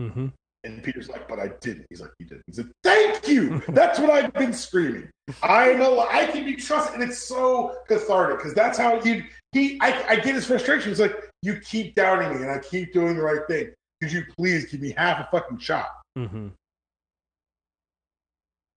Mm-hmm. 0.00 0.28
and 0.64 0.82
Peter's 0.82 1.08
like, 1.10 1.28
but 1.28 1.38
I 1.38 1.48
didn't. 1.60 1.84
He's 1.90 2.00
like, 2.00 2.12
you 2.18 2.24
didn't. 2.26 2.42
He's 2.46 2.56
like, 2.58 2.68
thank 2.82 3.28
you. 3.28 3.62
That's 3.68 3.98
what 3.98 4.08
I've 4.10 4.32
been 4.32 4.54
screaming. 4.54 5.10
I 5.42 5.74
know 5.74 6.00
I 6.10 6.24
can 6.26 6.44
be 6.46 6.56
trusted, 6.56 6.94
and 6.98 7.02
it's 7.10 7.18
so 7.18 7.76
cathartic 7.88 8.38
because 8.38 8.54
that's 8.54 8.78
how 8.78 9.00
you. 9.02 9.22
He, 9.52 9.78
I, 9.80 10.04
I 10.08 10.16
get 10.16 10.34
his 10.34 10.46
frustration. 10.46 10.90
It's 10.90 11.00
like 11.00 11.30
you 11.42 11.60
keep 11.60 11.94
doubting 11.94 12.30
me, 12.36 12.42
and 12.42 12.50
I 12.50 12.58
keep 12.58 12.92
doing 12.94 13.16
the 13.16 13.22
right 13.22 13.46
thing. 13.48 13.68
Could 14.00 14.10
you 14.12 14.24
please 14.36 14.64
give 14.64 14.80
me 14.80 14.92
half 14.96 15.20
a 15.20 15.28
fucking 15.30 15.58
shot? 15.58 15.90
Mm-hmm. 16.18 16.48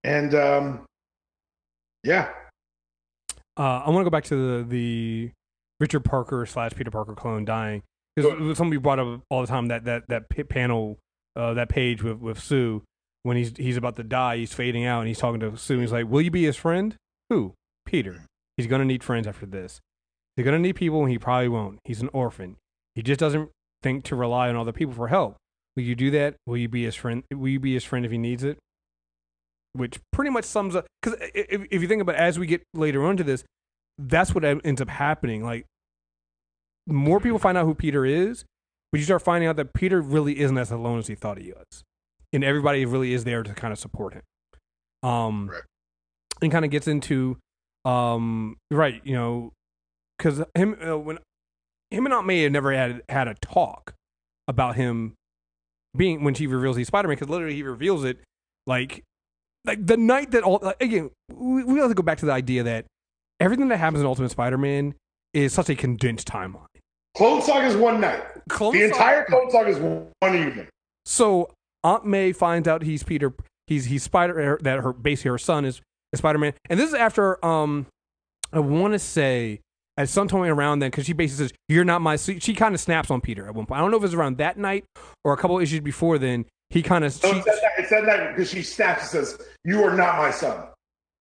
And 0.04 0.36
um, 0.36 0.86
yeah, 2.04 2.30
Uh, 3.58 3.82
I 3.86 3.90
want 3.90 4.02
to 4.02 4.04
go 4.04 4.10
back 4.10 4.26
to 4.26 4.36
the 4.36 4.64
the 4.68 5.32
Richard 5.80 6.02
Parker 6.06 6.46
slash 6.46 6.72
Peter 6.76 6.92
Parker 6.92 7.16
clone 7.16 7.46
dying 7.46 7.82
because 8.16 8.58
somebody 8.58 8.80
brought 8.80 9.00
up 9.00 9.22
all 9.30 9.42
the 9.42 9.48
time 9.48 9.68
that 9.68 9.86
that 9.86 10.04
that 10.08 10.30
panel 10.50 10.98
uh, 11.36 11.54
that 11.54 11.70
page 11.70 12.04
with 12.04 12.20
with 12.20 12.40
Sue 12.40 12.84
when 13.24 13.38
he's 13.38 13.56
he's 13.58 13.78
about 13.78 13.96
to 13.98 14.04
die 14.04 14.38
he's 14.38 14.54
fading 14.54 14.86
out 14.86 15.00
and 15.00 15.08
he's 15.08 15.20
talking 15.20 15.40
to 15.42 15.58
Sue 15.58 15.76
and 15.76 15.84
he's 15.84 15.92
like 15.92 16.08
will 16.08 16.22
you 16.22 16.32
be 16.32 16.44
his 16.44 16.56
friend? 16.56 16.96
Who? 17.30 17.54
Peter. 17.86 18.24
He's 18.58 18.68
gonna 18.68 18.86
need 18.86 19.04
friends 19.04 19.28
after 19.28 19.46
this. 19.46 19.82
He's 20.36 20.46
gonna 20.46 20.60
need 20.60 20.76
people 20.76 21.02
and 21.02 21.12
he 21.12 21.20
probably 21.20 21.50
won't. 21.50 21.80
He's 21.84 22.02
an 22.02 22.10
orphan. 22.14 22.58
He 22.96 23.02
just 23.02 23.20
doesn't 23.20 23.50
think 23.84 24.04
to 24.06 24.16
rely 24.16 24.50
on 24.50 24.56
other 24.56 24.72
people 24.72 24.94
for 24.94 25.10
help. 25.10 25.36
Will 25.76 25.84
you 25.84 25.96
do 25.96 26.10
that? 26.12 26.36
Will 26.46 26.58
you 26.58 26.70
be 26.70 26.84
his 26.84 26.96
friend 26.96 27.24
will 27.32 27.50
you 27.50 27.60
be 27.60 27.74
his 27.74 27.84
friend 27.84 28.06
if 28.06 28.12
he 28.12 28.18
needs 28.18 28.44
it? 28.44 28.58
Which 29.74 30.00
pretty 30.14 30.32
much 30.32 30.46
sums 30.46 30.76
up 30.76 30.86
because 31.02 31.20
if, 31.34 31.66
if 31.70 31.82
you 31.82 31.88
think 31.88 32.02
about 32.02 32.16
it, 32.16 32.22
as 32.22 32.40
we 32.40 32.48
get 32.48 32.64
later 32.74 33.04
on 33.04 33.18
to 33.18 33.24
this 33.24 33.44
that's 33.98 34.34
what 34.36 34.44
ends 34.44 34.82
up 34.82 34.90
happening. 34.90 35.44
Like 35.44 35.66
more 36.88 37.20
people 37.20 37.40
find 37.40 37.58
out 37.58 37.66
who 37.66 37.74
peter 37.76 38.06
is 38.06 38.46
but 38.92 39.00
you 39.00 39.06
start 39.06 39.22
finding 39.22 39.48
out 39.50 39.56
that 39.56 39.74
peter 39.74 40.02
really 40.02 40.40
isn't 40.40 40.58
as 40.58 40.72
alone 40.72 41.00
as 41.00 41.08
he 41.08 41.16
thought 41.16 41.38
he 41.38 41.52
was. 41.52 41.84
And 42.34 42.44
everybody 42.44 42.86
really 42.86 43.14
is 43.14 43.24
there 43.24 43.44
to 43.44 43.54
kind 43.54 43.72
of 43.72 43.80
support 43.80 44.14
him. 44.14 44.22
Um 45.04 45.50
Right. 45.50 45.62
and 46.42 46.52
kind 46.52 46.66
of 46.66 46.72
gets 46.72 46.88
into 46.88 47.38
um 47.86 48.58
right 48.72 49.00
you 49.06 49.14
know 49.14 49.52
because 50.18 50.42
him 50.56 50.76
uh, 50.86 50.98
when 50.98 51.20
him 51.92 52.06
and 52.06 52.14
aunt 52.14 52.26
may 52.28 52.44
have 52.44 52.52
never 52.52 52.74
had 52.74 53.02
had 53.10 53.28
a 53.28 53.36
talk 53.36 53.94
about 54.48 54.76
him 54.76 55.14
being 55.96 56.24
when 56.24 56.34
she 56.34 56.46
reveals 56.48 56.76
he's 56.78 56.88
spider-man 56.88 57.16
because 57.16 57.30
literally 57.30 57.56
he 57.56 57.64
reveals 57.64 58.04
it 58.04 58.20
like 58.68 59.04
like 59.66 59.86
the 59.86 59.98
night 59.98 60.32
that 60.32 60.44
all 60.44 60.60
like, 60.62 60.82
again 60.82 61.10
we, 61.34 61.64
we 61.64 61.80
have 61.80 61.90
to 61.90 61.96
go 61.96 62.04
back 62.04 62.18
to 62.18 62.26
the 62.26 62.32
idea 62.32 62.64
that 62.64 62.86
everything 63.40 63.68
that 63.70 63.78
happens 63.78 64.02
in 64.02 64.06
ultimate 64.08 64.30
spider-man 64.32 64.94
is 65.34 65.54
such 65.54 65.70
a 65.70 65.76
condensed 65.76 66.28
timeline 66.28 66.66
Clone 67.16 67.42
Saga 67.42 67.68
is 67.68 67.76
one 67.76 68.00
night. 68.02 68.22
Clone 68.50 68.74
the 68.74 68.84
entire 68.84 69.26
Clone 69.26 69.50
Saga 69.50 69.70
is 69.70 69.80
one 69.80 70.36
evening. 70.36 70.68
so 71.06 71.50
aunt 71.84 72.06
may 72.06 72.32
finds 72.32 72.68
out 72.68 72.82
he's 72.84 73.04
peter 73.04 73.34
he's 73.68 73.86
he's 73.86 74.04
spider 74.04 74.58
that 74.62 74.80
her 74.80 74.94
basically 74.94 75.30
her 75.30 75.38
son 75.38 75.66
is, 75.66 75.82
is 76.14 76.20
spider-man 76.20 76.54
and 76.70 76.80
this 76.80 76.90
is 76.90 76.96
after 76.96 77.44
um 77.46 77.86
i 78.54 78.60
want 78.60 78.94
to 78.94 79.00
say 79.00 79.60
at 79.98 80.10
some 80.10 80.28
point 80.28 80.50
around 80.52 80.80
then 80.80 80.90
because 80.90 81.06
she 81.06 81.14
basically 81.14 81.46
says 81.46 81.54
you're 81.70 81.86
not 81.86 82.02
my 82.02 82.16
she, 82.16 82.40
she 82.40 82.54
kind 82.54 82.74
of 82.74 82.82
snaps 82.82 83.10
on 83.12 83.22
peter 83.22 83.48
at 83.48 83.54
one 83.54 83.66
point 83.66 83.78
i 83.78 83.82
don't 83.82 83.92
know 83.92 83.98
if 83.98 84.02
it 84.02 84.06
was 84.08 84.14
around 84.16 84.38
that 84.38 84.58
night 84.58 84.84
or 85.24 85.34
a 85.34 85.38
couple 85.38 85.60
issues 85.60 85.80
before 85.80 86.18
then 86.18 86.46
he 86.72 86.82
kind 86.82 87.04
of 87.06 87.14
So 87.14 87.30
it's 87.32 87.46
that 87.46 88.04
night, 88.04 88.06
that 88.08 88.36
because 88.36 88.50
she 88.50 88.64
snaps 88.64 89.14
and 89.14 89.26
says, 89.28 89.40
"You 89.64 89.84
are 89.84 89.96
not 89.96 90.18
my 90.18 90.32
son." 90.32 90.68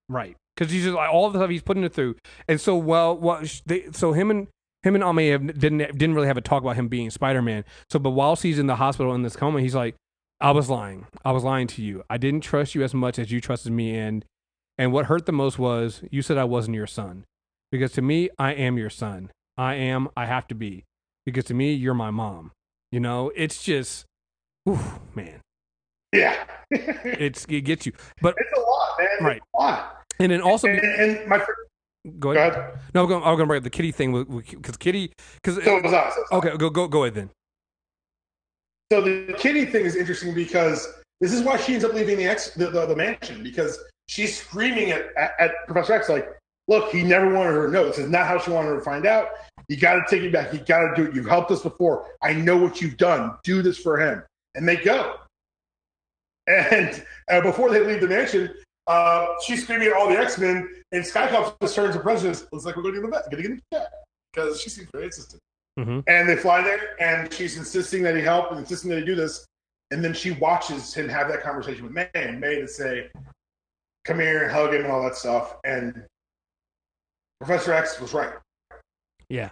Right, 0.09 0.35
because 0.57 0.73
he's 0.73 0.85
just 0.85 0.95
like 0.97 1.13
all 1.13 1.29
the 1.31 1.39
stuff 1.39 1.51
he's 1.51 1.63
putting 1.63 1.85
it 1.85 1.93
through, 1.93 2.17
and 2.49 2.59
so 2.59 2.77
well, 2.77 3.15
well, 3.17 3.43
they, 3.67 3.89
so 3.93 4.13
him 4.15 4.31
and 4.31 4.49
him 4.85 4.95
and 4.95 5.03
Ame 5.03 5.33
have, 5.33 5.59
didn't 5.59 5.79
didn't 5.79 6.15
really 6.15 6.29
have 6.29 6.37
a 6.37 6.41
talk 6.43 6.63
about 6.63 6.77
him 6.77 6.89
being 6.89 7.11
Spider 7.11 7.43
Man. 7.43 7.65
So, 7.91 7.99
but 7.99 8.11
while 8.11 8.37
he's 8.37 8.59
in 8.59 8.69
the 8.69 8.77
hospital 8.77 9.15
in 9.15 9.23
this 9.23 9.35
coma, 9.35 9.61
he's 9.61 9.75
like, 9.75 9.97
"I 10.41 10.53
was 10.53 10.71
lying. 10.71 11.07
I 11.25 11.33
was 11.33 11.43
lying 11.43 11.67
to 11.69 11.83
you. 11.83 12.05
I 12.09 12.19
didn't 12.19 12.43
trust 12.43 12.75
you 12.75 12.85
as 12.85 12.95
much 12.95 13.19
as 13.19 13.33
you 13.33 13.41
trusted 13.41 13.73
me, 13.73 13.97
and 13.99 14.25
and 14.79 14.93
what 14.93 15.07
hurt 15.07 15.27
the 15.27 15.33
most 15.33 15.59
was 15.59 16.03
you 16.11 16.23
said 16.23 16.39
I 16.39 16.45
wasn't 16.45 16.77
your 16.77 16.87
son, 16.87 17.25
because 17.73 17.93
to 17.93 18.03
me, 18.03 18.29
I 18.39 18.53
am 18.53 18.77
your 18.79 18.91
son. 18.91 19.31
I 19.57 19.75
am. 19.75 20.09
I 20.17 20.27
have 20.27 20.47
to 20.49 20.55
be, 20.55 20.85
because 21.27 21.45
to 21.47 21.55
me, 21.55 21.73
you're 21.73 21.95
my 21.95 22.11
mom. 22.11 22.51
You 22.93 23.01
know, 23.01 23.33
it's 23.35 23.63
just, 23.63 24.05
whew, 24.65 24.79
man, 25.15 25.41
Yeah, 26.13 26.45
it's 26.71 27.45
it 27.49 27.63
gets 27.63 27.87
you. 27.87 27.93
But 28.21 28.35
It's 28.39 28.57
a 28.57 28.61
lot, 28.61 28.99
man. 28.99 29.09
Right. 29.21 29.37
It's 29.37 29.47
a 29.55 29.59
lot. 29.59 30.03
and 30.21 30.31
then 30.33 30.41
also, 30.41 30.69
And, 30.69 30.81
and 30.81 31.27
my 31.29 31.39
go 32.19 32.33
go 32.33 32.39
ahead. 32.39 32.53
ahead. 32.53 32.79
No, 32.95 33.03
I'm 33.03 33.09
going, 33.09 33.23
I'm 33.23 33.37
going 33.37 33.39
to 33.41 33.47
bring 33.47 33.59
up 33.59 33.65
the 33.65 33.71
kitty 33.71 33.93
thing 33.93 34.25
because 34.25 34.77
kitty 34.77 35.13
because 35.43 35.63
So 35.65 35.77
it 35.77 35.85
was 35.85 35.93
us. 35.93 36.15
okay, 36.33 36.57
go 36.57 36.71
go 36.71 36.87
go 36.89 37.05
ahead 37.05 37.15
then. 37.15 37.31
So 38.93 39.01
the 39.01 39.35
Kitty 39.39 39.65
thing 39.65 39.87
is 39.87 39.97
interesting 39.97 40.35
because 40.35 40.87
this 41.21 41.33
is 41.33 41.43
why 41.43 41.57
she 41.57 41.73
ends 41.73 41.85
up 41.85 41.95
leaving 41.95 42.19
the 42.19 42.27
X 42.27 42.51
the, 42.51 42.69
the, 42.71 42.87
the 42.87 42.95
mansion 42.95 43.43
because 43.43 43.79
she's 44.09 44.39
screaming 44.39 44.91
at, 44.91 45.07
at, 45.17 45.33
at 45.41 45.51
Professor 45.67 45.95
X 45.95 46.09
like, 46.09 46.29
"Look, 46.69 46.93
he 46.93 47.03
never 47.03 47.33
wanted 47.33 47.53
her 47.55 47.67
to 47.67 47.73
know. 47.73 47.87
This 47.87 47.99
is 47.99 48.11
not 48.11 48.27
how 48.27 48.39
she 48.39 48.51
wanted 48.51 48.69
her 48.69 48.77
to 48.77 48.83
find 48.85 49.07
out. 49.07 49.29
You 49.69 49.79
got 49.79 49.95
to 49.95 50.03
take 50.09 50.23
it 50.23 50.33
back. 50.33 50.53
You 50.53 50.61
got 50.61 50.91
to 50.91 50.95
do 50.95 51.09
it. 51.09 51.15
You've 51.15 51.27
helped 51.27 51.51
us 51.51 51.63
before. 51.63 52.07
I 52.23 52.35
know 52.35 52.57
what 52.59 52.83
you've 52.83 52.99
done. 52.99 53.33
Do 53.43 53.63
this 53.63 53.79
for 53.79 53.99
him." 53.99 54.23
And 54.55 54.69
they 54.69 54.77
go. 54.77 55.17
And 56.47 57.03
uh, 57.31 57.41
before 57.41 57.71
they 57.71 57.81
leave 57.85 58.03
the 58.03 58.07
mansion, 58.09 58.55
uh, 58.87 59.27
she's 59.45 59.63
screaming 59.65 59.89
at 59.89 59.95
all 59.95 60.09
the 60.09 60.19
X 60.19 60.39
Men, 60.39 60.69
and 60.93 61.05
Cyclops 61.05 61.57
just 61.61 61.75
turns 61.75 61.95
to 61.95 62.01
President. 62.01 62.47
Looks 62.53 62.65
like 62.65 62.77
we're 62.77 62.83
going 62.83 62.95
to 62.95 63.01
get 63.01 63.11
the 63.11 63.17
vet. 63.17 63.31
Going 63.31 63.43
to 63.43 63.49
get 63.49 63.63
the 63.71 63.89
because 64.33 64.61
she 64.61 64.69
seems 64.69 64.89
very 64.93 65.05
insistent. 65.07 65.41
Mm-hmm. 65.79 66.01
And 66.07 66.29
they 66.29 66.37
fly 66.37 66.63
there, 66.63 67.01
and 67.01 67.33
she's 67.33 67.57
insisting 67.57 68.03
that 68.03 68.17
he 68.17 68.23
help 68.23 68.51
and 68.51 68.61
insisting 68.61 68.91
that 68.91 68.99
he 69.01 69.05
do 69.05 69.15
this. 69.15 69.45
And 69.91 70.05
then 70.05 70.13
she 70.13 70.33
watches 70.33 70.93
him 70.95 71.09
have 71.09 71.29
that 71.29 71.43
conversation 71.43 71.85
with 71.85 71.93
May, 71.93 72.09
and 72.15 72.41
May 72.41 72.61
to 72.61 72.69
say, 72.69 73.11
"Come 74.05 74.21
here 74.21 74.45
and 74.45 74.53
hug 74.53 74.75
him 74.75 74.83
and 74.83 74.93
all 74.93 75.03
that 75.03 75.17
stuff." 75.17 75.57
And 75.65 76.05
Professor 77.41 77.73
X 77.73 78.01
was 78.01 78.13
right. 78.15 78.33
Yeah, 79.29 79.51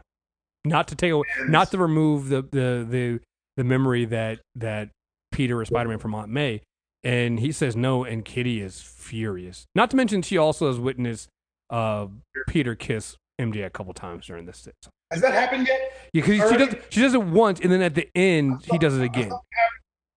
not 0.64 0.88
to 0.88 0.94
take 0.94 1.12
away, 1.12 1.26
And- 1.38 1.50
not 1.50 1.70
to 1.70 1.78
remove 1.78 2.28
the 2.28 2.42
the 2.42 2.86
the 2.88 3.20
the 3.56 3.64
memory 3.64 4.04
that 4.06 4.40
that 4.56 4.90
Peter 5.32 5.60
or 5.60 5.64
Spider 5.64 5.88
Man 5.88 5.98
from 5.98 6.14
Aunt 6.14 6.28
May, 6.28 6.62
and 7.04 7.40
he 7.40 7.52
says 7.52 7.74
no, 7.76 8.04
and 8.04 8.24
Kitty 8.24 8.60
is 8.60 8.80
furious. 8.80 9.66
Not 9.74 9.90
to 9.90 9.96
mention 9.96 10.22
she 10.22 10.38
also 10.38 10.68
has 10.68 10.78
witnessed 10.78 11.28
uh, 11.70 12.06
Peter 12.48 12.74
kiss 12.74 13.16
MJ 13.40 13.64
a 13.66 13.70
couple 13.70 13.92
times 13.94 14.26
during 14.26 14.46
this. 14.46 14.66
Yeah, 14.66 14.72
Has 15.10 15.20
that 15.22 15.32
happened 15.32 15.66
yet? 15.66 15.80
because 16.12 16.50
she 16.50 16.56
does 16.56 16.74
she 16.90 17.00
does 17.00 17.14
it 17.14 17.22
once, 17.22 17.60
and 17.60 17.72
then 17.72 17.82
at 17.82 17.94
the 17.94 18.08
end 18.14 18.64
he 18.70 18.78
does 18.78 18.96
it 18.96 19.02
again. 19.02 19.32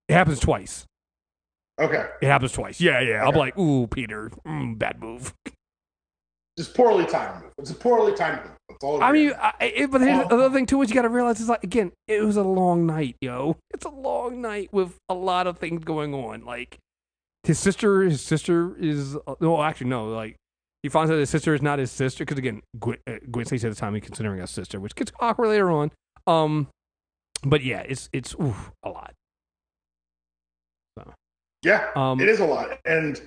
It 0.07 0.13
happens 0.13 0.39
twice. 0.39 0.85
Okay, 1.79 2.05
It 2.21 2.27
happens 2.27 2.51
twice. 2.53 2.79
Yeah, 2.79 3.01
yeah. 3.01 3.23
I'll 3.23 3.33
be 3.33 3.39
like, 3.39 3.57
ooh, 3.57 3.87
Peter, 3.87 4.31
mm, 4.47 4.77
bad 4.77 5.01
move. 5.01 5.33
just 6.57 6.73
poorly 6.73 7.05
timed. 7.05 7.43
move. 7.43 7.51
It's 7.59 7.71
a 7.71 7.75
poorly 7.75 8.13
timed. 8.13 8.43
Move. 8.43 8.51
That's 8.69 8.83
all. 8.83 9.03
I 9.03 9.11
mean. 9.11 9.33
I, 9.37 9.53
it, 9.61 9.91
but 9.91 10.01
here's 10.01 10.27
the 10.27 10.35
other 10.35 10.49
thing 10.51 10.65
too 10.65 10.81
is 10.81 10.89
you 10.89 10.95
got 10.95 11.03
to 11.03 11.09
realize 11.09 11.39
it's 11.39 11.49
like 11.49 11.63
again, 11.63 11.91
it 12.07 12.21
was 12.23 12.37
a 12.37 12.43
long 12.43 12.85
night, 12.85 13.15
yo. 13.21 13.57
It's 13.73 13.85
a 13.85 13.89
long 13.89 14.41
night 14.41 14.69
with 14.71 14.95
a 15.09 15.13
lot 15.13 15.47
of 15.47 15.57
things 15.57 15.83
going 15.83 16.13
on. 16.13 16.45
Like 16.45 16.77
his 17.43 17.59
sister, 17.59 18.01
his 18.03 18.21
sister 18.21 18.75
is 18.77 19.15
uh, 19.27 19.35
no, 19.39 19.61
actually 19.61 19.87
no. 19.87 20.07
Like 20.07 20.35
he 20.83 20.89
finds 20.89 21.11
out 21.11 21.17
his 21.17 21.29
sister 21.29 21.53
is 21.53 21.61
not 21.61 21.79
his 21.79 21.91
sister 21.91 22.23
because 22.25 22.37
again, 22.37 22.61
Gwen, 22.79 22.97
uh, 23.07 23.15
Gwen 23.31 23.45
Stacy 23.45 23.67
at 23.67 23.73
the 23.73 23.79
time 23.79 23.93
he's 23.95 24.03
considering 24.03 24.39
a 24.39 24.47
sister, 24.47 24.79
which 24.79 24.95
gets 24.95 25.11
awkward 25.19 25.49
later 25.49 25.71
on. 25.71 25.91
Um, 26.27 26.67
but 27.43 27.63
yeah, 27.63 27.81
it's 27.81 28.09
it's 28.13 28.35
oof, 28.41 28.71
a 28.83 28.89
lot. 28.89 29.13
yeah, 31.63 31.89
Um, 31.95 32.19
it 32.19 32.29
is 32.29 32.39
a 32.39 32.45
lot, 32.45 32.79
and 32.85 33.17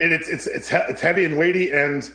it, 0.00 0.12
it's 0.12 0.28
it's 0.28 0.46
it's 0.46 0.72
it's 0.72 1.00
heavy 1.00 1.24
and 1.24 1.36
weighty, 1.36 1.70
and 1.72 2.10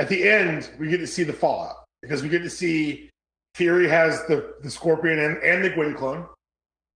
at 0.00 0.08
the 0.08 0.28
end 0.28 0.70
we 0.78 0.88
get 0.88 0.98
to 0.98 1.06
see 1.06 1.22
the 1.22 1.32
fallout 1.32 1.84
because 2.02 2.22
we 2.22 2.28
get 2.28 2.42
to 2.42 2.50
see 2.50 3.10
Fury 3.54 3.88
has 3.88 4.24
the 4.26 4.54
the 4.62 4.70
Scorpion 4.70 5.18
and, 5.18 5.36
and 5.42 5.64
the 5.64 5.70
Gwen 5.70 5.94
clone, 5.94 6.26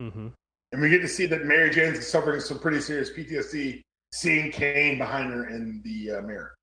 mhm. 0.00 0.32
and 0.72 0.80
we 0.80 0.88
get 0.88 1.02
to 1.02 1.08
see 1.08 1.26
that 1.26 1.44
Mary 1.44 1.70
Jane's 1.70 2.06
suffering 2.06 2.40
some 2.40 2.58
pretty 2.58 2.80
serious 2.80 3.10
PTSD, 3.10 3.82
seeing 4.12 4.50
Kaine 4.50 4.96
behind 4.96 5.32
her 5.32 5.48
in 5.48 5.82
the 5.84 6.18
uh, 6.18 6.22
mirror. 6.22 6.54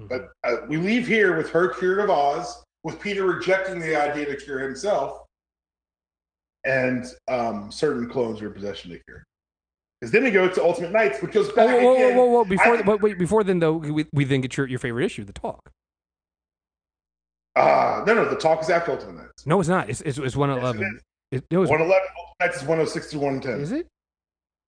But 0.00 0.28
uh, 0.44 0.58
we 0.68 0.76
leave 0.76 1.06
here 1.06 1.36
with 1.36 1.50
her 1.50 1.68
cured 1.74 2.00
of 2.00 2.10
Oz, 2.10 2.62
with 2.84 3.00
Peter 3.00 3.24
rejecting 3.24 3.80
the 3.80 3.96
idea 3.96 4.26
to 4.26 4.36
cure 4.36 4.60
himself, 4.60 5.24
and 6.64 7.06
um, 7.26 7.72
certain 7.72 8.08
clones 8.08 8.42
are 8.42 8.48
in 8.48 8.52
possession 8.52 8.90
to 8.90 8.98
cure. 9.06 9.24
Because 10.00 10.12
then 10.12 10.24
we 10.24 10.30
go 10.30 10.48
to 10.48 10.62
Ultimate 10.62 10.92
Knights, 10.92 11.22
which 11.22 11.32
goes 11.32 11.48
back 11.52 11.68
whoa, 11.68 11.76
whoa, 11.78 11.82
whoa, 11.84 11.94
again. 11.94 12.16
whoa, 12.16 12.24
whoa! 12.26 12.44
Before, 12.44 12.76
I- 12.76 12.80
wait, 12.82 13.00
wait, 13.00 13.18
before 13.18 13.42
then 13.44 13.58
though, 13.60 13.72
we, 13.74 14.06
we 14.12 14.24
then 14.24 14.40
get 14.42 14.56
your, 14.56 14.66
your 14.68 14.78
favorite 14.78 15.04
issue, 15.06 15.24
the 15.24 15.32
talk. 15.32 15.70
Uh, 17.54 18.04
no, 18.06 18.14
no, 18.14 18.28
the 18.28 18.36
talk 18.36 18.60
is 18.62 18.68
after 18.68 18.92
Ultimate 18.92 19.14
Knights. 19.16 19.46
No, 19.46 19.58
it's 19.60 19.68
not. 19.68 19.88
It's 19.88 20.02
it's, 20.02 20.18
it's 20.18 20.36
one 20.36 20.50
Yes, 20.50 20.74
it 20.74 21.36
It, 21.38 21.44
it 21.50 21.56
was 21.56 21.70
111, 21.70 21.90
Ultimate 22.18 22.34
Knights 22.40 22.56
is 22.56 22.62
106 22.62 23.10
to 23.12 23.18
110. 23.18 23.60
Is 23.60 23.72
it? 23.72 23.86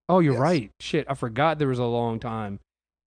Oh, 0.09 0.21
you're 0.21 0.33
Yes. 0.35 0.41
right. 0.41 0.71
Shit, 0.81 1.07
I 1.09 1.15
forgot 1.15 1.59
there 1.59 1.69
was 1.69 1.79
a 1.79 1.85
long 1.85 2.19
time, 2.19 2.59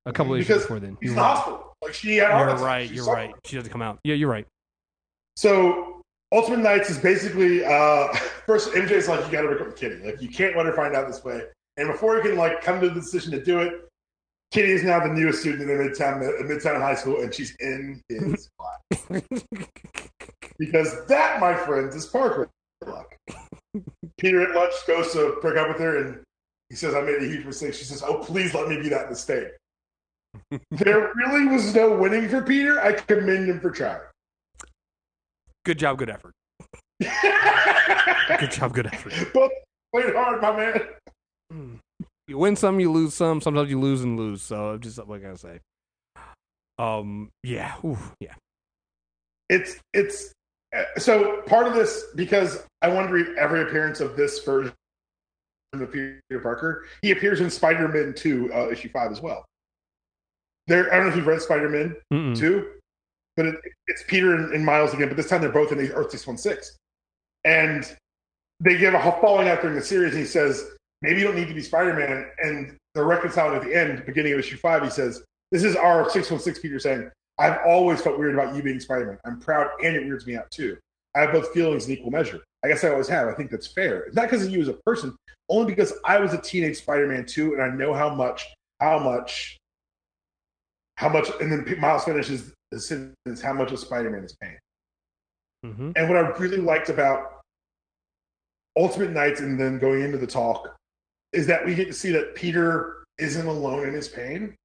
a 0.05 0.13
couple 0.13 0.36
issues 0.36 0.61
before 0.61 0.80
then. 0.80 0.97
He's 1.01 1.09
You're 1.09 1.13
in 1.13 1.15
the 1.15 1.22
right. 1.24 1.36
hospital. 1.36 1.74
Like, 1.82 1.93
she 1.95 2.17
had 2.17 2.30
You're 2.38 2.55
right. 2.57 2.88
She 2.88 2.93
You're 2.95 3.03
suffered. 3.05 3.15
right. 3.17 3.34
She 3.45 3.55
doesn't 3.55 3.72
come 3.72 3.82
out. 3.82 3.97
Yeah, 4.03 4.13
you're 4.13 4.30
right. 4.30 4.45
So 5.36 6.01
Ultimate 6.32 6.59
Knights 6.59 6.91
is 6.91 6.99
basically 6.99 7.65
uh 7.65 8.07
first 8.45 8.72
MJ's 8.74 9.07
like 9.07 9.26
you 9.26 9.32
gotta 9.32 9.47
break 9.47 9.61
up 9.61 9.67
with 9.67 9.78
Kitty. 9.78 9.95
Like 10.05 10.22
you 10.22 10.30
can't 10.30 10.55
let 10.55 10.67
her 10.67 10.74
find 10.74 10.95
out 10.95 11.07
this 11.07 11.24
way. 11.24 11.41
And 11.78 11.88
before 11.88 12.17
he 12.17 12.22
can 12.22 12.38
like 12.38 12.61
come 12.61 12.82
to 12.82 12.89
the 12.89 12.95
decision 12.95 13.32
to 13.32 13.43
do 13.43 13.59
it, 13.59 13.88
Kitty 14.51 14.72
is 14.72 14.84
now 14.84 14.99
the 14.99 15.13
newest 15.13 15.39
student 15.39 15.69
in 15.69 15.78
the 15.78 15.84
Midtown 15.84 16.22
uh, 16.22 16.43
Midtown 16.43 16.80
High 16.80 16.95
School 16.95 17.22
and 17.22 17.34
she's 17.34 17.55
in 17.59 18.01
his 18.09 18.49
class. 18.59 19.34
Because 20.59 21.05
that, 21.07 21.39
my 21.39 21.55
friends, 21.55 21.95
is 21.95 22.05
Parker 22.05 22.49
luck. 22.86 23.15
Peter 24.17 24.41
at 24.41 24.55
lunch 24.55 24.74
goes 24.86 25.13
to 25.13 25.38
break 25.41 25.57
up 25.57 25.69
with 25.69 25.80
her 25.80 25.97
and 25.97 26.24
he 26.69 26.76
says, 26.76 26.95
I 26.95 27.01
made 27.01 27.22
a 27.22 27.26
huge 27.26 27.45
mistake. 27.45 27.74
She 27.74 27.86
says, 27.86 28.03
Oh, 28.03 28.17
please 28.19 28.53
let 28.53 28.67
me 28.67 28.82
be 28.82 28.89
that 28.89 29.09
mistake. 29.09 29.47
there 30.72 31.11
really 31.15 31.47
was 31.47 31.74
no 31.74 31.97
winning 31.97 32.30
for 32.30 32.41
Peter. 32.41 32.82
I 32.82 32.93
commend 32.93 33.49
him 33.49 33.59
for 33.59 33.72
trying. 33.72 34.01
good 35.65 35.80
job. 35.80 35.97
Good 35.97 36.09
effort. 36.09 36.34
Good 38.39 38.51
job. 38.51 38.74
Good 38.74 38.88
effort. 38.88 39.13
Both 39.34 39.51
played 39.93 40.13
hard, 40.15 40.41
my 40.41 40.55
man. 40.55 40.82
You 42.27 42.37
win 42.37 42.55
some, 42.55 42.79
you 42.79 42.91
lose 42.91 43.13
some. 43.13 43.41
Sometimes 43.41 43.69
you 43.69 43.79
lose 43.79 44.01
and 44.03 44.17
lose. 44.17 44.41
So 44.41 44.77
just 44.77 45.05
what 45.05 45.21
can 45.21 45.31
I 45.31 45.35
say? 45.35 45.59
Um. 46.79 47.29
Yeah. 47.43 47.75
Ooh, 47.83 47.97
yeah. 48.19 48.35
It's 49.49 49.77
it's 49.93 50.33
uh, 50.75 50.83
so 50.97 51.41
part 51.41 51.67
of 51.67 51.73
this 51.73 52.05
because 52.15 52.65
I 52.81 52.87
want 52.87 53.07
to 53.09 53.13
read 53.13 53.37
every 53.37 53.61
appearance 53.63 53.99
of 53.99 54.15
this 54.15 54.43
version 54.43 54.73
of 55.73 55.91
Peter 55.91 56.21
Parker. 56.41 56.87
He 57.01 57.11
appears 57.11 57.41
in 57.41 57.49
Spider-Man 57.49 58.13
Two, 58.15 58.49
uh, 58.53 58.69
issue 58.69 58.89
five 58.89 59.11
as 59.11 59.21
well. 59.21 59.45
There, 60.67 60.91
I 60.93 60.97
don't 60.97 61.05
know 61.05 61.11
if 61.11 61.17
you've 61.17 61.27
read 61.27 61.41
Spider-Man 61.41 61.97
Two, 62.35 62.71
but 63.35 63.47
it, 63.47 63.55
it's 63.87 64.03
Peter 64.07 64.35
and, 64.35 64.53
and 64.53 64.65
Miles 64.65 64.93
again. 64.93 65.09
But 65.09 65.17
this 65.17 65.27
time 65.27 65.41
they're 65.41 65.51
both 65.51 65.73
in 65.73 65.77
the 65.77 65.93
Earth 65.93 66.11
Six 66.11 66.25
One 66.25 66.37
Six, 66.37 66.77
and 67.43 67.83
they 68.61 68.77
give 68.77 68.93
a 68.93 69.01
falling 69.19 69.49
out 69.49 69.61
during 69.61 69.75
the 69.75 69.83
series. 69.83 70.13
And 70.13 70.21
he 70.21 70.27
says, 70.27 70.71
"Maybe 71.01 71.19
you 71.19 71.27
don't 71.27 71.35
need 71.35 71.47
to 71.47 71.53
be 71.53 71.61
Spider-Man." 71.61 72.29
And 72.43 72.77
they're 72.93 73.05
reconciling 73.05 73.55
at 73.55 73.63
the 73.63 73.75
end, 73.75 74.05
beginning 74.05 74.33
of 74.33 74.39
issue 74.39 74.57
five. 74.57 74.83
He 74.83 74.89
says, 74.89 75.23
"This 75.51 75.63
is 75.63 75.75
our 75.75 76.09
Six 76.09 76.29
One 76.31 76.39
Six 76.39 76.59
Peter 76.59 76.79
saying." 76.79 77.09
I've 77.39 77.59
always 77.65 78.01
felt 78.01 78.19
weird 78.19 78.35
about 78.35 78.55
you 78.55 78.61
being 78.61 78.79
Spider-Man. 78.79 79.17
I'm 79.25 79.39
proud, 79.39 79.69
and 79.83 79.95
it 79.95 80.05
weirds 80.05 80.27
me 80.27 80.35
out 80.35 80.51
too. 80.51 80.77
I 81.15 81.21
have 81.21 81.31
both 81.31 81.51
feelings 81.53 81.87
in 81.87 81.93
equal 81.93 82.11
measure. 82.11 82.43
I 82.63 82.67
guess 82.67 82.83
I 82.83 82.89
always 82.89 83.07
have. 83.07 83.27
I 83.27 83.33
think 83.33 83.49
that's 83.49 83.65
fair. 83.65 84.01
It's 84.01 84.15
not 84.15 84.29
because 84.29 84.45
of 84.45 84.51
you 84.51 84.61
as 84.61 84.67
a 84.67 84.73
person, 84.85 85.15
only 85.49 85.65
because 85.65 85.93
I 86.05 86.19
was 86.19 86.33
a 86.33 86.37
teenage 86.37 86.77
Spider-Man 86.77 87.25
too, 87.25 87.53
and 87.53 87.63
I 87.63 87.69
know 87.69 87.93
how 87.93 88.13
much, 88.13 88.45
how 88.79 88.99
much, 88.99 89.57
how 90.97 91.09
much. 91.09 91.29
And 91.39 91.51
then 91.51 91.79
Miles 91.79 92.03
finishes 92.03 92.53
the 92.69 92.79
sentence: 92.79 93.41
"How 93.41 93.53
much 93.53 93.71
of 93.71 93.79
Spider-Man 93.79 94.23
is 94.23 94.35
pain." 94.39 94.59
Mm-hmm. 95.65 95.91
And 95.95 96.09
what 96.09 96.17
I 96.17 96.29
really 96.37 96.57
liked 96.57 96.89
about 96.89 97.41
Ultimate 98.77 99.11
Knights 99.11 99.39
and 99.39 99.59
then 99.59 99.79
going 99.79 100.01
into 100.01 100.17
the 100.19 100.27
talk 100.27 100.75
is 101.34 101.47
that 101.47 101.65
we 101.65 101.75
get 101.75 101.88
to 101.88 101.93
see 101.93 102.11
that 102.11 102.36
Peter 102.36 103.03
isn't 103.17 103.47
alone 103.47 103.88
in 103.88 103.93
his 103.93 104.07
pain. 104.07 104.55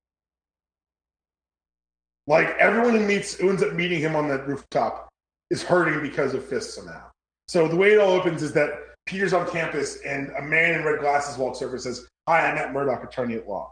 Like 2.26 2.48
everyone 2.58 2.94
who 2.94 3.06
meets 3.06 3.34
who 3.34 3.50
ends 3.50 3.62
up 3.62 3.74
meeting 3.74 4.00
him 4.00 4.16
on 4.16 4.28
that 4.28 4.46
rooftop 4.48 5.08
is 5.50 5.62
hurting 5.62 6.02
because 6.02 6.34
of 6.34 6.44
Fisk 6.44 6.70
somehow. 6.70 7.04
So 7.48 7.68
the 7.68 7.76
way 7.76 7.92
it 7.92 8.00
all 8.00 8.12
opens 8.12 8.42
is 8.42 8.52
that 8.54 8.70
Peter's 9.06 9.32
on 9.32 9.48
campus 9.48 10.00
and 10.04 10.30
a 10.30 10.42
man 10.42 10.74
in 10.74 10.84
red 10.84 11.00
glasses 11.00 11.38
walks 11.38 11.62
over 11.62 11.74
and 11.74 11.82
says, 11.82 12.08
Hi, 12.28 12.48
I'm 12.48 12.56
Matt 12.56 12.72
Murdock, 12.72 13.04
attorney 13.04 13.36
at 13.36 13.48
law. 13.48 13.70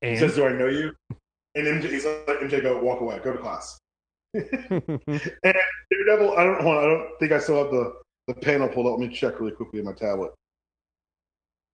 He 0.00 0.10
And 0.10 0.18
says, 0.18 0.36
Do 0.36 0.46
I 0.46 0.52
know 0.52 0.68
you? 0.68 0.92
And 1.54 1.66
MJ, 1.66 1.90
he's 1.90 2.04
like, 2.04 2.38
MJ, 2.38 2.62
go 2.62 2.80
walk 2.80 3.00
away, 3.00 3.20
go 3.22 3.32
to 3.32 3.38
class. 3.38 3.78
And 4.34 5.54
Daredevil, 5.90 6.38
I 6.38 6.44
don't 6.44 6.62
hold 6.62 6.76
on, 6.76 6.84
I 6.84 6.86
don't 6.86 7.08
think 7.18 7.32
I 7.32 7.38
still 7.38 7.58
have 7.62 7.70
the, 7.70 7.94
the 8.28 8.34
panel 8.34 8.68
pulled 8.68 8.86
up. 8.86 8.98
Let 8.98 9.08
me 9.08 9.14
check 9.14 9.40
really 9.40 9.52
quickly 9.52 9.80
in 9.80 9.84
my 9.84 9.92
tablet. 9.92 10.32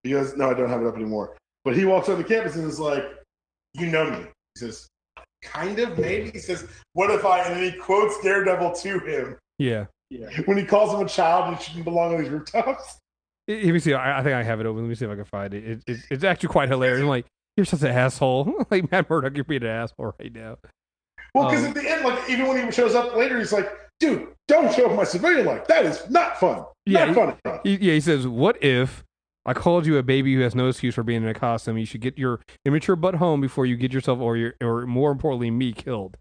Because 0.02 0.36
no, 0.36 0.50
I 0.50 0.54
don't 0.54 0.68
have 0.68 0.82
it 0.82 0.86
up 0.86 0.96
anymore. 0.96 1.36
But 1.64 1.76
he 1.76 1.84
walks 1.84 2.08
on 2.08 2.18
the 2.18 2.24
campus 2.24 2.56
and 2.56 2.68
is 2.68 2.80
like, 2.80 3.04
You 3.74 3.86
know 3.88 4.10
me. 4.10 4.18
He 4.18 4.58
says, 4.60 4.88
Kind 5.42 5.78
of, 5.78 5.98
maybe. 5.98 6.30
He 6.30 6.38
says, 6.38 6.66
What 6.94 7.10
if 7.10 7.24
I 7.24 7.40
and 7.44 7.56
then 7.56 7.72
he 7.72 7.78
quotes 7.78 8.20
Daredevil 8.22 8.72
to 8.72 8.98
him 9.00 9.36
yeah. 9.58 9.86
yeah. 10.10 10.28
when 10.46 10.56
he 10.56 10.64
calls 10.64 10.94
him 10.94 11.04
a 11.04 11.08
child 11.08 11.52
and 11.52 11.60
shouldn't 11.60 11.84
belong 11.84 12.14
on 12.14 12.22
these 12.22 12.30
rooftops. 12.30 12.98
Let 13.48 13.64
me 13.64 13.78
see. 13.78 13.94
I, 13.94 14.20
I 14.20 14.22
think 14.22 14.34
I 14.34 14.42
have 14.42 14.60
it 14.60 14.66
open. 14.66 14.82
Let 14.82 14.88
me 14.88 14.94
see 14.94 15.04
if 15.06 15.10
I 15.10 15.16
can 15.16 15.24
find 15.24 15.54
it. 15.54 15.64
it, 15.64 15.82
it 15.86 15.98
it's 16.10 16.24
actually 16.24 16.50
quite 16.50 16.68
hilarious. 16.68 17.00
I'm 17.00 17.08
like, 17.08 17.26
you're 17.56 17.64
such 17.64 17.82
an 17.82 17.88
asshole. 17.88 18.66
like 18.70 18.90
Matt 18.90 19.08
Murdock, 19.08 19.34
you're 19.34 19.44
being 19.44 19.62
an 19.62 19.68
asshole 19.68 20.14
right 20.20 20.32
now. 20.32 20.58
Well, 21.34 21.48
because 21.48 21.64
Um, 21.64 21.70
at 21.70 21.74
the 21.74 21.90
end, 21.90 22.04
like 22.04 22.30
even 22.30 22.46
when 22.46 22.64
he 22.64 22.70
shows 22.72 22.94
up 22.94 23.16
later, 23.16 23.38
he's 23.38 23.52
like, 23.52 23.70
dude, 24.00 24.28
don't 24.46 24.72
show 24.74 24.90
up 24.90 24.96
my 24.96 25.04
civilian 25.04 25.46
life. 25.46 25.66
That 25.66 25.84
is 25.84 26.08
not 26.10 26.38
fun. 26.38 26.64
Yeah, 26.86 27.06
not 27.06 27.14
fun. 27.14 27.36
enough. 27.44 27.60
He, 27.64 27.76
yeah, 27.76 27.94
he 27.94 28.00
says, 28.00 28.26
"What 28.26 28.62
if 28.62 29.04
I 29.46 29.54
called 29.54 29.86
you 29.86 29.96
a 29.96 30.02
baby 30.02 30.34
who 30.34 30.40
has 30.40 30.54
no 30.54 30.68
excuse 30.68 30.94
for 30.94 31.02
being 31.02 31.22
in 31.22 31.28
a 31.28 31.34
costume? 31.34 31.78
You 31.78 31.86
should 31.86 32.00
get 32.00 32.18
your 32.18 32.40
immature 32.64 32.96
butt 32.96 33.16
home 33.16 33.40
before 33.40 33.66
you 33.66 33.76
get 33.76 33.92
yourself, 33.92 34.20
or 34.20 34.36
your, 34.36 34.54
or 34.62 34.86
more 34.86 35.10
importantly, 35.10 35.50
me 35.50 35.72
killed." 35.72 36.16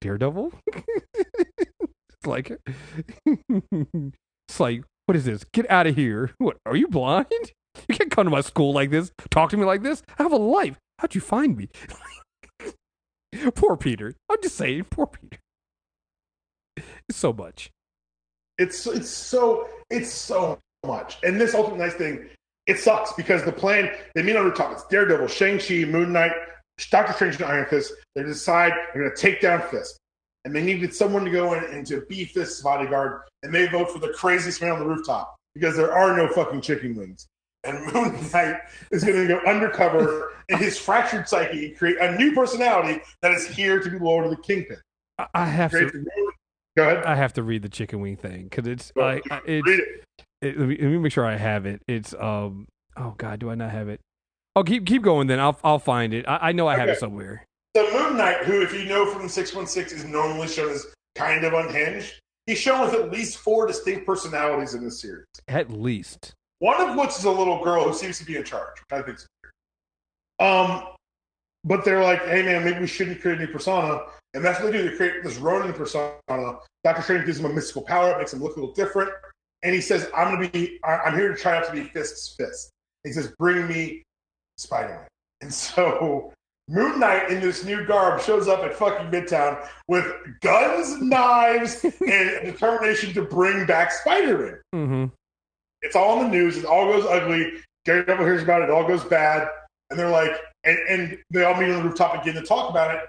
Daredevil. 0.00 0.52
it's 1.14 2.26
like, 2.26 2.52
it's 3.26 4.60
like, 4.60 4.84
what 5.06 5.16
is 5.16 5.24
this? 5.24 5.44
Get 5.44 5.70
out 5.70 5.86
of 5.86 5.96
here! 5.96 6.32
What 6.38 6.58
are 6.66 6.76
you 6.76 6.88
blind? 6.88 7.26
You 7.88 7.96
can't 7.96 8.10
come 8.10 8.24
to 8.24 8.30
my 8.30 8.40
school 8.40 8.72
like 8.72 8.90
this. 8.90 9.10
Talk 9.30 9.50
to 9.50 9.56
me 9.56 9.64
like 9.64 9.82
this. 9.82 10.02
I 10.18 10.22
have 10.22 10.32
a 10.32 10.36
life. 10.36 10.78
How'd 10.98 11.14
you 11.14 11.20
find 11.20 11.56
me? 11.56 11.68
poor 13.54 13.76
Peter. 13.76 14.14
I'm 14.30 14.40
just 14.42 14.56
saying, 14.56 14.84
poor 14.90 15.06
Peter. 15.06 15.38
It's 17.08 17.18
so 17.18 17.32
much. 17.32 17.70
It's 18.58 18.86
it's 18.86 19.10
so 19.10 19.68
it's 19.90 20.10
so 20.10 20.58
much. 20.86 21.18
And 21.22 21.40
this 21.40 21.54
Ultimate 21.54 21.78
Knights 21.78 21.94
thing, 21.94 22.28
it 22.66 22.78
sucks 22.78 23.12
because 23.12 23.44
the 23.44 23.52
plan 23.52 23.90
they 24.14 24.22
meet 24.22 24.36
on 24.36 24.48
the 24.48 24.54
top. 24.54 24.72
It's 24.72 24.84
Daredevil, 24.86 25.28
Shang 25.28 25.58
Chi, 25.58 25.84
Moon 25.84 26.12
Knight, 26.12 26.32
Doctor 26.90 27.12
Strange, 27.12 27.36
and 27.36 27.44
Iron 27.44 27.66
Fist. 27.66 27.92
They 28.14 28.22
decide 28.22 28.72
they're 28.92 29.02
going 29.02 29.14
to 29.14 29.20
take 29.20 29.40
down 29.40 29.62
Fisk, 29.62 29.96
and 30.44 30.54
they 30.54 30.62
needed 30.62 30.94
someone 30.94 31.24
to 31.24 31.30
go 31.30 31.54
in 31.54 31.64
and 31.64 31.86
to 31.86 32.02
be 32.08 32.24
Fisk's 32.24 32.62
bodyguard, 32.62 33.22
and 33.42 33.54
they 33.54 33.66
vote 33.66 33.90
for 33.90 33.98
the 33.98 34.08
craziest 34.08 34.60
man 34.62 34.72
on 34.72 34.78
the 34.80 34.86
rooftop 34.86 35.36
because 35.54 35.76
there 35.76 35.92
are 35.92 36.16
no 36.16 36.28
fucking 36.28 36.60
chicken 36.60 36.94
wings. 36.94 37.26
And 37.64 37.80
Moon 37.94 38.14
Knight 38.32 38.56
is 38.90 39.04
going 39.04 39.26
to 39.26 39.28
go 39.28 39.40
undercover 39.50 40.32
in 40.48 40.58
his 40.58 40.78
fractured 40.78 41.28
psyche 41.28 41.66
and 41.66 41.76
create 41.76 41.98
a 42.00 42.16
new 42.16 42.34
personality 42.34 43.00
that 43.22 43.32
is 43.32 43.46
here 43.46 43.80
to 43.80 43.90
be 43.90 43.98
Lord 43.98 44.24
of 44.24 44.30
the 44.30 44.36
Kingpin. 44.38 44.78
I, 45.32 45.46
have 45.46 45.70
to. 45.70 46.04
Go 46.76 46.82
ahead. 46.82 47.04
I 47.04 47.14
have 47.14 47.34
to 47.34 47.42
read 47.42 47.62
the 47.62 47.68
chicken 47.68 48.00
wing 48.00 48.16
thing 48.16 48.44
because 48.44 48.66
it's 48.66 48.92
like 48.96 49.22
it's. 49.46 49.66
Read 49.66 49.80
it. 49.80 50.04
It, 50.44 50.58
let, 50.58 50.68
me, 50.68 50.76
let 50.78 50.90
me 50.90 50.98
make 50.98 51.12
sure 51.12 51.26
I 51.26 51.36
have 51.36 51.66
it. 51.66 51.82
It's 51.88 52.14
um. 52.14 52.68
Oh 52.96 53.14
God, 53.16 53.40
do 53.40 53.50
I 53.50 53.54
not 53.54 53.70
have 53.70 53.88
it? 53.88 54.00
Oh, 54.54 54.62
keep 54.62 54.86
keep 54.86 55.02
going. 55.02 55.26
Then 55.26 55.40
I'll 55.40 55.58
I'll 55.64 55.78
find 55.78 56.12
it. 56.12 56.26
I, 56.28 56.48
I 56.48 56.52
know 56.52 56.68
I 56.68 56.76
have 56.76 56.88
it 56.88 56.98
somewhere. 56.98 57.44
The 57.74 57.88
Moon 57.92 58.16
Knight, 58.16 58.44
who, 58.44 58.62
if 58.62 58.72
you 58.72 58.84
know 58.84 59.06
from 59.06 59.28
616, 59.28 59.98
is 59.98 60.04
normally 60.04 60.46
shown 60.46 60.70
as 60.70 60.86
kind 61.16 61.44
of 61.44 61.54
unhinged, 61.54 62.20
he's 62.46 62.58
shown 62.58 62.82
with 62.82 62.94
at 62.94 63.10
least 63.10 63.38
four 63.38 63.66
distinct 63.66 64.06
personalities 64.06 64.74
in 64.74 64.84
this 64.84 65.00
series. 65.00 65.26
At 65.48 65.70
least. 65.70 66.34
One 66.60 66.80
of 66.80 66.96
which 66.96 67.10
is 67.10 67.24
a 67.24 67.30
little 67.30 67.64
girl 67.64 67.84
who 67.84 67.94
seems 67.94 68.18
to 68.20 68.24
be 68.24 68.36
in 68.36 68.44
charge, 68.44 68.80
which 68.80 69.00
I 69.00 69.02
think 69.02 69.18
is 69.18 69.26
weird. 69.42 70.50
Um, 70.50 70.84
but 71.64 71.84
they're 71.84 72.02
like, 72.02 72.24
hey 72.26 72.42
man, 72.42 72.64
maybe 72.64 72.80
we 72.80 72.86
shouldn't 72.86 73.20
create 73.20 73.38
a 73.38 73.46
new 73.46 73.52
persona. 73.52 74.02
And 74.34 74.44
that's 74.44 74.60
what 74.60 74.72
they 74.72 74.78
do. 74.78 74.90
They 74.90 74.96
create 74.96 75.22
this 75.24 75.36
Ronin 75.38 75.72
persona. 75.72 76.18
Doctor 76.84 77.02
Strange 77.02 77.26
gives 77.26 77.40
him 77.40 77.46
a 77.46 77.52
mystical 77.52 77.82
power, 77.82 78.12
it 78.12 78.18
makes 78.18 78.32
him 78.32 78.40
look 78.40 78.56
a 78.56 78.60
little 78.60 78.74
different. 78.74 79.10
And 79.64 79.74
he 79.74 79.80
says, 79.80 80.08
I'm 80.14 80.34
gonna 80.34 80.48
be 80.48 80.78
I- 80.84 80.98
I'm 80.98 81.14
here 81.14 81.28
to 81.28 81.36
try 81.36 81.58
not 81.58 81.66
to 81.66 81.72
be 81.72 81.84
Fisk's 81.84 82.34
fist. 82.38 82.70
He 83.02 83.12
says, 83.12 83.32
bring 83.38 83.66
me 83.66 84.02
Spider-Man. 84.56 85.06
And 85.40 85.52
so 85.52 86.32
Moon 86.68 86.98
Knight 86.98 87.30
in 87.30 87.40
this 87.40 87.64
new 87.64 87.84
garb 87.84 88.22
shows 88.22 88.48
up 88.48 88.60
at 88.60 88.74
fucking 88.74 89.10
Midtown 89.10 89.68
with 89.88 90.06
guns, 90.40 91.00
knives, 91.02 91.84
and 91.84 92.30
a 92.30 92.52
determination 92.52 93.12
to 93.14 93.22
bring 93.22 93.66
back 93.66 93.92
Spider-Man. 93.92 94.60
Mm-hmm. 94.74 95.04
It's 95.82 95.96
all 95.96 96.20
in 96.20 96.30
the 96.30 96.36
news. 96.36 96.56
It 96.56 96.64
all 96.64 96.86
goes 96.86 97.04
ugly. 97.04 97.52
Daredevil 97.84 98.24
hears 98.24 98.42
about 98.42 98.62
it. 98.62 98.66
It 98.66 98.70
all 98.70 98.86
goes 98.86 99.04
bad. 99.04 99.48
And 99.90 99.98
they're 99.98 100.10
like, 100.10 100.32
and, 100.64 100.78
and 100.88 101.18
they 101.30 101.44
all 101.44 101.54
meet 101.54 101.70
on 101.70 101.82
the 101.82 101.88
rooftop 101.88 102.22
again 102.22 102.34
to 102.34 102.42
talk 102.42 102.70
about 102.70 102.94
it. 102.94 103.02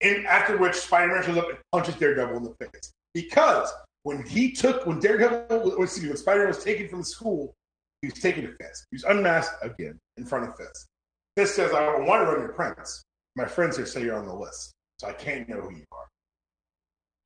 And 0.00 0.26
after 0.26 0.56
which 0.56 0.74
Spider-Man 0.74 1.22
shows 1.24 1.36
up 1.36 1.48
and 1.50 1.58
punches 1.72 1.96
Daredevil 1.96 2.38
in 2.38 2.44
the 2.44 2.54
face. 2.58 2.92
Because 3.12 3.70
when 4.04 4.24
he 4.26 4.52
took, 4.52 4.86
when 4.86 5.00
Daredevil, 5.00 5.74
or 5.76 5.84
excuse 5.84 6.02
me, 6.02 6.08
when 6.08 6.16
Spider-Man 6.16 6.48
was 6.48 6.64
taken 6.64 6.88
from 6.88 7.00
the 7.00 7.04
school, 7.04 7.54
he 8.00 8.08
was 8.08 8.20
taken 8.20 8.44
to 8.44 8.52
Fisk. 8.56 8.86
He 8.90 8.96
was 8.96 9.04
unmasked 9.04 9.64
again 9.64 9.98
in 10.16 10.24
front 10.24 10.48
of 10.48 10.56
Fisk. 10.56 10.86
Fisk 11.36 11.54
says, 11.54 11.72
I 11.72 11.84
don't 11.86 12.06
want 12.06 12.22
to 12.22 12.30
run 12.30 12.40
your 12.40 12.52
prince. 12.52 13.02
My 13.36 13.46
friends 13.46 13.76
here 13.76 13.86
say 13.86 14.02
you're 14.02 14.18
on 14.18 14.26
the 14.26 14.34
list. 14.34 14.72
So 14.98 15.08
I 15.08 15.12
can't 15.12 15.48
know 15.48 15.60
who 15.60 15.74
you 15.74 15.84
are. 15.92 16.08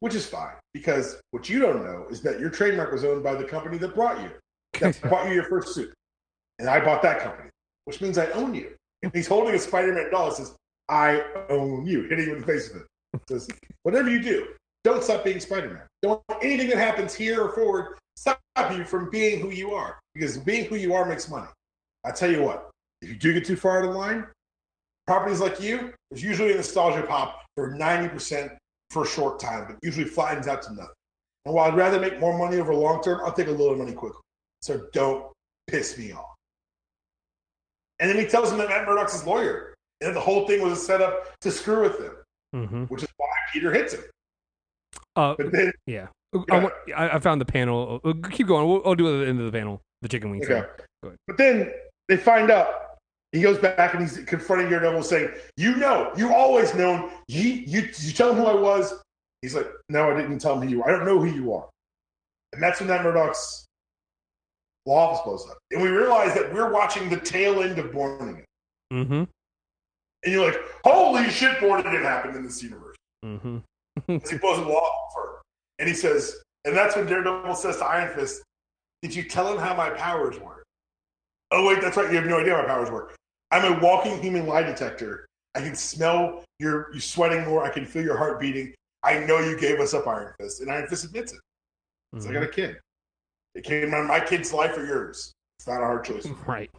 Which 0.01 0.15
is 0.15 0.27
fine. 0.27 0.55
Because 0.75 1.21
what 1.31 1.49
you 1.49 1.59
don't 1.59 1.85
know 1.85 2.07
is 2.11 2.23
that 2.23 2.39
your 2.39 2.51
trademark 2.51 2.93
was 2.93 3.05
owned 3.05 3.25
by 3.25 3.35
the 3.35 3.45
company 3.45 3.79
that 3.79 3.95
brought 3.95 4.21
you 4.21 4.31
that 4.81 5.01
bought 5.11 5.29
you 5.29 5.35
your 5.35 5.45
first 5.45 5.75
suit. 5.75 5.93
And 6.59 6.69
I 6.69 6.85
bought 6.85 7.03
that 7.03 7.21
company, 7.21 7.51
which 7.85 8.01
means 8.01 8.19
I 8.19 8.27
own 8.31 8.55
you. 8.55 8.75
And 9.03 9.13
he's 9.15 9.27
holding 9.27 9.55
a 9.55 9.59
Spider 9.59 9.93
Man 9.93 10.11
doll 10.11 10.31
says, 10.31 10.55
I 10.89 11.23
own 11.51 11.87
you, 11.87 12.03
hitting 12.05 12.27
him 12.27 12.37
in 12.37 12.41
the 12.41 12.47
face 12.47 12.71
with 12.73 12.83
it. 12.83 12.89
It 13.15 13.23
says, 13.29 13.49
whatever 13.83 14.11
you 14.11 14.23
do, 14.23 14.47
don't 14.87 15.03
stop 15.03 15.25
being 15.25 15.41
Spider 15.41 15.69
Man. 15.69 15.83
Don't 16.01 16.23
anything 16.43 16.69
that 16.69 16.79
happens 16.79 17.13
here 17.13 17.43
or 17.43 17.53
forward 17.53 17.99
stop 18.15 18.39
you 18.73 18.85
from 18.85 19.11
being 19.11 19.41
who 19.41 19.51
you 19.51 19.73
are. 19.73 19.99
Because 20.15 20.39
being 20.39 20.65
who 20.67 20.77
you 20.77 20.95
are 20.95 21.05
makes 21.05 21.29
money. 21.29 21.49
I 22.05 22.13
tell 22.13 22.31
you 22.31 22.41
what, 22.43 22.71
if 23.03 23.09
you 23.09 23.17
do 23.17 23.33
get 23.33 23.45
too 23.45 23.57
far 23.57 23.79
out 23.79 23.85
of 23.85 23.93
the 23.93 23.99
line, 23.99 24.25
properties 25.07 25.41
like 25.41 25.61
you, 25.61 25.93
there's 26.11 26.23
usually 26.23 26.53
a 26.53 26.57
nostalgia 26.57 27.03
pop 27.05 27.45
for 27.57 27.73
90% 27.73 28.57
for 28.91 29.03
a 29.03 29.07
short 29.07 29.41
time, 29.41 29.67
but 29.67 29.77
usually 29.83 30.07
flattens 30.07 30.47
out 30.47 30.63
to 30.63 30.73
nothing. 30.73 30.89
And 31.45 31.55
while 31.55 31.69
I'd 31.69 31.77
rather 31.77 31.99
make 31.99 32.21
more 32.21 32.39
money 32.39 32.59
over 32.59 32.73
long 32.73 33.03
term, 33.03 33.21
I'll 33.25 33.33
take 33.33 33.49
a 33.49 33.51
little 33.51 33.75
money 33.77 33.93
quickly. 33.93 34.21
So 34.63 34.83
don't 34.93 35.27
piss 35.67 35.99
me 35.99 36.13
off. 36.13 36.35
And 37.99 38.09
then 38.09 38.17
he 38.19 38.27
tells 38.27 38.53
him 38.53 38.59
that 38.59 38.69
Matt 38.69 38.87
Murdock's 38.87 39.15
his 39.15 39.27
lawyer, 39.27 39.75
and 40.01 40.15
the 40.15 40.21
whole 40.21 40.47
thing 40.47 40.63
was 40.63 40.73
a 40.79 40.81
setup 40.81 41.37
to 41.41 41.51
screw 41.51 41.83
with 41.83 41.99
him, 41.99 42.13
Mm-hmm. 42.55 42.85
which 42.85 43.03
is 43.03 43.09
why 43.17 43.27
Peter 43.53 43.73
hits 43.73 43.93
him. 43.95 44.05
Uh, 45.17 45.35
then, 45.39 45.73
yeah. 45.87 46.09
I, 46.51 46.71
I, 46.95 47.17
I 47.17 47.19
found 47.19 47.41
the 47.41 47.47
panel. 47.47 48.01
Uh, 48.05 48.13
Keep 48.31 48.49
going. 48.49 48.69
We'll, 48.69 48.83
I'll 48.85 48.95
do 48.95 49.09
it 49.09 49.15
at 49.15 49.25
the 49.25 49.29
end 49.29 49.41
of 49.41 49.47
the 49.47 49.53
panel. 49.53 49.81
The 50.03 50.09
chicken 50.09 50.31
wings. 50.31 50.45
okay. 50.45 50.67
Go 51.03 51.09
ahead. 51.09 51.19
But 51.27 51.39
then 51.39 51.73
they 52.09 52.17
find 52.17 52.51
out. 52.51 52.69
He 53.33 53.43
goes 53.43 53.59
back 53.59 53.93
and 53.93 54.03
he's 54.03 54.19
confronting 54.25 54.71
Daredevil, 54.71 55.03
saying, 55.03 55.31
"You 55.57 55.77
know, 55.77 56.13
you 56.17 56.33
always 56.33 56.75
known. 56.75 57.11
You, 57.29 57.43
you, 57.43 57.89
you 57.99 58.13
tell 58.13 58.31
him 58.31 58.37
who 58.37 58.47
I 58.47 58.55
was." 58.55 58.95
He's 59.43 59.55
like, 59.55 59.67
"No, 59.89 60.11
I 60.11 60.21
didn't 60.21 60.39
tell 60.39 60.55
him 60.55 60.67
who 60.67 60.75
you 60.75 60.83
are. 60.83 60.89
I 60.89 60.93
don't 60.97 61.05
know 61.05 61.19
who 61.19 61.27
you 61.27 61.53
are." 61.53 61.69
And 62.53 62.63
that's 62.63 62.81
when 62.81 62.89
that 62.89 63.03
Murdock's 63.03 63.67
law 64.87 65.11
office 65.11 65.21
blows 65.25 65.51
up, 65.51 65.59
and 65.73 65.83
we 65.83 65.89
realize 65.89 66.35
that 66.35 66.53
we're 66.55 66.73
watching 66.73 67.11
the 67.11 67.19
tail 67.19 67.63
end 67.63 67.79
of 67.79 67.93
Born 67.93 68.29
Again. 68.29 68.45
Mm-hmm. 68.93 69.25
And 70.25 70.33
you're 70.33 70.47
like, 70.47 70.61
holy 70.85 71.29
shit, 71.29 71.61
Born 71.61 71.81
Again 71.81 72.03
happened 72.03 72.37
in 72.37 72.45
this 72.45 72.63
universe. 72.63 72.97
Mm-hmm. 73.25 73.59
He 74.07 74.39
blows 74.39 74.59
the 74.59 74.69
law 74.69 75.09
for 75.15 75.43
And 75.79 75.89
he 75.89 75.95
says, 75.95 76.43
and 76.65 76.77
that's 76.77 76.97
when 76.97 77.07
Daredevil 77.07 77.55
says 77.55 77.79
to 77.79 77.85
Iron 77.85 78.15
Fist, 78.15 78.43
Did 79.03 79.15
you 79.15 79.23
tell 79.23 79.53
him 79.53 79.59
how 79.59 79.75
my 79.75 79.91
powers 79.91 80.39
work? 80.41 80.65
Oh, 81.53 81.67
wait, 81.67 81.81
that's 81.81 81.97
right. 81.97 82.11
You 82.11 82.17
have 82.17 82.27
no 82.27 82.41
idea 82.41 82.57
how 82.57 82.63
my 82.63 82.69
powers 82.69 82.91
work. 82.91 83.15
I'm 83.53 83.73
a 83.73 83.81
walking 83.81 84.21
human 84.21 84.47
lie 84.47 84.65
detector. 84.65 85.27
I 85.55 85.61
can 85.61 85.75
smell 85.77 86.43
your 86.59 86.93
you 86.93 87.01
sweating 87.01 87.45
more. 87.45 87.65
I 87.65 87.71
can 87.71 87.87
feel 87.87 88.03
your 88.03 88.17
heart 88.17 88.41
beating. 88.41 88.75
I 89.03 89.21
know 89.21 89.39
you 89.39 89.59
gave 89.59 89.79
us 89.79 89.95
up, 89.95 90.07
Iron 90.09 90.35
Fist. 90.41 90.61
And 90.61 90.71
Iron 90.71 90.89
Fist 90.89 91.05
admits 91.05 91.33
it. 91.33 91.41
So 92.19 92.31
I 92.31 92.33
got 92.33 92.43
a 92.43 92.49
kid. 92.49 92.79
It 93.55 93.65
came 93.65 93.95
on 93.95 94.07
my 94.07 94.21
kid's 94.21 94.53
life 94.53 94.77
or 94.77 94.85
yours. 94.85 95.33
It's 95.59 95.67
not 95.67 95.81
a 95.83 95.85
hard 95.85 96.05
choice. 96.05 96.27
Right. 96.47 96.71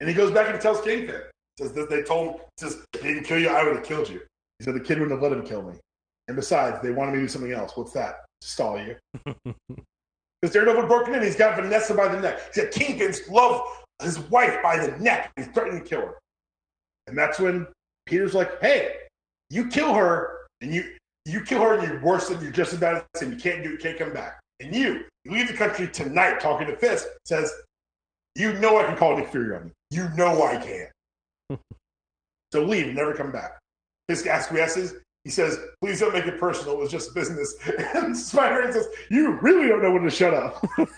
And 0.00 0.08
he 0.08 0.14
goes 0.14 0.32
back 0.32 0.50
and 0.50 0.60
tells 0.60 0.80
Kingpin. 0.80 1.22
Says 1.58 1.72
that 1.72 1.88
they 1.88 2.02
told 2.02 2.34
him, 2.34 2.40
says, 2.58 2.84
they 2.92 3.14
didn't 3.14 3.24
kill 3.24 3.38
you, 3.38 3.48
I 3.48 3.62
would 3.62 3.76
have 3.76 3.84
killed 3.84 4.08
you. 4.08 4.20
He 4.58 4.64
said 4.64 4.74
the 4.74 4.80
kid 4.80 4.98
wouldn't 4.98 5.12
have 5.12 5.22
let 5.22 5.32
him 5.32 5.46
kill 5.46 5.62
me. 5.62 5.74
And 6.28 6.36
besides, 6.36 6.78
they 6.82 6.90
wanted 6.90 7.12
me 7.12 7.18
to 7.18 7.24
do 7.24 7.28
something 7.28 7.52
else. 7.52 7.76
What's 7.76 7.92
that? 7.92 8.24
To 8.40 8.48
stall 8.48 8.78
you. 8.78 8.96
Because 10.42 10.52
Daredevil 10.52 10.88
broken 10.88 11.14
in, 11.14 11.22
he's 11.22 11.36
got 11.36 11.56
Vanessa 11.56 11.94
by 11.94 12.06
the 12.06 12.20
neck. 12.20 12.38
He's 12.54 12.64
got 12.64 12.70
Kingpin's 12.70 13.26
love 13.30 13.66
his 14.02 14.18
wife 14.18 14.62
by 14.62 14.76
the 14.76 14.96
neck. 14.98 15.32
He's 15.36 15.46
threatening 15.48 15.82
to 15.82 15.88
kill 15.88 16.00
her. 16.00 16.18
And 17.06 17.16
that's 17.16 17.38
when 17.38 17.66
Peter's 18.06 18.34
like, 18.34 18.60
hey, 18.60 18.94
you 19.50 19.68
kill 19.68 19.94
her, 19.94 20.46
and 20.60 20.74
you 20.74 20.84
you 21.24 21.40
kill 21.40 21.62
her, 21.62 21.78
and 21.78 21.88
you're 21.88 22.02
worse 22.02 22.28
than 22.28 22.42
you're 22.42 22.52
just 22.52 22.74
as 22.74 22.80
bad 22.80 23.04
as 23.14 23.22
him. 23.22 23.32
You 23.32 23.38
can't 23.38 23.62
do 23.62 23.72
it, 23.74 23.80
can't 23.80 23.98
come 23.98 24.12
back. 24.12 24.40
And 24.60 24.74
you, 24.74 25.04
you 25.24 25.30
leave 25.30 25.48
the 25.48 25.54
country 25.54 25.88
tonight 25.88 26.40
talking 26.40 26.66
to 26.66 26.76
Fisk, 26.76 27.06
says, 27.24 27.50
you 28.36 28.52
know 28.54 28.78
I 28.78 28.84
can 28.84 28.96
call 28.96 29.16
Nick 29.16 29.30
Fury 29.30 29.56
on 29.56 29.72
you. 29.90 30.02
You 30.02 30.08
know 30.16 30.42
I 30.42 30.56
can. 30.58 31.58
so 32.52 32.64
leave 32.64 32.94
never 32.94 33.14
come 33.14 33.32
back. 33.32 33.58
Fisk 34.08 34.26
acquiesces. 34.26 34.94
He 35.24 35.30
says, 35.30 35.58
please 35.80 36.00
don't 36.00 36.12
make 36.12 36.26
it 36.26 36.38
personal. 36.38 36.74
It 36.74 36.80
was 36.80 36.90
just 36.90 37.14
business. 37.14 37.54
And 37.94 38.16
Spider-Man 38.16 38.72
says, 38.72 38.86
you 39.10 39.32
really 39.40 39.68
don't 39.68 39.82
know 39.82 39.90
when 39.90 40.02
to 40.02 40.10
shut 40.10 40.34
up. 40.34 40.64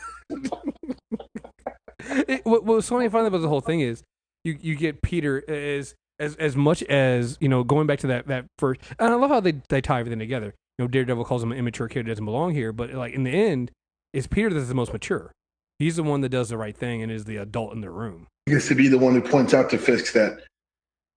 it, 2.00 2.44
what, 2.44 2.64
what 2.64 2.76
was 2.76 2.86
so 2.86 2.96
funny 3.08 3.26
about 3.26 3.40
the 3.40 3.48
whole 3.48 3.60
thing 3.60 3.80
is 3.80 4.02
you 4.44 4.58
you 4.60 4.74
get 4.76 5.02
Peter 5.02 5.48
as 5.48 5.94
as 6.18 6.36
as 6.36 6.56
much 6.56 6.82
as 6.84 7.36
you 7.40 7.48
know 7.48 7.62
going 7.64 7.86
back 7.86 7.98
to 8.00 8.06
that 8.08 8.26
that 8.26 8.46
first 8.58 8.80
and 8.98 9.12
I 9.12 9.14
love 9.16 9.30
how 9.30 9.40
they 9.40 9.54
they 9.68 9.80
tie 9.80 10.00
everything 10.00 10.18
together. 10.18 10.54
You 10.78 10.84
know, 10.84 10.88
Daredevil 10.88 11.24
calls 11.24 11.42
him 11.42 11.52
an 11.52 11.58
immature 11.58 11.88
kid 11.88 12.06
who 12.06 12.10
doesn't 12.10 12.24
belong 12.24 12.52
here, 12.52 12.72
but 12.72 12.92
like 12.92 13.14
in 13.14 13.24
the 13.24 13.30
end, 13.30 13.70
it's 14.12 14.26
Peter 14.26 14.50
that's 14.50 14.68
the 14.68 14.74
most 14.74 14.92
mature. 14.92 15.32
He's 15.78 15.96
the 15.96 16.02
one 16.02 16.22
that 16.22 16.30
does 16.30 16.48
the 16.48 16.56
right 16.56 16.76
thing 16.76 17.02
and 17.02 17.12
is 17.12 17.24
the 17.24 17.36
adult 17.36 17.74
in 17.74 17.80
the 17.80 17.90
room. 17.90 18.26
He 18.46 18.52
gets 18.52 18.68
to 18.68 18.74
be 18.74 18.88
the 18.88 18.98
one 18.98 19.14
who 19.14 19.20
points 19.20 19.52
out 19.52 19.70
to 19.70 19.78
Fisk 19.78 20.12
that, 20.14 20.38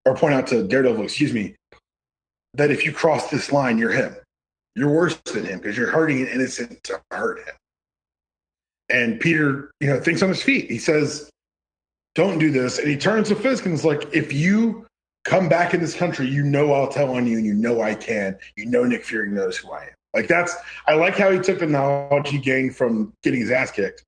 or 0.05 0.15
point 0.15 0.33
out 0.33 0.47
to 0.47 0.67
Daredevil, 0.67 1.03
excuse 1.03 1.33
me, 1.33 1.55
that 2.53 2.71
if 2.71 2.85
you 2.85 2.91
cross 2.91 3.29
this 3.29 3.51
line, 3.51 3.77
you're 3.77 3.91
him. 3.91 4.15
you're 4.75 4.89
worse 4.89 5.15
than 5.25 5.45
him 5.45 5.59
because 5.59 5.77
you're 5.77 5.89
hurting 5.89 6.21
an 6.21 6.27
innocent 6.27 6.83
to 6.83 7.01
hurt 7.11 7.39
him. 7.39 7.55
And 8.89 9.19
Peter, 9.19 9.71
you 9.79 9.87
know, 9.87 9.99
thinks 9.99 10.21
on 10.21 10.29
his 10.29 10.41
feet. 10.41 10.69
He 10.69 10.79
says, 10.79 11.29
Don't 12.15 12.39
do 12.39 12.49
this. 12.51 12.79
And 12.79 12.87
he 12.87 12.97
turns 12.97 13.27
to 13.29 13.35
Fisk 13.35 13.65
and 13.65 13.73
is 13.73 13.85
like, 13.85 14.07
If 14.13 14.33
you 14.33 14.85
come 15.25 15.47
back 15.49 15.73
in 15.73 15.79
this 15.79 15.95
country, 15.95 16.27
you 16.27 16.43
know 16.43 16.73
I'll 16.73 16.87
tell 16.87 17.11
on 17.11 17.27
you 17.27 17.37
and 17.37 17.45
you 17.45 17.53
know 17.53 17.81
I 17.81 17.93
can. 17.93 18.37
You 18.55 18.65
know 18.65 18.83
Nick 18.83 19.03
Fury 19.03 19.29
knows 19.29 19.57
who 19.57 19.71
I 19.71 19.83
am. 19.83 19.89
Like 20.13 20.27
that's 20.27 20.55
I 20.87 20.95
like 20.95 21.17
how 21.17 21.31
he 21.31 21.39
took 21.39 21.59
the 21.59 21.67
knowledge 21.67 22.29
he 22.29 22.39
gained 22.39 22.75
from 22.75 23.13
getting 23.21 23.41
his 23.41 23.51
ass 23.51 23.71
kicked 23.71 24.03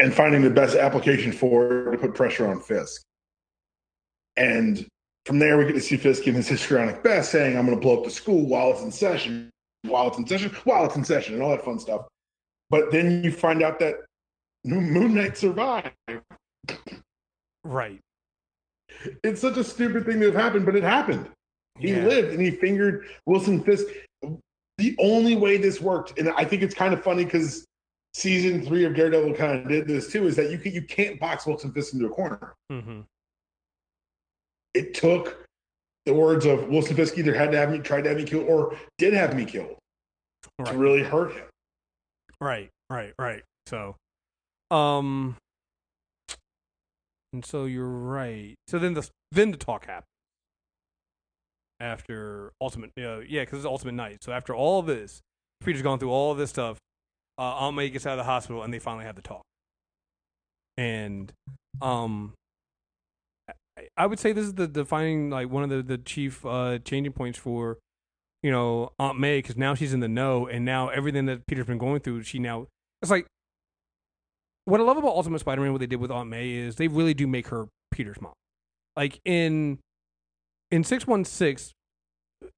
and 0.00 0.12
finding 0.12 0.42
the 0.42 0.50
best 0.50 0.76
application 0.76 1.30
for 1.30 1.88
it 1.88 1.92
to 1.92 1.98
put 1.98 2.14
pressure 2.14 2.48
on 2.48 2.60
Fisk. 2.60 3.02
And 4.36 4.86
from 5.26 5.38
there, 5.38 5.56
we 5.56 5.64
get 5.64 5.74
to 5.74 5.80
see 5.80 5.96
Fisk 5.96 6.26
in 6.26 6.34
his 6.34 6.48
histrionic 6.48 7.02
best 7.02 7.30
saying, 7.30 7.56
I'm 7.56 7.66
going 7.66 7.78
to 7.78 7.80
blow 7.80 7.98
up 7.98 8.04
the 8.04 8.10
school 8.10 8.44
while 8.46 8.72
it's 8.72 8.82
in 8.82 8.90
session, 8.90 9.50
while 9.86 10.08
it's 10.08 10.18
in 10.18 10.26
session, 10.26 10.50
while 10.64 10.84
it's 10.84 10.96
in 10.96 11.04
session, 11.04 11.34
and 11.34 11.42
all 11.42 11.50
that 11.50 11.64
fun 11.64 11.78
stuff. 11.78 12.06
But 12.70 12.90
then 12.90 13.22
you 13.22 13.30
find 13.30 13.62
out 13.62 13.78
that 13.80 13.96
Moon 14.64 15.14
Knight 15.14 15.36
survived. 15.36 15.92
Right. 17.64 18.00
It's 19.22 19.40
such 19.40 19.56
a 19.56 19.64
stupid 19.64 20.06
thing 20.06 20.20
to 20.20 20.26
have 20.26 20.34
happened, 20.34 20.66
but 20.66 20.76
it 20.76 20.82
happened. 20.82 21.28
He 21.78 21.90
Yeah. 21.90 22.06
lived 22.06 22.32
and 22.32 22.40
he 22.40 22.50
fingered 22.50 23.06
Wilson 23.26 23.62
Fisk. 23.62 23.86
The 24.78 24.96
only 24.98 25.36
way 25.36 25.56
this 25.56 25.80
worked, 25.80 26.18
and 26.18 26.30
I 26.30 26.44
think 26.44 26.62
it's 26.62 26.74
kind 26.74 26.92
of 26.92 27.02
funny 27.02 27.24
because 27.24 27.64
season 28.14 28.64
three 28.64 28.84
of 28.84 28.94
Daredevil 28.94 29.34
kind 29.34 29.58
of 29.60 29.68
did 29.68 29.86
this 29.86 30.10
too, 30.10 30.26
is 30.26 30.36
that 30.36 30.50
you 30.50 30.58
can, 30.58 30.72
you 30.72 30.82
can't 30.82 31.20
box 31.20 31.46
Wilson 31.46 31.72
Fisk 31.72 31.94
into 31.94 32.06
a 32.06 32.10
corner. 32.10 32.54
hmm 32.68 33.02
It 34.74 34.94
took 34.94 35.44
the 36.06 36.14
words 36.14 36.46
of 36.46 36.68
Wilson 36.68 36.96
Fisk 36.96 37.16
either 37.18 37.34
had 37.34 37.52
to 37.52 37.58
have 37.58 37.70
me, 37.70 37.78
tried 37.78 38.02
to 38.02 38.08
have 38.08 38.18
me 38.18 38.24
killed, 38.24 38.48
or 38.48 38.76
did 38.98 39.12
have 39.14 39.36
me 39.36 39.44
killed 39.44 39.76
Right. 40.58 40.72
to 40.72 40.78
really 40.78 41.02
hurt 41.02 41.32
him. 41.34 41.44
Right, 42.40 42.70
right, 42.90 43.14
right. 43.18 43.42
So, 43.66 43.96
um, 44.70 45.36
and 47.32 47.44
so 47.44 47.66
you're 47.66 47.86
right. 47.86 48.54
So 48.66 48.78
then 48.78 48.94
the 48.94 49.08
then 49.30 49.50
the 49.52 49.56
talk 49.56 49.86
happened 49.86 50.06
after 51.80 52.52
Ultimate. 52.60 52.90
Uh, 52.98 53.20
yeah, 53.20 53.42
because 53.42 53.58
it's 53.60 53.66
Ultimate 53.66 53.92
Night. 53.94 54.18
So 54.24 54.32
after 54.32 54.54
all 54.54 54.82
this, 54.82 55.20
Peter's 55.64 55.82
gone 55.82 55.98
through 55.98 56.10
all 56.10 56.34
this 56.34 56.50
stuff. 56.50 56.78
Uh, 57.38 57.42
Aunt 57.42 57.76
May 57.76 57.88
gets 57.90 58.06
out 58.06 58.12
of 58.12 58.18
the 58.18 58.24
hospital, 58.24 58.62
and 58.62 58.72
they 58.74 58.78
finally 58.78 59.04
have 59.04 59.16
the 59.16 59.22
talk. 59.22 59.42
And, 60.76 61.32
um, 61.80 62.34
I, 63.96 64.06
would 64.06 64.18
say 64.18 64.32
this 64.32 64.46
is 64.46 64.54
the 64.54 64.66
defining 64.66 65.30
like 65.30 65.50
one 65.50 65.62
of 65.62 65.70
the 65.70 65.82
the 65.82 65.98
chief 65.98 66.44
uh 66.44 66.78
changing 66.84 67.12
points 67.12 67.38
for 67.38 67.78
you 68.42 68.50
know 68.50 68.92
Aunt 68.98 69.18
May 69.18 69.38
because 69.38 69.56
now 69.56 69.74
she's 69.74 69.92
in 69.92 70.00
the 70.00 70.08
know, 70.08 70.46
and 70.46 70.64
now 70.64 70.88
everything 70.88 71.26
that 71.26 71.46
Peter's 71.46 71.66
been 71.66 71.78
going 71.78 72.00
through, 72.00 72.22
she 72.22 72.38
now 72.38 72.66
it's 73.00 73.10
like 73.10 73.26
what 74.64 74.80
I 74.80 74.84
love 74.84 74.96
about 74.96 75.10
Ultimate 75.10 75.40
Spider-Man, 75.40 75.72
what 75.72 75.80
they 75.80 75.86
did 75.86 76.00
with 76.00 76.10
Aunt 76.10 76.28
May 76.28 76.52
is 76.52 76.76
they 76.76 76.88
really 76.88 77.14
do 77.14 77.26
make 77.26 77.48
her 77.48 77.66
Peter's 77.90 78.20
mom. 78.20 78.34
Like 78.96 79.20
in 79.24 79.78
in 80.70 80.84
six 80.84 81.06
one 81.06 81.24
six, 81.24 81.72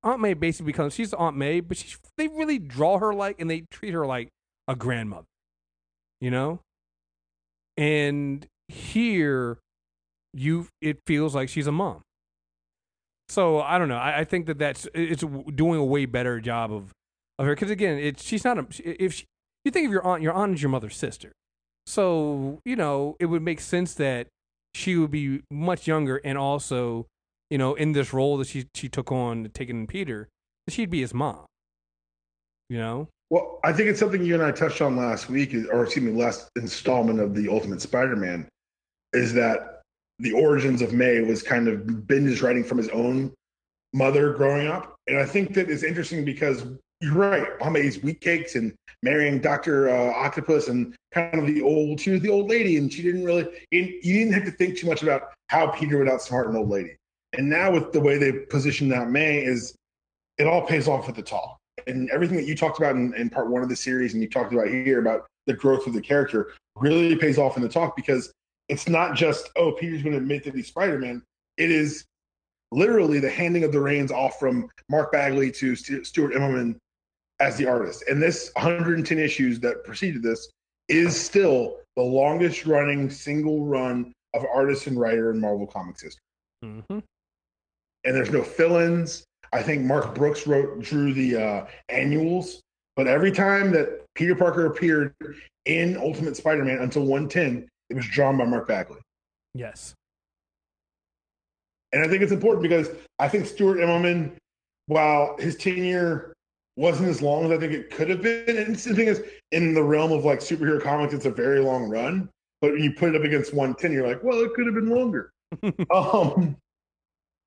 Aunt 0.02 0.20
May 0.20 0.34
basically 0.34 0.72
becomes 0.72 0.94
she's 0.94 1.14
Aunt 1.14 1.36
May, 1.36 1.60
but 1.60 1.82
they 2.16 2.28
really 2.28 2.58
draw 2.58 2.98
her 2.98 3.14
like 3.14 3.40
and 3.40 3.50
they 3.50 3.64
treat 3.70 3.94
her 3.94 4.06
like 4.06 4.28
a 4.68 4.76
grandmother, 4.76 5.26
you 6.20 6.30
know. 6.30 6.60
And 7.76 8.46
here, 8.68 9.58
you 10.34 10.68
it 10.80 10.98
feels 11.06 11.34
like 11.34 11.48
she's 11.48 11.66
a 11.66 11.72
mom. 11.72 12.02
So 13.28 13.60
I 13.60 13.78
don't 13.78 13.88
know. 13.88 13.96
I, 13.96 14.20
I 14.20 14.24
think 14.24 14.46
that 14.46 14.58
that's 14.58 14.86
it's 14.94 15.24
doing 15.54 15.78
a 15.78 15.84
way 15.84 16.06
better 16.06 16.40
job 16.40 16.72
of 16.72 16.92
of 17.38 17.46
her 17.46 17.54
because 17.54 17.70
again, 17.70 17.98
it's 17.98 18.22
she's 18.22 18.44
not 18.44 18.58
a 18.58 18.66
if 18.84 19.14
she, 19.14 19.24
you 19.64 19.70
think 19.70 19.86
of 19.86 19.92
your 19.92 20.04
aunt, 20.04 20.22
your 20.22 20.32
aunt 20.32 20.54
is 20.54 20.62
your 20.62 20.70
mother's 20.70 20.96
sister. 20.96 21.32
So 21.86 22.60
you 22.64 22.76
know 22.76 23.16
it 23.18 23.26
would 23.26 23.42
make 23.42 23.60
sense 23.60 23.94
that 23.94 24.28
she 24.74 24.96
would 24.96 25.10
be 25.10 25.42
much 25.50 25.86
younger 25.86 26.16
and 26.24 26.36
also 26.36 27.06
you 27.50 27.58
know 27.58 27.74
in 27.74 27.92
this 27.92 28.12
role 28.12 28.36
that 28.38 28.48
she 28.48 28.66
she 28.74 28.88
took 28.88 29.10
on 29.10 29.50
taking 29.54 29.86
Peter, 29.86 30.28
she'd 30.68 30.90
be 30.90 31.00
his 31.00 31.14
mom. 31.14 31.46
You 32.68 32.78
know. 32.78 33.08
Well, 33.30 33.58
I 33.64 33.72
think 33.72 33.88
it's 33.88 33.98
something 33.98 34.22
you 34.22 34.34
and 34.34 34.42
I 34.42 34.52
touched 34.52 34.80
on 34.80 34.96
last 34.96 35.28
week, 35.28 35.54
or 35.72 35.84
excuse 35.84 36.04
me, 36.04 36.12
last 36.12 36.50
installment 36.56 37.20
of 37.20 37.34
the 37.34 37.48
Ultimate 37.48 37.80
Spider-Man, 37.80 38.46
is 39.12 39.32
that 39.32 39.73
the 40.18 40.32
origins 40.32 40.82
of 40.82 40.92
May 40.92 41.20
was 41.20 41.42
kind 41.42 41.68
of 41.68 41.80
Bendis 41.80 42.42
writing 42.42 42.64
from 42.64 42.78
his 42.78 42.88
own 42.90 43.32
mother 43.92 44.32
growing 44.32 44.66
up, 44.66 44.94
and 45.06 45.18
I 45.18 45.26
think 45.26 45.54
that 45.54 45.70
is 45.70 45.84
interesting 45.84 46.24
because 46.24 46.64
you're 47.00 47.14
right. 47.14 47.46
Aunt 47.60 48.02
wheat 48.02 48.20
cakes 48.20 48.54
and 48.54 48.72
marrying 49.02 49.40
Doctor 49.40 49.90
uh, 49.90 50.12
Octopus 50.14 50.68
and 50.68 50.94
kind 51.12 51.34
of 51.34 51.46
the 51.46 51.62
old. 51.62 52.00
She 52.00 52.10
was 52.10 52.20
the 52.20 52.30
old 52.30 52.48
lady, 52.48 52.76
and 52.76 52.92
she 52.92 53.02
didn't 53.02 53.24
really. 53.24 53.46
You 53.70 54.00
didn't 54.02 54.32
have 54.32 54.44
to 54.44 54.50
think 54.50 54.78
too 54.78 54.86
much 54.86 55.02
about 55.02 55.32
how 55.48 55.68
Peter 55.68 55.98
would 55.98 56.08
outsmart 56.08 56.48
an 56.48 56.56
old 56.56 56.70
lady. 56.70 56.96
And 57.36 57.48
now 57.48 57.72
with 57.72 57.92
the 57.92 58.00
way 58.00 58.16
they 58.16 58.32
positioned 58.32 58.92
that 58.92 59.10
May 59.10 59.44
is, 59.44 59.74
it 60.38 60.46
all 60.46 60.62
pays 60.62 60.88
off 60.88 61.06
with 61.06 61.16
the 61.16 61.22
talk 61.22 61.58
and 61.86 62.10
everything 62.10 62.36
that 62.36 62.46
you 62.46 62.54
talked 62.54 62.78
about 62.78 62.96
in, 62.96 63.14
in 63.14 63.28
part 63.28 63.48
one 63.48 63.62
of 63.62 63.68
the 63.68 63.76
series 63.76 64.14
and 64.14 64.22
you 64.22 64.28
talked 64.28 64.52
about 64.52 64.68
here 64.68 65.00
about 65.00 65.26
the 65.46 65.52
growth 65.52 65.86
of 65.86 65.92
the 65.92 66.00
character 66.00 66.52
really 66.76 67.16
pays 67.16 67.38
off 67.38 67.56
in 67.56 67.62
the 67.62 67.68
talk 67.68 67.96
because 67.96 68.32
it's 68.68 68.88
not 68.88 69.14
just 69.14 69.50
oh 69.56 69.72
peter's 69.72 70.02
going 70.02 70.12
to 70.12 70.18
admit 70.18 70.44
that 70.44 70.54
he's 70.54 70.68
spider-man 70.68 71.22
it 71.56 71.70
is 71.70 72.04
literally 72.72 73.20
the 73.20 73.30
handing 73.30 73.62
of 73.64 73.72
the 73.72 73.80
reins 73.80 74.10
off 74.10 74.38
from 74.40 74.68
mark 74.88 75.12
bagley 75.12 75.50
to 75.50 75.76
Stu- 75.76 76.04
Stuart 76.04 76.32
Immonen 76.34 76.76
as 77.40 77.56
the 77.56 77.66
artist 77.66 78.04
and 78.08 78.22
this 78.22 78.50
110 78.54 79.18
issues 79.18 79.60
that 79.60 79.84
preceded 79.84 80.22
this 80.22 80.50
is 80.88 81.18
still 81.18 81.78
the 81.96 82.02
longest 82.02 82.66
running 82.66 83.10
single 83.10 83.64
run 83.64 84.12
of 84.34 84.44
artist 84.52 84.86
and 84.86 84.98
writer 84.98 85.30
in 85.30 85.40
marvel 85.40 85.66
comics 85.66 86.02
history 86.02 86.20
Mm-hmm. 86.64 86.98
and 88.04 88.16
there's 88.16 88.30
no 88.30 88.42
fill-ins. 88.42 89.24
I 89.52 89.62
think 89.62 89.82
Mark 89.82 90.14
Brooks 90.14 90.46
wrote 90.46 90.80
drew 90.80 91.12
the 91.12 91.36
uh, 91.36 91.66
annuals, 91.90 92.62
but 92.96 93.06
every 93.06 93.30
time 93.32 93.70
that 93.72 94.02
Peter 94.14 94.34
Parker 94.34 94.64
appeared 94.66 95.14
in 95.66 95.96
Ultimate 95.98 96.36
Spider-Man 96.36 96.78
until 96.78 97.02
110, 97.02 97.68
it 97.94 97.98
was 97.98 98.08
drawn 98.08 98.36
by 98.36 98.44
Mark 98.44 98.66
Bagley. 98.66 98.98
Yes. 99.54 99.94
And 101.92 102.04
I 102.04 102.08
think 102.08 102.22
it's 102.22 102.32
important 102.32 102.62
because 102.62 102.90
I 103.20 103.28
think 103.28 103.46
Stuart 103.46 103.78
Immonen, 103.78 104.32
while 104.86 105.36
his 105.38 105.54
tenure 105.54 106.32
wasn't 106.76 107.08
as 107.08 107.22
long 107.22 107.44
as 107.44 107.52
I 107.52 107.58
think 107.58 107.72
it 107.72 107.90
could 107.90 108.10
have 108.10 108.20
been, 108.20 108.56
and 108.56 108.74
the 108.74 108.94
thing 108.94 109.06
is, 109.06 109.22
in 109.52 109.74
the 109.74 109.82
realm 109.82 110.10
of 110.10 110.24
like 110.24 110.40
superhero 110.40 110.82
comics, 110.82 111.14
it's 111.14 111.24
a 111.24 111.30
very 111.30 111.60
long 111.60 111.88
run. 111.88 112.28
But 112.60 112.72
when 112.72 112.82
you 112.82 112.92
put 112.94 113.10
it 113.10 113.16
up 113.16 113.22
against 113.22 113.54
110, 113.54 113.92
you're 113.92 114.08
like, 114.08 114.24
well, 114.24 114.40
it 114.40 114.52
could 114.54 114.66
have 114.66 114.74
been 114.74 114.88
longer. 114.88 115.30
um, 115.94 116.56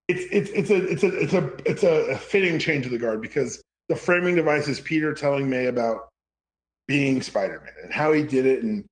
it's 0.08 0.24
it's 0.32 0.50
it's 0.52 0.70
a 0.70 0.78
it's 0.86 1.04
a 1.04 1.14
it's 1.18 1.34
a 1.34 1.70
it's 1.70 1.84
a 1.84 2.18
fitting 2.18 2.58
change 2.58 2.86
of 2.86 2.94
the 2.94 2.98
guard 2.98 3.22
because 3.22 3.62
the 3.90 3.96
framing 3.98 4.36
device 4.36 4.70
is 4.70 4.80
Peter 4.80 5.14
telling 5.14 5.50
May 5.50 5.66
about 5.66 6.08
being 6.88 7.22
Spider-Man 7.22 7.74
and 7.84 7.92
how 7.92 8.14
he 8.14 8.24
did 8.24 8.46
it 8.46 8.64
and 8.64 8.86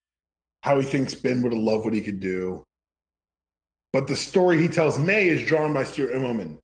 how 0.65 0.79
he 0.79 0.83
thinks 0.83 1.13
Ben 1.13 1.43
would 1.43 1.53
have 1.53 1.61
loved 1.61 1.85
what 1.85 1.93
he 1.93 2.01
could 2.01 2.19
do. 2.19 2.63
But 3.93 4.07
the 4.07 4.15
story 4.15 4.59
he 4.59 4.67
tells 4.67 4.97
May 4.97 5.27
is 5.27 5.45
drawn 5.45 5.73
by 5.73 5.83
Stuart 5.83 6.11
Immonen. 6.11 6.57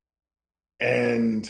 And 0.79 1.47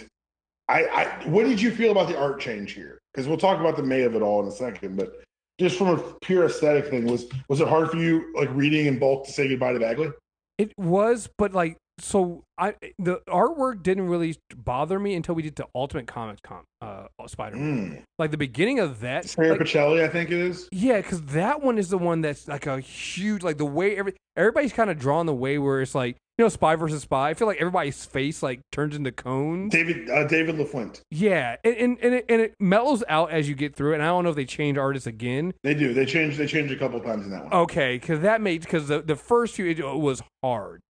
I, 0.67 0.83
I 0.83 1.05
what 1.29 1.45
did 1.45 1.61
you 1.61 1.71
feel 1.71 1.91
about 1.91 2.09
the 2.09 2.19
art 2.19 2.41
change 2.41 2.73
here? 2.73 2.99
Because 3.13 3.25
we'll 3.25 3.37
talk 3.37 3.61
about 3.61 3.77
the 3.77 3.83
May 3.83 4.01
of 4.01 4.15
it 4.15 4.21
all 4.21 4.41
in 4.41 4.49
a 4.49 4.51
second, 4.51 4.97
but 4.97 5.23
just 5.61 5.77
from 5.77 5.97
a 5.97 5.97
pure 6.19 6.45
aesthetic 6.45 6.89
thing, 6.89 7.05
was 7.05 7.25
was 7.47 7.61
it 7.61 7.69
hard 7.69 7.89
for 7.89 7.95
you 7.95 8.33
like 8.35 8.49
reading 8.51 8.85
in 8.85 8.99
bulk 8.99 9.27
to 9.27 9.31
say 9.31 9.47
goodbye 9.47 9.71
to 9.71 9.79
Bagley? 9.79 10.11
It 10.57 10.73
was, 10.77 11.29
but 11.37 11.53
like, 11.53 11.77
so 12.03 12.43
I 12.57 12.75
the 12.99 13.21
artwork 13.27 13.83
didn't 13.83 14.07
really 14.07 14.35
bother 14.55 14.99
me 14.99 15.15
until 15.15 15.35
we 15.35 15.41
did 15.41 15.55
the 15.55 15.67
Ultimate 15.75 16.07
Comics 16.07 16.41
com, 16.43 16.63
uh, 16.81 17.07
Spider-Man. 17.25 17.91
Mm. 17.91 18.03
Like 18.19 18.31
the 18.31 18.37
beginning 18.37 18.79
of 18.79 18.99
that, 19.01 19.25
Sarah 19.29 19.51
like, 19.51 19.61
Pichelli, 19.61 20.03
I 20.03 20.07
think 20.07 20.31
it 20.31 20.39
is. 20.39 20.67
yeah, 20.71 20.97
because 20.97 21.21
that 21.27 21.61
one 21.61 21.77
is 21.77 21.89
the 21.89 21.97
one 21.97 22.21
that's 22.21 22.47
like 22.47 22.67
a 22.67 22.79
huge, 22.79 23.43
like 23.43 23.57
the 23.57 23.65
way 23.65 23.95
every 23.95 24.13
everybody's 24.35 24.73
kind 24.73 24.89
of 24.89 24.99
drawn 24.99 25.25
the 25.25 25.33
way 25.33 25.57
where 25.57 25.81
it's 25.81 25.95
like 25.95 26.17
you 26.37 26.45
know 26.45 26.49
spy 26.49 26.75
versus 26.75 27.03
spy. 27.03 27.29
I 27.29 27.33
feel 27.33 27.47
like 27.47 27.57
everybody's 27.59 28.03
face 28.05 28.41
like 28.41 28.61
turns 28.71 28.95
into 28.95 29.11
cones. 29.11 29.71
David 29.71 30.09
uh, 30.09 30.25
David 30.25 30.55
LaFuente. 30.55 31.01
Yeah, 31.09 31.57
and 31.63 31.75
and 31.75 31.97
and 32.01 32.13
it, 32.15 32.25
and 32.29 32.41
it 32.41 32.55
mellows 32.59 33.03
out 33.07 33.31
as 33.31 33.47
you 33.47 33.55
get 33.55 33.75
through 33.75 33.91
it. 33.91 33.95
And 33.95 34.03
I 34.03 34.07
don't 34.07 34.23
know 34.23 34.31
if 34.31 34.35
they 34.35 34.45
change 34.45 34.77
artists 34.77 35.07
again. 35.07 35.53
They 35.63 35.73
do. 35.73 35.93
They 35.93 36.05
changed. 36.05 36.37
They 36.37 36.47
changed 36.47 36.73
a 36.73 36.77
couple 36.77 36.99
times 36.99 37.25
in 37.25 37.31
that 37.31 37.43
one. 37.43 37.53
Okay, 37.53 37.95
because 37.95 38.21
that 38.21 38.41
made 38.41 38.61
because 38.61 38.87
the 38.87 39.01
the 39.01 39.15
first 39.15 39.55
few 39.55 39.67
it 39.67 39.79
was 39.79 40.21
hard 40.43 40.81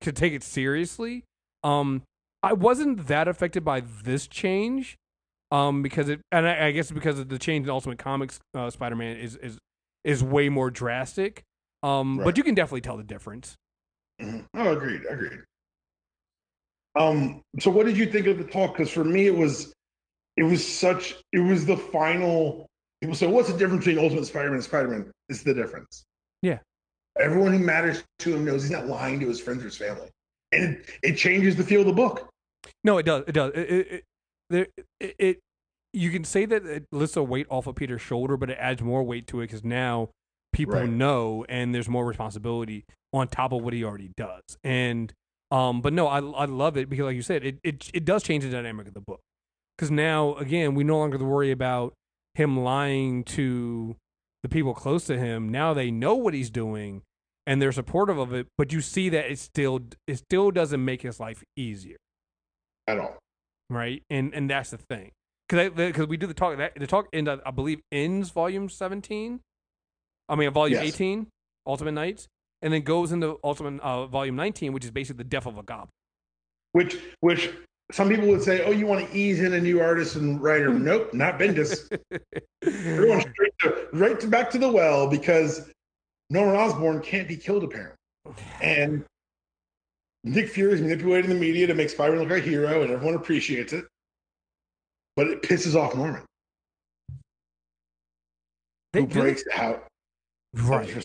to 0.00 0.12
take 0.12 0.32
it 0.32 0.42
seriously. 0.42 1.24
Um, 1.62 2.02
I 2.42 2.52
wasn't 2.54 3.06
that 3.08 3.28
affected 3.28 3.64
by 3.64 3.80
this 3.80 4.26
change, 4.26 4.96
um, 5.50 5.82
because 5.82 6.08
it 6.08 6.20
and 6.32 6.46
I, 6.48 6.66
I 6.66 6.70
guess 6.72 6.90
because 6.90 7.18
of 7.18 7.28
the 7.28 7.38
change 7.38 7.64
in 7.66 7.70
Ultimate 7.70 7.98
Comics, 7.98 8.40
uh, 8.54 8.70
Spider 8.70 8.96
Man 8.96 9.16
is 9.16 9.36
is 9.36 9.58
is 10.04 10.22
way 10.24 10.48
more 10.48 10.70
drastic. 10.70 11.42
Um, 11.82 12.18
Right. 12.18 12.24
but 12.26 12.36
you 12.36 12.42
can 12.42 12.54
definitely 12.54 12.80
tell 12.82 12.96
the 12.96 13.02
difference. 13.02 13.56
Mhm. 14.20 14.44
Oh, 14.54 14.72
agreed. 14.76 15.02
Agreed. 15.08 15.40
Um. 16.96 17.42
So, 17.58 17.70
what 17.70 17.86
did 17.86 17.96
you 17.96 18.06
think 18.06 18.26
of 18.26 18.38
the 18.38 18.44
talk? 18.44 18.72
Because 18.72 18.90
for 18.90 19.04
me, 19.04 19.26
it 19.26 19.34
was 19.34 19.72
it 20.36 20.42
was 20.42 20.66
such. 20.66 21.16
It 21.32 21.38
was 21.40 21.66
the 21.66 21.76
final. 21.76 22.66
People 23.00 23.14
say, 23.16 23.26
"What's 23.26 23.50
the 23.50 23.56
difference 23.58 23.84
between 23.84 24.02
Ultimate 24.02 24.26
Spider-Man 24.26 24.54
and 24.56 24.64
Spider-Man?" 24.64 25.10
Is 25.28 25.42
the 25.44 25.54
difference. 25.54 26.04
Yeah. 26.42 26.58
Everyone 27.18 27.52
who 27.52 27.58
matters 27.58 28.04
to 28.20 28.34
him 28.34 28.44
knows 28.44 28.62
he's 28.62 28.70
not 28.70 28.86
lying 28.86 29.20
to 29.20 29.28
his 29.28 29.40
friends 29.40 29.62
or 29.62 29.66
his 29.66 29.76
family, 29.76 30.08
and 30.52 30.76
it, 30.76 30.90
it 31.02 31.16
changes 31.16 31.56
the 31.56 31.64
feel 31.64 31.80
of 31.80 31.86
the 31.86 31.92
book. 31.92 32.28
No, 32.84 32.98
it 32.98 33.04
does. 33.04 33.24
It 33.26 33.32
does. 33.32 33.52
It 33.54 33.68
it, 33.68 34.04
it, 34.50 34.72
it, 35.00 35.14
it 35.18 35.38
you 35.92 36.10
can 36.10 36.24
say 36.24 36.46
that 36.46 36.64
it 36.64 36.86
lifts 36.92 37.16
a 37.16 37.22
weight 37.22 37.46
off 37.50 37.66
of 37.66 37.74
Peter's 37.74 38.00
shoulder, 38.00 38.36
but 38.36 38.50
it 38.50 38.58
adds 38.60 38.80
more 38.80 39.02
weight 39.02 39.26
to 39.28 39.40
it 39.40 39.48
because 39.48 39.64
now 39.64 40.10
people 40.52 40.74
Right. 40.74 40.88
know 40.88 41.44
and 41.48 41.74
there's 41.74 41.88
more 41.88 42.04
responsibility 42.06 42.84
on 43.12 43.28
top 43.28 43.52
of 43.52 43.62
what 43.62 43.72
he 43.72 43.84
already 43.84 44.10
does. 44.16 44.42
And 44.62 45.12
um, 45.50 45.80
but 45.80 45.92
no, 45.92 46.06
I 46.06 46.20
I 46.20 46.44
love 46.44 46.76
it 46.76 46.88
because 46.88 47.06
like 47.06 47.16
you 47.16 47.22
said, 47.22 47.44
it 47.44 47.58
it 47.64 47.90
it 47.92 48.04
does 48.04 48.22
change 48.22 48.44
the 48.44 48.50
dynamic 48.50 48.86
of 48.88 48.94
the 48.94 49.00
book 49.00 49.20
because 49.76 49.90
now 49.90 50.34
again 50.36 50.74
we 50.74 50.84
no 50.84 50.98
longer 50.98 51.14
have 51.14 51.20
to 51.20 51.26
worry 51.26 51.50
about 51.50 51.94
him 52.34 52.60
lying 52.60 53.24
to 53.24 53.96
the 54.42 54.48
people 54.48 54.74
close 54.74 55.04
to 55.06 55.18
him. 55.18 55.48
Now 55.48 55.74
they 55.74 55.90
know 55.90 56.14
what 56.14 56.34
he's 56.34 56.50
doing 56.50 57.02
and 57.46 57.60
they're 57.60 57.72
supportive 57.72 58.18
of 58.18 58.32
it, 58.32 58.46
but 58.58 58.72
you 58.72 58.80
see 58.80 59.08
that 59.10 59.30
it 59.30 59.38
still 59.38 59.80
it 60.06 60.16
still 60.16 60.50
doesn't 60.50 60.84
make 60.84 61.02
his 61.02 61.18
life 61.20 61.42
easier 61.56 61.96
At 62.86 62.98
all. 62.98 63.18
right? 63.68 64.02
And 64.10 64.32
and 64.34 64.48
that's 64.48 64.70
the 64.70 64.78
thing, 64.78 65.10
because 65.48 65.70
because 65.70 66.06
we 66.06 66.16
do 66.16 66.26
the 66.26 66.34
talk 66.34 66.56
that 66.58 66.74
the 66.76 66.86
talk 66.86 67.08
in 67.12 67.28
I 67.28 67.50
believe 67.50 67.80
ends 67.90 68.30
volume 68.30 68.68
seventeen, 68.68 69.40
I 70.28 70.36
mean 70.36 70.50
volume 70.52 70.78
Yes. 70.82 70.94
eighteen, 70.94 71.26
Ultimate 71.66 71.92
Knights, 71.92 72.28
and 72.62 72.72
then 72.72 72.82
goes 72.82 73.10
into 73.12 73.38
Ultimate 73.42 73.80
uh, 73.82 74.06
volume 74.06 74.36
nineteen, 74.36 74.72
which 74.72 74.84
is 74.84 74.90
basically 74.90 75.18
the 75.24 75.30
death 75.30 75.46
of 75.46 75.58
a 75.58 75.62
goblin. 75.62 75.88
Which, 76.72 76.98
which 77.20 77.50
some 77.92 78.08
people 78.08 78.26
would 78.28 78.42
say, 78.42 78.64
"Oh, 78.64 78.70
you 78.70 78.86
want 78.86 79.08
to 79.08 79.16
ease 79.16 79.40
in 79.40 79.52
a 79.54 79.60
new 79.60 79.80
artist 79.80 80.16
and 80.16 80.40
writer?" 80.42 80.72
nope, 80.72 81.12
not 81.14 81.38
Bendis. 81.38 81.88
We're 82.64 83.20
straight 83.20 83.52
to, 83.60 83.88
right 83.92 84.18
to 84.20 84.26
back 84.26 84.50
to 84.50 84.58
the 84.58 84.68
well 84.70 85.08
because 85.08 85.70
Norman 86.30 86.56
Osborn 86.56 87.00
can't 87.02 87.26
be 87.28 87.36
killed 87.36 87.64
apparently, 87.64 87.96
and 88.60 89.04
Nick 90.24 90.48
Fury 90.50 90.74
is 90.74 90.80
manipulating 90.80 91.30
the 91.30 91.36
media 91.36 91.66
to 91.66 91.74
make 91.74 91.90
Spider-Man 91.90 92.20
look 92.22 92.30
like 92.30 92.42
a 92.44 92.48
hero, 92.48 92.82
and 92.82 92.90
everyone 92.92 93.14
appreciates 93.14 93.72
it. 93.72 93.84
But 95.16 95.28
it 95.28 95.42
pisses 95.42 95.74
off 95.74 95.94
Norman, 95.94 96.22
They, 98.92 99.00
who 99.00 99.06
do 99.06 99.14
they- 99.14 99.20
breaks 99.20 99.44
out. 99.54 99.86
right? 100.54 101.04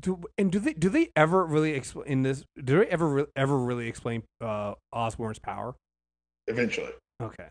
Do, 0.00 0.20
and 0.36 0.50
do 0.52 0.58
they 0.58 0.74
do 0.74 0.88
they 0.90 1.10
ever 1.16 1.46
really 1.46 1.72
explain 1.72 2.06
in 2.08 2.22
this? 2.22 2.44
Do 2.62 2.78
they 2.80 2.86
ever 2.86 3.26
ever 3.36 3.56
really 3.56 3.88
explain 3.88 4.22
uh, 4.40 4.74
Osborn's 4.92 5.38
power? 5.38 5.74
Eventually, 6.46 6.90
Okay. 7.22 7.46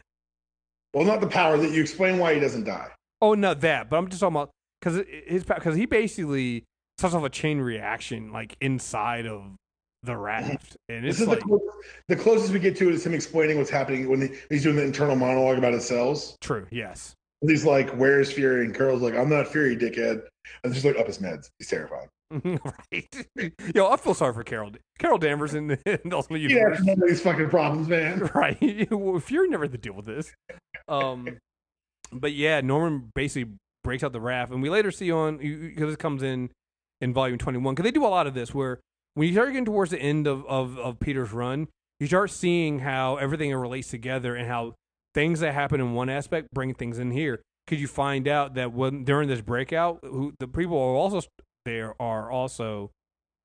well, 0.93 1.05
not 1.05 1.21
the 1.21 1.27
power 1.27 1.57
that 1.57 1.71
you 1.71 1.81
explain 1.81 2.17
why 2.19 2.33
he 2.33 2.39
doesn't 2.39 2.63
die. 2.65 2.89
Oh, 3.21 3.33
not 3.33 3.61
that, 3.61 3.89
but 3.89 3.97
I'm 3.97 4.07
just 4.09 4.19
talking 4.19 4.35
about 4.35 4.51
because 4.81 5.03
his 5.25 5.43
because 5.43 5.75
he 5.75 5.85
basically 5.85 6.65
starts 6.97 7.15
off 7.15 7.23
a 7.23 7.29
chain 7.29 7.59
reaction 7.59 8.31
like 8.31 8.55
inside 8.61 9.25
of 9.25 9.55
the 10.03 10.15
raft, 10.17 10.71
mm-hmm. 10.71 10.95
and 10.95 11.05
This 11.05 11.21
is 11.21 11.27
like 11.27 11.39
the, 11.39 11.45
closest, 11.45 11.77
the 12.09 12.15
closest 12.17 12.53
we 12.53 12.59
get 12.59 12.75
to 12.77 12.89
it 12.89 12.95
is 12.95 13.05
him 13.05 13.13
explaining 13.13 13.57
what's 13.57 13.69
happening 13.69 14.09
when 14.09 14.21
he, 14.21 14.29
he's 14.49 14.63
doing 14.63 14.75
the 14.75 14.83
internal 14.83 15.15
monologue 15.15 15.57
about 15.57 15.73
his 15.73 15.85
cells. 15.85 16.37
true. 16.41 16.67
Yes. 16.71 17.15
He's 17.45 17.65
like, 17.65 17.89
"Where's 17.91 18.31
Fury?" 18.31 18.65
And 18.65 18.75
Carol's 18.75 19.01
like, 19.01 19.15
"I'm 19.15 19.29
not 19.29 19.47
Fury, 19.47 19.75
dickhead." 19.75 20.23
And 20.63 20.73
just 20.73 20.85
like 20.85 20.97
up 20.97 21.07
his 21.07 21.17
meds. 21.19 21.49
He's 21.59 21.67
terrified. 21.69 22.07
right. 22.91 23.27
Yo, 23.75 23.89
I 23.89 23.97
feel 23.97 24.13
sorry 24.13 24.33
for 24.33 24.43
Carol. 24.43 24.71
Carol 24.99 25.17
Danvers 25.17 25.53
in 25.53 25.67
the, 25.67 26.01
in 26.05 26.13
Ultimate 26.13 26.41
Yeah, 26.41 26.49
Universe. 26.49 26.81
none 26.83 27.01
of 27.01 27.07
these 27.07 27.21
fucking 27.21 27.49
problems, 27.49 27.87
man. 27.87 28.19
right. 28.35 28.57
Fury 29.23 29.49
never 29.49 29.65
had 29.65 29.71
to 29.71 29.77
deal 29.77 29.93
with 29.93 30.05
this. 30.05 30.33
Um, 30.87 31.37
but 32.11 32.33
yeah, 32.33 32.61
Norman 32.61 33.11
basically 33.15 33.53
breaks 33.83 34.03
out 34.03 34.13
the 34.13 34.21
raft, 34.21 34.51
and 34.51 34.61
we 34.61 34.69
later 34.69 34.91
see 34.91 35.11
on 35.11 35.37
because 35.37 35.89
this 35.89 35.95
comes 35.97 36.23
in 36.23 36.49
in 37.01 37.13
volume 37.13 37.37
twenty 37.37 37.57
one 37.59 37.75
because 37.75 37.83
they 37.83 37.91
do 37.91 38.05
a 38.05 38.07
lot 38.07 38.27
of 38.27 38.33
this 38.33 38.53
where 38.53 38.79
when 39.15 39.27
you 39.27 39.33
start 39.33 39.49
getting 39.49 39.65
towards 39.65 39.91
the 39.91 39.99
end 39.99 40.27
of, 40.27 40.45
of 40.45 40.77
of 40.77 40.99
Peter's 40.99 41.31
run, 41.33 41.67
you 41.99 42.07
start 42.07 42.31
seeing 42.31 42.79
how 42.79 43.17
everything 43.17 43.53
relates 43.53 43.89
together 43.89 44.35
and 44.35 44.47
how 44.47 44.73
things 45.13 45.39
that 45.41 45.53
happen 45.53 45.79
in 45.81 45.93
one 45.93 46.09
aspect 46.09 46.47
bring 46.53 46.73
things 46.73 46.97
in 46.99 47.11
here. 47.11 47.41
Because 47.65 47.81
you 47.81 47.87
find 47.87 48.27
out 48.27 48.55
that 48.55 48.73
when 48.73 49.03
during 49.05 49.29
this 49.29 49.41
breakout, 49.41 49.99
who 50.03 50.33
the 50.39 50.47
people 50.47 50.77
are 50.77 50.95
also 50.95 51.21
there 51.65 51.93
are 52.01 52.29
also 52.31 52.91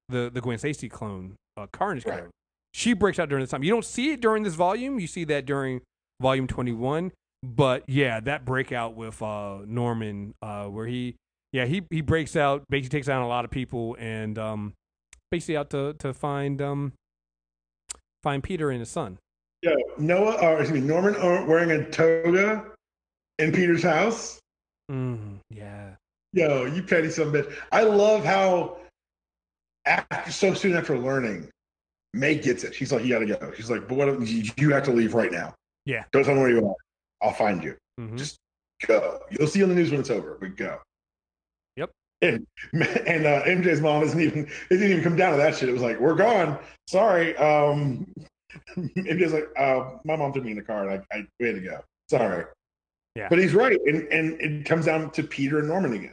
the 0.09 0.31
the 0.33 0.41
Gwen 0.41 0.59
Stacy 0.59 0.89
clone, 0.89 1.37
uh, 1.57 1.67
Carnage 1.73 2.05
Right. 2.07 2.19
clone. 2.21 2.31
She 2.75 2.93
breaks 2.93 3.19
out 3.19 3.29
during 3.29 3.43
this 3.43 3.51
time. 3.51 3.63
You 3.63 3.71
don't 3.73 3.85
see 3.85 4.13
it 4.13 4.21
during 4.21 4.43
this 4.43 4.55
volume. 4.55 5.01
You 5.01 5.07
see 5.07 5.25
that 5.25 5.47
during 5.47 5.81
volume 6.21 6.47
21. 6.47 7.13
But 7.43 7.85
yeah, 7.89 8.21
that 8.21 8.45
breakout 8.45 8.95
with 8.97 9.23
uh, 9.23 9.59
Norman, 9.65 10.35
uh, 10.43 10.67
where 10.67 10.87
he, 10.87 11.15
yeah, 11.53 11.67
he 11.67 11.83
he 11.91 12.01
breaks 12.01 12.35
out, 12.37 12.65
basically 12.69 12.99
takes 12.99 13.07
down 13.07 13.23
a 13.23 13.29
lot 13.29 13.45
of 13.45 13.51
people, 13.51 13.97
and 13.99 14.39
um, 14.39 14.73
basically 15.31 15.57
out 15.57 15.71
to 15.71 15.95
to 16.01 16.13
find 16.13 16.61
um, 16.61 16.93
find 18.23 18.43
Peter 18.43 18.71
and 18.71 18.81
his 18.81 18.91
son. 18.91 19.19
Yo, 19.63 19.73
Noah, 19.99 20.35
or 20.43 20.61
excuse 20.61 20.81
me, 20.81 20.87
Norman 20.87 21.15
uh, 21.17 21.45
wearing 21.47 21.71
a 21.71 21.89
toga 21.91 22.65
in 23.39 23.53
Peter's 23.53 23.83
house. 23.83 24.39
Mm, 24.91 25.39
yeah, 25.51 25.91
Yo, 26.33 26.67
you 26.67 26.83
petty 26.83 27.11
son 27.11 27.29
of 27.29 27.35
a 27.35 27.43
bitch. 27.43 27.57
I 27.73 27.83
love 27.83 28.25
how 28.25 28.79
after 29.87 30.31
so 30.31 30.55
soon 30.55 30.77
after 30.77 30.99
learning, 30.99 31.49
May 32.13 32.37
gets 32.37 32.65
it. 32.65 32.75
She's 32.75 32.93
like, 32.93 33.05
"You 33.05 33.11
got 33.11 33.21
to 33.21 33.27
go." 33.27 33.53
She's 33.57 33.71
like, 33.71 33.89
"But 33.89 33.97
what? 33.97 34.27
You 34.27 34.51
you 34.57 34.71
have 34.73 34.85
to 34.85 34.93
leave 34.93 35.15
right 35.15 35.33
now." 35.33 35.55
Yeah. 35.87 36.05
Don't 36.13 36.25
tell 36.25 36.35
me 36.35 36.41
where 36.41 36.51
you 36.51 36.67
are. 36.67 36.77
I'll 37.23 37.33
find 37.33 37.63
you. 37.65 37.77
Mhm. 37.99 38.19
Just 38.19 38.39
go. 38.87 39.21
You'll 39.31 39.49
see 39.49 39.63
on 39.63 39.69
the 39.71 39.75
news 39.75 39.91
when 39.91 40.01
it's 40.01 40.11
over. 40.11 40.37
But 40.41 40.57
go. 40.57 40.81
Yep. 41.77 41.91
And 42.23 42.47
and 42.73 43.27
uh, 43.27 43.45
MJ's 43.45 43.81
mom 43.81 44.03
isn't 44.03 44.21
even 44.21 44.45
it 44.45 44.69
didn't 44.69 44.91
even 44.91 45.05
come 45.05 45.17
down 45.17 45.33
to 45.33 45.39
that 45.39 45.57
shit. 45.57 45.69
It 45.69 45.73
was 45.73 45.83
like, 45.83 45.99
"We're 45.99 46.15
gone. 46.15 46.59
Sorry." 46.87 47.37
Um, 47.37 48.07
MJ's 48.77 49.33
like, 49.33 49.49
uh, 49.57 49.99
"My 50.05 50.17
mom 50.17 50.33
threw 50.33 50.43
me 50.43 50.51
in 50.51 50.59
the 50.59 50.63
car, 50.63 50.89
and 50.89 51.03
I, 51.11 51.17
I 51.17 51.27
we 51.41 51.47
had 51.47 51.57
to 51.57 51.63
go. 51.63 51.81
Sorry." 52.11 52.45
Yeah. 53.15 53.29
But 53.29 53.39
he's 53.39 53.55
right, 53.55 53.79
and 53.87 54.03
and 54.13 54.41
it 54.41 54.65
comes 54.67 54.85
down 54.87 55.11
to 55.13 55.23
Peter 55.23 55.59
and 55.59 55.69
Norman 55.69 55.93
again, 55.95 56.13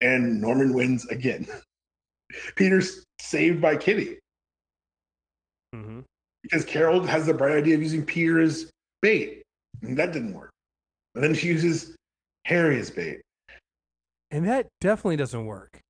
and 0.00 0.40
Norman 0.40 0.72
wins 0.72 1.06
again. 1.06 1.46
Peter's 2.56 3.04
saved 3.20 3.60
by 3.60 3.76
Kitty 3.76 4.18
Mhm. 5.74 6.04
because 6.42 6.64
Carol 6.64 7.02
has 7.04 7.26
the 7.26 7.34
bright 7.34 7.56
idea 7.58 7.74
of 7.76 7.82
using 7.82 8.04
Peter 8.04 8.40
as 8.40 8.70
bait, 9.02 9.42
and 9.82 9.96
that 9.98 10.12
didn't 10.12 10.34
work. 10.34 10.50
And 11.14 11.22
then 11.24 11.34
she 11.34 11.48
uses 11.48 11.96
Harry 12.46 12.78
as 12.80 12.90
bait. 12.90 13.20
and 14.32 14.46
that 14.46 14.68
definitely 14.80 15.16
doesn't 15.16 15.44
work. 15.44 15.80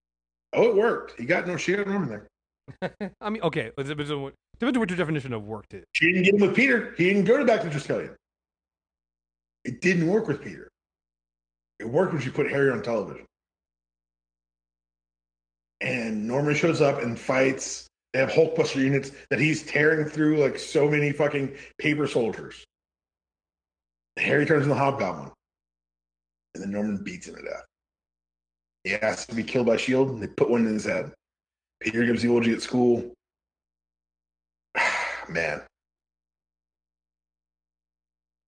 Oh, 0.55 0.71
it 0.71 0.75
worked. 0.77 1.19
He 1.19 1.27
got 1.27 1.47
no. 1.47 1.57
She 1.59 1.77
got 1.77 1.87
Norman 1.87 2.09
there. 2.09 3.07
I 3.21 3.31
mean, 3.31 3.43
okay, 3.43 3.71
it 3.77 3.83
depends 3.87 4.11
on 4.11 4.23
what 4.23 4.35
depends 4.59 4.77
on 4.77 4.81
what 4.81 4.89
your 4.91 4.97
definition 4.97 5.33
of 5.35 5.45
worked 5.45 5.75
is. 5.75 5.85
She 5.93 6.07
didn't 6.13 6.23
get 6.25 6.35
him 6.35 6.41
with 6.41 6.57
Peter. 6.57 6.95
He 6.97 7.05
didn't 7.05 7.25
go 7.25 7.37
to 7.37 7.45
back 7.45 7.61
to 7.63 7.69
Triskelion. 7.69 8.15
It 9.65 9.81
didn't 9.83 10.07
work 10.09 10.27
with 10.27 10.43
Peter. 10.43 10.69
It 11.79 11.85
worked 11.85 12.13
when 12.15 12.23
she 12.23 12.31
put 12.31 12.51
Harry 12.51 12.71
on 12.71 12.83
television. 12.83 13.27
And 15.81 16.27
Norman 16.27 16.55
shows 16.55 16.81
up 16.81 17.03
and 17.03 17.19
fights. 17.19 17.87
They 18.13 18.19
have 18.21 18.31
Hulkbuster 18.31 18.77
units 18.77 19.13
that 19.31 19.39
he's 19.39 19.63
tearing 19.63 20.09
through 20.09 20.39
like 20.39 20.59
so 20.59 20.89
many 20.89 21.13
fucking 21.13 21.55
paper 21.79 22.07
soldiers. 22.07 22.65
Harry 24.19 24.45
turns 24.45 24.65
into 24.65 24.75
the 24.75 24.81
Hobgoblin. 24.81 25.31
And 26.55 26.65
then 26.65 26.73
Norman 26.73 27.03
beats 27.03 27.29
him 27.29 27.37
to 27.37 27.43
death. 27.43 27.65
He 28.85 28.95
asks 28.95 29.27
to 29.27 29.35
be 29.35 29.45
killed 29.45 29.67
by 29.67 29.75
S.H.I.E.L.D. 29.75 30.11
and 30.13 30.23
they 30.23 30.27
put 30.27 30.51
one 30.51 30.67
in 30.67 30.75
his 30.75 30.85
head. 30.85 31.13
Peter 31.81 32.05
gives 32.05 32.23
the 32.23 32.29
eulogy 32.29 32.53
at 32.53 32.63
school. 32.63 33.13
Man. 35.29 35.63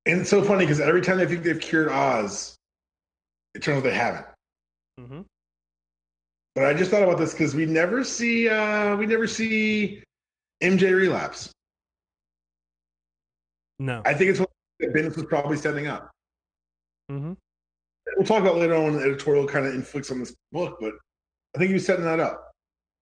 And 0.06 0.20
it's 0.20 0.30
so 0.30 0.42
funny 0.42 0.64
because 0.64 0.80
every 0.80 1.00
time 1.00 1.18
they 1.18 1.26
think 1.26 1.44
they've 1.44 1.60
cured 1.60 1.88
Oz, 1.88 2.56
it 3.54 3.62
turns 3.62 3.78
out 3.78 3.84
they 3.84 3.94
haven't. 3.94 4.26
Mm-hmm. 4.98 5.20
But 6.54 6.66
I 6.66 6.74
just 6.74 6.90
thought 6.90 7.02
about 7.02 7.18
this 7.18 7.32
because 7.32 7.54
we 7.54 7.66
never 7.66 8.04
see 8.04 8.48
uh 8.48 8.96
we 8.96 9.06
never 9.06 9.26
see 9.26 10.02
MJ 10.62 10.94
relapse. 10.94 11.50
No. 13.78 14.02
I 14.04 14.14
think 14.14 14.30
it's 14.30 14.40
what 14.40 14.50
Bendis 14.80 15.16
was 15.16 15.26
probably 15.26 15.56
setting 15.56 15.86
up. 15.86 16.10
Mm-hmm. 17.10 17.32
We'll 18.16 18.26
talk 18.26 18.42
about 18.42 18.56
later 18.56 18.74
on 18.74 18.84
when 18.84 18.92
the 18.96 19.02
editorial 19.02 19.46
kind 19.46 19.66
of 19.66 19.74
inflicts 19.74 20.10
on 20.10 20.20
this 20.20 20.34
book, 20.52 20.76
but 20.80 20.92
I 21.54 21.58
think 21.58 21.68
he 21.68 21.74
was 21.74 21.86
setting 21.86 22.04
that 22.04 22.20
up. 22.20 22.50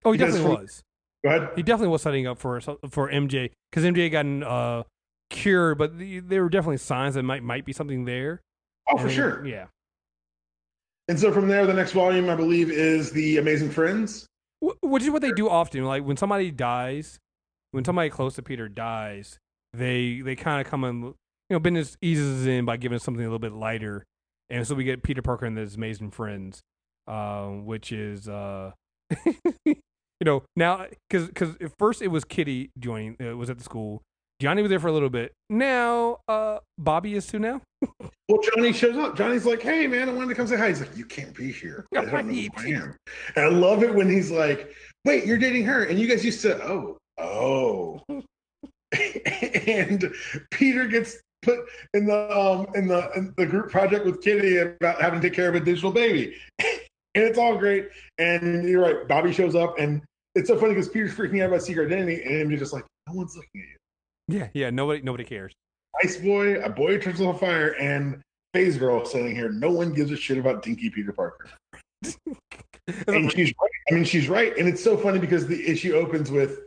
Oh, 0.05 0.13
he 0.13 0.19
Because 0.19 0.35
definitely 0.35 0.63
was. 0.63 0.83
Go 1.23 1.31
ahead. 1.31 1.51
He 1.57 1.63
definitely 1.63 1.93
was 1.93 2.03
setting 2.03 2.27
up 2.27 2.39
for 2.39 2.61
for 2.61 3.11
MJ 3.11 3.51
because 3.71 3.85
MJ 3.85 4.11
got 4.11 4.49
uh, 4.49 4.85
cured, 5.29 5.77
but 5.77 5.99
the, 5.99 6.21
there 6.21 6.43
were 6.43 6.49
definitely 6.49 6.79
signs 6.79 7.15
that 7.15 7.23
might 7.25 7.43
might 7.43 7.65
be 7.67 7.73
something 7.73 8.05
there. 8.07 8.41
Oh, 8.89 8.97
for 8.97 9.11
sure. 9.11 9.47
Yeah. 9.47 9.67
And 11.11 11.19
so 11.19 11.33
from 11.33 11.49
there, 11.49 11.67
the 11.67 11.75
next 11.75 11.91
volume, 11.91 12.31
I 12.31 12.37
believe, 12.37 12.71
is 12.71 13.11
the 13.11 13.39
Amazing 13.39 13.71
Friends. 13.71 14.29
Wh- 14.65 14.81
Which 14.81 15.03
is 15.03 15.11
what 15.11 15.23
they 15.23 15.33
do 15.33 15.49
often. 15.49 15.85
Like 15.85 16.05
when 16.05 16.17
somebody 16.17 16.53
dies, 16.53 17.19
when 17.73 17.85
somebody 17.85 18.11
close 18.11 18.37
to 18.37 18.43
Peter 18.43 18.69
dies, 18.69 19.41
they 19.73 20.21
they 20.21 20.37
kind 20.37 20.65
of 20.65 20.71
come 20.71 20.85
and 20.85 21.03
you 21.03 21.15
know 21.51 21.59
Bendis 21.59 21.97
eases 22.01 22.47
in 22.47 22.65
by 22.65 22.77
giving 22.77 23.01
something 23.01 23.25
a 23.25 23.27
little 23.27 23.41
bit 23.41 23.51
lighter, 23.51 24.05
and 24.51 24.65
so 24.65 24.77
we 24.77 24.85
get 24.85 25.03
Peter 25.03 25.21
Parker 25.21 25.47
and 25.47 25.59
his 25.59 25.75
amazing 25.75 26.13
friends, 26.13 26.61
uh, 27.09 27.47
which 27.47 27.91
is 27.91 28.29
uh, 28.29 28.71
you 29.65 29.75
know 30.25 30.45
now 30.55 30.87
because 31.09 31.27
because 31.27 31.57
at 31.57 31.73
first 31.77 32.03
it 32.03 32.09
was 32.09 32.25
Kitty 32.25 32.71
joining 32.79 33.17
uh, 33.21 33.37
was 33.37 33.51
at 33.51 33.59
the 33.59 33.65
school. 33.65 34.01
Johnny 34.41 34.63
was 34.63 34.71
there 34.71 34.81
for 34.81 34.89
a 34.89 34.93
little 34.93 35.11
bit. 35.11 35.35
Now, 35.51 36.21
uh, 36.27 36.59
Bobby 36.79 37.15
is 37.15 37.27
too 37.27 37.39
now. 37.39 37.61
Well, 38.29 38.39
Johnny 38.55 38.73
shows 38.73 38.97
up. 38.97 39.17
Johnny's 39.17 39.45
like, 39.45 39.61
"Hey, 39.61 39.89
man, 39.89 40.09
I 40.09 40.13
wanted 40.13 40.29
to 40.29 40.35
come 40.37 40.47
say 40.47 40.57
hi." 40.57 40.69
He's 40.69 40.79
like, 40.79 40.97
"You 40.97 41.05
can't 41.05 41.35
be 41.35 41.51
here. 41.51 41.85
I 41.93 42.05
don't 42.05 42.29
know 42.29 42.33
who 42.33 42.49
I 42.57 42.67
am." 42.67 42.97
And 43.35 43.45
I 43.45 43.49
love 43.49 43.83
it 43.83 43.93
when 43.93 44.09
he's 44.09 44.31
like, 44.31 44.73
"Wait, 45.05 45.27
you're 45.27 45.37
dating 45.37 45.65
her?" 45.65 45.83
And 45.83 45.99
you 45.99 46.07
guys 46.07 46.25
used 46.25 46.41
to, 46.43 46.63
oh, 46.65 46.97
oh. 47.19 48.01
and 49.67 50.15
Peter 50.53 50.87
gets 50.87 51.21
put 51.43 51.59
in 51.93 52.07
the 52.07 52.39
um 52.39 52.69
in 52.77 52.87
the 52.87 53.11
in 53.17 53.35
the 53.37 53.47
group 53.47 53.69
project 53.69 54.05
with 54.05 54.23
Kitty 54.23 54.59
about 54.59 55.01
having 55.03 55.21
to 55.21 55.29
take 55.29 55.35
care 55.35 55.49
of 55.49 55.57
a 55.57 55.61
digital 55.61 55.91
baby, 55.91 56.37
and 56.61 57.25
it's 57.25 57.37
all 57.37 57.59
great. 57.59 57.89
And 58.19 58.69
you're 58.69 58.83
right, 58.83 59.09
Bobby 59.09 59.33
shows 59.33 59.57
up, 59.57 59.77
and 59.81 60.03
it's 60.37 60.49
so 60.49 60.57
funny 60.57 60.75
because 60.75 60.89
Peter's 60.89 61.17
freaking 61.17 61.43
out 61.43 61.49
about 61.49 61.63
secret 61.63 61.87
identity, 61.87 62.23
and 62.23 62.49
he's 62.49 62.61
just 62.61 62.73
like, 62.73 62.85
"No 63.09 63.15
one's 63.15 63.35
looking 63.35 63.61
at 63.61 63.69
you." 63.71 63.80
Yeah, 64.31 64.49
yeah. 64.55 64.71
Nobody, 64.71 65.03
nobody 65.03 65.25
cares. 65.25 65.53
Ice 66.03 66.17
boy, 66.17 66.61
a 66.63 66.71
boy 66.71 66.95
who 66.95 66.99
turns 67.01 67.21
on 67.21 67.37
fire, 67.39 67.75
and 67.81 68.23
phase 68.53 68.77
girl 68.77 69.05
sitting 69.05 69.35
here. 69.35 69.51
No 69.51 69.71
one 69.71 69.93
gives 69.93 70.11
a 70.11 70.17
shit 70.17 70.39
about 70.39 70.63
Dinky 70.63 70.91
Peter 70.91 71.13
Parker. 71.13 71.51
and 73.09 73.31
she's 73.33 73.53
right. 73.61 73.71
I 73.91 73.95
mean, 73.95 74.05
she's 74.05 74.29
right. 74.29 74.57
And 74.57 74.69
it's 74.69 74.83
so 74.83 74.97
funny 74.97 75.19
because 75.19 75.47
the 75.47 75.69
issue 75.69 75.95
opens 75.95 76.31
with 76.31 76.61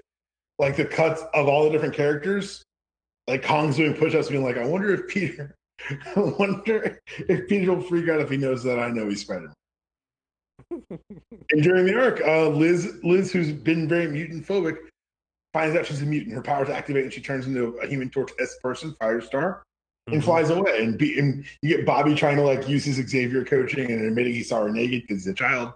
like 0.60 0.76
the 0.76 0.86
cuts 0.86 1.24
of 1.34 1.48
all 1.48 1.64
the 1.66 1.72
different 1.72 1.94
characters. 1.94 2.64
Like 3.28 3.44
Kong's 3.44 3.78
doing 3.78 3.94
push-ups, 3.94 4.30
being 4.30 4.44
like, 4.44 4.58
"I 4.58 4.66
wonder 4.66 4.94
if 4.94 5.08
Peter, 5.08 5.56
I 5.90 6.20
wonder 6.20 7.00
if 7.18 7.48
Peter 7.48 7.74
will 7.74 7.82
freak 7.82 8.10
out 8.10 8.20
if 8.20 8.30
he 8.30 8.38
knows 8.38 8.64
that 8.64 8.80
I 8.80 8.90
know 8.90 9.08
he's 9.08 9.22
Spider." 9.22 9.54
and 10.72 11.64
during 11.64 11.86
the 11.86 11.98
arc, 11.98 12.22
uh, 12.22 12.50
Liz, 12.50 13.00
Liz, 13.04 13.32
who's 13.32 13.52
been 13.52 13.88
very 13.88 14.08
mutant 14.08 14.46
phobic, 14.46 14.78
finds 15.54 15.76
out 15.78 15.86
she's 15.86 16.02
a 16.02 16.06
mutant. 16.06 16.36
Her 16.36 16.42
powers 16.42 16.70
activate, 16.70 17.04
and 17.04 17.14
she 17.14 17.22
turns 17.22 17.48
into 17.48 17.78
a 17.78 17.88
Human 17.88 18.10
Torch 18.10 18.32
S 18.40 18.56
person, 18.62 18.96
Firestar, 19.02 19.62
and 20.08 20.22
Mhm. 20.22 20.26
flies 20.26 20.50
away. 20.50 20.84
And, 20.84 20.98
be, 20.98 21.18
and 21.20 21.46
you 21.62 21.78
get 21.78 21.86
Bobby 21.86 22.16
trying 22.16 22.36
to 22.38 22.44
like 22.44 22.68
use 22.68 22.84
his 22.86 22.96
Xavier 23.08 23.46
coaching 23.46 23.92
and 23.92 24.06
admitting 24.06 24.34
he 24.34 24.44
saw 24.44 24.64
her 24.64 24.70
naked 24.72 25.04
because 25.04 25.24
he's 25.24 25.28
a 25.32 25.34
child. 25.36 25.74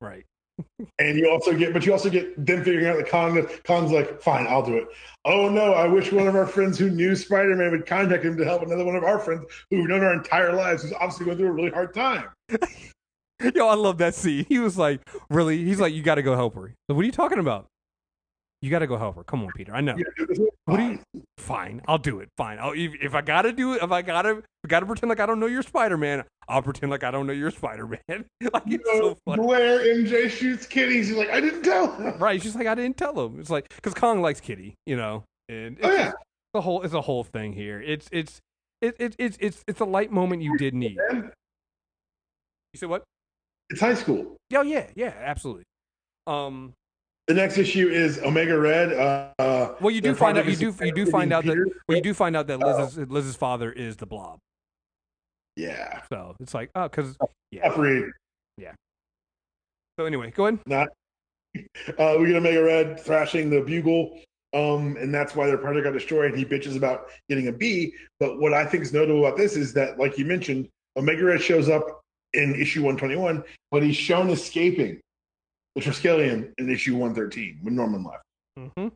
Right. 0.00 0.24
And 0.98 1.16
you 1.16 1.30
also 1.30 1.54
get, 1.56 1.72
but 1.72 1.86
you 1.86 1.92
also 1.92 2.10
get 2.10 2.34
them 2.44 2.64
figuring 2.64 2.86
out 2.86 2.96
that 2.96 3.08
Kong, 3.08 3.46
Kong's 3.64 3.92
like, 3.92 4.20
fine, 4.20 4.46
I'll 4.48 4.64
do 4.64 4.76
it. 4.76 4.88
Oh 5.24 5.48
no, 5.48 5.72
I 5.74 5.86
wish 5.86 6.10
one 6.10 6.26
of 6.26 6.34
our 6.34 6.46
friends 6.46 6.76
who 6.76 6.90
knew 6.90 7.14
Spider 7.14 7.54
Man 7.54 7.70
would 7.70 7.86
contact 7.86 8.24
him 8.24 8.36
to 8.36 8.44
help 8.44 8.62
another 8.62 8.84
one 8.84 8.96
of 8.96 9.04
our 9.04 9.20
friends 9.20 9.44
who 9.70 9.76
we've 9.76 9.88
known 9.88 10.02
our 10.02 10.12
entire 10.14 10.52
lives, 10.52 10.82
who's 10.82 10.92
obviously 10.94 11.26
going 11.26 11.38
through 11.38 11.48
a 11.48 11.52
really 11.52 11.70
hard 11.70 11.94
time. 11.94 12.24
Yo, 13.54 13.68
I 13.68 13.74
love 13.74 13.98
that 13.98 14.16
scene. 14.16 14.44
He 14.48 14.58
was 14.58 14.76
like, 14.76 15.00
really? 15.30 15.62
He's 15.64 15.78
like, 15.80 15.94
you 15.94 16.02
got 16.02 16.16
to 16.16 16.22
go 16.22 16.34
help 16.34 16.56
her. 16.56 16.74
Like, 16.88 16.96
what 16.96 17.02
are 17.02 17.04
you 17.06 17.12
talking 17.12 17.38
about? 17.38 17.66
You 18.60 18.70
got 18.70 18.80
to 18.80 18.86
go 18.86 18.98
help 18.98 19.16
her. 19.16 19.22
Come 19.24 19.42
on, 19.44 19.50
Peter. 19.54 19.72
I 19.74 19.80
know. 19.80 19.96
What 20.64 20.76
do 20.78 20.82
you? 20.82 20.98
Fine, 21.38 21.80
I'll 21.88 21.98
do 21.98 22.20
it. 22.20 22.28
Fine. 22.36 22.58
I'll, 22.58 22.72
if, 22.72 22.92
if 23.00 23.14
I 23.14 23.22
gotta 23.22 23.52
do 23.52 23.74
it, 23.74 23.82
if 23.82 23.90
I 23.90 24.02
gotta, 24.02 24.30
if 24.38 24.44
I 24.64 24.68
gotta 24.68 24.84
pretend 24.86 25.08
like 25.08 25.20
I 25.20 25.24
don't 25.26 25.40
know 25.40 25.46
you're 25.46 25.62
Spider 25.62 25.96
Man, 25.96 26.24
I'll 26.48 26.60
pretend 26.60 26.90
like 26.90 27.04
I 27.04 27.10
don't 27.10 27.26
know 27.26 27.32
you're 27.32 27.50
Spider 27.50 27.86
Man. 27.86 28.00
like 28.52 28.62
it's 28.66 28.84
so 28.84 29.16
funny. 29.24 29.42
Blair 29.42 29.78
MJ 29.80 30.28
shoots 30.28 30.66
Kitty. 30.66 30.94
He's 30.94 31.12
like, 31.12 31.30
I 31.30 31.40
didn't 31.40 31.62
tell 31.62 31.92
him. 31.92 32.18
Right? 32.18 32.42
She's 32.42 32.54
like, 32.54 32.66
I 32.66 32.74
didn't 32.74 32.96
tell 32.98 33.18
him. 33.26 33.40
It's 33.40 33.48
like 33.48 33.68
because 33.74 33.94
Kong 33.94 34.20
likes 34.20 34.40
Kitty, 34.40 34.74
you 34.84 34.96
know, 34.96 35.24
and 35.48 35.78
it's, 35.78 35.86
Oh, 35.86 35.92
yeah. 35.92 36.08
it's 36.08 36.14
a 36.54 36.60
whole, 36.60 36.82
it's 36.82 36.92
a 36.94 37.00
whole 37.00 37.24
thing 37.24 37.52
here. 37.54 37.80
It's 37.80 38.08
it's 38.12 38.40
it, 38.82 38.96
it, 38.98 39.14
it's 39.18 39.38
it's 39.40 39.64
it's 39.66 39.80
a 39.80 39.84
light 39.86 40.10
moment 40.12 40.42
you 40.42 40.58
did 40.58 40.74
need. 40.74 40.98
Man, 41.10 41.32
You 42.74 42.78
said 42.78 42.88
what? 42.90 43.04
It's 43.70 43.80
high 43.80 43.94
school. 43.94 44.36
Oh 44.54 44.62
yeah, 44.62 44.88
yeah, 44.94 45.14
absolutely. 45.18 45.64
Um, 46.26 46.74
The 47.28 47.34
next 47.34 47.58
issue 47.58 47.88
is 47.88 48.18
Omega 48.20 48.58
Red. 48.58 48.94
Uh, 48.94 49.28
uh, 49.38 49.74
well, 49.82 49.90
you 49.90 50.00
do 50.00 50.14
find 50.14 50.38
out 50.38 50.46
you 50.46 50.56
do 50.56 50.74
you 50.82 50.92
do 50.92 51.04
find 51.04 51.30
out 51.30 51.44
that 51.44 51.72
well, 51.86 51.96
you 51.96 52.02
do 52.02 52.14
find 52.14 52.34
out 52.34 52.46
that 52.46 52.58
Oh. 52.62 52.66
Liz's 52.82 53.10
Liz's 53.10 53.36
father 53.36 53.70
is 53.70 53.96
the 53.96 54.06
Blob. 54.06 54.38
Yeah. 55.54 56.00
So 56.10 56.34
it's 56.40 56.54
like 56.54 56.70
oh, 56.74 56.88
because 56.88 57.18
Tough 57.18 57.76
read. 57.76 58.04
so 59.98 60.06
anyway, 60.06 60.30
go 60.30 60.46
ahead. 60.46 60.60
Not. 60.66 60.88
Uh, 61.98 62.16
we 62.20 62.28
get 62.28 62.36
Omega 62.36 62.62
Red 62.62 63.00
thrashing 63.00 63.50
the 63.50 63.60
Bugle, 63.62 64.20
um, 64.54 64.96
and 65.00 65.12
that's 65.12 65.34
why 65.34 65.46
their 65.46 65.58
project 65.58 65.84
got 65.84 65.92
destroyed. 65.92 66.36
He 66.36 66.44
bitches 66.44 66.76
about 66.76 67.06
getting 67.28 67.48
a 67.48 67.52
B. 67.52 67.92
But 68.20 68.38
what 68.38 68.52
I 68.52 68.64
think 68.64 68.84
is 68.84 68.92
notable 68.92 69.26
about 69.26 69.36
this 69.36 69.56
is 69.56 69.72
that, 69.72 69.98
like 69.98 70.18
you 70.18 70.24
mentioned, 70.24 70.68
Omega 70.96 71.24
Red 71.24 71.42
shows 71.42 71.68
up 71.68 72.02
in 72.34 72.54
issue 72.54 72.82
121, 72.82 73.42
but 73.72 73.82
he's 73.82 73.96
shown 73.96 74.30
escaping 74.30 75.00
the 75.78 75.90
Triskelion 75.90 76.52
in 76.58 76.70
issue 76.70 76.94
113 76.94 77.58
when 77.62 77.74
Norman 77.74 78.04
left. 78.04 78.24
Mm-hmm. 78.58 78.88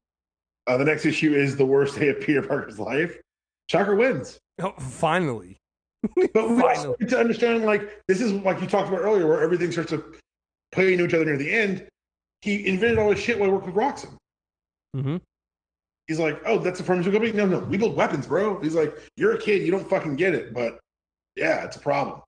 Uh, 0.67 0.77
the 0.77 0.85
next 0.85 1.07
issue 1.07 1.35
is 1.35 1.57
the 1.57 1.67
worst 1.67 1.99
day 1.99 2.09
of 2.09 2.21
Peter 2.21 2.43
Parker's 2.43 2.79
life. 2.79 3.21
Shocker 3.69 3.97
wins. 3.97 4.39
Oh, 4.61 4.73
finally. 4.79 5.59
But 6.03 6.35
we 6.35 6.41
also 6.41 6.61
Finally. 6.61 6.97
need 7.01 7.09
to 7.11 7.19
understand, 7.19 7.65
like, 7.65 8.01
this 8.09 8.21
is 8.21 8.33
like 8.33 8.61
you 8.61 8.67
talked 8.67 8.89
about 8.89 9.01
earlier, 9.01 9.27
where 9.27 9.41
everything 9.41 9.71
starts 9.71 9.91
to 9.91 10.05
play 10.73 10.93
into 10.93 11.07
each 11.07 11.15
other 11.15 11.25
near 11.25 11.37
the 11.37 11.51
end. 11.51 11.87
He 12.41 12.67
invented 12.67 12.99
all 12.99 13.11
this 13.11 13.21
shit 13.21 13.39
while 13.39 13.49
he 13.49 13.53
worked 13.53 13.67
with 13.67 13.77
Roxxon. 13.77 14.17
Mm-hmm. 14.97 15.17
He's 16.09 16.19
like, 16.19 16.43
oh, 16.45 16.59
that's 16.59 16.81
a 16.81 16.85
pharmaceutical 16.85 17.21
company? 17.21 17.39
No, 17.39 17.47
no, 17.47 17.65
we 17.65 17.77
build 17.79 17.95
weapons, 17.95 18.27
bro. 18.27 18.61
He's 18.61 18.75
like, 18.75 18.99
you're 19.17 19.35
a 19.35 19.39
kid, 19.39 19.63
you 19.63 19.71
don't 19.71 19.89
fucking 19.89 20.17
get 20.17 20.35
it, 20.35 20.53
but 20.53 20.81
yeah, 21.37 21.65
it's 21.65 21.77
a 21.77 21.81
problem. 21.81 22.21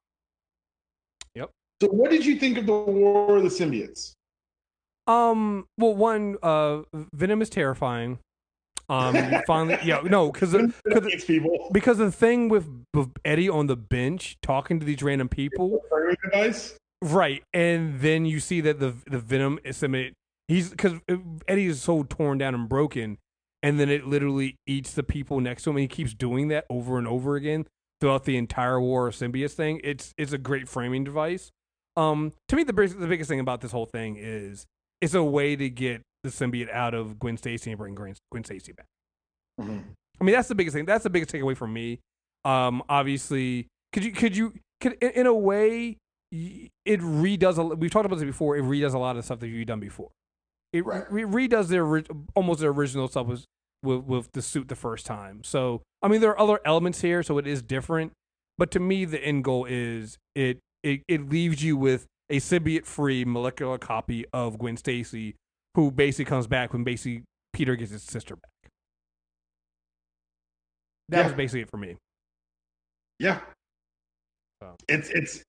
Yep. 1.35 1.51
So, 1.83 1.89
what 1.89 2.11
did 2.11 2.25
you 2.25 2.37
think 2.37 2.57
of 2.59 2.67
the 2.67 2.73
War 2.73 3.37
of 3.37 3.43
the 3.43 3.49
Symbiotes? 3.49 4.14
Um. 5.07 5.67
Well, 5.79 5.95
one, 5.95 6.37
uh, 6.43 6.83
Venom 7.13 7.43
is 7.43 7.51
terrifying. 7.51 8.19
Um. 8.89 9.17
finally, 9.47 9.79
yeah, 9.85 10.01
no, 10.05 10.31
because 10.31 10.55
people. 11.27 11.71
because 11.73 11.99
the 11.99 12.13
thing 12.13 12.49
with, 12.49 12.69
with 12.93 13.11
Eddie 13.25 13.49
on 13.49 13.67
the 13.67 13.77
bench 13.77 14.37
talking 14.43 14.79
to 14.81 14.87
these 14.87 15.03
random 15.03 15.29
people, 15.29 15.81
device. 16.23 16.77
right? 17.03 17.43
And 17.53 18.01
then 18.01 18.27
you 18.27 18.41
see 18.41 18.61
that 18.63 18.81
the 18.81 18.95
the 19.07 19.19
Venom 19.19 19.59
is 19.65 19.79
submitted. 19.79 20.15
He's 20.49 20.71
because 20.71 20.95
Eddie 21.49 21.67
is 21.67 21.81
so 21.81 22.03
torn 22.03 22.37
down 22.39 22.55
and 22.55 22.69
broken, 22.69 23.17
and 23.63 23.81
then 23.81 23.89
it 23.89 24.07
literally 24.07 24.57
eats 24.67 24.93
the 24.93 25.03
people 25.03 25.41
next 25.41 25.63
to 25.65 25.71
him, 25.71 25.77
and 25.77 25.83
he 25.83 25.89
keeps 25.89 26.13
doing 26.13 26.49
that 26.49 26.67
over 26.69 26.99
and 26.99 27.09
over 27.09 27.37
again 27.37 27.67
throughout 28.01 28.25
the 28.25 28.37
entire 28.37 28.79
War 28.79 29.07
of 29.07 29.15
Symbiotes 29.15 29.53
thing. 29.53 29.81
It's 29.83 30.13
it's 30.19 30.33
a 30.33 30.39
great 30.39 30.69
framing 30.69 31.05
device. 31.05 31.51
Um, 31.97 32.33
to 32.49 32.57
me, 32.57 32.65
the 32.65 32.73
the 32.73 33.07
biggest 33.07 33.31
thing 33.31 33.41
about 33.41 33.63
this 33.63 33.73
whole 33.73 33.87
thing 33.87 34.17
is 34.19 34.67
it's 35.05 35.15
a 35.15 35.23
way 35.23 35.55
to 35.57 35.69
get 35.69 36.03
the 36.23 36.31
symbiote 36.31 36.73
out 36.73 36.95
of 36.95 37.19
Gwen 37.19 37.37
Stacy 37.37 37.71
and 37.71 37.79
bring 37.79 37.95
Gwen, 37.95 38.15
Gwen 38.33 38.45
Stacy 38.45 38.73
back. 38.73 38.87
Mm-hmm. 39.61 39.79
I 40.21 40.25
mean, 40.25 40.35
that's 40.35 40.49
the 40.49 40.55
biggest 40.55 40.75
thing. 40.75 40.87
That's 40.87 41.05
the 41.05 41.11
biggest 41.11 41.33
takeaway 41.33 41.57
from 41.57 41.73
me. 41.73 42.01
Um, 42.45 42.83
obviously, 42.89 43.67
could 43.93 44.05
you 44.05 44.13
could 44.13 44.37
you 44.37 44.55
could 44.81 44.95
in, 44.95 45.11
in 45.11 45.27
a 45.27 45.35
way 45.35 45.99
it 46.33 47.01
redoes. 47.01 47.59
A, 47.59 47.65
we've 47.75 47.91
talked 47.91 48.07
about 48.07 48.17
this 48.17 48.25
before. 48.25 48.57
It 48.57 48.65
redoes 48.65 48.95
a 48.95 48.99
lot 48.99 49.17
of 49.17 49.25
stuff 49.25 49.41
that 49.41 49.49
you've 49.49 49.67
done 49.67 49.81
before. 49.81 50.11
It 50.73 50.85
Right. 50.85 51.11
re- 51.11 51.49
redoes 51.49 51.69
their 51.69 52.03
almost 52.35 52.61
their 52.61 52.71
original 52.71 53.09
stuff 53.09 53.27
was 53.27 53.45
with 53.83 54.05
with 54.05 54.33
the 54.33 54.43
suit 54.43 54.69
the 54.69 54.77
first 54.77 55.07
time. 55.07 55.45
So 55.45 55.83
I 56.03 56.09
mean, 56.09 56.21
there 56.21 56.31
are 56.31 56.39
other 56.41 56.61
elements 56.65 57.01
here, 57.03 57.23
so 57.23 57.39
it 57.39 57.47
is 57.47 57.63
different. 57.63 58.13
But 58.59 58.71
to 58.73 58.81
me, 58.81 59.05
the 59.05 59.23
end 59.25 59.45
goal 59.45 59.67
is 59.69 60.19
it 60.35 60.59
it, 60.83 61.03
it 61.09 61.29
leaves 61.29 61.63
you 61.63 61.77
with 61.77 62.07
a 62.31 62.37
symbiote 62.41 62.85
free 62.87 63.25
molecular 63.25 63.79
copy 63.79 64.25
of 64.33 64.59
Gwen 64.59 64.77
Stacy, 64.77 65.35
who 65.75 65.91
basically 65.91 66.25
comes 66.25 66.47
back 66.47 66.73
when 66.73 66.85
basically 66.85 67.25
Peter 67.53 67.77
gets 67.77 67.91
his 67.93 68.03
sister 68.03 68.37
back. 68.37 68.71
That 71.11 71.19
Yeah. 71.19 71.25
was 71.27 71.33
basically 71.35 71.61
it 71.63 71.71
for 71.71 71.77
me. 71.77 71.97
Yeah. 73.19 73.41
So. 74.63 74.75
It's 74.89 75.11
it's 75.11 75.43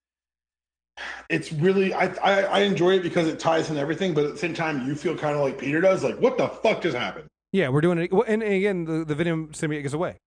it's 1.30 1.52
really 1.54 1.94
I, 1.94 2.08
I 2.24 2.42
I 2.44 2.60
enjoy 2.62 2.92
it 2.96 3.04
because 3.04 3.28
it 3.28 3.40
ties 3.40 3.70
in 3.70 3.78
everything, 3.78 4.14
but 4.14 4.26
at 4.26 4.32
the 4.34 4.38
same 4.38 4.54
time 4.54 4.86
you 4.88 4.96
feel 4.96 5.18
kind 5.18 5.36
of 5.36 5.42
like 5.42 5.58
Peter 5.58 5.82
does, 5.82 6.04
like 6.04 6.20
what 6.20 6.38
the 6.38 6.48
fuck 6.48 6.82
just 6.82 6.96
happened? 6.98 7.28
Yeah, 7.52 7.70
we're 7.70 7.82
doing 7.82 7.98
it. 8.00 8.12
well, 8.12 8.26
And, 8.28 8.44
and 8.44 8.54
again, 8.54 8.84
the, 8.86 9.06
the 9.06 9.16
Venom 9.16 9.50
symbiote 9.54 9.82
gets 9.84 9.94
away. 9.94 10.18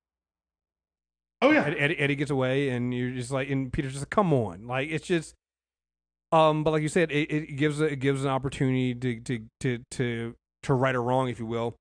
Oh 1.42 1.50
yeah, 1.52 1.64
Eddie, 1.66 1.78
Eddie, 1.78 1.98
Eddie 1.98 2.16
gets 2.16 2.30
away, 2.30 2.70
and 2.70 2.92
you're 2.92 3.10
just 3.10 3.30
like, 3.30 3.48
and 3.50 3.72
Peter's 3.72 3.92
just 3.92 4.02
like, 4.02 4.10
come 4.10 4.32
on, 4.32 4.66
like 4.66 4.88
it's 4.90 5.06
just. 5.06 5.34
Um, 6.30 6.62
but 6.62 6.72
like 6.72 6.82
you 6.82 6.88
said, 6.88 7.10
it, 7.10 7.32
it 7.32 7.56
gives 7.56 7.80
it 7.80 8.00
gives 8.00 8.24
an 8.24 8.30
opportunity 8.30 8.94
to 8.94 9.20
to 9.20 9.44
to 9.60 9.84
to 9.92 10.34
to 10.64 10.74
right 10.74 10.94
or 10.94 11.02
wrong, 11.02 11.28
if 11.28 11.38
you 11.38 11.46
will, 11.46 11.76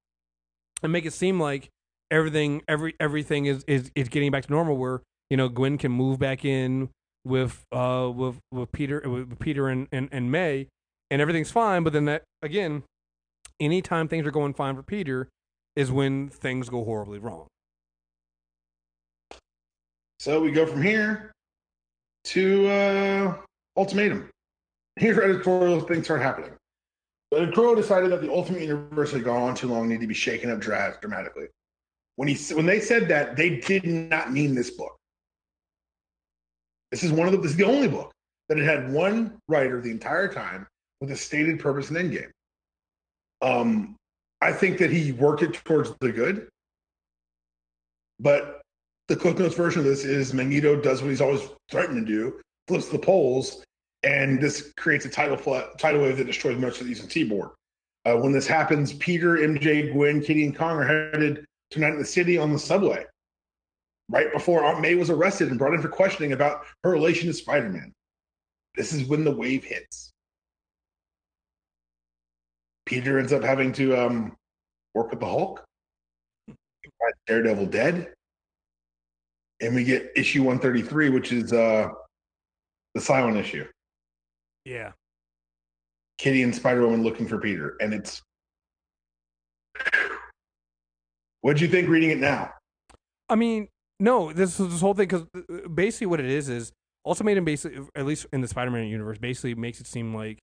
and 0.81 0.91
make 0.91 1.05
it 1.05 1.13
seem 1.13 1.39
like 1.39 1.69
everything 2.09 2.61
every 2.67 2.95
everything 2.99 3.45
is 3.45 3.63
is 3.67 3.91
is 3.95 4.07
getting 4.07 4.31
back 4.31 4.45
to 4.45 4.51
normal. 4.51 4.77
Where 4.77 5.01
you 5.29 5.37
know 5.37 5.49
Gwen 5.49 5.77
can 5.77 5.91
move 5.91 6.19
back 6.19 6.45
in 6.45 6.89
with 7.25 7.65
uh 7.73 8.09
with 8.13 8.39
with 8.51 8.71
Peter 8.71 9.01
with 9.05 9.37
Peter 9.39 9.67
and 9.67 9.87
and, 9.91 10.07
and 10.11 10.31
May, 10.31 10.67
and 11.11 11.21
everything's 11.21 11.51
fine. 11.51 11.83
But 11.83 11.91
then 11.91 12.05
that 12.05 12.23
again, 12.41 12.83
anytime 13.59 14.07
things 14.07 14.25
are 14.25 14.31
going 14.31 14.53
fine 14.53 14.75
for 14.75 14.83
Peter, 14.83 15.27
is 15.75 15.91
when 15.91 16.29
things 16.29 16.69
go 16.69 16.85
horribly 16.85 17.19
wrong. 17.19 17.47
So 20.19 20.41
we 20.41 20.51
go 20.51 20.65
from 20.65 20.81
here 20.81 21.31
to 22.25 22.67
uh, 22.67 23.35
Ultimatum. 23.75 24.29
Here's 24.97 25.15
where 25.15 25.29
editorial 25.29 25.79
things 25.81 26.05
start 26.05 26.21
happening. 26.21 26.51
The 27.31 27.37
editorial 27.37 27.75
decided 27.75 28.11
that 28.11 28.21
the 28.21 28.31
Ultimate 28.31 28.61
Universe 28.61 29.11
had 29.11 29.23
gone 29.23 29.43
on 29.43 29.55
too 29.55 29.67
long, 29.67 29.87
needed 29.87 30.01
to 30.01 30.07
be 30.07 30.13
shaken 30.13 30.49
up 30.49 30.59
dra- 30.59 30.97
dramatically. 31.01 31.47
When 32.15 32.27
he 32.27 32.53
when 32.55 32.65
they 32.65 32.79
said 32.79 33.07
that, 33.09 33.35
they 33.35 33.57
did 33.57 33.85
not 33.85 34.31
mean 34.31 34.55
this 34.55 34.71
book. 34.71 34.97
This 36.91 37.03
is 37.03 37.11
one 37.11 37.27
of 37.27 37.33
the 37.33 37.39
this 37.39 37.51
is 37.51 37.57
the 37.57 37.65
only 37.65 37.87
book 37.87 38.11
that 38.49 38.57
it 38.57 38.63
had 38.63 38.91
one 38.91 39.37
writer 39.47 39.81
the 39.81 39.91
entire 39.91 40.31
time 40.31 40.65
with 40.99 41.11
a 41.11 41.15
stated 41.15 41.59
purpose 41.59 41.89
and 41.89 41.97
end 41.97 42.11
game. 42.11 42.31
Um, 43.41 43.95
I 44.41 44.51
think 44.51 44.79
that 44.79 44.89
he 44.89 45.11
worked 45.11 45.43
it 45.43 45.53
towards 45.53 45.91
the 45.99 46.11
good, 46.11 46.47
but 48.19 48.61
the 49.09 49.15
Cliff 49.15 49.37
Notes 49.37 49.53
version 49.53 49.79
of 49.79 49.85
this 49.85 50.05
is 50.05 50.33
Magneto 50.33 50.79
does 50.79 51.01
what 51.01 51.09
he's 51.09 51.21
always 51.21 51.41
threatened 51.69 52.05
to 52.05 52.11
do, 52.11 52.41
flips 52.67 52.89
the 52.89 52.99
poles, 52.99 53.63
and 54.03 54.41
this 54.41 54.73
creates 54.77 55.05
a 55.05 55.09
tidal 55.09 55.37
fl- 55.37 55.59
tidal 55.77 56.01
wave 56.01 56.17
that 56.17 56.27
destroys 56.27 56.57
much 56.57 56.79
of 56.79 56.85
the 56.85 56.91
Eastern 56.91 57.09
Seaboard. 57.09 57.51
Uh, 58.05 58.15
when 58.15 58.31
this 58.31 58.47
happens, 58.47 58.93
Peter, 58.93 59.37
MJ, 59.37 59.91
Gwen, 59.91 60.21
Kitty, 60.21 60.45
and 60.45 60.55
Kong 60.55 60.77
are 60.77 60.87
headed 60.87 61.45
to 61.71 61.79
night 61.79 61.93
in 61.93 61.99
the 61.99 62.05
city 62.05 62.37
on 62.37 62.53
the 62.53 62.59
subway. 62.59 63.05
Right 64.09 64.31
before 64.31 64.63
Aunt 64.63 64.79
May 64.79 64.95
was 64.95 65.09
arrested 65.09 65.49
and 65.49 65.59
brought 65.59 65.73
in 65.73 65.81
for 65.81 65.89
questioning 65.89 66.31
about 66.31 66.63
her 66.83 66.91
relation 66.91 67.27
to 67.27 67.33
Spider-Man. 67.33 67.91
This 68.75 68.93
is 68.93 69.07
when 69.07 69.25
the 69.25 69.31
wave 69.31 69.65
hits. 69.65 70.13
Peter 72.85 73.19
ends 73.19 73.33
up 73.33 73.43
having 73.43 73.73
to 73.73 73.97
um, 73.97 74.37
work 74.93 75.09
with 75.09 75.19
the 75.19 75.25
Hulk. 75.25 75.65
Daredevil 77.27 77.65
dead. 77.65 78.13
And 79.59 79.75
we 79.75 79.83
get 79.83 80.11
issue 80.15 80.43
133, 80.43 81.09
which 81.09 81.33
is 81.33 81.51
uh, 81.51 81.89
the 82.93 83.01
silent 83.01 83.35
issue. 83.37 83.67
Yeah. 84.67 84.91
Kitty 86.17 86.43
and 86.43 86.53
Spider 86.53 86.81
Woman 86.81 87.01
looking 87.01 87.25
for 87.25 87.37
Peter. 87.37 87.77
And 87.79 87.93
it's. 87.93 88.21
What'd 91.39 91.61
you 91.61 91.69
think 91.69 91.87
reading 91.87 92.09
it 92.09 92.17
now? 92.17 92.51
I 93.29 93.35
mean, 93.35 93.69
no, 93.99 94.33
this 94.33 94.57
this 94.57 94.81
whole 94.81 94.93
thing 94.93 95.07
because 95.07 95.25
uh, 95.35 95.69
basically 95.69 96.07
what 96.07 96.19
it 96.19 96.25
is 96.25 96.49
is 96.49 96.73
Ultimatum 97.05 97.45
basically, 97.45 97.85
at 97.95 98.05
least 98.05 98.25
in 98.33 98.41
the 98.41 98.47
Spider-Man 98.47 98.87
universe, 98.87 99.17
basically 99.17 99.55
makes 99.55 99.79
it 99.79 99.87
seem 99.87 100.13
like 100.13 100.39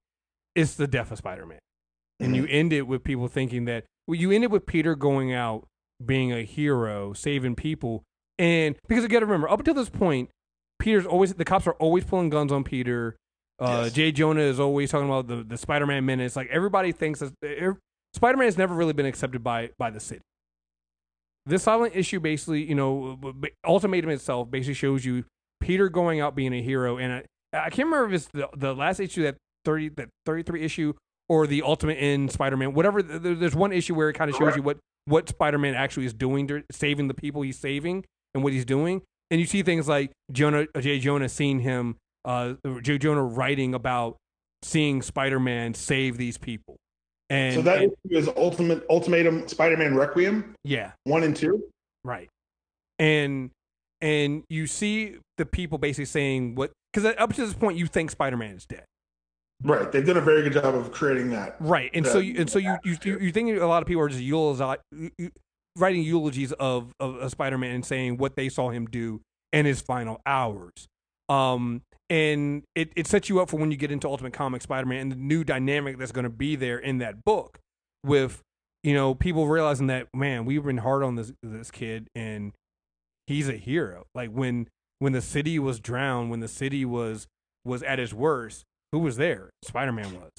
it's 0.55 0.77
the 0.77 0.87
death 0.87 1.11
of 1.11 1.19
Spider-Man, 1.19 1.59
and 2.21 2.35
you 2.35 2.45
mm-hmm. 2.45 2.55
end 2.55 2.73
it 2.73 2.83
with 2.83 3.05
people 3.05 3.29
thinking 3.29 3.67
that 3.67 3.85
well, 4.07 4.19
you 4.19 4.31
end 4.31 4.45
it 4.45 4.51
with 4.51 4.65
Peter 4.65 4.95
going 4.95 5.35
out 5.35 5.67
being 6.05 6.33
a 6.33 6.43
hero, 6.45 7.13
saving 7.13 7.57
people, 7.57 8.05
and 8.39 8.77
because 8.89 9.03
you 9.03 9.09
got 9.09 9.21
to 9.21 9.27
remember, 9.27 9.51
up 9.51 9.59
until 9.59 9.75
this 9.75 9.91
point, 9.91 10.31
Peter's 10.79 11.05
always 11.05 11.35
the 11.35 11.45
cops 11.45 11.67
are 11.67 11.75
always 11.75 12.05
pulling 12.05 12.31
guns 12.31 12.53
on 12.53 12.65
Peter. 12.65 13.17
Uh, 13.59 13.83
Yes. 13.85 13.93
J. 13.93 14.13
Jonah 14.13 14.41
is 14.41 14.59
always 14.59 14.91
talking 14.91 15.09
about 15.09 15.29
the, 15.29 15.45
the 15.45 15.57
Spider-Man 15.57 16.05
menace. 16.05 16.37
Like 16.37 16.49
everybody 16.51 16.93
thinks 16.93 17.21
that 17.21 17.33
er, 17.43 17.79
Spider-Man 18.15 18.47
has 18.47 18.59
never 18.59 18.75
really 18.75 18.93
been 18.93 19.07
accepted 19.07 19.45
by 19.45 19.71
by 19.79 19.91
the 19.91 20.01
city. 20.01 20.23
This 21.47 21.63
silent 21.63 21.95
issue 21.95 22.21
basically, 22.21 22.65
you 22.65 22.75
know, 22.75 23.19
ultimatum 23.67 24.11
itself 24.11 24.51
basically 24.51 24.75
shows 24.75 25.05
you 25.05 25.25
Peter 25.61 25.89
going 25.89 26.21
out 26.21 26.35
being 26.35 26.53
a 26.55 26.63
hero, 26.63 26.97
and 26.97 27.13
I, 27.13 27.25
I 27.53 27.71
can't 27.71 27.87
remember 27.87 28.07
if 28.07 28.13
it's 28.15 28.29
the, 28.33 28.49
the 28.57 28.75
last 28.75 28.99
issue 28.99 29.23
that 29.25 29.37
thirty 29.65 29.89
that 29.91 30.09
thirty 30.27 30.43
three 30.43 30.63
issue 30.63 30.95
or 31.29 31.47
the 31.47 31.63
Ultimate 31.63 31.99
in 31.99 32.29
Spider-Man. 32.29 32.75
Whatever, 32.75 33.03
there's 33.03 33.55
one 33.55 33.73
issue 33.73 33.95
where 33.95 34.09
it 34.09 34.15
kind 34.15 34.31
of 34.31 34.37
shows 34.37 34.57
you 34.57 34.63
what 34.63 34.79
what 35.07 35.29
Spider-Man 35.29 35.75
actually 35.75 36.07
is 36.07 36.15
doing, 36.15 36.49
to, 36.49 36.65
saving 36.73 37.09
the 37.09 37.15
people 37.15 37.43
he's 37.43 37.59
saving, 37.59 38.05
and 38.35 38.43
what 38.43 38.53
he's 38.53 38.65
doing, 38.65 39.03
and 39.31 39.41
you 39.41 39.47
see 39.47 39.63
things 39.63 39.87
like 39.87 40.13
Jonah 40.33 40.67
J. 40.81 40.99
Jonah 40.99 41.29
seeing 41.29 41.61
him, 41.61 41.97
uh, 42.25 42.55
J. 42.83 42.99
Jonah 42.99 43.25
writing 43.25 43.75
about 43.75 44.17
seeing 44.63 45.03
Spider-Man 45.03 45.75
save 45.75 46.17
these 46.17 46.39
people, 46.39 46.77
and 47.31 47.55
so 47.55 47.63
that 47.63 47.83
and- 47.83 47.93
is 48.11 48.29
Ultimate 48.37 48.85
Ultimatum 48.91 49.49
Spider 49.49 49.77
Man 49.77 49.95
Requiem, 49.95 50.55
yeah, 50.65 50.93
one 51.05 51.23
and 51.23 51.37
two. 51.37 51.65
Right. 52.05 52.29
And 52.99 53.51
and 54.01 54.45
you 54.49 54.67
see 54.67 55.17
the 55.39 55.47
people 55.47 55.79
basically 55.79 56.05
saying 56.05 56.55
what 56.55 56.71
because 56.93 57.15
up 57.19 57.33
to 57.33 57.45
this 57.45 57.55
point 57.55 57.79
you 57.79 57.87
think 57.87 58.11
Spider 58.11 58.37
Man 58.37 58.55
is 58.55 58.67
dead. 58.67 58.85
Right. 59.63 59.91
They've 59.91 60.05
done 60.05 60.19
a 60.19 60.21
very 60.21 60.43
good 60.43 60.53
job 60.53 60.75
of 60.75 60.93
creating 60.93 61.31
that. 61.31 61.57
Right. 61.59 61.91
And 61.95 62.07
so 62.07 62.19
you 62.19 62.35
and 62.39 62.51
so 62.51 62.59
you 62.59 62.77
you 62.85 63.19
you, 63.19 63.33
think 63.33 63.59
a 63.59 63.67
lot 63.67 63.83
of 63.83 63.89
people 63.89 64.03
are 64.03 64.09
just 64.09 64.21
eulogi- 64.23 64.79
writing 65.77 66.03
eulogies 66.03 66.53
of 66.53 66.93
of, 67.01 67.17
of 67.17 67.31
Spider 67.31 67.57
Man 67.57 67.75
and 67.75 67.85
saying 67.85 68.19
what 68.19 68.37
they 68.37 68.49
saw 68.49 68.71
him 68.71 68.87
do 68.87 69.23
in 69.53 69.65
his 69.65 69.81
final 69.81 70.21
hours. 70.27 70.87
Um 71.29 71.83
and 72.11 72.63
it, 72.75 72.93
it 72.97 73.07
sets 73.07 73.29
you 73.29 73.41
up 73.41 73.49
for 73.51 73.57
when 73.59 73.71
you 73.71 73.77
get 73.77 73.91
into 73.91 74.09
Ultimate 74.09 74.33
Comics 74.33 74.65
Spider 74.65 74.87
Man 74.87 75.01
and 75.01 75.13
the 75.13 75.17
new 75.17 75.45
dynamic 75.45 75.99
that's 75.99 76.13
going 76.13 76.25
to 76.25 76.31
be 76.31 76.57
there 76.57 76.79
in 76.79 76.99
that 76.99 77.25
book 77.25 77.59
with 78.05 78.41
you 78.83 78.93
know 78.95 79.15
people 79.15 79.47
realizing 79.49 79.87
that 79.87 80.09
man 80.15 80.45
we've 80.45 80.63
been 80.65 80.77
hard 80.79 81.03
on 81.03 81.17
this 81.17 81.33
this 81.43 81.71
kid 81.71 82.07
and 82.15 82.53
he's 83.27 83.49
a 83.49 83.57
hero 83.57 84.05
like 84.15 84.31
when 84.31 84.69
when 84.99 85.13
the 85.13 85.23
city 85.23 85.59
was 85.59 85.81
drowned 85.81 86.31
when 86.31 86.41
the 86.41 86.49
city 86.49 86.85
was 86.85 87.27
was 87.65 87.83
at 87.83 87.99
its 87.99 88.13
worst 88.13 88.65
who 88.93 88.99
was 88.99 89.17
there 89.17 89.49
spider-man 89.63 90.13
was 90.15 90.31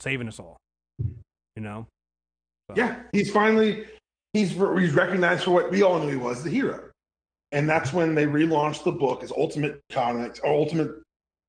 saving 0.00 0.28
us 0.28 0.38
all 0.38 0.56
you 1.00 1.62
know 1.62 1.86
So- 2.70 2.76
Yeah. 2.76 3.00
He's 3.12 3.30
finally 3.32 3.84
he's 4.32 4.50
he's 4.52 4.92
recognized 4.94 5.42
for 5.44 5.50
what 5.50 5.70
we 5.72 5.82
all 5.82 5.98
knew 5.98 6.10
he 6.10 6.16
was, 6.16 6.44
the 6.44 6.50
hero. 6.50 6.84
And 7.50 7.68
that's 7.68 7.92
when 7.94 8.14
they 8.14 8.26
relaunched 8.26 8.84
the 8.84 8.92
book 8.92 9.22
as 9.24 9.32
Ultimate 9.32 9.80
Comics 9.90 10.38
or 10.40 10.52
Ultimate 10.52 10.90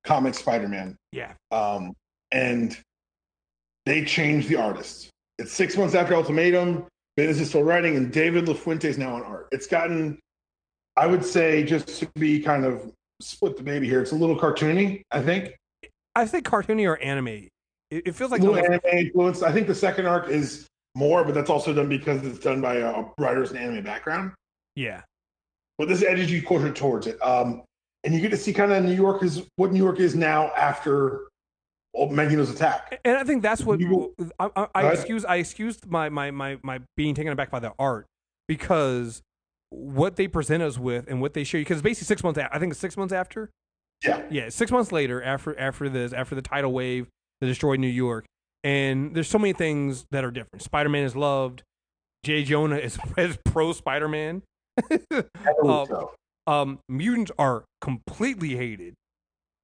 Comics 0.04 0.38
Spider 0.38 0.68
Man. 0.68 0.96
yeah 1.12 1.32
Um, 1.50 1.92
and 2.32 2.78
they 3.86 4.04
changed 4.04 4.48
the 4.48 4.56
artist. 4.56 5.10
It's 5.38 5.52
six 5.52 5.76
months 5.76 5.94
after 5.94 6.14
Ultimatum. 6.14 6.86
Bendis 7.18 7.40
is 7.40 7.48
still 7.48 7.64
writing, 7.64 7.96
and 7.96 8.12
David 8.12 8.46
LaFuente 8.46 8.84
is 8.84 8.98
now 8.98 9.14
on 9.14 9.22
art. 9.22 9.48
It's 9.52 9.66
gotten, 9.66 10.18
I 10.96 11.06
would 11.06 11.24
say, 11.24 11.64
just 11.64 11.88
to 12.00 12.08
be 12.14 12.40
kind 12.40 12.64
of 12.64 12.92
split 13.20 13.56
the 13.56 13.62
baby 13.62 13.88
here. 13.88 14.00
It's 14.00 14.12
a 14.12 14.16
little 14.16 14.38
cartoony, 14.38 15.02
I 15.10 15.22
think. 15.22 15.54
i 16.14 16.26
think 16.26 16.46
cartoony 16.46 16.86
or 16.88 16.98
anime 16.98 17.48
it, 17.90 18.06
it 18.06 18.14
feels 18.14 18.30
like 18.30 18.40
a 18.40 18.44
little 18.44 18.64
anime 18.64 18.80
influence. 18.92 19.42
I 19.42 19.52
think 19.52 19.66
the 19.66 19.74
second 19.74 20.06
arc 20.06 20.28
is 20.28 20.66
more, 20.94 21.24
but 21.24 21.34
that's 21.34 21.50
also 21.50 21.72
done 21.72 21.88
because 21.88 22.24
it's 22.24 22.38
done 22.38 22.60
by 22.60 22.76
a 22.76 23.04
writer's 23.18 23.50
an 23.50 23.56
anime 23.56 23.84
background. 23.84 24.32
yeah 24.76 25.02
But 25.78 25.88
this 25.88 26.02
edges 26.02 26.30
you 26.30 26.42
closer 26.42 26.72
towards 26.72 27.06
it. 27.06 27.20
Um, 27.22 27.62
and 28.04 28.14
you 28.14 28.20
get 28.20 28.30
to 28.30 28.36
see 28.36 28.52
kind 28.52 28.72
of 28.72 28.84
New 28.84 28.94
York 28.94 29.22
is 29.22 29.42
what 29.56 29.72
New 29.72 29.82
York 29.82 30.00
is 30.00 30.14
now 30.14 30.48
after 30.56 31.22
old 31.94 32.12
Magneto's 32.12 32.50
attack. 32.50 33.00
and 33.04 33.16
i 33.18 33.24
think 33.24 33.42
that's 33.42 33.64
what 33.64 33.80
You- 33.80 34.14
i, 34.38 34.48
I, 34.54 34.66
I 34.76 34.92
excuse 34.92 35.24
i 35.24 35.36
excused 35.36 35.86
my, 35.90 36.08
my 36.08 36.30
my 36.30 36.56
my 36.62 36.78
being 36.96 37.16
taken 37.16 37.32
aback 37.32 37.50
by 37.50 37.58
the 37.58 37.72
art 37.80 38.06
because 38.46 39.22
what 39.70 40.14
they 40.14 40.28
present 40.28 40.62
us 40.62 40.78
with 40.78 41.08
and 41.08 41.20
what 41.20 41.34
they 41.34 41.42
show 41.42 41.58
you 41.58 41.64
because 41.64 41.82
basically 41.82 42.06
six 42.06 42.22
months 42.22 42.38
I 42.38 42.58
think 42.60 42.70
it's 42.70 42.80
six 42.80 42.96
months 42.96 43.12
after 43.12 43.50
Yeah. 44.04 44.22
yeah, 44.30 44.48
six 44.50 44.70
months 44.70 44.92
later, 44.92 45.20
after 45.22 45.58
after 45.58 45.88
this, 45.88 46.12
after 46.12 46.34
the 46.36 46.42
tidal 46.42 46.72
wave 46.72 47.08
that 47.40 47.46
destroyed 47.48 47.80
New 47.80 47.86
York, 47.88 48.24
and 48.64 49.14
there's 49.14 49.28
so 49.28 49.38
many 49.38 49.52
things 49.52 50.06
that 50.12 50.24
are 50.24 50.30
different. 50.30 50.62
Spider 50.62 50.88
Man 50.88 51.04
is 51.04 51.14
loved. 51.16 51.62
J. 52.24 52.44
Jonah 52.44 52.76
is, 52.76 52.98
is 53.18 53.36
pro 53.44 53.72
Spider 53.72 54.08
Man. 54.08 54.42
Um, 55.62 55.86
so. 55.86 56.12
Um, 56.50 56.80
mutants 56.88 57.30
are 57.38 57.64
completely 57.80 58.56
hated, 58.56 58.94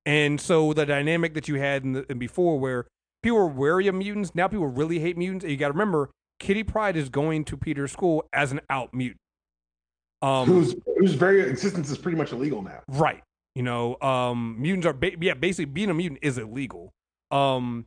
and 0.04 0.40
so 0.40 0.72
the 0.72 0.86
dynamic 0.86 1.34
that 1.34 1.48
you 1.48 1.56
had 1.56 1.82
in 1.82 1.92
the 1.94 2.06
in 2.10 2.18
before, 2.18 2.60
where 2.60 2.86
people 3.22 3.38
were 3.38 3.48
wary 3.48 3.88
of 3.88 3.96
mutants, 3.96 4.34
now 4.34 4.46
people 4.46 4.68
really 4.68 5.00
hate 5.00 5.18
mutants. 5.18 5.44
And 5.44 5.50
you 5.50 5.56
got 5.56 5.68
to 5.68 5.72
remember, 5.72 6.10
Kitty 6.38 6.62
Pryde 6.62 6.96
is 6.96 7.08
going 7.08 7.44
to 7.46 7.56
Peter's 7.56 7.90
school 7.90 8.24
as 8.32 8.52
an 8.52 8.60
out 8.70 8.94
mutant. 8.94 9.20
Um, 10.22 10.46
whose 10.46 10.76
whose 10.98 11.14
very 11.14 11.40
existence 11.42 11.90
is 11.90 11.98
pretty 11.98 12.16
much 12.16 12.32
illegal 12.32 12.62
now. 12.62 12.82
Right. 12.88 13.22
You 13.56 13.62
know, 13.62 13.96
um, 14.00 14.56
mutants 14.60 14.86
are 14.86 14.92
ba- 14.92 15.12
yeah, 15.20 15.34
basically 15.34 15.64
being 15.64 15.90
a 15.90 15.94
mutant 15.94 16.20
is 16.22 16.38
illegal. 16.38 16.92
Um, 17.30 17.86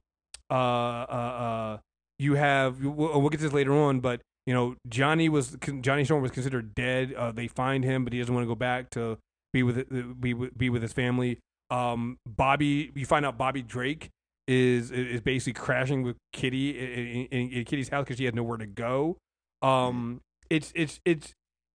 uh, 0.50 0.54
uh, 0.54 0.58
uh, 0.58 1.78
you 2.18 2.34
have 2.34 2.84
we'll, 2.84 3.22
we'll 3.22 3.30
get 3.30 3.38
to 3.38 3.44
this 3.44 3.54
later 3.54 3.74
on, 3.74 4.00
but 4.00 4.22
you 4.50 4.56
know, 4.56 4.76
Johnny 4.88 5.30
was 5.30 5.56
Johnny 5.82 6.04
Storm 6.06 6.24
was 6.24 6.32
considered 6.32 6.74
dead. 6.74 7.14
Uh, 7.14 7.32
they 7.32 7.48
find 7.48 7.84
him, 7.84 8.04
but 8.04 8.14
he 8.14 8.18
doesn't 8.18 8.34
want 8.34 8.44
to 8.44 8.48
go 8.48 8.56
back 8.56 8.90
to 8.92 9.20
be 9.54 9.62
with 9.62 10.20
be 10.20 10.34
with, 10.34 10.58
be 10.58 10.72
with 10.72 10.82
his 10.82 10.92
family. 10.92 11.38
Um, 11.70 12.18
Bobby, 12.26 12.92
you 12.96 13.06
find 13.06 13.28
out 13.28 13.38
Bobby 13.38 13.62
Drake 13.62 14.10
is 14.48 14.90
is 14.90 15.22
basically 15.22 15.54
crashing 15.54 16.02
with 16.02 16.16
Kitty 16.34 16.72
in, 16.80 17.28
in, 17.28 17.50
in 17.52 17.64
Kitty's 17.66 17.90
house 17.90 18.06
because 18.06 18.18
she 18.18 18.26
has 18.26 18.34
nowhere 18.34 18.58
to 18.58 18.66
go. 18.66 19.18
Um, 19.62 20.20
it's 20.50 20.72
it's 20.74 21.00
it's 21.06 21.32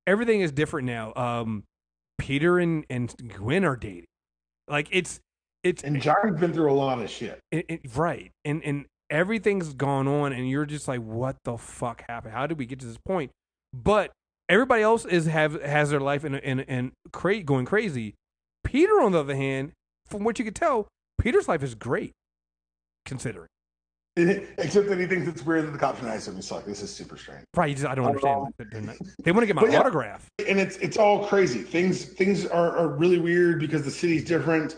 everything 0.08 0.40
is 0.40 0.50
different 0.50 0.86
now. 0.88 1.12
Um, 1.14 1.62
Peter 2.18 2.58
and 2.58 2.84
and 2.90 3.14
Gwen 3.32 3.64
are 3.64 3.76
dating. 3.76 4.06
Like 4.66 4.88
it's 4.90 5.20
it's 5.62 5.84
And 5.84 6.02
Johnny's 6.02 6.40
been 6.40 6.52
through 6.52 6.72
a 6.72 6.74
lot 6.74 7.00
of 7.00 7.08
shit. 7.08 7.38
it, 7.52 7.66
it- 7.68 7.96
right, 7.96 8.32
and 8.44 8.64
and 8.64 8.86
everything's 9.14 9.72
gone 9.72 10.08
on, 10.08 10.32
and 10.32 10.48
you're 10.50 10.66
just 10.66 10.88
like, 10.88 11.00
what 11.00 11.36
the 11.44 11.56
fuck 11.56 12.04
happened? 12.08 12.34
How 12.34 12.46
did 12.46 12.58
we 12.58 12.66
get 12.66 12.80
to 12.80 12.86
this 12.86 12.98
point? 12.98 13.30
But 13.72 14.10
everybody 14.48 14.82
else 14.82 15.04
is 15.04 15.26
have 15.26 15.62
has 15.62 15.90
their 15.90 16.00
life 16.00 16.24
in 16.24 16.34
in 16.34 16.60
in 16.60 16.92
cra- 17.12 17.42
going 17.42 17.64
crazy. 17.64 18.14
Peter, 18.64 19.00
on 19.00 19.12
the 19.12 19.20
other 19.20 19.36
hand, 19.36 19.72
from 20.08 20.24
what 20.24 20.38
you 20.38 20.44
could 20.44 20.56
tell, 20.56 20.88
Peter's 21.20 21.48
life 21.48 21.62
is 21.62 21.74
great, 21.74 22.12
considering. 23.06 23.48
Except 24.16 24.88
that 24.88 24.98
he 24.98 25.06
thinks 25.06 25.26
it's 25.26 25.44
weird 25.44 25.66
that 25.66 25.72
the 25.72 25.78
cops 25.78 26.00
are 26.00 26.06
nice 26.06 26.24
to 26.26 26.30
him. 26.30 26.36
He's 26.36 26.50
like, 26.52 26.64
this 26.66 26.82
is 26.82 26.90
super 26.94 27.16
strange. 27.16 27.42
Right? 27.56 27.74
Just, 27.74 27.88
I 27.88 27.96
don't 27.96 28.06
understand. 28.06 28.46
Um, 28.76 28.86
Not- 28.86 28.96
They 29.24 29.32
want 29.32 29.42
to 29.42 29.46
get 29.46 29.56
my 29.56 29.64
yeah. 29.68 29.80
autograph. 29.80 30.26
and 30.46 30.60
it's 30.60 30.76
it's 30.78 30.96
all 30.96 31.26
crazy. 31.26 31.62
Things 31.62 32.04
things 32.04 32.46
are, 32.46 32.76
are 32.76 32.88
really 32.88 33.18
weird 33.18 33.58
because 33.60 33.84
the 33.84 33.90
city's 33.90 34.24
different. 34.24 34.76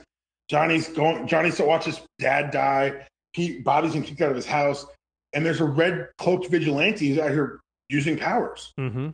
Johnny's 0.49 0.89
going. 0.89 1.27
Johnny's 1.27 1.57
to 1.57 1.65
watch 1.65 1.85
his 1.85 2.01
dad 2.19 2.51
die. 2.51 3.07
He 3.37 3.61
Bobby's 3.61 3.93
been 3.93 4.03
kicked 4.03 4.23
out 4.23 4.31
of 4.31 4.37
his 4.37 4.47
house, 4.47 4.87
and 5.35 5.45
there's 5.45 5.61
a 5.61 5.65
red 5.65 6.09
cloaked 6.17 6.49
vigilante 6.49 7.11
who's 7.11 7.19
out 7.19 7.31
here 7.31 7.61
using 7.91 8.17
powers. 8.17 8.73
Mm-hmm. 8.81 9.11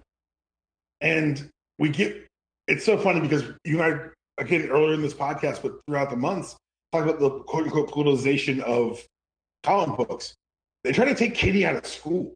And 1.00 1.50
we 1.78 1.88
get 1.88 2.26
it's 2.68 2.84
so 2.84 2.96
funny 2.96 3.20
because 3.20 3.42
you 3.64 3.82
and 3.82 3.94
I 4.38 4.42
again 4.42 4.68
earlier 4.68 4.94
in 4.94 5.02
this 5.02 5.12
podcast, 5.12 5.60
but 5.60 5.72
throughout 5.86 6.10
the 6.10 6.16
months, 6.16 6.56
talk 6.92 7.04
about 7.04 7.18
the 7.18 7.30
quote 7.30 7.64
unquote 7.64 7.90
politicization 7.90 8.60
of 8.60 9.04
comic 9.64 9.96
books. 9.96 10.34
They 10.84 10.92
try 10.92 11.04
to 11.06 11.14
take 11.16 11.34
Kitty 11.34 11.66
out 11.66 11.74
of 11.74 11.86
school. 11.86 12.32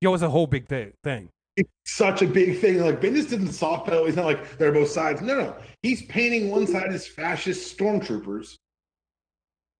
Yo, 0.00 0.14
it's 0.14 0.22
a 0.22 0.30
whole 0.30 0.46
big 0.46 0.66
thing. 0.66 0.92
Thing. 1.04 1.28
it's 1.56 1.68
such 1.84 2.22
a 2.22 2.26
big 2.26 2.60
thing. 2.60 2.80
Like 2.80 3.00
Bendis 3.00 3.28
didn't 3.28 3.52
soft 3.52 3.86
pedal. 3.86 4.06
He's 4.06 4.16
not 4.16 4.24
like 4.24 4.56
they're 4.56 4.72
both 4.72 4.88
sides. 4.88 5.20
No, 5.20 5.38
no. 5.38 5.56
He's 5.82 6.02
painting 6.06 6.50
one 6.50 6.66
side 6.66 6.92
as 6.92 7.06
fascist 7.06 7.76
stormtroopers, 7.76 8.56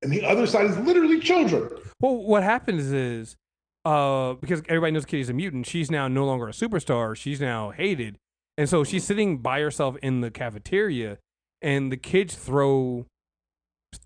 and 0.02 0.12
the 0.12 0.24
other 0.24 0.46
side 0.46 0.66
is 0.66 0.78
literally 0.78 1.20
children. 1.20 1.68
Well, 2.00 2.16
what 2.16 2.42
happens 2.42 2.92
is, 2.92 3.36
uh, 3.84 4.34
because 4.34 4.60
everybody 4.68 4.92
knows 4.92 5.04
Kitty's 5.04 5.28
a 5.28 5.32
mutant, 5.32 5.66
she's 5.66 5.90
now 5.90 6.08
no 6.08 6.24
longer 6.24 6.48
a 6.48 6.52
superstar. 6.52 7.16
She's 7.16 7.40
now 7.40 7.70
hated, 7.70 8.16
and 8.56 8.68
so 8.68 8.84
she's 8.84 9.04
sitting 9.04 9.38
by 9.38 9.60
herself 9.60 9.96
in 10.02 10.20
the 10.20 10.30
cafeteria, 10.30 11.18
and 11.62 11.90
the 11.90 11.96
kids 11.96 12.34
throw 12.34 13.06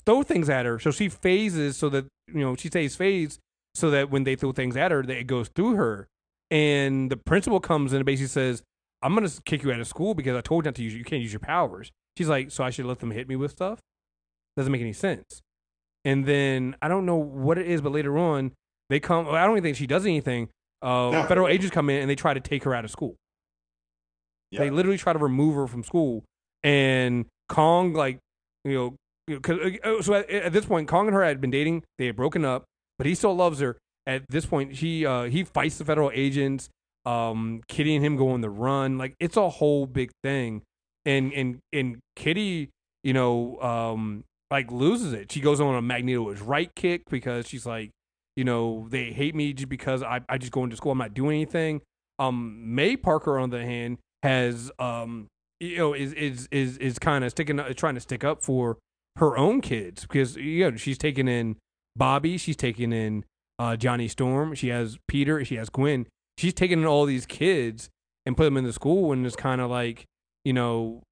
throw 0.07 0.23
things 0.23 0.49
at 0.49 0.65
her. 0.65 0.79
So 0.79 0.91
she 0.91 1.09
phases 1.09 1.77
so 1.77 1.89
that 1.91 2.07
you 2.29 2.41
know 2.41 2.55
she 2.57 2.69
stays 2.69 2.97
phased 2.97 3.41
so 3.75 3.91
that 3.91 4.11
when 4.11 4.25
they 4.25 4.37
throw 4.37 4.53
things 4.53 4.77
at 4.77 4.91
her, 4.91 5.03
that 5.03 5.17
it 5.17 5.27
goes 5.27 5.49
through 5.49 5.77
her. 5.77 6.09
And 6.51 7.11
the 7.11 7.17
principal 7.17 7.61
comes 7.61 7.93
in 7.93 7.97
and 7.97 8.07
basically 8.07 8.29
says, 8.29 8.63
"I'm 9.03 9.15
gonna 9.15 9.31
kick 9.45 9.63
you 9.63 9.73
out 9.73 9.81
of 9.81 9.87
school 9.87 10.15
because 10.15 10.37
I 10.37 10.43
told 10.43 10.65
you 10.65 10.69
not 10.69 10.75
to 10.77 10.83
use. 10.83 10.95
You 10.95 11.05
can't 11.05 11.23
use 11.23 11.33
your 11.33 11.41
powers." 11.41 11.91
She's 12.17 12.29
like, 12.29 12.51
"So 12.51 12.63
I 12.63 12.71
should 12.71 12.85
let 12.85 12.99
them 12.99 13.11
hit 13.11 13.29
me 13.29 13.37
with 13.37 13.53
stuff?" 13.53 13.81
Doesn't 14.57 14.71
make 14.71 14.83
any 14.83 14.93
sense. 14.93 15.41
And 16.05 16.27
then 16.27 16.77
I 16.83 16.89
don't 16.89 17.07
know 17.07 17.17
what 17.17 17.59
it 17.59 17.67
is, 17.67 17.81
but 17.81 17.93
later 17.93 18.19
on 18.19 18.53
they 18.91 19.01
come. 19.01 19.29
I 19.29 19.45
don't 19.45 19.53
even 19.53 19.63
think 19.63 19.77
she 19.77 19.87
does 19.87 20.05
anything. 20.05 20.49
Uh, 20.83 21.11
No. 21.11 21.25
Federal 21.27 21.49
agents 21.49 21.73
come 21.73 21.89
in 21.91 22.01
and 22.01 22.11
they 22.11 22.17
try 22.17 22.35
to 22.35 22.41
take 22.41 22.65
her 22.65 22.75
out 22.75 22.85
of 22.85 22.91
school. 22.91 23.15
They 24.61 24.71
literally 24.71 24.99
try 24.99 25.13
to 25.13 25.19
remove 25.19 25.55
her 25.55 25.67
from 25.67 25.83
school, 25.83 26.25
and 26.63 27.27
Kong 27.49 27.93
like 27.95 28.19
you 28.65 28.75
know. 28.75 28.97
you 29.29 29.35
know, 29.37 29.41
'cause, 29.41 29.59
uh, 29.85 30.03
so 30.03 30.15
at, 30.15 30.29
at 30.29 30.53
this 30.53 30.67
point, 30.67 30.89
Kong 30.89 31.07
and 31.07 31.15
her 31.15 31.25
had 31.25 31.41
been 31.41 31.51
dating. 31.51 31.85
They 31.99 32.07
had 32.07 32.17
broken 32.17 32.45
up, 32.45 32.65
but 32.99 33.07
he 33.07 33.15
still 33.15 33.35
loves 33.35 33.61
her. 33.61 33.79
At 34.07 34.25
this 34.29 34.45
point, 34.45 34.73
he 34.73 35.07
uh, 35.07 35.25
he 35.25 35.45
fights 35.45 35.79
the 35.79 35.85
federal 35.85 36.11
agents. 36.13 36.69
Um, 37.07 37.63
Kitty 37.69 37.95
and 37.97 38.05
him 38.05 38.17
go 38.17 38.31
on 38.31 38.41
the 38.43 38.51
run. 38.51 38.99
Like 38.99 39.15
it's 39.21 39.37
a 39.37 39.49
whole 39.49 39.87
big 39.87 40.11
thing, 40.23 40.63
and 41.07 41.33
and 41.33 41.59
and 41.73 41.99
Kitty, 42.17 42.69
you 43.05 43.13
know, 43.15 43.59
um, 43.63 44.25
like 44.53 44.71
loses 44.71 45.13
it. 45.15 45.33
She 45.33 45.41
goes 45.41 45.61
on 45.61 45.75
a 45.75 45.83
Magneto's 45.83 46.41
right 46.41 46.73
kick 46.77 47.09
because 47.11 47.49
she's 47.49 47.67
like, 47.67 47.91
you 48.37 48.45
know, 48.45 48.87
they 48.91 49.11
hate 49.11 49.35
me 49.35 49.53
just 49.53 49.69
because 49.69 50.03
I 50.03 50.21
I 50.29 50.39
just 50.39 50.53
go 50.53 50.63
into 50.63 50.77
school. 50.77 50.93
I'm 50.93 50.99
not 50.99 51.15
doing 51.15 51.37
anything. 51.37 51.81
Um, 52.19 52.75
May 52.75 52.97
Parker 52.97 53.39
on 53.39 53.51
the 53.51 53.65
hand 53.65 53.99
has 54.23 54.71
um 54.79 55.27
you 55.59 55.79
know 55.79 55.95
is 55.95 56.13
is 56.13 56.49
is 56.53 56.77
is 56.79 56.99
kind 56.99 57.25
of 57.25 57.31
sticking 57.31 57.59
trying 57.75 57.95
to 57.95 58.01
stick 58.01 58.23
up 58.23 58.43
for 58.43 58.79
her 59.17 59.37
own 59.37 59.61
kids 59.61 60.03
because 60.03 60.37
you 60.37 60.71
know 60.71 60.77
she's 60.77 60.99
taking 60.99 61.29
in 61.29 61.57
Bobby, 61.97 62.37
she's 62.37 62.57
taking 62.57 62.93
in 62.93 63.25
uh, 63.59 63.77
Johnny 63.77 64.09
Storm, 64.09 64.55
she 64.55 64.69
has 64.69 64.99
Peter, 65.09 65.45
she 65.45 65.57
has 65.57 65.69
Gwen. 65.69 66.07
She's 66.39 66.55
taking 66.55 66.81
in 66.81 66.87
all 66.87 67.05
these 67.05 67.27
kids 67.27 67.91
and 68.25 68.37
put 68.37 68.45
them 68.45 68.57
in 68.57 68.65
the 68.65 68.73
school, 68.73 69.13
and 69.13 69.27
it's 69.27 69.37
kind 69.37 69.61
of 69.61 69.71
like 69.71 70.05
you 70.45 70.53
know. 70.53 71.03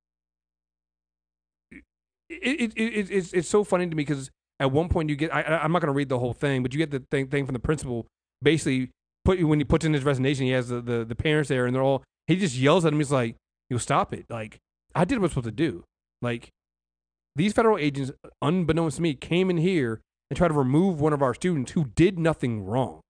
It, 2.30 2.60
it, 2.60 2.72
it, 2.76 3.10
it's 3.10 3.32
it's 3.32 3.48
so 3.48 3.64
funny 3.64 3.88
to 3.88 3.96
me 3.96 4.04
because 4.04 4.30
at 4.60 4.70
one 4.70 4.88
point 4.88 5.10
you 5.10 5.16
get 5.16 5.34
I, 5.34 5.42
I'm 5.42 5.72
not 5.72 5.82
going 5.82 5.92
to 5.92 5.96
read 5.96 6.08
the 6.08 6.18
whole 6.18 6.32
thing, 6.32 6.62
but 6.62 6.72
you 6.72 6.78
get 6.78 6.90
the 6.90 7.02
thing, 7.10 7.26
thing 7.26 7.44
from 7.44 7.54
the 7.54 7.58
principal 7.58 8.06
basically 8.42 8.90
put 9.24 9.42
when 9.42 9.58
he 9.58 9.64
puts 9.64 9.84
in 9.84 9.92
his 9.92 10.04
resignation, 10.04 10.46
he 10.46 10.52
has 10.52 10.68
the, 10.68 10.80
the, 10.80 11.04
the 11.04 11.14
parents 11.14 11.48
there 11.48 11.66
and 11.66 11.74
they're 11.74 11.82
all 11.82 12.04
he 12.26 12.36
just 12.36 12.56
yells 12.56 12.84
at 12.84 12.92
him. 12.92 13.00
He's 13.00 13.10
like, 13.10 13.36
"You 13.68 13.78
stop 13.78 14.14
it! 14.14 14.26
Like 14.30 14.58
I 14.94 15.04
did 15.04 15.18
what 15.18 15.22
I 15.22 15.24
was 15.24 15.32
supposed 15.32 15.46
to 15.46 15.50
do. 15.50 15.84
Like 16.22 16.50
these 17.34 17.52
federal 17.52 17.78
agents, 17.78 18.12
unbeknownst 18.40 18.96
to 18.96 19.02
me, 19.02 19.14
came 19.14 19.50
in 19.50 19.56
here 19.56 20.00
and 20.30 20.36
tried 20.36 20.48
to 20.48 20.54
remove 20.54 21.00
one 21.00 21.12
of 21.12 21.22
our 21.22 21.34
students 21.34 21.72
who 21.72 21.86
did 21.96 22.18
nothing 22.18 22.64
wrong, 22.64 23.00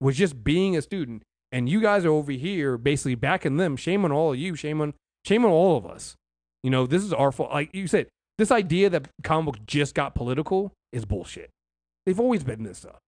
was 0.00 0.18
just 0.18 0.44
being 0.44 0.76
a 0.76 0.82
student, 0.82 1.22
and 1.50 1.68
you 1.68 1.80
guys 1.80 2.04
are 2.04 2.10
over 2.10 2.32
here 2.32 2.76
basically 2.76 3.14
backing 3.14 3.56
them. 3.56 3.76
Shame 3.76 4.04
on 4.04 4.12
all 4.12 4.32
of 4.32 4.38
you. 4.38 4.54
Shame 4.54 4.80
on 4.80 4.94
shame 5.24 5.44
on 5.44 5.50
all 5.50 5.76
of 5.76 5.86
us. 5.86 6.16
You 6.62 6.70
know 6.70 6.86
this 6.86 7.02
is 7.02 7.12
our 7.12 7.32
fault. 7.32 7.52
Like 7.52 7.74
you 7.74 7.86
said, 7.86 8.08
this 8.38 8.50
idea 8.50 8.90
that 8.90 9.08
comic 9.22 9.46
books 9.46 9.60
just 9.66 9.94
got 9.94 10.14
political 10.14 10.72
is 10.92 11.04
bullshit. 11.04 11.50
They've 12.06 12.20
always 12.20 12.44
been 12.44 12.62
this 12.62 12.78
stuff. 12.78 12.98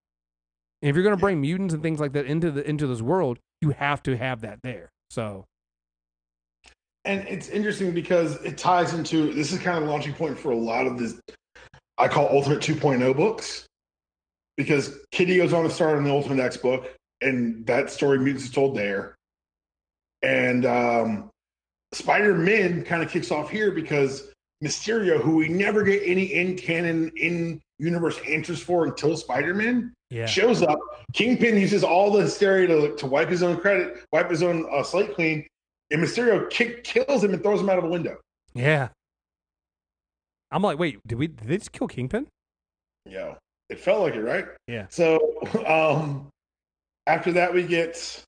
And 0.83 0.91
if 0.91 0.97
you're 0.97 1.03
going 1.03 1.17
to 1.17 1.21
bring 1.21 1.41
mutants 1.41 1.75
and 1.75 1.83
things 1.83 2.01
like 2.01 2.13
that 2.13 2.27
into 2.27 2.51
the 2.51 2.69
into 2.69 2.87
this 2.87 3.01
world, 3.03 3.39
you 3.61 3.71
have 3.71 4.03
to 4.05 4.17
have 4.17 4.43
that 4.43 4.61
there. 4.63 4.91
So 5.11 5.45
And 7.05 7.27
it's 7.29 7.49
interesting 7.49 7.93
because 7.93 8.37
it 8.43 8.59
ties 8.59 8.95
into 8.95 9.33
this 9.33 9.53
is 9.53 9.59
kind 9.59 9.79
of 9.79 9.85
the 9.85 9.91
launching 9.91 10.15
point 10.15 10.39
for 10.39 10.53
a 10.53 10.57
lot 10.57 10.87
of 10.87 10.99
this 10.99 11.19
I 11.97 12.09
call 12.09 12.29
Ultimate 12.29 12.61
2.0 12.61 13.17
books. 13.17 13.67
Because 14.57 14.99
Kitty 15.11 15.37
goes 15.37 15.53
on 15.53 15.65
to 15.65 15.71
start 15.71 15.97
on 15.97 16.05
the 16.05 16.11
Ultimate 16.11 16.39
X 16.39 16.57
book, 16.57 16.95
and 17.21 17.67
that 17.67 17.91
story 17.91 18.19
Mutants 18.19 18.45
is 18.45 18.51
told 18.51 18.77
there. 18.77 19.17
And 20.23 20.65
um, 20.65 21.31
Spider 21.93 22.35
Man 22.35 22.85
kind 22.85 23.03
of 23.03 23.11
kicks 23.11 23.33
off 23.33 23.51
here 23.51 23.73
because 23.73 24.31
Mysterio, 24.65 25.21
who 25.21 25.37
we 25.37 25.49
never 25.49 25.83
get 25.83 26.03
any 26.05 26.33
in 26.35 26.57
canon, 26.57 27.13
in 27.17 27.61
universe 27.79 28.19
answers 28.27 28.61
for 28.61 28.87
until 28.87 29.17
Spider 29.17 29.53
Man, 29.55 29.93
yeah, 30.11 30.27
shows 30.27 30.63
up. 30.63 30.79
Kingpin 31.13 31.57
uses 31.57 31.85
all 31.85 32.11
the 32.11 32.23
hysteria 32.23 32.67
to, 32.69 32.97
to 32.97 33.07
wipe 33.07 33.29
his 33.29 33.43
own 33.43 33.59
credit, 33.59 34.05
wipe 34.13 34.31
his 34.31 34.43
own 34.43 34.67
uh, 34.73 34.83
slate 34.83 35.15
clean, 35.15 35.47
and 35.91 36.03
Mysterio 36.03 36.49
kick, 36.51 36.85
kills 36.85 37.23
him 37.23 37.35
and 37.35 37.43
throws 37.43 37.61
him 37.61 37.69
out 37.69 37.79
of 37.79 37.85
a 37.85 37.89
window. 37.89 38.17
yeah. 38.55 38.89
I'm 40.51 40.63
like, 40.63 40.79
wait, 40.79 41.01
did 41.05 41.19
we 41.19 41.27
did 41.27 41.49
they 41.49 41.59
just 41.59 41.73
kill 41.73 41.89
Kingpin? 41.89 42.29
Yeah. 43.07 43.35
it 43.71 43.81
felt 43.81 44.03
like 44.03 44.15
it, 44.15 44.21
right? 44.23 44.47
Yeah. 44.69 44.87
So 44.89 45.19
um, 45.67 46.29
after 47.09 47.33
that, 47.33 47.53
we 47.53 47.65
get 47.65 48.23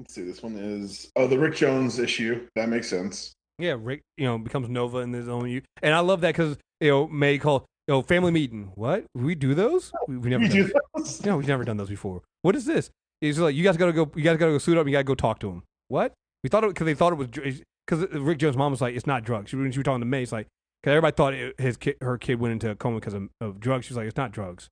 let's 0.00 0.14
see. 0.14 0.22
This 0.22 0.42
one 0.42 0.56
is 0.56 1.10
oh 1.14 1.28
the 1.28 1.38
Rick 1.38 1.54
Jones 1.54 2.00
issue. 2.00 2.46
That 2.56 2.68
makes 2.68 2.88
sense. 2.90 3.32
Yeah, 3.58 3.76
Rick, 3.78 4.02
you 4.16 4.24
know, 4.24 4.38
becomes 4.38 4.68
Nova 4.68 4.98
in 4.98 5.12
his 5.12 5.28
own. 5.28 5.62
And 5.82 5.94
I 5.94 6.00
love 6.00 6.20
that 6.20 6.28
because 6.34 6.56
you 6.80 6.90
know 6.90 7.08
May 7.08 7.38
call 7.38 7.64
you 7.86 7.94
know 7.94 8.02
family 8.02 8.30
meeting. 8.30 8.70
What 8.74 9.04
we 9.14 9.34
do 9.34 9.54
those? 9.54 9.92
We, 10.06 10.16
we 10.16 10.30
never 10.30 10.42
We 10.44 10.48
do 10.48 10.70
those. 10.94 11.24
no, 11.24 11.36
we've 11.36 11.48
never 11.48 11.64
done 11.64 11.76
those 11.76 11.88
before. 11.88 12.22
What 12.42 12.54
is 12.54 12.64
this? 12.66 12.90
He's 13.20 13.38
like, 13.38 13.56
you 13.56 13.64
guys 13.64 13.76
gotta 13.76 13.92
go. 13.92 14.10
You 14.14 14.22
guys 14.22 14.36
gotta 14.36 14.52
go 14.52 14.58
suit 14.58 14.76
up. 14.76 14.82
and 14.82 14.90
You 14.90 14.94
gotta 14.94 15.04
go 15.04 15.14
talk 15.14 15.40
to 15.40 15.50
him. 15.50 15.62
What? 15.88 16.12
We 16.44 16.50
thought 16.50 16.62
it 16.64 16.68
because 16.68 16.84
they 16.84 16.94
thought 16.94 17.12
it 17.12 17.16
was 17.16 17.28
because 17.28 18.06
Rick 18.12 18.38
Jones' 18.38 18.56
mom 18.56 18.70
was 18.70 18.80
like, 18.80 18.94
it's 18.94 19.06
not 19.06 19.24
drugs. 19.24 19.50
She, 19.50 19.56
when 19.56 19.72
she 19.72 19.78
was 19.78 19.84
talking 19.84 20.00
to 20.00 20.06
May, 20.06 20.22
it's 20.22 20.30
like 20.32 20.46
because 20.82 20.92
everybody 20.92 21.14
thought 21.16 21.34
it, 21.34 21.58
his 21.58 21.76
kid, 21.76 21.96
her 22.00 22.16
kid 22.16 22.38
went 22.38 22.52
into 22.52 22.70
a 22.70 22.76
coma 22.76 23.00
because 23.00 23.14
of, 23.14 23.28
of 23.40 23.58
drugs. 23.58 23.86
She 23.86 23.92
was 23.92 23.96
like, 23.96 24.06
it's 24.06 24.16
not 24.16 24.30
drugs. 24.30 24.68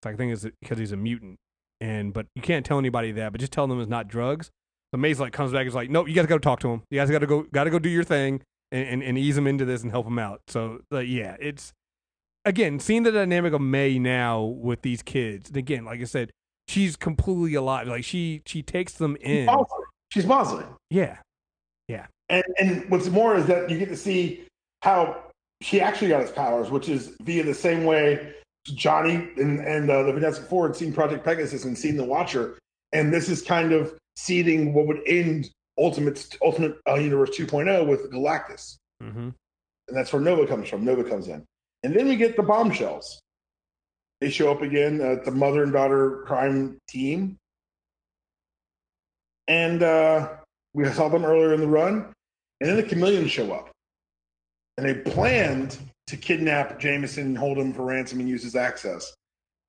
It's 0.00 0.06
like 0.06 0.14
I 0.14 0.16
think 0.16 0.32
it's 0.32 0.46
because 0.62 0.78
he's 0.78 0.92
a 0.92 0.96
mutant. 0.96 1.36
And 1.80 2.12
but 2.12 2.26
you 2.36 2.42
can't 2.42 2.64
tell 2.64 2.78
anybody 2.78 3.10
that. 3.12 3.32
But 3.32 3.40
just 3.40 3.52
tell 3.52 3.66
them 3.66 3.80
it's 3.80 3.90
not 3.90 4.06
drugs. 4.06 4.50
So 4.92 4.98
May's 4.98 5.20
like 5.20 5.32
comes 5.32 5.52
back 5.52 5.60
and 5.60 5.68
is 5.68 5.74
like, 5.74 5.90
nope, 5.90 6.08
you 6.08 6.14
guys 6.14 6.26
got 6.26 6.36
to 6.36 6.40
talk 6.40 6.60
to 6.60 6.68
him. 6.68 6.82
You 6.90 6.98
guys 6.98 7.10
got 7.10 7.18
to 7.18 7.26
go, 7.26 7.42
got 7.42 7.64
to 7.64 7.70
go 7.70 7.78
do 7.78 7.90
your 7.90 8.04
thing 8.04 8.40
and, 8.72 8.88
and, 8.88 9.02
and 9.02 9.18
ease 9.18 9.36
him 9.36 9.46
into 9.46 9.64
this 9.64 9.82
and 9.82 9.90
help 9.90 10.06
him 10.06 10.18
out. 10.18 10.40
So 10.48 10.80
like, 10.90 11.08
yeah, 11.08 11.36
it's 11.40 11.72
again 12.44 12.80
seeing 12.80 13.02
the 13.02 13.12
dynamic 13.12 13.52
of 13.52 13.60
May 13.60 13.98
now 13.98 14.42
with 14.42 14.82
these 14.82 15.02
kids. 15.02 15.48
And 15.48 15.56
again, 15.56 15.84
like 15.84 16.00
I 16.00 16.04
said, 16.04 16.30
she's 16.68 16.96
completely 16.96 17.54
alive. 17.54 17.86
Like 17.86 18.04
she 18.04 18.42
she 18.46 18.62
takes 18.62 18.94
them 18.94 19.16
in. 19.20 19.48
She's 20.10 20.24
Bosley. 20.24 20.64
Yeah, 20.90 21.18
yeah. 21.88 22.06
And 22.28 22.44
and 22.58 22.90
what's 22.90 23.08
more 23.08 23.36
is 23.36 23.46
that 23.46 23.68
you 23.68 23.78
get 23.78 23.88
to 23.88 23.96
see 23.96 24.46
how 24.82 25.22
she 25.60 25.80
actually 25.80 26.08
got 26.08 26.22
his 26.22 26.30
powers, 26.30 26.70
which 26.70 26.88
is 26.88 27.16
via 27.22 27.42
the 27.42 27.54
same 27.54 27.84
way 27.84 28.34
Johnny 28.64 29.14
and, 29.36 29.60
and 29.60 29.90
uh, 29.90 30.04
the 30.04 30.12
Fantastic 30.12 30.46
Four 30.46 30.68
had 30.68 30.76
seen 30.76 30.92
Project 30.92 31.24
Pegasus 31.24 31.64
and 31.64 31.76
seen 31.76 31.96
the 31.96 32.04
Watcher, 32.04 32.58
and 32.92 33.12
this 33.12 33.28
is 33.28 33.42
kind 33.42 33.72
of 33.72 33.94
seeding 34.18 34.74
what 34.74 34.86
would 34.86 35.00
end 35.06 35.48
Ultimate 35.78 36.36
Ultimate 36.42 36.76
uh, 36.88 36.96
Universe 36.96 37.30
2.0 37.30 37.86
with 37.86 38.10
Galactus, 38.10 38.78
mm-hmm. 39.02 39.28
and 39.28 39.96
that's 39.96 40.12
where 40.12 40.20
Nova 40.20 40.46
comes 40.46 40.68
from. 40.68 40.84
Nova 40.84 41.04
comes 41.04 41.28
in, 41.28 41.44
and 41.84 41.94
then 41.94 42.08
we 42.08 42.16
get 42.16 42.36
the 42.36 42.42
bombshells. 42.42 43.20
They 44.20 44.30
show 44.30 44.50
up 44.50 44.62
again, 44.62 45.00
uh, 45.00 45.22
the 45.24 45.30
mother 45.30 45.62
and 45.62 45.72
daughter 45.72 46.24
crime 46.26 46.78
team, 46.88 47.38
and 49.46 49.82
uh, 49.82 50.28
We 50.74 50.84
saw 50.86 51.08
them 51.08 51.24
earlier 51.24 51.54
in 51.54 51.60
the 51.60 51.68
run, 51.68 52.12
and 52.60 52.68
then 52.68 52.76
the 52.76 52.82
chameleons 52.82 53.30
show 53.30 53.52
up. 53.52 53.70
And 54.76 54.86
they 54.86 54.94
planned 54.94 55.78
to 56.08 56.16
kidnap 56.16 56.78
Jameson 56.78 57.26
and 57.26 57.38
hold 57.38 57.58
him 57.58 57.72
for 57.72 57.84
ransom 57.84 58.20
and 58.20 58.28
use 58.28 58.42
his 58.42 58.56
access. 58.56 59.12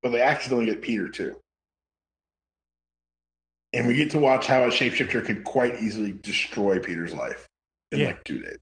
But 0.02 0.12
they 0.12 0.22
accidentally 0.22 0.66
get 0.66 0.82
Peter 0.82 1.10
too. 1.10 1.36
And 3.74 3.88
we 3.88 3.96
get 3.96 4.10
to 4.12 4.20
watch 4.20 4.48
how 4.48 4.64
a 4.64 4.68
shapeshifter 4.68 5.24
could 5.24 5.44
quite 5.44 5.80
easily 5.80 6.14
destroy 6.24 6.80
Peter's 6.80 7.14
life 7.14 7.48
in 7.92 8.00
Yeah. 8.00 8.08
like 8.08 8.24
two 8.24 8.40
days. 8.42 8.58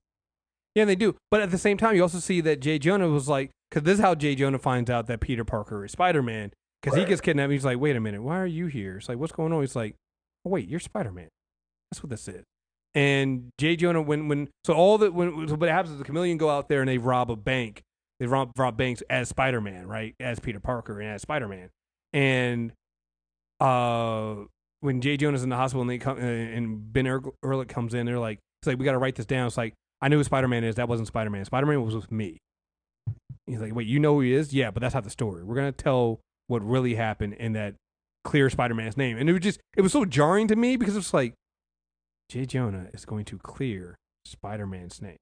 Yeah, 0.74 0.84
they 0.84 0.96
do. 0.96 1.16
But 1.30 1.40
at 1.40 1.50
the 1.50 1.58
same 1.58 1.76
time, 1.78 1.96
you 1.96 2.02
also 2.02 2.18
see 2.18 2.40
that 2.42 2.60
Jay 2.60 2.78
Jonah 2.78 3.08
was 3.08 3.28
like, 3.28 3.50
because 3.70 3.84
this 3.84 3.94
is 3.98 4.00
how 4.04 4.14
Jay 4.14 4.34
Jonah 4.34 4.58
finds 4.58 4.90
out 4.90 5.06
that 5.06 5.20
Peter 5.20 5.44
Parker 5.44 5.84
is 5.84 5.92
Spider 5.92 6.22
Man. 6.22 6.52
Because 6.82 6.96
he 6.96 7.04
gets 7.04 7.20
kidnapped. 7.20 7.50
He's 7.50 7.64
like, 7.64 7.80
wait 7.80 7.96
a 7.96 8.00
minute, 8.00 8.22
why 8.22 8.38
are 8.38 8.46
you 8.46 8.66
here? 8.66 8.98
It's 8.98 9.08
like, 9.08 9.18
what's 9.18 9.32
going 9.32 9.52
on? 9.52 9.60
He's 9.62 9.74
like, 9.74 9.96
oh, 10.46 10.50
wait, 10.50 10.68
you're 10.68 10.78
Spider 10.78 11.10
Man. 11.10 11.28
That's 11.90 12.02
what 12.02 12.10
this 12.10 12.28
is. 12.28 12.44
And 12.94 13.50
Jay 13.58 13.74
Jonah, 13.76 14.00
when 14.00 14.28
when 14.28 14.48
so 14.64 14.74
all 14.74 14.96
that 14.98 15.12
when 15.12 15.48
so 15.48 15.56
what 15.56 15.68
happens 15.68 15.92
is 15.92 15.98
the 15.98 16.04
chameleon 16.04 16.38
go 16.38 16.48
out 16.50 16.68
there 16.68 16.80
and 16.80 16.88
they 16.88 16.98
rob 16.98 17.30
a 17.30 17.36
bank. 17.36 17.82
They 18.20 18.26
rob 18.26 18.52
rob 18.56 18.76
banks 18.76 19.02
as 19.10 19.28
Spider 19.28 19.60
Man, 19.60 19.86
right? 19.86 20.14
As 20.20 20.38
Peter 20.38 20.60
Parker 20.60 21.00
and 21.00 21.10
as 21.10 21.22
Spider 21.22 21.48
Man. 21.48 21.70
And 22.12 22.72
uh, 23.60 24.44
when 24.80 25.00
Jay 25.00 25.16
Jonah's 25.16 25.42
in 25.42 25.48
the 25.48 25.56
hospital 25.56 25.82
and 25.82 25.90
they 25.90 25.98
come 25.98 26.18
uh, 26.18 26.20
and 26.20 26.92
Ben 26.92 27.06
Ehr- 27.06 27.32
Urich 27.44 27.68
comes 27.68 27.94
in, 27.94 28.06
they're 28.06 28.18
like, 28.18 28.38
it's 28.62 28.66
like 28.66 28.78
we 28.78 28.84
got 28.84 28.92
to 28.92 28.98
write 28.98 29.16
this 29.16 29.26
down. 29.26 29.46
It's 29.46 29.56
like 29.56 29.74
I 30.00 30.08
knew 30.08 30.18
who 30.18 30.24
Spider 30.24 30.48
Man 30.48 30.64
is. 30.64 30.76
That 30.76 30.88
wasn't 30.88 31.08
Spider 31.08 31.30
Man. 31.30 31.44
Spider 31.44 31.66
Man 31.66 31.84
was 31.84 31.94
with 31.94 32.10
me. 32.12 32.38
He's 33.46 33.60
like, 33.60 33.74
wait, 33.74 33.86
you 33.86 33.98
know 33.98 34.14
who 34.14 34.20
he 34.20 34.34
is? 34.34 34.52
Yeah, 34.52 34.70
but 34.70 34.80
that's 34.80 34.94
not 34.94 35.04
the 35.04 35.10
story. 35.10 35.42
We're 35.42 35.56
gonna 35.56 35.72
tell 35.72 36.20
what 36.48 36.62
really 36.62 36.94
happened 36.94 37.34
in 37.34 37.52
that 37.54 37.74
clear 38.24 38.50
Spider 38.50 38.74
Man's 38.74 38.96
name. 38.96 39.16
And 39.16 39.28
it 39.28 39.32
was 39.32 39.42
just, 39.42 39.60
it 39.76 39.82
was 39.82 39.92
so 39.92 40.04
jarring 40.04 40.48
to 40.48 40.56
me 40.56 40.76
because 40.76 40.96
it's 40.96 41.14
like 41.14 41.34
Jay 42.28 42.44
Jonah 42.44 42.88
is 42.92 43.04
going 43.04 43.24
to 43.26 43.38
clear 43.38 43.96
Spider 44.24 44.66
Man's 44.66 45.00
name. 45.00 45.16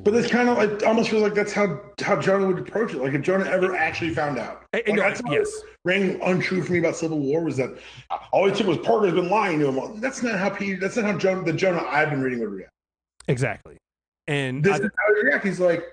But 0.00 0.14
it's 0.14 0.30
kind 0.30 0.48
of 0.48 0.56
like 0.58 0.84
almost 0.86 1.10
feels 1.10 1.22
like 1.22 1.34
that's 1.34 1.52
how 1.52 1.80
how 2.00 2.20
Jonah 2.20 2.46
would 2.46 2.58
approach 2.58 2.92
it. 2.94 2.98
Like 3.02 3.12
if 3.14 3.22
Jonah 3.22 3.44
ever 3.44 3.74
actually 3.76 4.10
found 4.14 4.38
out. 4.38 4.64
Like, 4.72 4.88
know, 4.88 4.96
that's 4.96 5.22
what 5.22 5.32
yes, 5.32 5.50
rang 5.84 6.20
untrue 6.22 6.62
for 6.62 6.72
me 6.72 6.78
about 6.78 6.96
Civil 6.96 7.18
War 7.18 7.42
was 7.44 7.56
that 7.58 7.70
uh, 8.10 8.18
all 8.32 8.46
he 8.48 8.54
took 8.54 8.66
was 8.66 8.78
Parker's 8.78 9.12
been 9.12 9.28
lying 9.28 9.58
to 9.60 9.68
him. 9.70 10.00
That's 10.00 10.22
not 10.22 10.38
how 10.38 10.50
Peter. 10.50 10.80
That's 10.80 10.96
not 10.96 11.04
how 11.04 11.18
Jonah, 11.18 11.44
the 11.44 11.52
Jonah 11.52 11.84
I've 11.88 12.10
been 12.10 12.22
reading 12.22 12.40
would 12.40 12.50
react. 12.50 12.70
exactly. 13.28 13.76
And 14.28 14.62
This 14.64 14.74
I- 14.80 14.84
is 14.84 14.90
how 14.96 15.14
he 15.14 15.26
react. 15.26 15.44
He's 15.44 15.60
like 15.60 15.84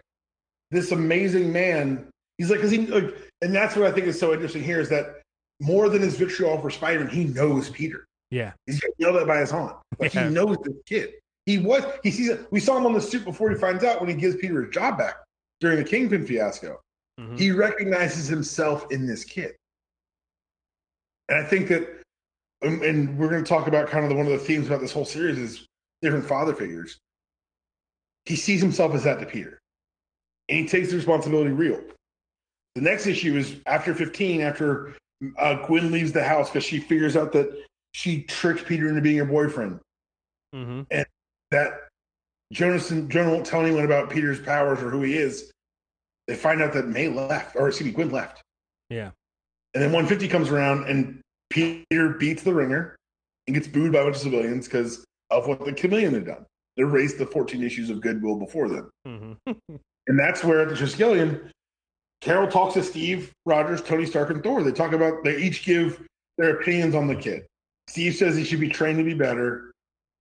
this 0.71 0.91
amazing 0.91 1.51
man. 1.51 2.07
He's 2.37 2.49
like 2.49 2.59
because 2.59 2.71
he 2.71 2.85
like, 2.87 3.15
and 3.41 3.53
that's 3.53 3.75
what 3.75 3.85
I 3.87 3.91
think 3.91 4.07
is 4.07 4.19
so 4.19 4.33
interesting 4.33 4.63
here 4.63 4.79
is 4.79 4.89
that 4.89 5.21
more 5.59 5.89
than 5.89 6.01
his 6.01 6.15
vitriol 6.15 6.57
for 6.61 6.69
Spider-Man, 6.69 7.09
he 7.09 7.25
knows 7.25 7.69
Peter. 7.69 8.05
yeah, 8.31 8.53
He's 8.65 8.79
gonna 8.79 8.93
yell 8.97 9.13
that 9.13 9.27
by 9.27 9.39
his 9.39 9.51
aunt. 9.51 9.75
Like 9.99 10.13
Yeah. 10.13 10.27
he 10.29 10.33
knows 10.33 10.55
this 10.63 10.75
kid. 10.85 11.13
He 11.49 11.57
was. 11.57 11.83
He 12.03 12.11
sees 12.11 12.29
it. 12.29 12.45
We 12.51 12.59
saw 12.59 12.77
him 12.77 12.85
on 12.85 12.93
the 12.93 13.01
suit 13.01 13.25
before 13.25 13.49
he 13.49 13.55
finds 13.55 13.83
out 13.83 13.99
when 13.99 14.07
he 14.07 14.13
gives 14.15 14.35
Peter 14.35 14.61
his 14.61 14.71
job 14.71 14.99
back 14.99 15.15
during 15.59 15.79
the 15.79 15.83
Kingpin 15.83 16.23
fiasco. 16.23 16.79
Mhm. 17.19 17.39
He 17.39 17.49
recognizes 17.49 18.27
himself 18.27 18.91
in 18.91 19.07
this 19.07 19.23
kid, 19.23 19.55
and 21.27 21.39
I 21.39 21.43
think 21.43 21.69
that, 21.69 22.03
um, 22.63 22.83
and 22.83 23.17
we're 23.17 23.31
going 23.31 23.43
to 23.43 23.49
talk 23.49 23.65
about 23.65 23.89
kind 23.89 24.03
of 24.03 24.11
the, 24.11 24.15
one 24.15 24.27
of 24.27 24.31
the 24.31 24.37
themes 24.37 24.67
about 24.67 24.79
this 24.79 24.91
whole 24.91 25.05
series 25.05 25.39
is 25.39 25.65
different 26.03 26.23
father 26.27 26.53
figures. 26.53 26.99
He 28.25 28.35
sees 28.35 28.61
himself 28.61 28.93
as 28.93 29.03
that 29.05 29.19
to 29.19 29.25
Peter, 29.25 29.57
and 30.49 30.59
he 30.59 30.67
takes 30.67 30.91
the 30.91 30.97
responsibility 30.97 31.49
real. 31.49 31.81
The 32.75 32.81
next 32.81 33.07
issue 33.07 33.35
is 33.35 33.55
after 33.65 33.95
15, 33.95 34.41
after 34.41 34.95
uh, 35.39 35.65
Gwen 35.65 35.91
leaves 35.91 36.11
the 36.11 36.23
house 36.23 36.51
because 36.51 36.63
she 36.63 36.79
figures 36.79 37.17
out 37.17 37.31
that 37.31 37.51
she 37.93 38.21
tricked 38.21 38.67
Peter 38.67 38.87
into 38.87 39.01
being 39.01 39.17
her 39.17 39.25
boyfriend. 39.25 39.79
Mhm. 40.53 40.85
That 41.51 41.87
Jonas 42.53 42.91
and 42.91 43.09
Jonah 43.09 43.31
won't 43.31 43.45
tell 43.45 43.61
anyone 43.61 43.85
about 43.85 44.09
Peter's 44.09 44.39
powers 44.39 44.81
or 44.81 44.89
who 44.89 45.01
he 45.01 45.15
is. 45.17 45.51
They 46.27 46.35
find 46.35 46.61
out 46.61 46.73
that 46.73 46.87
May 46.87 47.07
left, 47.07 47.55
or 47.55 47.67
excuse 47.67 47.87
me, 47.87 47.93
Gwen 47.93 48.11
left. 48.11 48.41
yeah, 48.89 49.11
And 49.73 49.83
then 49.83 49.91
150 49.91 50.27
comes 50.27 50.49
around 50.49 50.87
and 50.87 51.19
Peter 51.49 52.09
beats 52.19 52.43
the 52.43 52.53
ringer 52.53 52.95
and 53.47 53.55
gets 53.55 53.67
booed 53.67 53.91
by 53.91 53.99
a 53.99 54.03
bunch 54.03 54.17
of 54.17 54.21
civilians 54.21 54.67
because 54.67 55.03
of 55.31 55.47
what 55.47 55.65
the 55.65 55.73
chameleon 55.73 56.13
had 56.13 56.25
done. 56.25 56.45
They 56.77 56.83
raised 56.83 57.17
the 57.17 57.25
14 57.25 57.63
issues 57.63 57.89
of 57.89 57.99
goodwill 58.01 58.35
before 58.35 58.69
then. 58.69 58.89
Mhm. 59.07 59.37
And 60.07 60.17
that's 60.17 60.43
where 60.43 60.61
at 60.61 60.69
the 60.69 60.75
Triskelion, 60.75 61.51
Carol 62.21 62.47
talks 62.49 62.73
to 62.73 62.83
Steve 62.83 63.31
Rogers, 63.45 63.79
Tony 63.83 64.07
Stark, 64.07 64.31
and 64.31 64.41
Thor. 64.41 64.63
They 64.63 64.71
talk 64.71 64.91
about, 64.93 65.23
they 65.23 65.37
each 65.37 65.63
give 65.63 66.01
their 66.39 66.59
opinions 66.59 66.95
on 66.95 67.05
the 67.07 67.15
kid. 67.15 67.45
Steve 67.87 68.15
says 68.15 68.35
he 68.35 68.43
should 68.43 68.59
be 68.59 68.69
trained 68.69 68.97
to 68.97 69.03
be 69.03 69.13
better. 69.13 69.68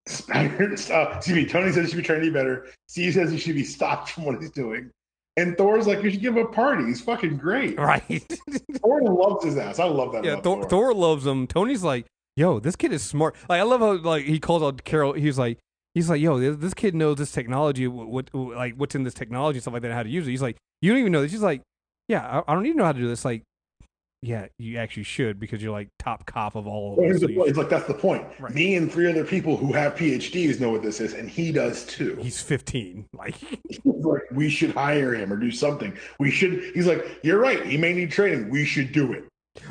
Spider, 0.08 0.64
uh, 0.64 1.12
excuse 1.16 1.36
me, 1.36 1.46
Tony 1.46 1.72
says 1.72 1.84
he 1.84 1.90
should 1.90 1.96
be 1.96 2.02
trained 2.02 2.22
to 2.22 2.30
be 2.30 2.34
better. 2.34 2.68
Steve 2.86 3.14
says 3.14 3.30
he 3.30 3.38
should 3.38 3.54
be 3.54 3.64
stopped 3.64 4.10
from 4.10 4.24
what 4.24 4.40
he's 4.40 4.50
doing. 4.50 4.90
And 5.36 5.56
Thor's 5.56 5.86
like, 5.86 6.02
you 6.02 6.10
should 6.10 6.20
give 6.20 6.36
him 6.36 6.46
a 6.46 6.48
party. 6.48 6.84
He's 6.86 7.00
fucking 7.00 7.36
great. 7.36 7.78
right. 7.78 8.26
Thor 8.82 9.02
loves 9.02 9.44
his 9.44 9.56
ass. 9.56 9.78
I 9.78 9.84
love 9.84 10.12
that. 10.12 10.24
yeah, 10.24 10.40
Thor, 10.40 10.68
Thor 10.68 10.92
loves 10.92 11.24
him. 11.24 11.46
Tony's 11.46 11.84
like, 11.84 12.06
yo, 12.36 12.58
this 12.58 12.74
kid 12.74 12.92
is 12.92 13.02
smart. 13.04 13.36
Like, 13.48 13.60
I 13.60 13.62
love 13.62 13.80
how 13.80 13.96
like 13.98 14.24
he 14.24 14.40
calls 14.40 14.64
out 14.64 14.82
Carol. 14.84 15.12
He's 15.12 15.38
like, 15.38 15.58
he's 15.94 16.10
like, 16.10 16.20
yo, 16.20 16.40
this, 16.40 16.56
this 16.56 16.74
kid 16.74 16.94
knows 16.94 17.18
this 17.18 17.30
technology. 17.30 17.86
What, 17.86 18.08
what 18.08 18.34
like 18.34 18.74
what's 18.74 18.96
in 18.96 19.04
this 19.04 19.14
technology 19.14 19.58
and 19.58 19.62
stuff 19.62 19.74
like 19.74 19.82
that, 19.82 19.92
how 19.92 20.02
to 20.02 20.08
use 20.08 20.26
it. 20.26 20.30
He's 20.30 20.42
like, 20.42 20.56
you 20.82 20.90
don't 20.90 21.00
even 21.00 21.12
know 21.12 21.22
this. 21.22 21.30
He's 21.30 21.42
like, 21.42 21.62
yeah, 22.08 22.26
I, 22.26 22.50
I 22.50 22.54
don't 22.54 22.66
even 22.66 22.78
know 22.78 22.84
how 22.84 22.92
to 22.92 22.98
do 22.98 23.08
this. 23.08 23.24
Like, 23.24 23.42
yeah, 24.22 24.46
you 24.58 24.78
actually 24.78 25.04
should 25.04 25.38
because 25.38 25.62
you're 25.62 25.72
like 25.72 25.88
top 25.98 26.26
cop 26.26 26.56
of 26.56 26.66
all 26.66 26.92
of 26.92 26.98
Well, 26.98 27.14
us. 27.14 27.20
So 27.20 27.26
the. 27.28 27.40
It's 27.42 27.56
like 27.58 27.68
that's 27.68 27.86
the 27.86 27.94
point. 27.94 28.24
Right. 28.40 28.52
Me 28.54 28.74
and 28.76 28.90
three 28.90 29.08
other 29.10 29.24
people 29.24 29.56
who 29.56 29.72
have 29.72 29.94
PhDs 29.94 30.58
know 30.60 30.70
what 30.70 30.82
this 30.82 31.00
is, 31.00 31.14
and 31.14 31.28
he 31.30 31.52
does 31.52 31.84
too. 31.86 32.16
he's 32.20 32.40
15. 32.42 33.06
Like, 33.12 33.36
like, 33.84 34.22
we 34.32 34.48
should 34.50 34.72
hire 34.72 35.14
him 35.14 35.32
or 35.32 35.36
do 35.36 35.50
something. 35.50 35.96
We 36.18 36.30
should. 36.30 36.62
He's 36.74 36.86
like, 36.86 37.20
you're 37.22 37.38
right. 37.38 37.64
He 37.64 37.76
may 37.76 37.92
need 37.92 38.10
training. 38.10 38.50
We 38.50 38.64
should 38.64 38.92
do 38.92 39.12
it. 39.12 39.24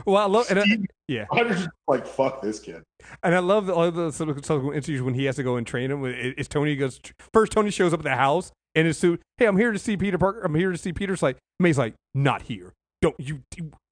well, 0.06 0.18
I 0.18 0.26
love 0.26 0.48
and 0.50 0.60
I, 0.60 0.66
yeah. 1.08 1.26
Rogers 1.32 1.62
is 1.62 1.68
like, 1.88 2.06
fuck 2.08 2.42
this 2.42 2.60
kid. 2.60 2.84
And 3.24 3.34
I 3.36 3.40
love 3.40 3.68
the, 3.68 3.74
all 3.74 3.90
the 3.92 4.12
subsequent 4.12 4.76
interviews 4.76 5.02
when 5.02 5.14
he 5.14 5.26
has 5.26 5.36
to 5.38 5.44
go 5.44 5.56
and 5.58 5.66
train 5.68 5.92
him. 5.92 6.04
It- 6.06 6.36
It's 6.38 6.48
Tony 6.50 6.76
goes 6.76 7.00
first. 7.34 7.52
Tony 7.52 7.70
shows 7.72 7.94
up 7.94 8.00
at 8.02 8.04
the 8.04 8.16
house 8.16 8.52
in 8.76 8.86
his 8.86 8.98
suit. 8.98 9.22
Hey, 9.38 9.46
I'm 9.46 9.58
here 9.58 9.72
to 9.72 9.80
see 9.80 9.96
Peter 9.98 10.18
Parker. 10.18 10.42
I'm 10.44 10.56
here 10.56 10.72
to 10.72 10.78
see 10.78 10.92
Peter's 10.94 11.22
like 11.22 11.38
May's 11.60 11.78
like 11.78 11.96
not 12.16 12.44
here. 12.44 12.74
Don't 13.02 13.16
you 13.20 13.42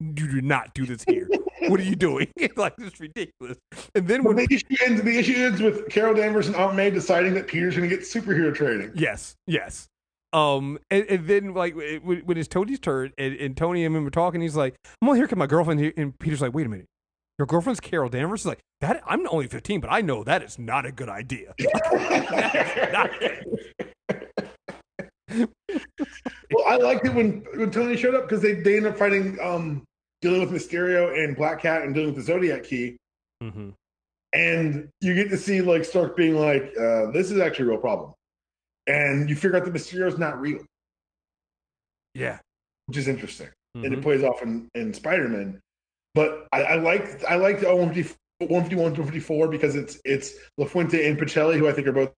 do 0.00 0.40
not 0.40 0.74
do 0.74 0.84
this 0.86 1.04
here. 1.04 1.28
what 1.68 1.78
are 1.78 1.84
you 1.84 1.94
doing? 1.96 2.28
like 2.56 2.76
this 2.76 2.92
is 2.92 3.00
ridiculous. 3.00 3.56
And 3.94 4.08
then 4.08 4.24
when 4.24 4.36
the 4.36 4.46
issue 4.50 4.64
ends. 4.84 5.02
The 5.02 5.16
issue 5.18 5.36
ends 5.36 5.60
with 5.62 5.88
Carol 5.88 6.14
Danvers 6.14 6.48
and 6.48 6.56
Aunt 6.56 6.74
May 6.74 6.90
deciding 6.90 7.34
that 7.34 7.46
Peter's 7.46 7.76
going 7.76 7.88
to 7.88 7.96
get 7.96 8.04
superhero 8.04 8.52
training. 8.54 8.90
yes 8.94 9.36
yes. 9.46 9.86
Um 10.32 10.78
and, 10.90 11.04
and 11.08 11.26
then 11.28 11.54
like 11.54 11.76
it- 11.76 12.04
when, 12.04 12.36
it's 12.36 12.48
Tony's 12.48 12.80
turn 12.80 13.12
and, 13.16 13.34
and 13.36 13.56
Tony 13.56 13.84
and 13.84 13.94
him 13.94 14.02
were 14.04 14.10
talking, 14.10 14.40
he's 14.40 14.56
like, 14.56 14.74
"I'm 15.00 15.08
only 15.08 15.20
here 15.20 15.26
because 15.26 15.38
my 15.38 15.46
girlfriend." 15.46 15.78
Here. 15.80 15.92
And 15.96 16.18
Peter's 16.18 16.42
like, 16.42 16.52
"Wait 16.52 16.66
a 16.66 16.68
minute, 16.68 16.86
your 17.38 17.46
girlfriend's 17.46 17.78
Carol 17.80 18.08
Danvers?" 18.10 18.40
He's 18.40 18.46
like, 18.46 18.58
"That 18.80 19.00
I'm 19.06 19.26
only 19.28 19.46
15, 19.46 19.80
but 19.80 19.88
I 19.88 20.00
know 20.00 20.24
that 20.24 20.42
is 20.42 20.58
not 20.58 20.84
a 20.84 20.90
good 20.90 21.08
idea." 21.08 21.54
well, 25.28 26.64
I 26.66 26.76
liked 26.76 27.04
it 27.06 27.14
when, 27.14 27.44
when 27.54 27.70
Tony 27.70 27.96
showed 27.96 28.14
up 28.14 28.22
because 28.28 28.42
they, 28.42 28.54
they 28.54 28.76
ended 28.76 28.92
up 28.92 28.98
fighting, 28.98 29.38
um, 29.42 29.82
dealing 30.22 30.40
with 30.40 30.50
Mysterio 30.50 31.22
and 31.22 31.36
Black 31.36 31.60
Cat 31.62 31.82
and 31.82 31.94
dealing 31.94 32.08
with 32.14 32.16
the 32.16 32.22
Zodiac 32.22 32.64
key. 32.64 32.96
Mm-hmm. 33.42 33.68
and 34.32 34.88
you 35.02 35.14
get 35.14 35.28
to 35.28 35.36
see 35.36 35.60
like 35.60 35.84
Stark 35.84 36.16
being 36.16 36.36
like, 36.36 36.72
uh, 36.80 37.10
"This 37.10 37.30
is 37.30 37.38
actually 37.38 37.66
a 37.66 37.68
real 37.72 37.78
problem," 37.78 38.14
and 38.86 39.28
you 39.28 39.36
figure 39.36 39.58
out 39.58 39.64
that 39.66 39.74
Mysterio's 39.74 40.16
not 40.18 40.40
real, 40.40 40.64
Yeah. 42.14 42.38
which 42.86 42.96
is 42.96 43.08
interesting, 43.08 43.48
and 43.74 43.84
Mhm. 43.84 43.98
it 43.98 44.02
plays 44.02 44.22
off 44.24 44.42
in, 44.42 44.68
in 44.74 44.94
Spider 44.94 45.28
Man. 45.28 45.60
But 46.14 46.46
I, 46.50 46.62
I 46.62 46.74
like 46.76 47.22
I 47.28 47.34
like 47.36 47.60
the 47.60 47.66
151, 47.74 48.74
154 48.74 49.48
because 49.48 49.76
it's 49.76 50.00
it's 50.06 50.32
LaFuente 50.58 51.06
and 51.06 51.18
Pichelli, 51.18 51.58
who 51.58 51.68
I 51.68 51.72
think 51.72 51.86
are 51.86 51.92
both. 51.92 52.14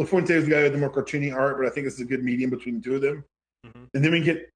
LaFuente 0.00 0.30
is 0.30 0.44
the 0.46 0.50
guy 0.50 0.62
with 0.62 0.72
the 0.72 0.78
more 0.78 0.90
cartoony 0.90 1.34
art, 1.34 1.58
but 1.58 1.66
I 1.66 1.70
think 1.70 1.84
this 1.84 1.94
is 1.94 2.00
a 2.00 2.04
good 2.04 2.24
medium 2.24 2.50
between 2.50 2.76
the 2.76 2.80
two 2.82 2.94
of 2.96 3.02
them. 3.02 3.24
Mhm. 3.66 3.88
And 3.94 4.04
then 4.04 4.12
we 4.12 4.20
get 4.20 4.48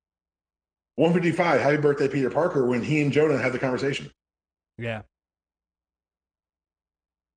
155, 0.96 1.60
Happy 1.60 1.76
Birthday, 1.76 2.08
Peter 2.08 2.30
Parker, 2.30 2.66
when 2.66 2.82
he 2.82 3.00
and 3.02 3.12
Jonah 3.12 3.36
have 3.38 3.52
the 3.52 3.58
conversation. 3.58 4.10
Yeah. 4.78 5.02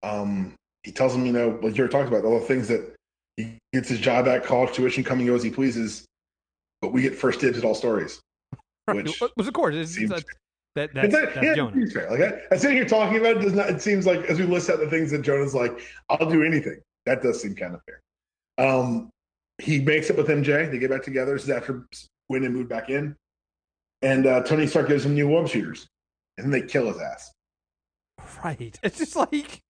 um, 0.04 0.54
he 0.84 0.92
tells 0.92 1.14
him, 1.14 1.26
you 1.26 1.34
know, 1.34 1.60
like 1.62 1.76
you 1.76 1.84
were 1.84 1.90
talking 1.90 2.08
about, 2.08 2.24
all 2.24 2.40
the 2.40 2.46
things 2.46 2.68
that 2.68 2.96
he 3.36 3.58
gets 3.74 3.90
his 3.90 4.00
job 4.00 4.26
back, 4.26 4.44
college 4.44 4.74
tuition, 4.74 5.04
coming 5.04 5.28
as 5.30 5.44
he 5.44 5.50
pleases, 5.50 6.06
but 6.82 6.94
we 6.94 7.02
get 7.02 7.16
first 7.16 7.40
dibs 7.42 7.58
at 7.58 7.64
all 7.66 7.76
stories. 7.76 8.20
Right. 8.88 9.04
Which 9.04 9.20
Which, 9.36 9.48
of 9.48 9.54
course, 9.54 9.76
it's, 9.76 9.92
seems 9.92 10.12
that, 10.12 10.24
that, 10.76 10.94
that's, 10.94 11.14
It's 11.14 11.14
that's 11.14 11.46
yeah, 11.46 11.56
Jonah. 11.56 11.72
it 11.72 11.74
seems 11.74 11.94
fair. 11.94 12.10
Like 12.10 12.22
I, 12.22 12.56
I 12.56 12.58
sitting 12.58 12.78
here 12.78 12.86
talking 12.86 13.18
about 13.18 13.36
it, 13.36 13.42
does 13.42 13.52
not. 13.52 13.70
It 13.70 13.82
seems 13.82 14.06
like 14.06 14.22
as 14.30 14.40
we 14.40 14.46
list 14.46 14.70
out 14.70 14.80
the 14.80 14.90
things 14.90 15.12
that 15.12 15.24
Jonah's 15.24 15.54
like, 15.54 15.82
I'll 16.10 16.30
do 16.30 16.42
anything. 16.42 16.80
That 17.08 17.24
does 17.24 17.42
seem 17.42 17.56
kind 17.56 17.74
of 17.74 17.82
fair. 17.86 18.02
Um, 18.58 19.10
he 19.60 19.80
makes 19.80 20.10
up 20.10 20.18
with 20.18 20.28
MJ. 20.28 20.70
They 20.70 20.78
get 20.78 20.90
back 20.90 21.04
together. 21.04 21.34
This 21.34 21.46
is 21.46 21.50
after 21.50 21.88
Gwen 22.30 22.44
and 22.44 22.54
moved 22.54 22.68
back 22.68 22.90
in, 22.90 23.16
and 24.02 24.28
uh, 24.28 24.44
Tony 24.44 24.68
Stark 24.68 24.90
gives 24.90 25.06
him 25.06 25.16
new 25.16 25.30
web 25.30 25.48
shooters, 25.48 25.88
and 26.38 26.46
then 26.46 26.52
they 26.52 26.68
kill 26.68 26.88
his 26.88 27.02
ass. 27.02 27.32
Right. 28.44 28.78
It's 28.84 28.98
just 28.98 29.16
like 29.16 29.62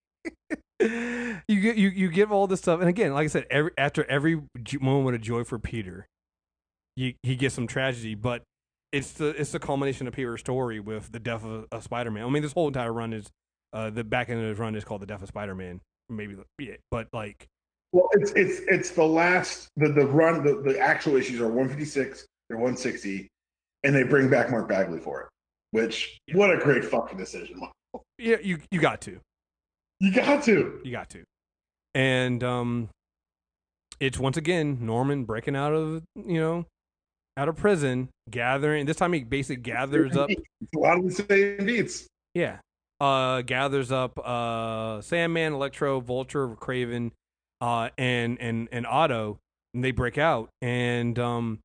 you 0.79 1.61
get 1.61 1.77
you 1.77 1.89
you 1.89 2.09
give 2.09 2.31
all 2.31 2.47
this 2.47 2.59
stuff, 2.59 2.79
and 2.79 2.89
again, 2.89 3.13
like 3.13 3.25
I 3.25 3.27
said, 3.27 3.45
every 3.51 3.71
after 3.77 4.03
every 4.09 4.41
moment 4.81 5.15
of 5.15 5.21
joy 5.21 5.43
for 5.43 5.59
Peter, 5.59 6.07
you, 6.95 7.13
he 7.21 7.35
gets 7.35 7.53
some 7.53 7.67
tragedy, 7.67 8.15
but 8.15 8.41
it's 8.91 9.11
the 9.11 9.27
it's 9.39 9.51
the 9.51 9.59
culmination 9.59 10.07
of 10.07 10.13
Peter's 10.13 10.39
story 10.39 10.79
with 10.79 11.11
the 11.11 11.19
death 11.19 11.45
of, 11.45 11.67
of 11.71 11.83
Spider 11.83 12.09
Man. 12.09 12.25
I 12.25 12.29
mean, 12.29 12.41
this 12.41 12.53
whole 12.53 12.67
entire 12.67 12.91
run 12.91 13.13
is 13.13 13.29
uh, 13.73 13.89
the 13.89 14.03
back 14.03 14.29
end 14.29 14.39
of 14.39 14.49
his 14.49 14.57
run 14.57 14.75
is 14.75 14.83
called 14.83 15.01
the 15.01 15.05
death 15.05 15.21
of 15.21 15.27
Spider 15.27 15.55
Man, 15.55 15.81
maybe 16.09 16.35
yeah, 16.59 16.75
but 16.91 17.07
like 17.13 17.47
Well, 17.91 18.09
it's 18.13 18.31
it's 18.31 18.61
it's 18.67 18.91
the 18.91 19.03
last 19.03 19.69
the 19.77 19.89
the 19.89 20.05
run 20.05 20.43
the, 20.43 20.61
the 20.61 20.79
actual 20.79 21.15
issues 21.15 21.39
are 21.41 21.47
156, 21.47 22.25
they're 22.49 22.57
160, 22.57 23.27
and 23.83 23.95
they 23.95 24.03
bring 24.03 24.29
back 24.29 24.49
Mark 24.49 24.67
Bagley 24.67 24.99
for 24.99 25.21
it. 25.21 25.27
Which 25.71 26.17
what 26.33 26.51
a 26.51 26.57
great 26.57 26.85
fucking 26.85 27.17
decision. 27.17 27.61
yeah, 28.17 28.37
you 28.41 28.59
you 28.71 28.79
got 28.79 29.01
to. 29.01 29.19
You 29.99 30.11
got 30.13 30.43
to. 30.43 30.79
You 30.83 30.91
got 30.91 31.09
to. 31.11 31.23
And 31.95 32.43
um 32.43 32.89
it's 33.99 34.19
once 34.19 34.37
again 34.37 34.77
Norman 34.81 35.25
breaking 35.25 35.55
out 35.55 35.73
of 35.73 36.03
you 36.15 36.39
know 36.39 36.65
out 37.35 37.49
of 37.49 37.55
prison, 37.55 38.09
gathering 38.29 38.85
this 38.85 38.97
time 38.97 39.13
he 39.13 39.23
basically 39.23 39.61
gathers 39.61 40.15
up 40.17 40.29
a 40.75 40.79
lot 40.79 40.97
of 40.97 41.05
the 41.05 41.11
same 41.11 41.65
beats. 41.65 42.07
yeah. 42.33 42.57
Uh 42.99 43.41
gathers 43.43 43.91
up 43.91 44.17
uh 44.19 45.01
Sandman, 45.01 45.53
Electro, 45.53 45.99
Vulture, 45.99 46.49
Kraven, 46.49 47.11
uh 47.61 47.89
and 47.97 48.39
and 48.41 48.67
and 48.71 48.85
Otto 48.87 49.39
and 49.73 49.83
they 49.83 49.91
break 49.91 50.17
out 50.17 50.49
and 50.61 51.17
um 51.19 51.59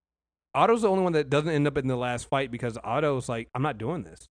Otto's 0.55 0.83
the 0.83 0.89
only 0.89 1.03
one 1.03 1.15
that 1.15 1.31
doesn't 1.31 1.49
end 1.51 1.67
up 1.67 1.79
in 1.79 1.87
the 1.89 1.97
last 1.97 2.29
fight 2.29 2.51
because 2.51 2.77
Otto's 2.85 3.27
like, 3.29 3.49
I'm 3.55 3.63
not 3.63 3.79
doing 3.79 4.03
this. 4.03 4.27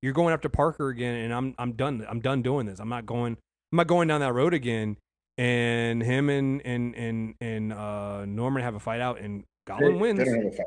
You're 0.00 0.14
going 0.14 0.32
after 0.32 0.48
Parker 0.48 0.88
again, 0.88 1.16
and 1.16 1.34
I'm 1.34 1.54
I'm 1.58 1.72
done. 1.72 2.06
I'm 2.08 2.20
done 2.20 2.40
doing 2.42 2.64
this. 2.66 2.78
I'm 2.80 2.88
not 2.88 3.04
going. 3.06 3.36
I'm 3.72 3.76
not 3.76 3.86
going 3.86 4.08
down 4.08 4.20
that 4.20 4.32
road 4.32 4.54
again. 4.54 4.96
And 5.36 6.02
him 6.02 6.30
and 6.30 6.62
and 6.64 6.94
and 6.94 7.34
and 7.42 7.72
uh, 7.74 8.24
Norman 8.24 8.62
have 8.62 8.74
a 8.74 8.80
fight 8.80 9.00
out, 9.00 9.20
and 9.20 9.44
Goblin 9.66 9.94
They- 9.94 9.98
wins. 10.00 10.18
They 10.20 10.24
don't 10.24 10.44
have 10.44 10.52
a 10.52 10.56
fight. 10.56 10.66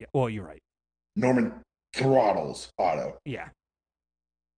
Yeah, 0.00 0.06
well, 0.12 0.28
you're 0.28 0.44
right. 0.44 0.60
Norman 1.16 1.54
throttles 1.94 2.68
Otto. 2.78 3.16
Yeah, 3.24 3.48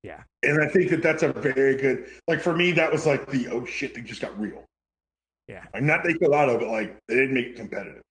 yeah, 0.03 0.23
And 0.45 0.63
I 0.63 0.69
think 0.69 0.91
that 0.91 1.03
that's 1.03 1.23
a 1.25 1.33
very 1.33 1.77
good, 1.77 2.07
like 2.29 2.41
for 2.41 2.55
me, 2.55 2.71
that 2.73 2.91
was 2.93 3.05
like 3.05 3.29
the, 3.31 3.49
oh 3.49 3.65
shit, 3.65 3.95
they 3.95 4.01
just 4.01 4.21
got 4.21 4.39
real. 4.39 4.65
Yeah. 5.49 5.65
Like 5.75 5.83
not 5.83 6.05
they 6.05 6.15
killed 6.15 6.35
Otto, 6.35 6.59
but 6.59 6.69
like 6.69 6.97
they 7.09 7.17
didn't 7.17 7.35
make 7.35 7.47
it 7.47 7.57
competitive. 7.57 8.03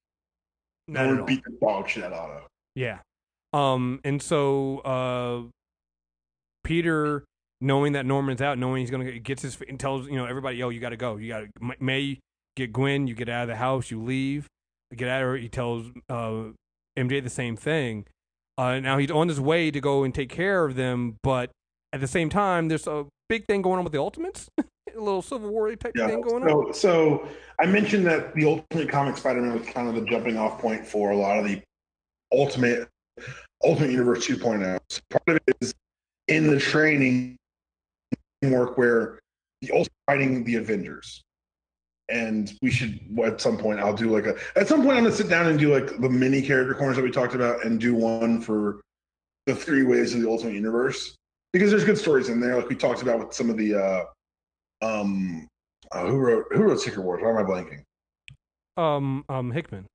Not 0.88 1.03
at 1.03 1.07
Norman 1.07 1.26
beat 1.26 1.43
the 1.43 1.57
dog 1.61 1.88
shit 1.88 2.03
out 2.03 2.14
of 2.14 2.43
Yeah. 2.76 2.99
Um, 3.53 4.01
and 4.03 4.22
so 4.22 4.80
uh, 4.80 5.49
Peter, 6.64 7.23
knowing 7.61 7.93
that 7.93 8.05
Norman's 8.05 8.41
out, 8.41 8.57
knowing 8.57 8.81
he's 8.81 8.91
gonna 8.91 9.05
get, 9.05 9.23
gets 9.23 9.41
his 9.43 9.57
and 9.68 9.80
tells 9.80 10.07
you 10.07 10.15
know 10.15 10.26
everybody, 10.26 10.57
yo, 10.57 10.69
you 10.69 10.80
got 10.80 10.89
to 10.89 10.97
go. 10.97 11.15
You 11.15 11.30
got 11.30 11.39
to 11.39 11.73
May 11.80 12.19
get 12.55 12.73
Gwen. 12.73 13.07
You 13.07 13.15
get 13.15 13.30
out 13.30 13.43
of 13.43 13.47
the 13.49 13.55
house. 13.55 13.91
You 13.91 14.01
leave. 14.01 14.47
Get 14.95 15.07
out 15.07 15.22
of 15.22 15.30
her. 15.30 15.38
He 15.38 15.49
tells 15.49 15.88
uh, 16.09 16.51
MJ 16.97 17.23
the 17.23 17.30
same 17.30 17.55
thing. 17.55 18.05
Uh, 18.57 18.80
now 18.80 18.97
he's 18.97 19.11
on 19.11 19.27
his 19.27 19.39
way 19.39 19.69
to 19.69 19.80
go 19.80 20.03
and 20.03 20.14
take 20.14 20.30
care 20.30 20.65
of 20.65 20.76
them, 20.76 21.18
but 21.22 21.51
at 21.98 22.02
the 22.02 22.07
same 22.07 22.30
time, 22.30 22.68
there's 22.68 22.88
a 22.88 23.06
big 23.28 23.45
thing 23.45 23.61
going 23.61 23.80
on 23.80 23.84
with 23.84 23.94
the 23.94 23.99
Ultimates. 23.99 24.49
a 24.60 24.64
little 24.99 25.22
Civil 25.22 25.49
War 25.49 25.76
type 25.76 25.94
Yeah. 25.95 26.07
thing 26.07 26.22
going 26.22 26.44
on. 26.44 26.74
So, 26.74 26.80
so 26.80 27.28
I 27.60 27.65
mentioned 27.65 28.06
that 28.06 28.34
the 28.36 28.45
Ultimate 28.45 28.90
Comic 28.90 29.18
Spider-Man 29.18 29.60
was 29.60 29.68
kind 29.69 29.88
of 29.88 29.95
the 29.95 30.02
jumping 30.10 30.38
off 30.38 30.60
point 30.60 30.86
for 30.86 31.11
a 31.11 31.18
lot 31.18 31.38
of 31.40 31.45
the 31.45 31.61
Ultimate 32.32 32.88
Ultimate 33.64 33.90
Universe 33.91 34.28
2.0. 34.28 34.80
So 34.90 35.02
part 35.10 35.24
of 35.28 35.40
it 35.48 35.57
is 35.61 35.74
in 36.28 36.48
the 36.48 36.60
training 36.60 37.36
work 38.44 38.78
where 38.78 39.19
the 39.61 39.72
Ultimate 39.72 39.91
fighting 40.06 40.44
the 40.44 40.56
Avengers. 40.56 41.22
And 42.10 42.53
we 42.61 42.69
should 42.69 42.99
at 43.24 43.41
some 43.41 43.57
point 43.57 43.80
I'll 43.80 43.94
do 43.94 44.10
like 44.10 44.28
a 44.28 44.36
at 44.56 44.68
some 44.68 44.84
point 44.84 44.98
I'm 44.98 45.03
gonna 45.03 45.15
sit 45.15 45.30
down 45.30 45.48
and 45.48 45.60
do 45.60 45.74
like 45.74 45.99
the 45.99 46.10
mini 46.10 46.41
character 46.41 46.74
corners 46.74 46.95
that 46.95 47.03
we 47.03 47.11
talked 47.11 47.36
about 47.36 47.65
and 47.65 47.80
do 47.80 47.94
one 47.95 48.40
for 48.40 48.82
the 49.45 49.56
three 49.56 49.84
ways 49.84 50.14
of 50.14 50.22
the 50.22 50.30
Ultimate 50.30 50.53
Universe 50.53 51.18
because 51.57 51.71
there's 51.71 51.84
good 51.84 51.97
stories 51.97 52.29
in 52.29 52.39
there 52.39 52.55
like 52.55 52.69
we 52.69 52.75
talked 52.75 53.01
about 53.01 53.19
with 53.19 53.34
some 53.34 53.49
of 53.49 53.57
the 53.57 53.75
uh 53.75 54.03
um 54.85 55.47
uh, 55.91 56.05
who 56.05 56.17
wrote 56.17 56.45
who 56.51 56.63
wrote 56.63 56.79
Secret 56.79 57.03
Wars? 57.03 57.21
Why 57.23 57.29
am 57.29 57.38
I 57.38 57.43
blanking? 57.43 57.84
Um, 58.75 59.25
um, 59.29 59.51
Hickman. 59.51 59.88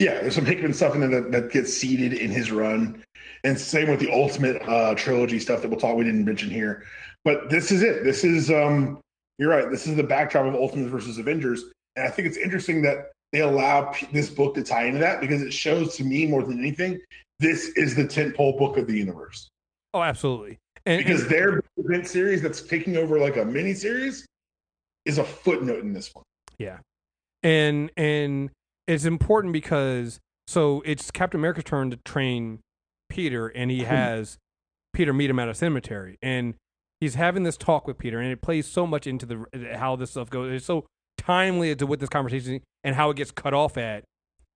Yeah, 0.00 0.14
there's 0.14 0.34
some 0.34 0.46
Hickman 0.46 0.72
stuff 0.72 0.94
in 0.94 1.00
there 1.00 1.20
that, 1.20 1.30
that 1.30 1.52
gets 1.52 1.72
seeded 1.72 2.14
in 2.14 2.30
his 2.30 2.50
run, 2.50 3.04
and 3.44 3.58
same 3.58 3.90
with 3.90 4.00
the 4.00 4.10
Ultimate 4.10 4.62
uh, 4.66 4.94
trilogy 4.94 5.38
stuff 5.38 5.60
that 5.60 5.68
we'll 5.68 5.78
talk. 5.78 5.94
We 5.94 6.04
didn't 6.04 6.24
mention 6.24 6.50
here, 6.50 6.86
but 7.22 7.50
this 7.50 7.70
is 7.70 7.82
it. 7.82 8.02
This 8.02 8.24
is 8.24 8.50
um, 8.50 8.98
you're 9.38 9.50
right. 9.50 9.70
This 9.70 9.86
is 9.86 9.94
the 9.94 10.02
backdrop 10.02 10.46
of 10.46 10.54
Ultimate 10.54 10.88
versus 10.88 11.18
Avengers, 11.18 11.64
and 11.96 12.06
I 12.06 12.10
think 12.10 12.26
it's 12.26 12.38
interesting 12.38 12.82
that 12.82 13.12
they 13.32 13.40
allow 13.40 13.92
p- 13.92 14.08
this 14.10 14.30
book 14.30 14.54
to 14.54 14.64
tie 14.64 14.86
into 14.86 15.00
that 15.00 15.20
because 15.20 15.42
it 15.42 15.52
shows 15.52 15.94
to 15.96 16.04
me 16.04 16.26
more 16.26 16.42
than 16.42 16.58
anything 16.58 16.98
this 17.38 17.68
is 17.76 17.94
the 17.94 18.04
tentpole 18.04 18.58
book 18.58 18.76
of 18.76 18.86
the 18.86 18.96
universe 18.96 19.50
Oh, 19.92 20.02
absolutely. 20.02 20.58
And, 20.86 20.98
because 20.98 21.22
and- 21.22 21.30
their 21.30 21.62
event 21.76 22.06
series 22.06 22.42
that's 22.42 22.62
taking 22.62 22.96
over 22.96 23.18
like 23.18 23.36
a 23.36 23.44
mini 23.44 23.74
series 23.74 24.26
is 25.04 25.18
a 25.18 25.24
footnote 25.24 25.82
in 25.82 25.92
this 25.92 26.10
one. 26.14 26.24
Yeah. 26.58 26.78
And 27.42 27.90
and 27.96 28.50
it's 28.86 29.04
important 29.04 29.52
because 29.52 30.20
so 30.46 30.82
it's 30.84 31.10
Captain 31.10 31.40
America's 31.40 31.64
turn 31.64 31.90
to 31.90 31.96
train 32.04 32.60
Peter, 33.08 33.48
and 33.48 33.70
he 33.70 33.80
hmm. 33.80 33.86
has 33.86 34.38
Peter 34.92 35.12
meet 35.12 35.30
him 35.30 35.38
at 35.38 35.48
a 35.48 35.54
cemetery, 35.54 36.18
and 36.22 36.54
he's 37.00 37.14
having 37.14 37.44
this 37.44 37.56
talk 37.56 37.86
with 37.86 37.98
Peter, 37.98 38.18
and 38.18 38.32
it 38.32 38.42
plays 38.42 38.66
so 38.66 38.86
much 38.86 39.06
into 39.06 39.26
the 39.26 39.76
how 39.76 39.96
this 39.96 40.10
stuff 40.10 40.28
goes. 40.28 40.52
It's 40.52 40.66
so 40.66 40.86
timely 41.16 41.74
to 41.74 41.86
with 41.86 42.00
this 42.00 42.08
conversation 42.08 42.60
and 42.82 42.96
how 42.96 43.10
it 43.10 43.16
gets 43.16 43.30
cut 43.30 43.54
off 43.54 43.76
at, 43.78 44.04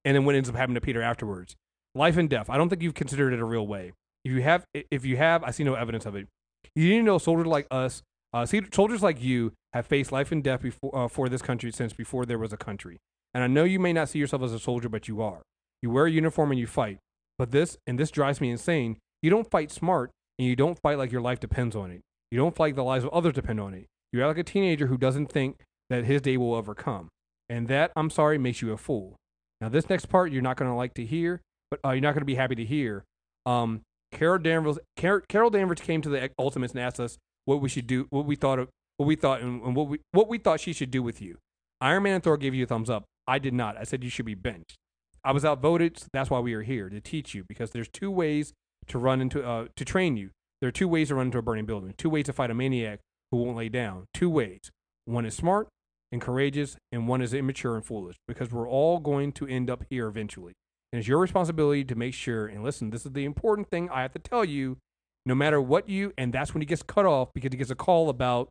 and 0.05 0.17
then 0.17 0.25
what 0.25 0.35
ends 0.35 0.49
up 0.49 0.57
happening 0.57 0.75
to 0.75 0.81
Peter 0.81 1.01
afterwards. 1.03 1.55
Life 1.95 2.17
and 2.17 2.29
death. 2.29 2.51
I 2.51 2.57
don't 2.57 2.69
think 2.69 2.83
you've 2.83 2.95
considered 2.95 3.33
it 3.33 3.41
a 3.41 3.45
real 3.45 3.67
way. 3.67 3.93
If 4.25 4.33
you 4.33 4.43
have, 4.43 4.65
if 4.73 5.05
you 5.05 5.17
have, 5.17 5.45
I 5.45 5.51
see 5.51 5.65
no 5.65 5.75
evidence 5.75 6.07
of 6.07 6.17
it. 6.17 6.27
You 6.75 6.89
need 6.89 6.99
to 6.99 7.03
know 7.03 7.19
soldiers 7.19 7.47
like 7.47 7.67
us, 7.71 8.03
uh, 8.33 8.45
see, 8.47 8.63
soldiers 8.73 9.03
like 9.03 9.23
you 9.23 9.53
have 9.73 9.87
faced 9.87 10.11
life 10.11 10.33
and 10.33 10.43
death 10.43 10.63
before 10.63 10.91
uh, 10.95 11.09
for 11.09 11.29
this 11.29 11.43
country 11.43 11.71
since 11.71 11.93
before 11.93 12.27
there 12.27 12.39
was 12.39 12.53
a 12.53 12.57
country. 12.57 12.99
And 13.33 13.45
I 13.45 13.47
know 13.47 13.65
you 13.65 13.79
may 13.79 13.93
not 13.93 14.09
see 14.09 14.19
yourself 14.19 14.43
as 14.43 14.53
a 14.53 14.59
soldier, 14.59 14.89
but 14.89 15.09
you 15.09 15.23
are. 15.23 15.43
You 15.83 15.91
wear 15.91 16.07
a 16.07 16.11
uniform 16.11 16.51
and 16.51 16.59
you 16.59 16.67
fight. 16.67 16.99
But 17.39 17.51
this, 17.51 17.77
and 17.87 17.99
this 17.99 18.11
drives 18.11 18.41
me 18.41 18.51
insane, 18.51 18.99
you 19.23 19.31
don't 19.31 19.51
fight 19.51 19.71
smart 19.71 20.11
and 20.39 20.49
you 20.49 20.57
don't 20.57 20.79
fight 20.79 20.99
like 20.99 21.13
your 21.13 21.21
life 21.21 21.41
depends 21.41 21.77
on 21.77 21.91
it. 21.91 22.01
You 22.31 22.39
don't 22.39 22.55
fight 22.55 22.69
like 22.69 22.75
the 22.77 22.85
lives 22.85 23.05
of 23.05 23.11
others 23.11 23.35
depend 23.35 23.61
on 23.61 23.75
it. 23.75 23.87
You 24.13 24.21
act 24.23 24.29
like 24.29 24.39
a 24.39 24.45
teenager 24.45 24.87
who 24.87 24.99
doesn't 24.99 25.31
think 25.31 25.61
that 25.91 26.05
his 26.05 26.23
day 26.23 26.37
will 26.37 26.57
ever 26.57 26.75
come. 26.75 27.09
And 27.49 27.69
that, 27.69 27.93
I'm 27.95 28.11
sorry, 28.11 28.39
makes 28.39 28.63
you 28.63 28.73
a 28.73 28.77
fool. 28.77 29.17
Now, 29.61 29.69
this 29.69 29.89
next 29.89 30.07
part 30.07 30.33
you're 30.33 30.43
not 30.43 30.57
going 30.57 30.71
to 30.71 30.77
like 30.77 30.95
to 30.95 31.05
hear, 31.05 31.41
but 31.71 31.81
uh, 31.85 31.91
you're 31.91 32.01
not 32.01 32.15
going 32.15 32.23
to 32.23 32.27
be 32.27 32.35
happy 32.35 32.55
to 32.55 32.65
hear. 32.65 33.05
Um, 33.47 33.83
Carol 34.15 34.39
Danvers, 34.39 34.78
Car- 34.97 35.23
Carol 35.28 35.51
Danvers 35.51 35.81
came 35.81 36.01
to 36.01 36.09
the 36.09 36.31
Ultimates 36.39 36.73
and 36.73 36.81
asked 36.81 37.01
us 37.01 37.19
what 37.45 37.61
we 37.61 37.69
should 37.69 37.86
do, 37.86 38.07
what 38.11 38.24
we 38.24 38.36
thought 38.36 38.59
of, 38.59 38.69
what 38.97 39.07
we 39.07 39.16
thought, 39.16 39.43
and, 39.43 39.61
and 39.62 39.77
what 39.77 39.89
we 39.89 39.99
what 40.12 40.28
we 40.28 40.39
thought 40.39 40.61
she 40.61 40.73
should 40.73 40.91
do 40.91 41.03
with 41.03 41.20
you. 41.20 41.36
Iron 41.81 42.05
Man 42.05 42.15
and 42.15 42.24
Thor 42.24 42.39
gave 42.39 42.55
you 42.55 42.65
a 42.65 42.66
thumbs 42.66 42.89
up. 42.89 43.05
I 43.27 43.39
did 43.39 43.53
not. 43.53 43.77
I 43.77 43.85
said 43.85 44.03
you 44.05 44.11
should 44.11 44.24
be 44.24 44.35
benched. 44.35 44.77
I 45.24 45.32
was 45.32 45.45
outvoted. 45.45 45.99
So 45.99 46.07
that's 46.12 46.31
why 46.31 46.39
we 46.39 46.55
are 46.55 46.62
here 46.62 46.89
to 46.89 47.01
teach 47.01 47.35
you 47.35 47.45
because 47.47 47.73
there's 47.73 47.89
two 47.89 48.11
ways 48.11 48.53
to 48.89 48.99
run 48.99 49.20
into 49.20 49.47
uh, 49.47 49.66
to 49.77 49.85
train 49.85 50.16
you. 50.16 50.31
There 50.61 50.69
are 50.69 50.73
two 50.73 50.89
ways 50.89 51.09
to 51.09 51.16
run 51.16 51.27
into 51.27 51.39
a 51.39 51.43
burning 51.43 51.66
building. 51.66 51.95
Two 51.99 52.09
ways 52.09 52.27
to 52.27 52.32
fight 52.32 52.51
a 52.51 52.55
maniac 52.55 53.01
who 53.31 53.39
won't 53.39 53.57
lay 53.57 53.69
down. 53.69 54.07
Two 54.15 54.31
ways. 54.31 54.70
One 55.07 55.27
is 55.27 55.35
smart 55.35 55.69
and 56.12 56.20
courageous, 56.20 56.77
and 56.93 57.09
one 57.09 57.20
is 57.20 57.35
immature 57.35 57.74
and 57.74 57.85
foolish. 57.85 58.16
Because 58.28 58.53
we're 58.53 58.69
all 58.69 59.01
going 59.01 59.32
to 59.32 59.47
end 59.47 59.69
up 59.69 59.85
here 59.91 60.07
eventually. 60.07 60.53
And 60.95 61.01
it's 61.01 61.09
your 61.09 61.19
responsibility 61.19 61.83
to 61.83 61.97
make 61.97 62.15
sure. 62.15 62.47
And 62.47 62.62
listen, 62.62 62.91
this 62.91 63.05
is 63.05 63.11
the 63.11 63.25
important 63.25 63.69
thing 63.69 63.91
I 63.91 64.03
have 64.03 64.12
to 64.12 64.21
tell 64.21 64.45
you. 64.45 64.79
No 65.27 65.35
matter 65.35 65.61
what 65.61 65.89
you, 65.89 66.12
and 66.16 66.33
that's 66.33 66.55
when 66.55 66.61
he 66.61 66.66
gets 66.66 66.85
cut 66.85 67.05
off 67.05 67.33
because 67.35 67.51
he 67.51 67.59
gets 67.59 67.71
a 67.71 67.75
call 67.75 68.09
about 68.09 68.49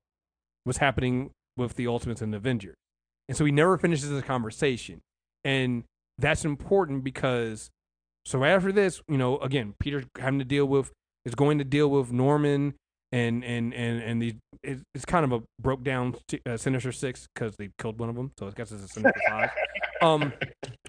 what's 0.66 0.80
happening 0.80 1.32
with 1.56 1.76
the 1.76 1.88
Ultimates 1.88 2.22
and 2.22 2.34
the 2.34 2.38
Avengers. 2.38 2.76
And 3.30 3.38
so 3.38 3.46
he 3.46 3.54
never 3.54 3.78
finishes 3.78 4.10
the 4.10 4.22
conversation. 4.22 5.00
And 5.46 5.86
that's 6.18 6.44
important 6.44 7.06
because 7.06 7.70
so 8.26 8.40
right 8.40 8.52
after 8.52 8.74
this, 8.74 9.02
you 9.08 9.18
know, 9.18 9.38
again, 9.38 9.76
Peter's 9.80 10.04
having 10.20 10.40
to 10.40 10.46
deal 10.46 10.66
with 10.66 10.92
is 11.24 11.36
going 11.36 11.60
to 11.60 11.64
deal 11.64 11.90
with 11.90 12.12
Norman 12.12 12.74
and 13.14 13.46
and 13.46 13.74
and 13.74 14.02
and 14.02 14.22
the 14.22 14.36
it's 14.64 15.06
kind 15.06 15.24
of 15.24 15.32
a 15.32 15.44
broke 15.62 15.86
down 15.86 16.18
uh, 16.46 16.58
Sinister 16.58 16.92
Six 16.92 17.26
because 17.34 17.56
they 17.56 17.70
killed 17.80 18.00
one 18.00 18.10
of 18.10 18.16
them, 18.16 18.34
so 18.38 18.48
I 18.48 18.52
guess 18.52 18.70
it's 18.74 18.84
a 18.84 18.88
Sinister 18.90 19.22
Five. 19.30 19.50
Um, 20.02 20.34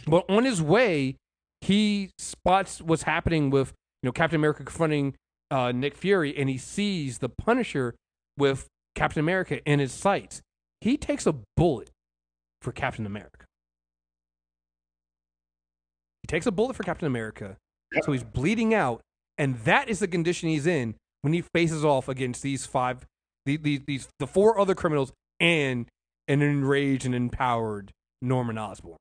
but 0.09 0.29
on 0.29 0.45
his 0.45 0.61
way, 0.61 1.15
he 1.65 2.11
spots 2.19 2.81
what's 2.83 3.05
happening 3.05 3.51
with 3.51 3.73
you 4.03 4.09
know 4.09 4.13
Captain 4.13 4.39
America 4.39 4.65
confronting 4.65 5.15
uh, 5.51 5.73
Nick 5.73 5.97
Fury, 5.97 6.37
and 6.37 6.49
he 6.49 6.59
sees 6.59 7.19
the 7.19 7.29
Punisher 7.29 7.95
with 8.37 8.69
Captain 8.95 9.21
America 9.21 9.63
in 9.65 9.79
his 9.79 9.93
sights. 9.93 10.43
He 10.81 10.97
takes 10.97 11.27
a 11.27 11.35
bullet 11.57 11.91
for 12.61 12.73
Captain 12.73 13.07
America. 13.07 13.47
He 16.23 16.27
takes 16.27 16.47
a 16.47 16.53
bullet 16.53 16.77
for 16.77 16.83
Captain 16.83 17.07
America, 17.07 17.57
so 18.03 18.13
he's 18.13 18.25
bleeding 18.25 18.75
out, 18.75 19.01
and 19.39 19.59
that 19.61 19.89
is 19.89 20.01
the 20.01 20.09
condition 20.09 20.49
he's 20.49 20.67
in 20.67 20.95
when 21.23 21.33
he 21.33 21.43
faces 21.55 21.85
off 21.85 22.09
against 22.09 22.43
these 22.43 22.67
five, 22.67 23.07
the, 23.47 23.57
the, 23.57 23.81
these 23.87 24.09
the 24.19 24.27
four 24.27 24.59
other 24.59 24.75
criminals 24.75 25.13
and 25.41 25.87
an 26.29 26.43
enraged 26.43 27.07
and 27.07 27.15
empowered 27.15 27.91
Norman 28.21 28.59
Osborn. 28.59 28.97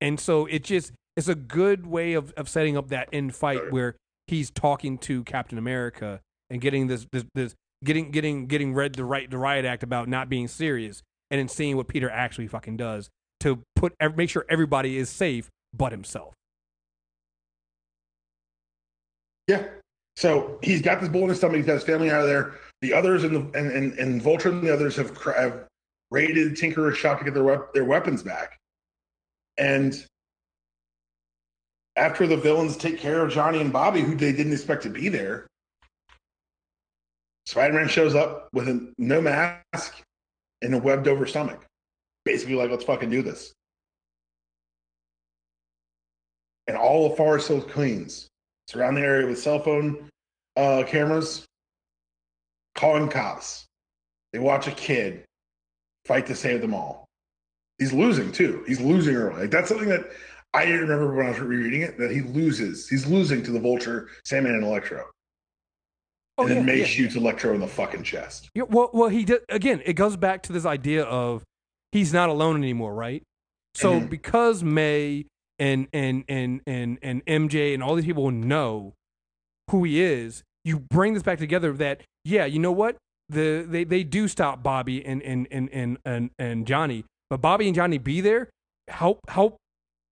And 0.00 0.18
so 0.18 0.46
it 0.46 0.64
just 0.64 0.92
it's 1.16 1.28
a 1.28 1.34
good 1.34 1.86
way 1.86 2.14
of, 2.14 2.32
of 2.32 2.48
setting 2.48 2.76
up 2.76 2.88
that 2.88 3.08
end 3.12 3.34
fight 3.34 3.72
where 3.72 3.96
he's 4.26 4.50
talking 4.50 4.98
to 4.98 5.22
Captain 5.24 5.58
America 5.58 6.20
and 6.50 6.60
getting 6.60 6.86
this 6.86 7.06
this, 7.12 7.24
this 7.34 7.54
getting 7.82 8.10
getting 8.10 8.46
getting 8.46 8.74
read 8.74 8.94
the 8.94 9.04
right 9.04 9.30
the 9.30 9.38
riot 9.38 9.64
act 9.64 9.82
about 9.82 10.08
not 10.08 10.28
being 10.28 10.48
serious 10.48 11.02
and 11.30 11.38
then 11.38 11.48
seeing 11.48 11.76
what 11.76 11.88
Peter 11.88 12.10
actually 12.10 12.46
fucking 12.46 12.76
does 12.76 13.10
to 13.40 13.62
put 13.76 13.94
make 14.16 14.30
sure 14.30 14.44
everybody 14.48 14.96
is 14.96 15.08
safe 15.08 15.50
but 15.72 15.92
himself. 15.92 16.34
Yeah. 19.46 19.66
So 20.16 20.58
he's 20.62 20.80
got 20.80 21.00
this 21.00 21.08
bullet 21.08 21.24
in 21.24 21.28
his 21.30 21.38
stomach. 21.38 21.56
He's 21.56 21.66
got 21.66 21.74
his 21.74 21.82
family 21.82 22.10
out 22.10 22.20
of 22.20 22.28
there. 22.28 22.54
The 22.80 22.92
others 22.92 23.24
and 23.24 23.34
the 23.34 23.58
and, 23.58 23.70
and, 23.70 23.98
and 23.98 24.22
Vulture 24.22 24.50
and 24.50 24.62
the 24.62 24.72
others 24.72 24.96
have, 24.96 25.16
have 25.24 25.64
raided 26.10 26.56
Tinkerer's 26.56 26.96
shop 26.96 27.18
to 27.18 27.24
get 27.24 27.34
their 27.34 27.44
wep- 27.44 27.72
their 27.74 27.84
weapons 27.84 28.22
back. 28.22 28.58
And 29.58 30.04
after 31.96 32.26
the 32.26 32.36
villains 32.36 32.76
take 32.76 32.98
care 32.98 33.22
of 33.24 33.32
Johnny 33.32 33.60
and 33.60 33.72
Bobby, 33.72 34.00
who 34.00 34.14
they 34.14 34.32
didn't 34.32 34.52
expect 34.52 34.82
to 34.82 34.90
be 34.90 35.08
there, 35.08 35.46
Spider-Man 37.46 37.88
shows 37.88 38.14
up 38.14 38.48
with 38.52 38.68
a 38.68 38.92
no 38.98 39.20
mask 39.20 40.02
and 40.62 40.74
a 40.74 40.78
webbed 40.78 41.08
over 41.08 41.26
stomach. 41.26 41.64
Basically, 42.24 42.54
like, 42.54 42.70
let's 42.70 42.84
fucking 42.84 43.10
do 43.10 43.22
this. 43.22 43.52
And 46.66 46.76
all 46.76 47.10
of 47.10 47.16
Forest 47.16 47.48
Hills 47.48 47.64
cleans, 47.70 48.28
surround 48.68 48.96
the 48.96 49.02
area 49.02 49.26
with 49.26 49.38
cell 49.38 49.58
phone 49.60 50.08
uh, 50.56 50.84
cameras, 50.86 51.44
calling 52.74 53.08
cops. 53.08 53.66
They 54.32 54.38
watch 54.38 54.66
a 54.66 54.72
kid 54.72 55.24
fight 56.06 56.26
to 56.26 56.34
save 56.34 56.62
them 56.62 56.74
all. 56.74 57.04
He's 57.78 57.92
losing 57.92 58.32
too. 58.32 58.64
He's 58.66 58.80
losing 58.80 59.14
early. 59.14 59.42
Like, 59.42 59.50
that's 59.50 59.68
something 59.68 59.88
that 59.88 60.10
I 60.54 60.64
didn't 60.64 60.82
remember 60.82 61.12
when 61.12 61.26
I 61.26 61.30
was 61.30 61.40
rereading 61.40 61.82
it. 61.82 61.98
That 61.98 62.12
he 62.12 62.20
loses. 62.20 62.88
He's 62.88 63.06
losing 63.06 63.42
to 63.42 63.50
the 63.50 63.60
Vulture, 63.60 64.08
Sandman, 64.24 64.54
and 64.54 64.64
Electro. 64.64 65.04
Oh, 66.38 66.44
and 66.44 66.50
then 66.50 66.58
yeah, 66.58 66.62
May 66.62 66.78
yeah, 66.80 66.86
shoots 66.86 67.14
yeah. 67.14 67.20
Electro 67.20 67.54
in 67.54 67.60
the 67.60 67.66
fucking 67.66 68.04
chest. 68.04 68.50
Yeah, 68.54 68.62
well, 68.68 68.90
well, 68.92 69.08
he 69.08 69.24
did 69.24 69.42
again. 69.48 69.82
It 69.84 69.94
goes 69.94 70.16
back 70.16 70.42
to 70.44 70.52
this 70.52 70.64
idea 70.64 71.04
of 71.04 71.42
he's 71.92 72.12
not 72.12 72.28
alone 72.28 72.56
anymore, 72.56 72.94
right? 72.94 73.22
So 73.74 73.94
mm-hmm. 73.94 74.06
because 74.06 74.62
May 74.62 75.26
and 75.58 75.88
and 75.92 76.24
and 76.28 76.60
and 76.66 76.98
and 77.02 77.24
MJ 77.26 77.74
and 77.74 77.82
all 77.82 77.96
these 77.96 78.04
people 78.04 78.30
know 78.30 78.94
who 79.70 79.82
he 79.84 80.00
is, 80.00 80.44
you 80.64 80.78
bring 80.78 81.14
this 81.14 81.22
back 81.24 81.38
together. 81.38 81.72
That 81.72 82.02
yeah, 82.24 82.44
you 82.44 82.60
know 82.60 82.72
what? 82.72 82.96
The 83.28 83.66
they 83.68 83.82
they 83.82 84.04
do 84.04 84.28
stop 84.28 84.62
Bobby 84.62 85.04
and 85.04 85.20
and 85.22 85.48
and 85.50 85.68
and 85.72 85.98
and, 86.04 86.30
and 86.38 86.66
Johnny, 86.66 87.04
but 87.28 87.40
Bobby 87.40 87.66
and 87.66 87.74
Johnny 87.74 87.98
be 87.98 88.20
there 88.20 88.50
help 88.88 89.20
help 89.28 89.56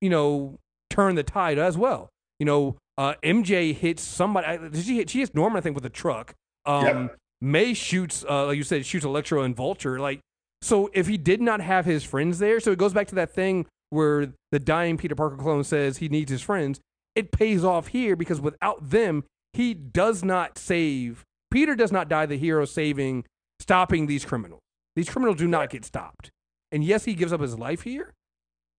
you 0.02 0.10
know 0.10 0.58
turn 0.90 1.14
the 1.14 1.22
tide 1.22 1.58
as 1.58 1.78
well. 1.78 2.10
You 2.38 2.46
know, 2.46 2.76
uh, 2.98 3.14
MJ 3.22 3.74
hits 3.74 4.02
somebody. 4.02 4.58
She 4.82 4.96
hit, 4.96 5.08
she 5.08 5.20
hits 5.20 5.34
Norman, 5.34 5.56
I 5.56 5.60
think, 5.60 5.74
with 5.74 5.86
a 5.86 5.90
truck. 5.90 6.34
Um, 6.66 6.84
yep. 6.84 7.16
May 7.40 7.74
shoots, 7.74 8.24
uh, 8.28 8.46
like 8.46 8.56
you 8.56 8.62
said, 8.62 8.84
shoots 8.84 9.04
Electro 9.04 9.42
and 9.42 9.56
Vulture. 9.56 9.98
Like, 9.98 10.20
so 10.60 10.90
if 10.92 11.08
he 11.08 11.16
did 11.16 11.40
not 11.40 11.60
have 11.60 11.86
his 11.86 12.04
friends 12.04 12.38
there, 12.38 12.60
so 12.60 12.70
it 12.70 12.78
goes 12.78 12.92
back 12.92 13.08
to 13.08 13.14
that 13.16 13.32
thing 13.32 13.66
where 13.90 14.32
the 14.52 14.58
dying 14.58 14.96
Peter 14.96 15.14
Parker 15.14 15.36
clone 15.36 15.64
says 15.64 15.98
he 15.98 16.08
needs 16.08 16.30
his 16.30 16.42
friends. 16.42 16.80
It 17.14 17.32
pays 17.32 17.64
off 17.64 17.88
here 17.88 18.16
because 18.16 18.40
without 18.40 18.90
them, 18.90 19.24
he 19.52 19.74
does 19.74 20.24
not 20.24 20.56
save. 20.56 21.24
Peter 21.50 21.74
does 21.74 21.92
not 21.92 22.08
die 22.08 22.26
the 22.26 22.38
hero 22.38 22.64
saving, 22.64 23.24
stopping 23.60 24.06
these 24.06 24.24
criminals. 24.24 24.60
These 24.96 25.10
criminals 25.10 25.38
do 25.38 25.46
not 25.46 25.70
get 25.70 25.84
stopped. 25.84 26.30
And 26.70 26.82
yes, 26.82 27.04
he 27.04 27.14
gives 27.14 27.32
up 27.32 27.40
his 27.40 27.58
life 27.58 27.82
here, 27.82 28.14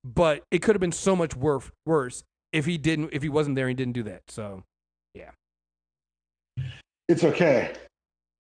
but 0.04 0.44
it 0.52 0.62
could 0.62 0.76
have 0.76 0.82
been 0.82 0.92
so 0.92 1.16
much 1.16 1.36
worse, 1.36 1.72
worse 1.86 2.24
if 2.52 2.66
he 2.66 2.78
didn't 2.78 3.10
if 3.14 3.24
he 3.24 3.30
wasn't 3.30 3.56
there 3.56 3.68
he 3.68 3.74
didn't 3.74 3.94
do 3.94 4.04
that. 4.04 4.22
So 4.28 4.64
yeah. 5.14 5.32
It's 7.08 7.24
okay. 7.24 7.74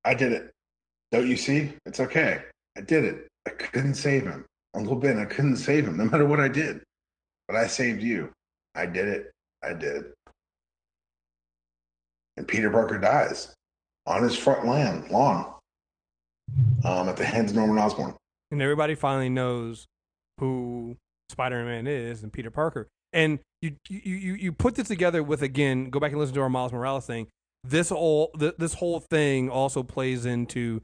I 0.05 0.13
did 0.13 0.31
it. 0.31 0.51
Don't 1.11 1.27
you 1.27 1.37
see? 1.37 1.73
It's 1.85 1.99
okay. 1.99 2.43
I 2.77 2.81
did 2.81 3.03
it. 3.05 3.27
I 3.47 3.51
couldn't 3.51 3.95
save 3.95 4.23
him. 4.23 4.45
Uncle 4.73 4.95
Ben, 4.95 5.19
I 5.19 5.25
couldn't 5.25 5.57
save 5.57 5.87
him 5.87 5.97
no 5.97 6.05
matter 6.05 6.25
what 6.25 6.39
I 6.39 6.47
did. 6.47 6.81
But 7.47 7.57
I 7.57 7.67
saved 7.67 8.01
you. 8.01 8.31
I 8.75 8.85
did 8.85 9.07
it. 9.07 9.31
I 9.63 9.73
did. 9.73 10.05
And 12.37 12.47
Peter 12.47 12.71
Parker 12.71 12.97
dies 12.97 13.53
on 14.07 14.23
his 14.23 14.35
front 14.35 14.65
lawn, 14.65 15.07
lawn 15.11 15.53
um, 16.83 17.09
at 17.09 17.17
the 17.17 17.25
hands 17.25 17.51
of 17.51 17.57
Norman 17.57 17.77
Osborn. 17.77 18.15
And 18.51 18.61
everybody 18.61 18.95
finally 18.95 19.29
knows 19.29 19.85
who 20.39 20.97
Spider 21.29 21.63
Man 21.63 21.87
is 21.87 22.23
and 22.23 22.31
Peter 22.31 22.51
Parker. 22.51 22.87
And 23.11 23.39
you, 23.61 23.75
you 23.87 24.33
you 24.33 24.51
put 24.51 24.75
this 24.75 24.87
together 24.87 25.21
with 25.21 25.41
again, 25.41 25.89
go 25.89 25.99
back 25.99 26.11
and 26.11 26.19
listen 26.19 26.35
to 26.35 26.41
our 26.41 26.49
Miles 26.49 26.73
Morales 26.73 27.05
thing. 27.05 27.27
This 27.63 27.89
whole 27.89 28.31
this 28.35 28.73
whole 28.73 28.99
thing 28.99 29.49
also 29.49 29.83
plays 29.83 30.25
into 30.25 30.81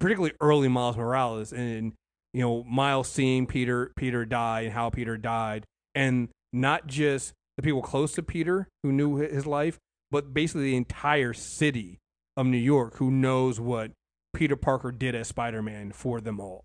particularly 0.00 0.34
early 0.40 0.68
Miles 0.68 0.96
Morales 0.96 1.52
and 1.52 1.92
you 2.32 2.40
know 2.40 2.64
Miles 2.64 3.08
seeing 3.08 3.46
Peter 3.46 3.92
Peter 3.96 4.24
die 4.24 4.62
and 4.62 4.72
how 4.72 4.88
Peter 4.88 5.16
died, 5.16 5.64
and 5.94 6.28
not 6.52 6.86
just 6.86 7.32
the 7.56 7.62
people 7.62 7.82
close 7.82 8.14
to 8.14 8.22
Peter 8.22 8.68
who 8.82 8.92
knew 8.92 9.16
his 9.16 9.46
life, 9.46 9.78
but 10.10 10.32
basically 10.32 10.70
the 10.70 10.76
entire 10.76 11.32
city 11.32 11.98
of 12.36 12.46
New 12.46 12.56
York 12.56 12.96
who 12.96 13.10
knows 13.10 13.58
what 13.58 13.90
Peter 14.32 14.56
Parker 14.56 14.92
did 14.92 15.14
as 15.14 15.28
Spider 15.28 15.60
Man 15.60 15.90
for 15.92 16.20
them 16.20 16.40
all. 16.40 16.64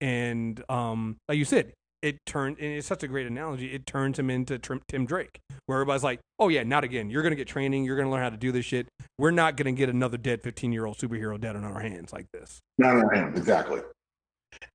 And 0.00 0.62
um, 0.68 1.16
like 1.28 1.38
you 1.38 1.44
said, 1.44 1.72
it 2.02 2.18
turned 2.26 2.58
and 2.58 2.72
it's 2.72 2.86
such 2.86 3.02
a 3.02 3.08
great 3.08 3.26
analogy 3.26 3.74
it 3.74 3.86
turns 3.86 4.18
him 4.18 4.30
into 4.30 4.58
tim 4.58 5.06
drake 5.06 5.40
where 5.66 5.78
everybody's 5.78 6.04
like 6.04 6.20
oh 6.38 6.48
yeah 6.48 6.62
not 6.62 6.84
again. 6.84 7.10
You're 7.10 7.22
gonna 7.22 7.36
get 7.36 7.48
training. 7.48 7.84
You're 7.84 7.96
gonna 7.96 8.10
learn 8.10 8.22
how 8.22 8.30
to 8.30 8.36
do 8.36 8.52
this 8.52 8.64
shit. 8.64 8.88
We're 9.18 9.30
not 9.30 9.56
gonna 9.56 9.72
get 9.72 9.88
another 9.88 10.16
dead 10.16 10.42
15 10.42 10.72
year 10.72 10.86
old 10.86 10.98
superhero 10.98 11.40
dead 11.40 11.56
on 11.56 11.64
our 11.64 11.80
hands 11.80 12.12
like 12.12 12.26
this. 12.32 12.60
Not 12.78 12.96
on 12.96 13.04
our 13.04 13.14
hands 13.14 13.38
exactly. 13.38 13.80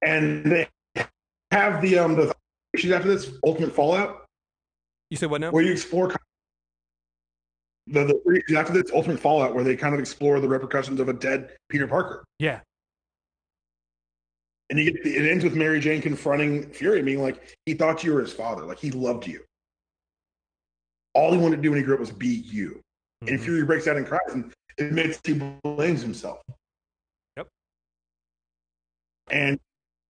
And 0.02 0.46
they 0.46 0.68
have 1.52 1.82
the 1.82 2.00
um 2.00 2.16
the 2.16 2.34
issues 2.74 2.92
after 2.92 3.08
this 3.08 3.32
ultimate 3.46 3.74
fallout. 3.74 4.26
You 5.10 5.18
said 5.18 5.30
what 5.30 5.42
now? 5.42 5.52
Where 5.52 5.64
you 5.64 5.72
explore 5.72 6.16
the, 7.88 8.20
the 8.48 8.58
after 8.58 8.74
this 8.74 8.92
ultimate 8.94 9.20
fallout 9.20 9.54
where 9.54 9.64
they 9.64 9.76
kind 9.76 9.94
of 9.94 10.00
explore 10.00 10.40
the 10.40 10.48
repercussions 10.48 11.00
of 11.00 11.10
a 11.10 11.14
dead 11.14 11.52
peter 11.70 11.88
parker. 11.88 12.24
Yeah 12.40 12.62
and 14.72 14.80
you 14.80 14.90
get 14.90 15.04
the, 15.04 15.16
it 15.16 15.30
ends 15.30 15.44
with 15.44 15.54
Mary 15.54 15.82
Jane 15.82 16.02
confronting 16.02 16.70
Fury, 16.72 17.04
being 17.04 17.22
like, 17.22 17.58
he 17.66 17.74
thought 17.74 18.04
you 18.06 18.14
were 18.14 18.22
his 18.22 18.32
father, 18.32 18.64
like 18.64 18.80
he 18.80 18.90
loved 18.90 19.28
you. 19.28 19.44
All 21.14 21.34
he 21.34 21.38
wanted 21.38 21.58
to 21.58 21.62
do 21.62 21.72
when 21.72 21.80
he 21.80 21.84
grew 21.84 21.96
up 21.96 22.00
was 22.00 22.10
be 22.10 22.28
you. 22.28 22.82
Mm-hmm. 23.24 23.34
And 23.34 23.44
Fury 23.44 23.66
breaks 23.66 23.86
out 23.88 23.98
and 23.98 24.08
cries 24.08 24.22
and 24.30 24.54
admits 24.80 25.20
he 25.26 25.42
blames 25.64 26.02
himself. 26.02 26.40
Yep. 27.36 27.48
And 29.30 29.60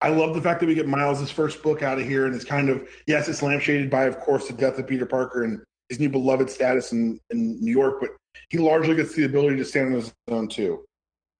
I 0.00 0.10
love 0.10 0.34
the 0.34 0.40
fact 0.40 0.60
that 0.60 0.66
we 0.66 0.76
get 0.76 0.86
Miles' 0.86 1.28
first 1.28 1.60
book 1.60 1.82
out 1.82 1.98
of 1.98 2.06
here, 2.06 2.26
and 2.26 2.34
it's 2.34 2.44
kind 2.44 2.68
of 2.68 2.88
yes, 3.08 3.28
it's 3.28 3.40
lampshaded 3.40 3.90
by, 3.90 4.04
of 4.04 4.20
course, 4.20 4.46
the 4.46 4.52
death 4.52 4.78
of 4.78 4.86
Peter 4.86 5.06
Parker 5.06 5.42
and 5.42 5.60
his 5.88 5.98
new 5.98 6.08
beloved 6.08 6.48
status 6.48 6.92
in, 6.92 7.18
in 7.30 7.60
New 7.60 7.72
York, 7.72 7.96
but 8.00 8.10
he 8.48 8.58
largely 8.58 8.94
gets 8.94 9.14
the 9.14 9.24
ability 9.24 9.56
to 9.56 9.64
stand 9.64 9.88
on 9.88 9.94
his 9.94 10.14
own 10.28 10.46
too. 10.46 10.84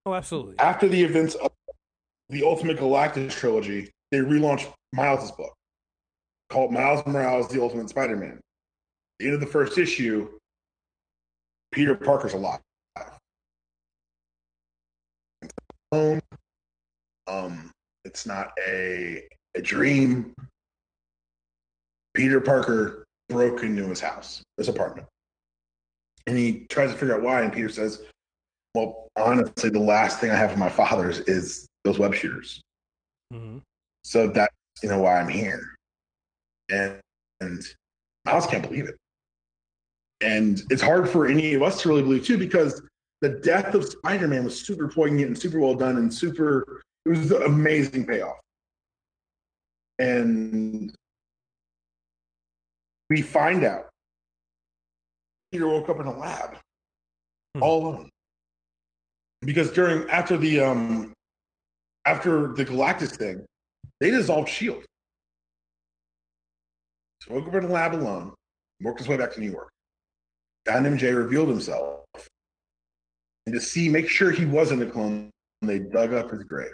Oh, 0.06 0.14
absolutely. 0.14 0.58
After 0.58 0.88
the 0.88 1.00
events 1.00 1.36
of 1.36 1.52
the 2.32 2.42
Ultimate 2.42 2.78
Galactus 2.78 3.30
trilogy, 3.30 3.90
they 4.10 4.18
relaunched 4.18 4.72
Miles' 4.94 5.30
book 5.32 5.52
called 6.50 6.72
Miles 6.72 7.06
Morales: 7.06 7.48
The 7.48 7.62
Ultimate 7.62 7.90
Spider-Man. 7.90 8.40
the 9.18 9.26
end 9.26 9.34
of 9.34 9.40
the 9.40 9.46
first 9.46 9.78
issue, 9.78 10.28
Peter 11.70 11.94
Parker's 11.94 12.32
alive. 12.32 12.60
Um, 15.92 17.70
it's 18.04 18.26
not 18.26 18.52
a 18.66 19.22
a 19.54 19.60
dream. 19.60 20.34
Peter 22.14 22.40
Parker 22.40 23.04
broke 23.28 23.62
into 23.62 23.86
his 23.86 24.00
house, 24.00 24.42
his 24.56 24.68
apartment, 24.68 25.06
and 26.26 26.36
he 26.36 26.66
tries 26.70 26.90
to 26.90 26.96
figure 26.96 27.14
out 27.14 27.22
why. 27.22 27.42
And 27.42 27.52
Peter 27.52 27.68
says, 27.68 28.02
"Well, 28.74 29.08
honestly, 29.16 29.68
the 29.68 29.78
last 29.78 30.18
thing 30.18 30.30
I 30.30 30.36
have 30.36 30.52
of 30.52 30.58
my 30.58 30.70
father's 30.70 31.20
is 31.20 31.68
those 31.84 31.98
web 31.98 32.14
shooters. 32.14 32.60
Mm-hmm. 33.32 33.58
So 34.04 34.28
that's 34.28 34.54
you 34.82 34.88
know 34.88 35.00
why 35.00 35.20
I'm 35.20 35.28
here, 35.28 35.74
and 36.70 36.98
and 37.40 37.62
Miles 38.24 38.46
can't 38.46 38.62
believe 38.62 38.88
it, 38.88 38.96
and 40.20 40.60
it's 40.70 40.82
hard 40.82 41.08
for 41.08 41.26
any 41.26 41.54
of 41.54 41.62
us 41.62 41.82
to 41.82 41.88
really 41.88 42.02
believe 42.02 42.24
too 42.24 42.38
because 42.38 42.82
the 43.20 43.28
death 43.28 43.74
of 43.74 43.84
Spider-Man 43.84 44.44
was 44.44 44.60
super 44.60 44.88
poignant 44.88 45.28
and 45.28 45.38
super 45.38 45.60
well 45.60 45.74
done 45.74 45.96
and 45.96 46.12
super. 46.12 46.82
It 47.04 47.10
was 47.10 47.30
an 47.30 47.42
amazing 47.42 48.06
payoff, 48.06 48.38
and 49.98 50.94
we 53.10 53.22
find 53.22 53.64
out 53.64 53.88
Peter 55.50 55.68
woke 55.68 55.88
up 55.88 56.00
in 56.00 56.06
a 56.06 56.18
lab 56.18 56.50
mm-hmm. 56.54 57.62
all 57.62 57.86
alone 57.86 58.10
because 59.42 59.70
during 59.70 60.08
after 60.08 60.36
the 60.36 60.60
um 60.60 61.12
after 62.04 62.52
the 62.52 62.64
Galactus 62.64 63.16
thing, 63.16 63.44
they 64.00 64.10
dissolved 64.10 64.48
Shield. 64.48 64.84
So 67.22 67.38
up 67.38 67.54
in 67.54 67.64
a 67.64 67.68
lab 67.68 67.94
alone, 67.94 68.32
worked 68.80 68.98
his 68.98 69.08
way 69.08 69.16
back 69.16 69.32
to 69.34 69.40
New 69.40 69.50
York. 69.50 69.70
Found 70.66 70.86
MJ 70.86 71.16
revealed 71.16 71.48
himself. 71.48 72.00
And 73.46 73.54
to 73.54 73.60
see, 73.60 73.88
make 73.88 74.08
sure 74.08 74.30
he 74.30 74.44
wasn't 74.44 74.82
a 74.82 74.86
clone, 74.86 75.30
they 75.62 75.78
dug 75.78 76.12
up 76.12 76.30
his 76.30 76.42
grave, 76.44 76.72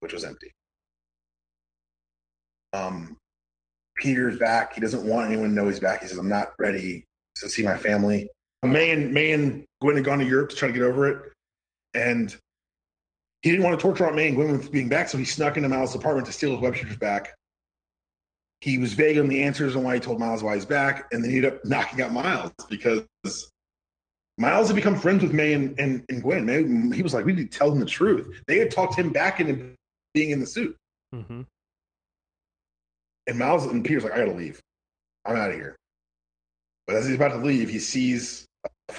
which 0.00 0.12
was 0.12 0.24
empty. 0.24 0.50
Um, 2.72 3.16
Peter's 3.96 4.38
back. 4.38 4.74
He 4.74 4.80
doesn't 4.80 5.04
want 5.04 5.28
anyone 5.28 5.50
to 5.50 5.54
know 5.54 5.66
he's 5.66 5.80
back. 5.80 6.02
He 6.02 6.08
says, 6.08 6.18
I'm 6.18 6.28
not 6.28 6.52
ready 6.58 7.04
to 7.36 7.48
see 7.48 7.62
my 7.62 7.76
family. 7.76 8.28
May 8.62 8.90
and 8.90 9.12
May 9.12 9.32
and 9.32 9.64
Gwen 9.80 9.96
had 9.96 10.04
gone 10.04 10.18
to 10.18 10.24
Europe 10.24 10.50
to 10.50 10.56
try 10.56 10.68
to 10.68 10.74
get 10.74 10.82
over 10.82 11.08
it. 11.08 11.32
And 11.94 12.34
he 13.42 13.50
didn't 13.50 13.64
want 13.64 13.78
to 13.78 13.82
torture 13.82 14.06
Aunt 14.06 14.16
May 14.16 14.28
and 14.28 14.36
Gwen 14.36 14.52
with 14.52 14.72
being 14.72 14.88
back, 14.88 15.08
so 15.08 15.18
he 15.18 15.24
snuck 15.24 15.56
into 15.56 15.68
Miles' 15.68 15.94
apartment 15.94 16.26
to 16.26 16.32
steal 16.32 16.52
his 16.52 16.60
web 16.60 16.74
shooters 16.74 16.96
back. 16.96 17.34
He 18.60 18.78
was 18.78 18.94
vague 18.94 19.18
on 19.18 19.28
the 19.28 19.42
answers 19.44 19.76
on 19.76 19.84
why 19.84 19.94
he 19.94 20.00
told 20.00 20.18
Miles 20.18 20.42
why 20.42 20.56
he's 20.56 20.64
back, 20.64 21.08
and 21.12 21.22
then 21.22 21.30
he 21.30 21.36
ended 21.36 21.54
up 21.54 21.64
knocking 21.64 22.02
out 22.02 22.12
Miles 22.12 22.52
because 22.68 23.04
Miles 24.36 24.66
had 24.68 24.74
become 24.74 24.98
friends 24.98 25.22
with 25.22 25.32
May 25.32 25.52
and, 25.52 25.78
and, 25.78 26.04
and 26.08 26.22
Gwen. 26.22 26.44
May, 26.44 26.96
he 26.96 27.02
was 27.02 27.14
like, 27.14 27.24
we 27.24 27.32
need 27.32 27.50
to 27.52 27.58
tell 27.58 27.70
them 27.70 27.78
the 27.78 27.86
truth. 27.86 28.40
They 28.48 28.58
had 28.58 28.70
talked 28.70 28.96
him 28.96 29.10
back 29.10 29.38
into 29.38 29.74
being 30.14 30.30
in 30.30 30.40
the 30.40 30.46
suit. 30.46 30.76
Mm-hmm. 31.14 31.42
And 33.28 33.38
Miles 33.38 33.66
and 33.66 33.84
Peter's 33.84 34.04
like, 34.04 34.14
I 34.14 34.18
gotta 34.18 34.32
leave. 34.32 34.60
I'm 35.24 35.36
out 35.36 35.50
of 35.50 35.56
here. 35.56 35.76
But 36.86 36.96
as 36.96 37.06
he's 37.06 37.16
about 37.16 37.32
to 37.32 37.38
leave, 37.38 37.68
he 37.68 37.78
sees 37.78 38.46
a 38.88 38.94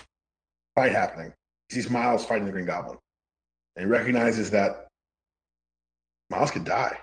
fight 0.76 0.92
happening. 0.92 1.34
He 1.68 1.76
sees 1.76 1.90
Miles 1.90 2.26
fighting 2.26 2.46
the 2.46 2.52
Green 2.52 2.66
Goblin. 2.66 2.98
And 3.76 3.86
he 3.86 3.92
recognizes 3.92 4.52
that 4.52 4.88
Miles 6.30 6.52
could 6.52 6.66
die. 6.66 6.98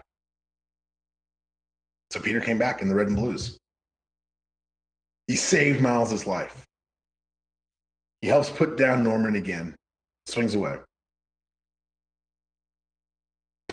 So 2.10 2.20
Peter 2.20 2.40
came 2.40 2.58
back 2.58 2.82
in 2.82 2.88
the 2.88 2.94
red 2.94 3.08
and 3.08 3.16
blues. 3.16 3.58
He 5.26 5.36
saved 5.36 5.80
Miles's 5.80 6.26
life. 6.26 6.64
He 8.20 8.28
helps 8.28 8.50
put 8.50 8.76
down 8.76 9.02
Norman 9.02 9.36
again, 9.36 9.74
swings 10.26 10.54
away. 10.54 10.78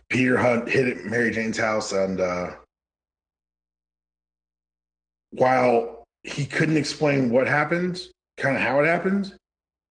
Peter 0.10 0.38
Hunt 0.38 0.70
hit 0.70 0.88
at 0.88 1.06
Mary 1.06 1.32
Jane's 1.32 1.58
house, 1.58 1.92
and 1.92 2.20
uh, 2.20 2.52
while 5.32 6.04
he 6.24 6.46
couldn't 6.46 6.78
explain 6.78 7.30
what 7.30 7.48
happened, 7.48 8.02
kind 8.38 8.56
of 8.56 8.62
how 8.62 8.80
it 8.80 8.86
happened, 8.86 9.36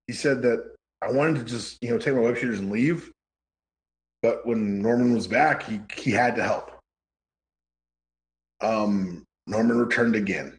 he 0.07 0.13
said 0.13 0.43
that 0.43 0.75
I 1.03 1.11
wanted 1.11 1.41
to 1.41 1.45
just 1.45 1.79
you 1.83 1.91
know 1.91 1.99
take 1.99 2.15
my 2.15 2.21
web 2.21 2.37
shooters 2.37 2.61
and 2.61 2.71
leave, 2.71 3.11
but 4.23 4.47
when 4.47 4.81
Norman 4.81 5.15
was 5.15 5.27
back, 5.27 5.65
he 5.65 5.81
he 5.95 6.11
had 6.11 6.37
to 6.37 6.43
help. 6.43 6.71
Um, 8.61 9.25
Norman 9.47 9.79
returned 9.79 10.15
again 10.15 10.57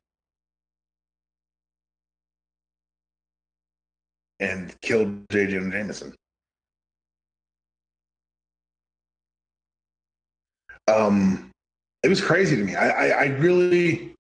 and 4.39 4.75
killed 4.81 5.23
J. 5.31 5.47
Jonah 5.47 5.71
Jameson. 5.71 6.13
Um, 10.89 11.49
it 12.03 12.09
was 12.09 12.19
crazy 12.19 12.57
to 12.57 12.63
me. 12.63 12.75
I, 12.75 12.89
I, 12.89 13.07
I 13.07 13.25
really, 13.37 14.13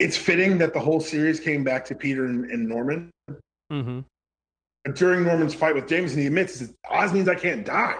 it's 0.00 0.16
fitting 0.16 0.58
that 0.58 0.74
the 0.74 0.80
whole 0.80 1.00
series 1.00 1.38
came 1.38 1.62
back 1.62 1.84
to 1.86 1.94
Peter 1.94 2.24
and, 2.24 2.50
and 2.50 2.68
Norman. 2.68 3.10
Mm-hmm. 3.72 4.00
During 4.94 5.24
Norman's 5.24 5.54
fight 5.54 5.74
with 5.74 5.88
Jameson, 5.88 6.18
he 6.20 6.26
admits 6.26 6.58
that 6.60 6.74
Oz 6.90 7.12
means 7.12 7.28
I 7.28 7.34
can't 7.34 7.64
die, 7.64 7.96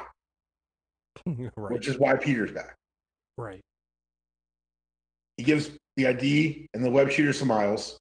right. 1.27 1.73
which 1.73 1.89
is 1.89 1.99
why 1.99 2.17
Peter's 2.17 2.53
back. 2.53 2.75
right. 3.37 3.61
He 5.37 5.45
gives 5.45 5.71
the 5.97 6.09
ID 6.09 6.67
and 6.75 6.85
the 6.85 6.91
web 6.91 7.11
shooter 7.11 7.33
some 7.33 7.49
Miles 7.49 7.97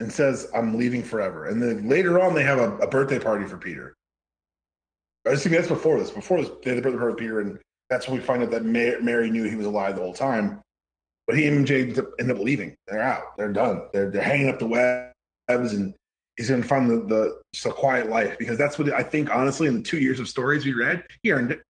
and 0.00 0.10
says, 0.10 0.48
I'm 0.54 0.76
leaving 0.76 1.02
forever. 1.04 1.46
And 1.46 1.62
then 1.62 1.88
later 1.88 2.20
on, 2.20 2.34
they 2.34 2.42
have 2.42 2.58
a, 2.58 2.76
a 2.78 2.88
birthday 2.88 3.18
party 3.20 3.46
for 3.46 3.56
Peter. 3.58 3.94
I 5.26 5.36
think 5.36 5.54
that's 5.54 5.68
before 5.68 5.98
this. 6.00 6.10
Before 6.10 6.40
this, 6.40 6.50
they 6.64 6.70
had 6.70 6.78
the 6.78 6.82
birthday 6.82 6.98
party 6.98 7.12
for 7.12 7.18
Peter, 7.18 7.40
and 7.40 7.58
that's 7.90 8.08
when 8.08 8.18
we 8.18 8.24
find 8.24 8.42
out 8.42 8.50
that 8.50 8.64
Ma- 8.64 8.98
Mary 9.04 9.30
knew 9.30 9.44
he 9.44 9.54
was 9.56 9.66
alive 9.66 9.94
the 9.96 10.02
whole 10.02 10.14
time. 10.14 10.60
But 11.26 11.36
he 11.36 11.46
and 11.46 11.64
MJ 11.64 11.96
end 12.18 12.30
up 12.32 12.38
leaving. 12.38 12.74
They're 12.88 13.02
out. 13.02 13.36
They're 13.36 13.52
done. 13.52 13.82
They're, 13.92 14.10
they're 14.10 14.22
hanging 14.22 14.48
up 14.48 14.58
the 14.58 14.66
webs, 14.66 15.72
and 15.74 15.94
he's 16.40 16.48
going 16.48 16.62
to 16.62 16.66
find 16.66 16.88
the, 16.88 16.96
the 16.96 17.40
just 17.52 17.66
a 17.66 17.70
quiet 17.70 18.08
life 18.08 18.38
because 18.38 18.56
that's 18.56 18.78
what 18.78 18.90
I 18.94 19.02
think, 19.02 19.28
honestly, 19.30 19.68
in 19.68 19.74
the 19.74 19.82
two 19.82 19.98
years 19.98 20.18
of 20.18 20.26
stories 20.26 20.64
we 20.64 20.72
read, 20.72 21.04
he 21.22 21.32
earned 21.32 21.50
it. 21.52 21.60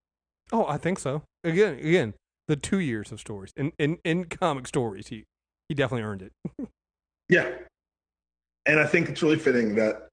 Oh, 0.53 0.65
I 0.65 0.77
think 0.77 0.97
so. 0.97 1.23
Again, 1.43 1.73
again, 1.73 2.13
the 2.47 2.55
two 2.55 2.79
years 2.79 3.11
of 3.11 3.19
stories 3.19 3.51
in 3.57 3.73
in, 3.77 3.97
in 4.05 4.25
comic 4.25 4.67
stories, 4.67 5.07
he 5.07 5.25
he 5.67 5.75
definitely 5.75 6.03
earned 6.03 6.21
it. 6.21 6.33
Yeah. 7.29 7.49
And 8.65 8.77
I 8.77 8.85
think 8.85 9.07
it's 9.07 9.23
really 9.23 9.39
fitting 9.39 9.73
that 9.75 10.09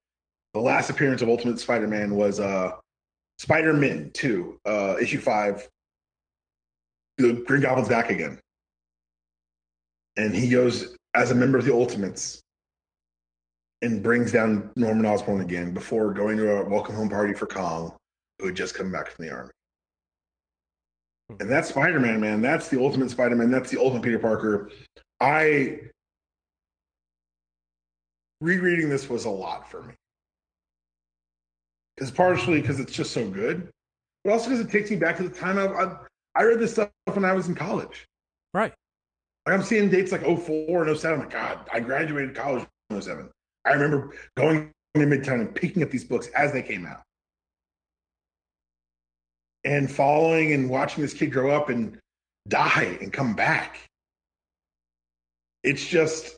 the 0.54 0.60
last 0.60 0.88
appearance 0.88 1.20
of 1.20 1.28
Ultimate 1.28 1.58
Spider 1.58 1.88
Man 1.88 2.14
was 2.14 2.38
uh, 2.38 2.76
Spider 3.38 3.72
Man 3.72 4.12
2, 4.14 4.60
uh, 4.64 4.96
issue 5.00 5.18
5. 5.18 5.68
The 7.16 7.32
Green 7.44 7.60
Goblin's 7.60 7.88
back 7.88 8.10
again. 8.10 8.38
And 10.16 10.32
he 10.32 10.48
goes 10.48 10.94
as 11.14 11.32
a 11.32 11.34
member 11.34 11.58
of 11.58 11.64
the 11.64 11.74
Ultimates 11.74 12.40
and 13.82 14.02
brings 14.02 14.32
down 14.32 14.70
Norman 14.76 15.06
Osborn 15.06 15.40
again 15.40 15.72
before 15.72 16.12
going 16.12 16.36
to 16.36 16.58
a 16.58 16.68
welcome 16.68 16.94
home 16.94 17.08
party 17.08 17.32
for 17.32 17.46
Kong, 17.46 17.94
who 18.38 18.46
had 18.46 18.56
just 18.56 18.74
come 18.74 18.90
back 18.90 19.10
from 19.10 19.26
the 19.26 19.32
army. 19.32 19.50
Hmm. 21.30 21.36
And 21.40 21.50
that's 21.50 21.68
Spider 21.68 22.00
Man, 22.00 22.20
man. 22.20 22.40
That's 22.40 22.68
the 22.68 22.80
ultimate 22.80 23.10
Spider 23.10 23.36
Man. 23.36 23.50
That's 23.50 23.70
the 23.70 23.80
ultimate 23.80 24.02
Peter 24.02 24.18
Parker. 24.18 24.70
I 25.20 25.80
rereading 28.40 28.88
this 28.88 29.08
was 29.08 29.24
a 29.24 29.30
lot 29.30 29.70
for 29.70 29.82
me. 29.82 29.94
Because 31.96 32.10
partially 32.10 32.60
because 32.60 32.78
it's 32.78 32.92
just 32.92 33.12
so 33.12 33.28
good, 33.28 33.70
but 34.24 34.32
also 34.32 34.50
because 34.50 34.64
it 34.64 34.70
takes 34.70 34.90
me 34.90 34.96
back 34.96 35.16
to 35.16 35.24
the 35.24 35.34
time 35.34 35.58
I, 35.58 35.66
I, 35.66 35.96
I 36.36 36.42
read 36.44 36.60
this 36.60 36.72
stuff 36.72 36.90
when 37.12 37.24
I 37.24 37.32
was 37.32 37.48
in 37.48 37.56
college. 37.56 38.06
Right. 38.54 38.72
Like 39.46 39.54
I'm 39.54 39.62
seeing 39.62 39.90
dates 39.90 40.12
like 40.12 40.22
04 40.22 40.86
and 40.86 40.96
07. 40.96 41.14
I'm 41.14 41.26
like, 41.26 41.32
God, 41.32 41.68
I 41.72 41.80
graduated 41.80 42.36
college 42.36 42.64
in 42.90 43.02
07. 43.02 43.28
I 43.68 43.72
remember 43.74 44.14
going 44.36 44.70
to 44.94 45.00
Midtown 45.00 45.40
and 45.40 45.54
picking 45.54 45.82
up 45.82 45.90
these 45.90 46.04
books 46.04 46.28
as 46.28 46.52
they 46.52 46.62
came 46.62 46.86
out. 46.86 47.02
And 49.64 49.90
following 49.90 50.52
and 50.52 50.70
watching 50.70 51.02
this 51.02 51.12
kid 51.12 51.32
grow 51.32 51.50
up 51.50 51.68
and 51.68 51.98
die 52.48 52.98
and 53.00 53.12
come 53.12 53.34
back. 53.34 53.78
It's 55.62 55.84
just, 55.84 56.36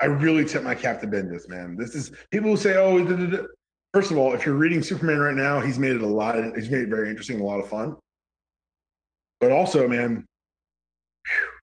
I 0.00 0.06
really 0.06 0.44
tip 0.44 0.62
my 0.62 0.74
cap 0.74 1.00
to 1.00 1.06
Bendis, 1.06 1.48
man. 1.48 1.76
This 1.76 1.94
is 1.94 2.12
people 2.30 2.50
who 2.50 2.56
say, 2.56 2.76
"Oh, 2.76 3.04
da, 3.04 3.16
da, 3.16 3.26
da." 3.26 3.44
first 3.94 4.10
of 4.10 4.18
all, 4.18 4.34
if 4.34 4.44
you're 4.44 4.56
reading 4.56 4.82
Superman 4.82 5.20
right 5.20 5.34
now, 5.34 5.60
he's 5.60 5.78
made 5.78 5.92
it 5.92 6.02
a 6.02 6.06
lot. 6.06 6.36
He's 6.56 6.68
made 6.68 6.82
it 6.82 6.88
very 6.88 7.08
interesting, 7.08 7.40
a 7.40 7.44
lot 7.44 7.60
of 7.60 7.68
fun. 7.68 7.96
But 9.40 9.52
also, 9.52 9.88
man, 9.88 10.26
whew, 11.26 11.53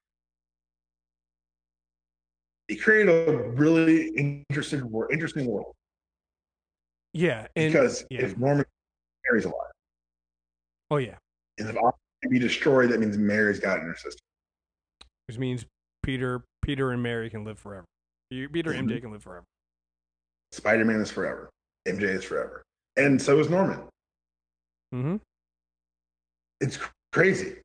he 2.72 2.78
created 2.78 3.10
a 3.10 3.38
really 3.50 4.08
interesting, 4.50 4.90
wor- 4.90 5.12
interesting 5.12 5.46
world. 5.46 5.76
Yeah. 7.14 7.48
And 7.58 7.74
because 7.74 8.06
yeah. 8.10 8.22
if 8.22 8.38
Norman 8.38 8.66
Mary's 9.28 9.44
alive, 9.44 9.74
oh 10.90 10.96
yeah, 10.96 11.18
and 11.58 11.68
if 11.70 11.76
Oz 11.76 11.94
can 12.22 12.32
be 12.32 12.40
destroyed, 12.40 12.90
that 12.92 13.02
means 13.02 13.18
Mary's 13.18 13.60
got 13.60 13.80
in 13.80 13.88
her 13.88 13.96
system. 13.96 14.22
which 15.28 15.38
means 15.38 15.66
Peter, 16.02 16.46
Peter 16.62 16.92
and 16.92 17.04
Mary 17.04 17.30
can 17.30 17.44
live 17.44 17.60
forever. 17.60 17.86
You- 18.30 18.48
Peter 18.48 18.72
and. 18.72 18.90
MJ 18.90 19.02
can 19.02 19.12
live 19.12 19.22
forever. 19.22 19.46
Spider 20.54 20.86
Man 20.86 21.02
is 21.02 21.12
forever. 21.12 21.50
MJ 21.90 22.04
is 22.04 22.24
forever, 22.24 22.64
and 22.96 23.22
so 23.22 23.38
is 23.40 23.50
Norman. 23.50 23.80
Mm-hmm. 24.96 25.18
It's 26.62 26.80
crazy. 27.12 27.58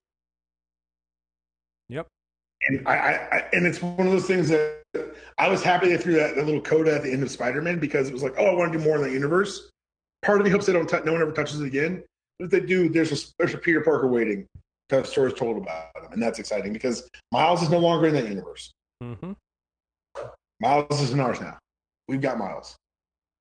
Yep. 1.91 2.09
And 2.69 2.89
I, 2.89 2.97
I, 2.97 3.13
I 3.13 3.45
and 3.53 3.67
it's 3.67 3.81
one 3.81 4.07
of 4.07 4.13
those 4.13 4.27
things 4.27 4.49
that 4.49 4.83
I 5.39 5.49
was 5.49 5.63
happy 5.63 5.89
they 5.89 5.97
threw 5.97 6.15
that, 6.15 6.37
that 6.37 6.47
little 6.47 6.61
coda 6.61 6.95
at 6.95 7.03
the 7.03 7.13
end 7.13 7.23
of 7.23 7.31
Spider 7.31 7.63
Man 7.63 7.79
because 7.79 8.09
it 8.09 8.13
was 8.13 8.23
like, 8.23 8.35
oh, 8.39 8.47
I 8.47 8.55
want 8.55 8.73
to 8.73 8.79
do 8.79 8.85
more 8.85 8.97
in 8.97 9.03
the 9.03 9.11
universe. 9.11 9.71
Part 10.23 10.41
of 10.41 10.45
me 10.45 10.51
hopes 10.51 10.67
they 10.67 10.73
don't. 10.73 10.89
T- 10.89 10.99
no 11.05 11.13
one 11.13 11.23
ever 11.23 11.33
touches 11.33 11.61
it 11.61 11.67
again. 11.67 12.03
But 12.39 12.47
if 12.47 12.51
they 12.51 12.61
do, 12.61 12.89
there's 12.89 13.13
a 13.13 13.33
there's 13.39 13.55
a 13.55 13.59
Peter 13.59 13.81
Parker 13.81 14.09
waiting 14.09 14.47
to 14.89 14.97
have 14.97 15.07
stories 15.07 15.35
told 15.35 15.57
about 15.57 15.97
him, 15.97 16.13
and 16.13 16.23
that's 16.23 16.39
exciting 16.39 16.73
because 16.73 17.09
Miles 17.33 17.63
is 17.63 17.71
no 17.71 17.79
longer 17.79 18.07
in 18.07 18.15
that 18.15 18.29
universe. 18.29 18.73
Mm-hmm. 19.03 19.33
Miles 20.61 21.01
is 21.01 21.13
in 21.13 21.21
ours 21.21 21.41
now. 21.41 21.59
We've 22.09 22.21
got 22.21 22.39
Miles. 22.39 22.77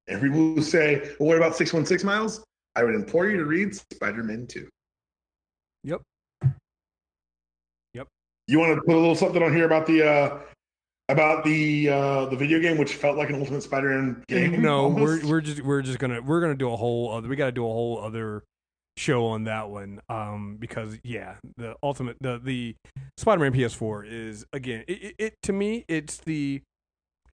And 0.07 0.22
people 0.22 0.38
who 0.38 0.61
say, 0.61 1.15
well, 1.19 1.30
what 1.30 1.38
about 1.38 1.56
616 1.56 2.06
Miles? 2.06 2.44
I 2.76 2.84
would 2.84 2.95
implore 2.95 3.27
you 3.27 3.38
to 3.38 3.45
read 3.45 3.76
Spider 3.76 4.23
Man 4.23 4.45
2. 4.48 4.68
Yep. 5.84 6.02
Yep. 7.94 8.07
You 8.48 8.60
want 8.60 8.76
to 8.76 8.82
put 8.82 8.95
a 8.95 8.99
little 8.99 9.15
something 9.15 9.41
on 9.41 9.53
here 9.53 9.65
about 9.65 9.86
the 9.88 10.07
uh 10.07 10.40
about 11.10 11.44
the 11.44 11.90
uh 11.90 12.26
the 12.26 12.36
video 12.36 12.60
game 12.60 12.77
which 12.77 12.95
felt 12.95 13.18
like 13.18 13.30
an 13.30 13.36
Ultimate 13.36 13.61
Spider-Man 13.64 14.23
game? 14.27 14.61
No, 14.61 14.86
almost? 14.86 15.23
we're 15.23 15.30
we're 15.30 15.41
just 15.41 15.61
we're 15.61 15.82
just 15.82 15.99
gonna 15.99 16.22
we're 16.22 16.41
gonna 16.41 16.56
do 16.56 16.72
a 16.72 16.76
whole 16.76 17.11
other. 17.11 17.27
We 17.27 17.36
got 17.36 17.45
to 17.45 17.52
do 17.52 17.65
a 17.65 17.72
whole 17.72 17.99
other 17.99 18.44
show 18.98 19.26
on 19.26 19.44
that 19.44 19.69
one 19.69 19.99
um, 20.10 20.56
because 20.60 20.98
yeah, 21.03 21.36
the 21.57 21.76
ultimate 21.84 22.18
the 22.22 22.40
the 22.44 22.76
Spider-Man 23.18 23.53
PS4 23.53 24.06
is 24.10 24.45
again 24.53 24.84
it, 24.88 25.03
it, 25.03 25.15
it 25.19 25.34
to 25.44 25.53
me 25.53 25.86
it's 25.88 26.18
the 26.18 26.61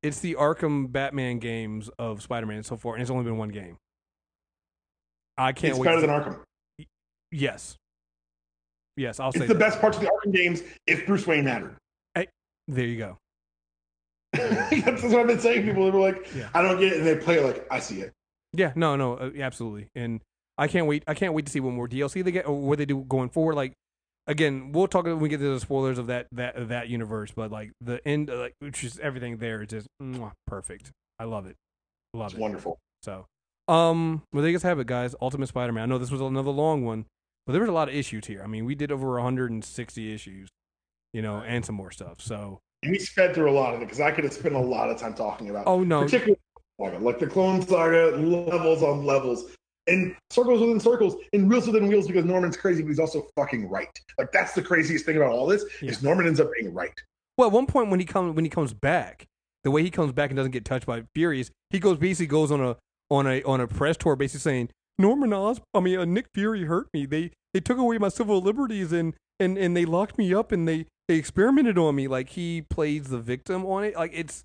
it's 0.02 0.18
the 0.18 0.34
Arkham 0.34 0.90
Batman 0.90 1.38
games 1.38 1.88
of 1.98 2.20
Spider-Man 2.22 2.64
so 2.64 2.76
far, 2.76 2.94
and 2.94 3.02
it's 3.02 3.10
only 3.10 3.24
been 3.24 3.38
one 3.38 3.50
game. 3.50 3.76
I 5.38 5.52
can't 5.52 5.70
It's 5.70 5.78
wait. 5.78 5.86
better 5.86 6.00
than 6.00 6.10
Arkham. 6.10 6.40
yes, 7.30 7.76
yes, 8.96 9.18
I'll 9.20 9.32
say 9.32 9.46
the 9.46 9.54
that. 9.54 9.58
best 9.58 9.80
parts 9.80 9.96
of 9.96 10.02
the 10.02 10.10
Arkham 10.10 10.34
games 10.34 10.62
if 10.86 11.06
Bruce 11.06 11.26
Wayne 11.26 11.44
mattered. 11.44 11.76
There 12.68 12.84
you 12.86 12.96
go. 12.96 13.18
That's 14.84 15.02
what 15.02 15.14
I've 15.14 15.26
been 15.26 15.38
saying. 15.40 15.64
People 15.66 15.88
are 15.88 15.92
like, 16.12 16.26
Yeah. 16.34 16.48
I 16.54 16.62
don't 16.62 16.78
get 16.80 16.92
it, 16.92 16.98
and 16.98 17.06
they 17.06 17.16
play 17.16 17.38
it 17.38 17.44
like 17.44 17.66
I 17.70 17.80
see 17.80 18.00
it. 18.00 18.12
Yeah, 18.54 18.72
no, 18.76 18.96
no, 18.96 19.14
uh, 19.14 19.30
absolutely, 19.38 19.88
and 19.94 20.20
I 20.58 20.68
can't 20.68 20.86
wait. 20.86 21.04
I 21.06 21.14
can't 21.14 21.32
wait 21.34 21.46
to 21.46 21.52
see 21.52 21.60
what 21.60 21.72
more 21.72 21.88
DLC 21.88 22.22
they 22.22 22.32
get 22.32 22.46
or 22.46 22.54
what 22.60 22.78
they 22.78 22.84
do 22.84 23.04
going 23.08 23.30
forward. 23.30 23.54
Like, 23.54 23.72
again, 24.26 24.72
we'll 24.72 24.88
talk 24.88 25.04
when 25.06 25.20
we 25.20 25.28
get 25.30 25.38
to 25.38 25.54
the 25.54 25.60
spoilers 25.60 25.96
of 25.98 26.06
that 26.08 26.26
that 26.32 26.68
that 26.68 26.88
universe, 26.88 27.30
but 27.34 27.50
like 27.50 27.72
the 27.80 28.06
end, 28.06 28.28
uh, 28.30 28.38
like 28.38 28.54
which 28.60 28.84
is 28.84 28.98
everything 28.98 29.38
there 29.38 29.62
is 29.62 29.68
just 29.68 29.86
mwah, 30.02 30.32
perfect. 30.46 30.90
I 31.18 31.24
love 31.24 31.46
it, 31.46 31.56
love 32.14 32.26
It's 32.32 32.34
it. 32.34 32.40
wonderful. 32.40 32.78
So, 33.02 33.26
um, 33.68 34.22
well, 34.32 34.42
there 34.42 34.50
you 34.50 34.56
guys 34.56 34.62
have 34.64 34.78
it, 34.78 34.86
guys. 34.86 35.14
Ultimate 35.22 35.46
Spider-Man. 35.46 35.82
I 35.82 35.86
know 35.86 35.98
this 35.98 36.10
was 36.10 36.20
another 36.20 36.50
long 36.50 36.84
one, 36.84 37.06
but 37.46 37.52
there 37.52 37.60
was 37.62 37.70
a 37.70 37.72
lot 37.72 37.88
of 37.88 37.94
issues 37.94 38.26
here. 38.26 38.42
I 38.42 38.46
mean, 38.48 38.64
we 38.66 38.74
did 38.74 38.92
over 38.92 39.12
160 39.12 40.12
issues, 40.14 40.48
you 41.14 41.22
know, 41.22 41.36
and 41.38 41.64
some 41.64 41.74
more 41.74 41.90
stuff. 41.90 42.20
So, 42.20 42.60
we 42.88 42.98
sped 42.98 43.34
through 43.34 43.50
a 43.50 43.52
lot 43.52 43.74
of 43.74 43.82
it 43.82 43.84
because 43.84 44.00
I 44.00 44.10
could 44.10 44.24
have 44.24 44.32
spent 44.32 44.54
a 44.54 44.60
lot 44.60 44.90
of 44.90 44.98
time 44.98 45.14
talking 45.14 45.50
about. 45.50 45.66
oh 45.66 45.82
no, 45.82 46.02
particularly 46.02 46.38
like 46.78 47.18
the 47.18 47.26
Clone 47.26 47.66
Saga, 47.66 48.16
levels 48.16 48.82
on 48.82 49.04
levels, 49.04 49.52
and 49.86 50.16
circles 50.30 50.60
within 50.60 50.80
circles, 50.80 51.16
and 51.32 51.48
wheels 51.48 51.66
within 51.66 51.86
wheels 51.86 52.06
because 52.06 52.24
Norman's 52.24 52.56
crazy, 52.56 52.82
but 52.82 52.88
he's 52.88 52.98
also 52.98 53.26
fucking 53.36 53.68
right. 53.68 53.88
Like 54.18 54.32
that's 54.32 54.52
the 54.52 54.62
craziest 54.62 55.04
thing 55.04 55.16
about 55.16 55.30
all 55.30 55.46
this 55.46 55.64
is 55.80 56.02
Norman 56.02 56.26
ends 56.26 56.40
up 56.40 56.50
being 56.58 56.72
right. 56.72 56.92
Well, 57.38 57.48
at 57.48 57.52
one 57.52 57.66
point 57.66 57.90
when 57.90 58.00
he 58.00 58.06
comes 58.06 58.34
when 58.34 58.44
he 58.44 58.50
comes 58.50 58.74
back, 58.74 59.26
the 59.64 59.70
way 59.70 59.82
he 59.82 59.90
comes 59.90 60.12
back 60.12 60.30
and 60.30 60.36
doesn't 60.36 60.52
get 60.52 60.64
touched 60.64 60.86
by 60.86 61.04
Furious, 61.14 61.50
he 61.70 61.78
goes 61.78 61.98
basically 61.98 62.26
goes 62.26 62.50
on 62.50 62.60
a 62.60 62.76
on 63.10 63.26
a 63.26 63.42
on 63.42 63.60
a 63.60 63.68
press 63.68 63.96
tour, 63.96 64.16
basically 64.16 64.40
saying 64.40 64.70
Norman 64.98 65.32
Os, 65.32 65.60
I 65.74 65.80
mean 65.80 65.98
uh, 65.98 66.04
Nick 66.04 66.26
Fury 66.34 66.64
hurt 66.64 66.88
me. 66.92 67.06
They 67.06 67.30
they 67.54 67.60
took 67.60 67.78
away 67.78 67.98
my 67.98 68.08
civil 68.08 68.40
liberties 68.40 68.92
and 68.92 69.14
and 69.38 69.58
and 69.58 69.76
they 69.76 69.84
locked 69.84 70.18
me 70.18 70.32
up 70.34 70.52
and 70.52 70.66
they 70.66 70.86
they 71.08 71.16
experimented 71.16 71.78
on 71.78 71.94
me. 71.94 72.08
Like 72.08 72.30
he 72.30 72.62
plays 72.62 73.08
the 73.08 73.18
victim 73.18 73.64
on 73.66 73.84
it. 73.84 73.96
Like 73.96 74.12
it's 74.14 74.44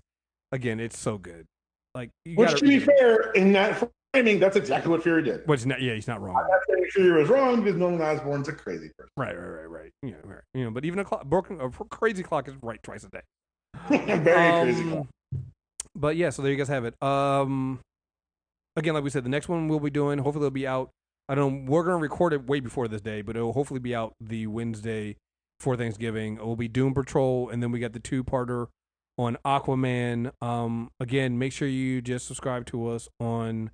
again, 0.52 0.80
it's 0.80 0.98
so 0.98 1.18
good. 1.18 1.46
Like 1.94 2.10
you 2.24 2.36
Which, 2.36 2.58
to 2.60 2.64
be 2.64 2.78
fair, 2.78 3.32
in 3.32 3.52
that 3.52 3.90
framing, 4.12 4.38
that's 4.38 4.56
exactly 4.56 4.90
what 4.90 5.02
Fury 5.02 5.22
did. 5.22 5.46
Which 5.46 5.64
not, 5.66 5.80
yeah, 5.80 5.94
he's 5.94 6.06
not 6.06 6.20
wrong. 6.20 6.36
I'm 6.36 6.48
not 6.48 6.60
saying 6.68 6.86
Fury 6.92 7.20
was 7.20 7.28
wrong 7.28 7.62
because 7.62 7.78
Norman 7.78 8.00
Osborn's 8.00 8.48
a 8.48 8.52
crazy 8.52 8.90
person. 8.96 9.10
Right, 9.16 9.36
right, 9.36 9.46
right, 9.46 9.70
right. 9.70 9.90
Yeah, 10.02 10.14
right. 10.24 10.42
You 10.54 10.64
know, 10.64 10.70
but 10.70 10.84
even 10.84 10.98
a 10.98 11.04
clock, 11.04 11.24
broken, 11.24 11.60
a 11.60 11.70
crazy 11.70 12.22
clock 12.22 12.48
is 12.48 12.54
right 12.62 12.82
twice 12.82 13.04
a 13.04 13.08
day. 13.08 13.22
Very 13.88 14.72
crazy. 14.72 14.92
Um, 14.92 15.08
But 15.94 16.16
yeah, 16.16 16.30
so 16.30 16.42
there 16.42 16.52
you 16.52 16.58
guys 16.58 16.68
have 16.68 16.84
it. 16.84 16.94
Um, 17.02 17.80
again, 18.76 18.94
like 18.94 19.02
we 19.02 19.10
said, 19.10 19.24
the 19.24 19.30
next 19.30 19.48
one 19.48 19.68
we'll 19.68 19.80
be 19.80 19.90
doing. 19.90 20.18
Hopefully, 20.18 20.46
it'll 20.46 20.54
be 20.54 20.66
out. 20.66 20.90
I 21.28 21.34
don't. 21.34 21.66
We're 21.66 21.84
gonna 21.84 21.98
record 21.98 22.32
it 22.32 22.46
way 22.46 22.60
before 22.60 22.88
this 22.88 23.00
day, 23.02 23.22
but 23.22 23.36
it'll 23.36 23.52
hopefully 23.52 23.80
be 23.80 23.94
out 23.94 24.14
the 24.20 24.46
Wednesday 24.46 25.16
for 25.60 25.76
Thanksgiving. 25.76 26.36
It 26.36 26.46
will 26.46 26.56
be 26.56 26.68
Doom 26.68 26.94
Patrol, 26.94 27.50
and 27.50 27.62
then 27.62 27.70
we 27.72 27.80
got 27.80 27.92
the 27.92 28.00
two-parter 28.00 28.68
on 29.18 29.36
Aquaman. 29.44 30.32
Um, 30.40 30.90
again, 31.00 31.38
make 31.38 31.52
sure 31.52 31.68
you 31.68 32.00
just 32.00 32.26
subscribe 32.26 32.64
to 32.66 32.88
us 32.88 33.08
on 33.20 33.70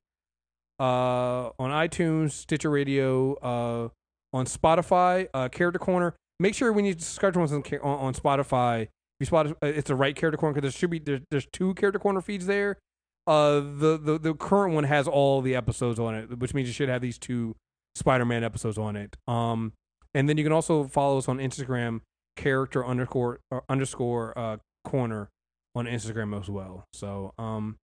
uh 0.80 1.50
on 1.58 1.70
iTunes, 1.70 2.32
Stitcher 2.32 2.70
Radio, 2.70 3.34
uh 3.34 3.88
on 4.36 4.46
Spotify, 4.46 5.28
uh 5.32 5.48
Character 5.48 5.78
Corner. 5.78 6.14
Make 6.40 6.54
sure 6.54 6.72
when 6.72 6.84
you 6.84 6.94
subscribe 6.94 7.34
to 7.34 7.42
us 7.42 7.52
on, 7.52 7.62
on, 7.82 7.98
on 7.98 8.14
Spotify, 8.14 8.88
you 9.20 9.26
spot 9.26 9.46
uh, 9.46 9.54
it's 9.66 9.86
the 9.86 9.94
right 9.94 10.16
Character 10.16 10.36
Corner 10.36 10.54
because 10.54 10.72
there 10.72 10.76
should 10.76 10.90
be 10.90 10.98
there, 10.98 11.20
there's 11.30 11.46
two 11.52 11.74
Character 11.74 12.00
Corner 12.00 12.20
feeds 12.20 12.46
there. 12.46 12.78
Uh, 13.26 13.60
the, 13.60 13.98
the 14.00 14.18
the 14.18 14.34
current 14.34 14.74
one 14.74 14.84
has 14.84 15.08
all 15.08 15.40
the 15.40 15.54
episodes 15.54 15.98
on 15.98 16.14
it, 16.14 16.38
which 16.38 16.52
means 16.52 16.68
you 16.68 16.74
should 16.74 16.88
have 16.88 17.00
these 17.00 17.18
two 17.18 17.56
Spider-Man 17.94 18.44
episodes 18.44 18.76
on 18.76 18.96
it. 18.96 19.16
Um, 19.26 19.72
and 20.14 20.28
then 20.28 20.36
you 20.36 20.44
can 20.44 20.52
also 20.52 20.84
follow 20.84 21.18
us 21.18 21.28
on 21.28 21.38
Instagram, 21.38 22.00
character 22.36 22.84
underscore 22.84 23.40
uh, 23.50 23.60
underscore 23.68 24.36
uh 24.38 24.58
corner 24.84 25.30
on 25.74 25.86
Instagram 25.86 26.38
as 26.38 26.48
well. 26.48 26.84
So, 26.92 27.32
um, 27.38 27.76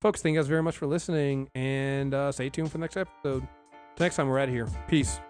folks, 0.00 0.22
thank 0.22 0.34
you 0.34 0.40
guys 0.40 0.48
very 0.48 0.62
much 0.62 0.76
for 0.76 0.86
listening, 0.86 1.48
and 1.54 2.14
uh, 2.14 2.32
stay 2.32 2.48
tuned 2.48 2.70
for 2.70 2.78
the 2.78 2.82
next 2.82 2.96
episode. 2.96 3.46
Next 3.98 4.16
time, 4.16 4.28
we're 4.28 4.38
out 4.38 4.48
of 4.48 4.54
here. 4.54 4.68
Peace. 4.88 5.20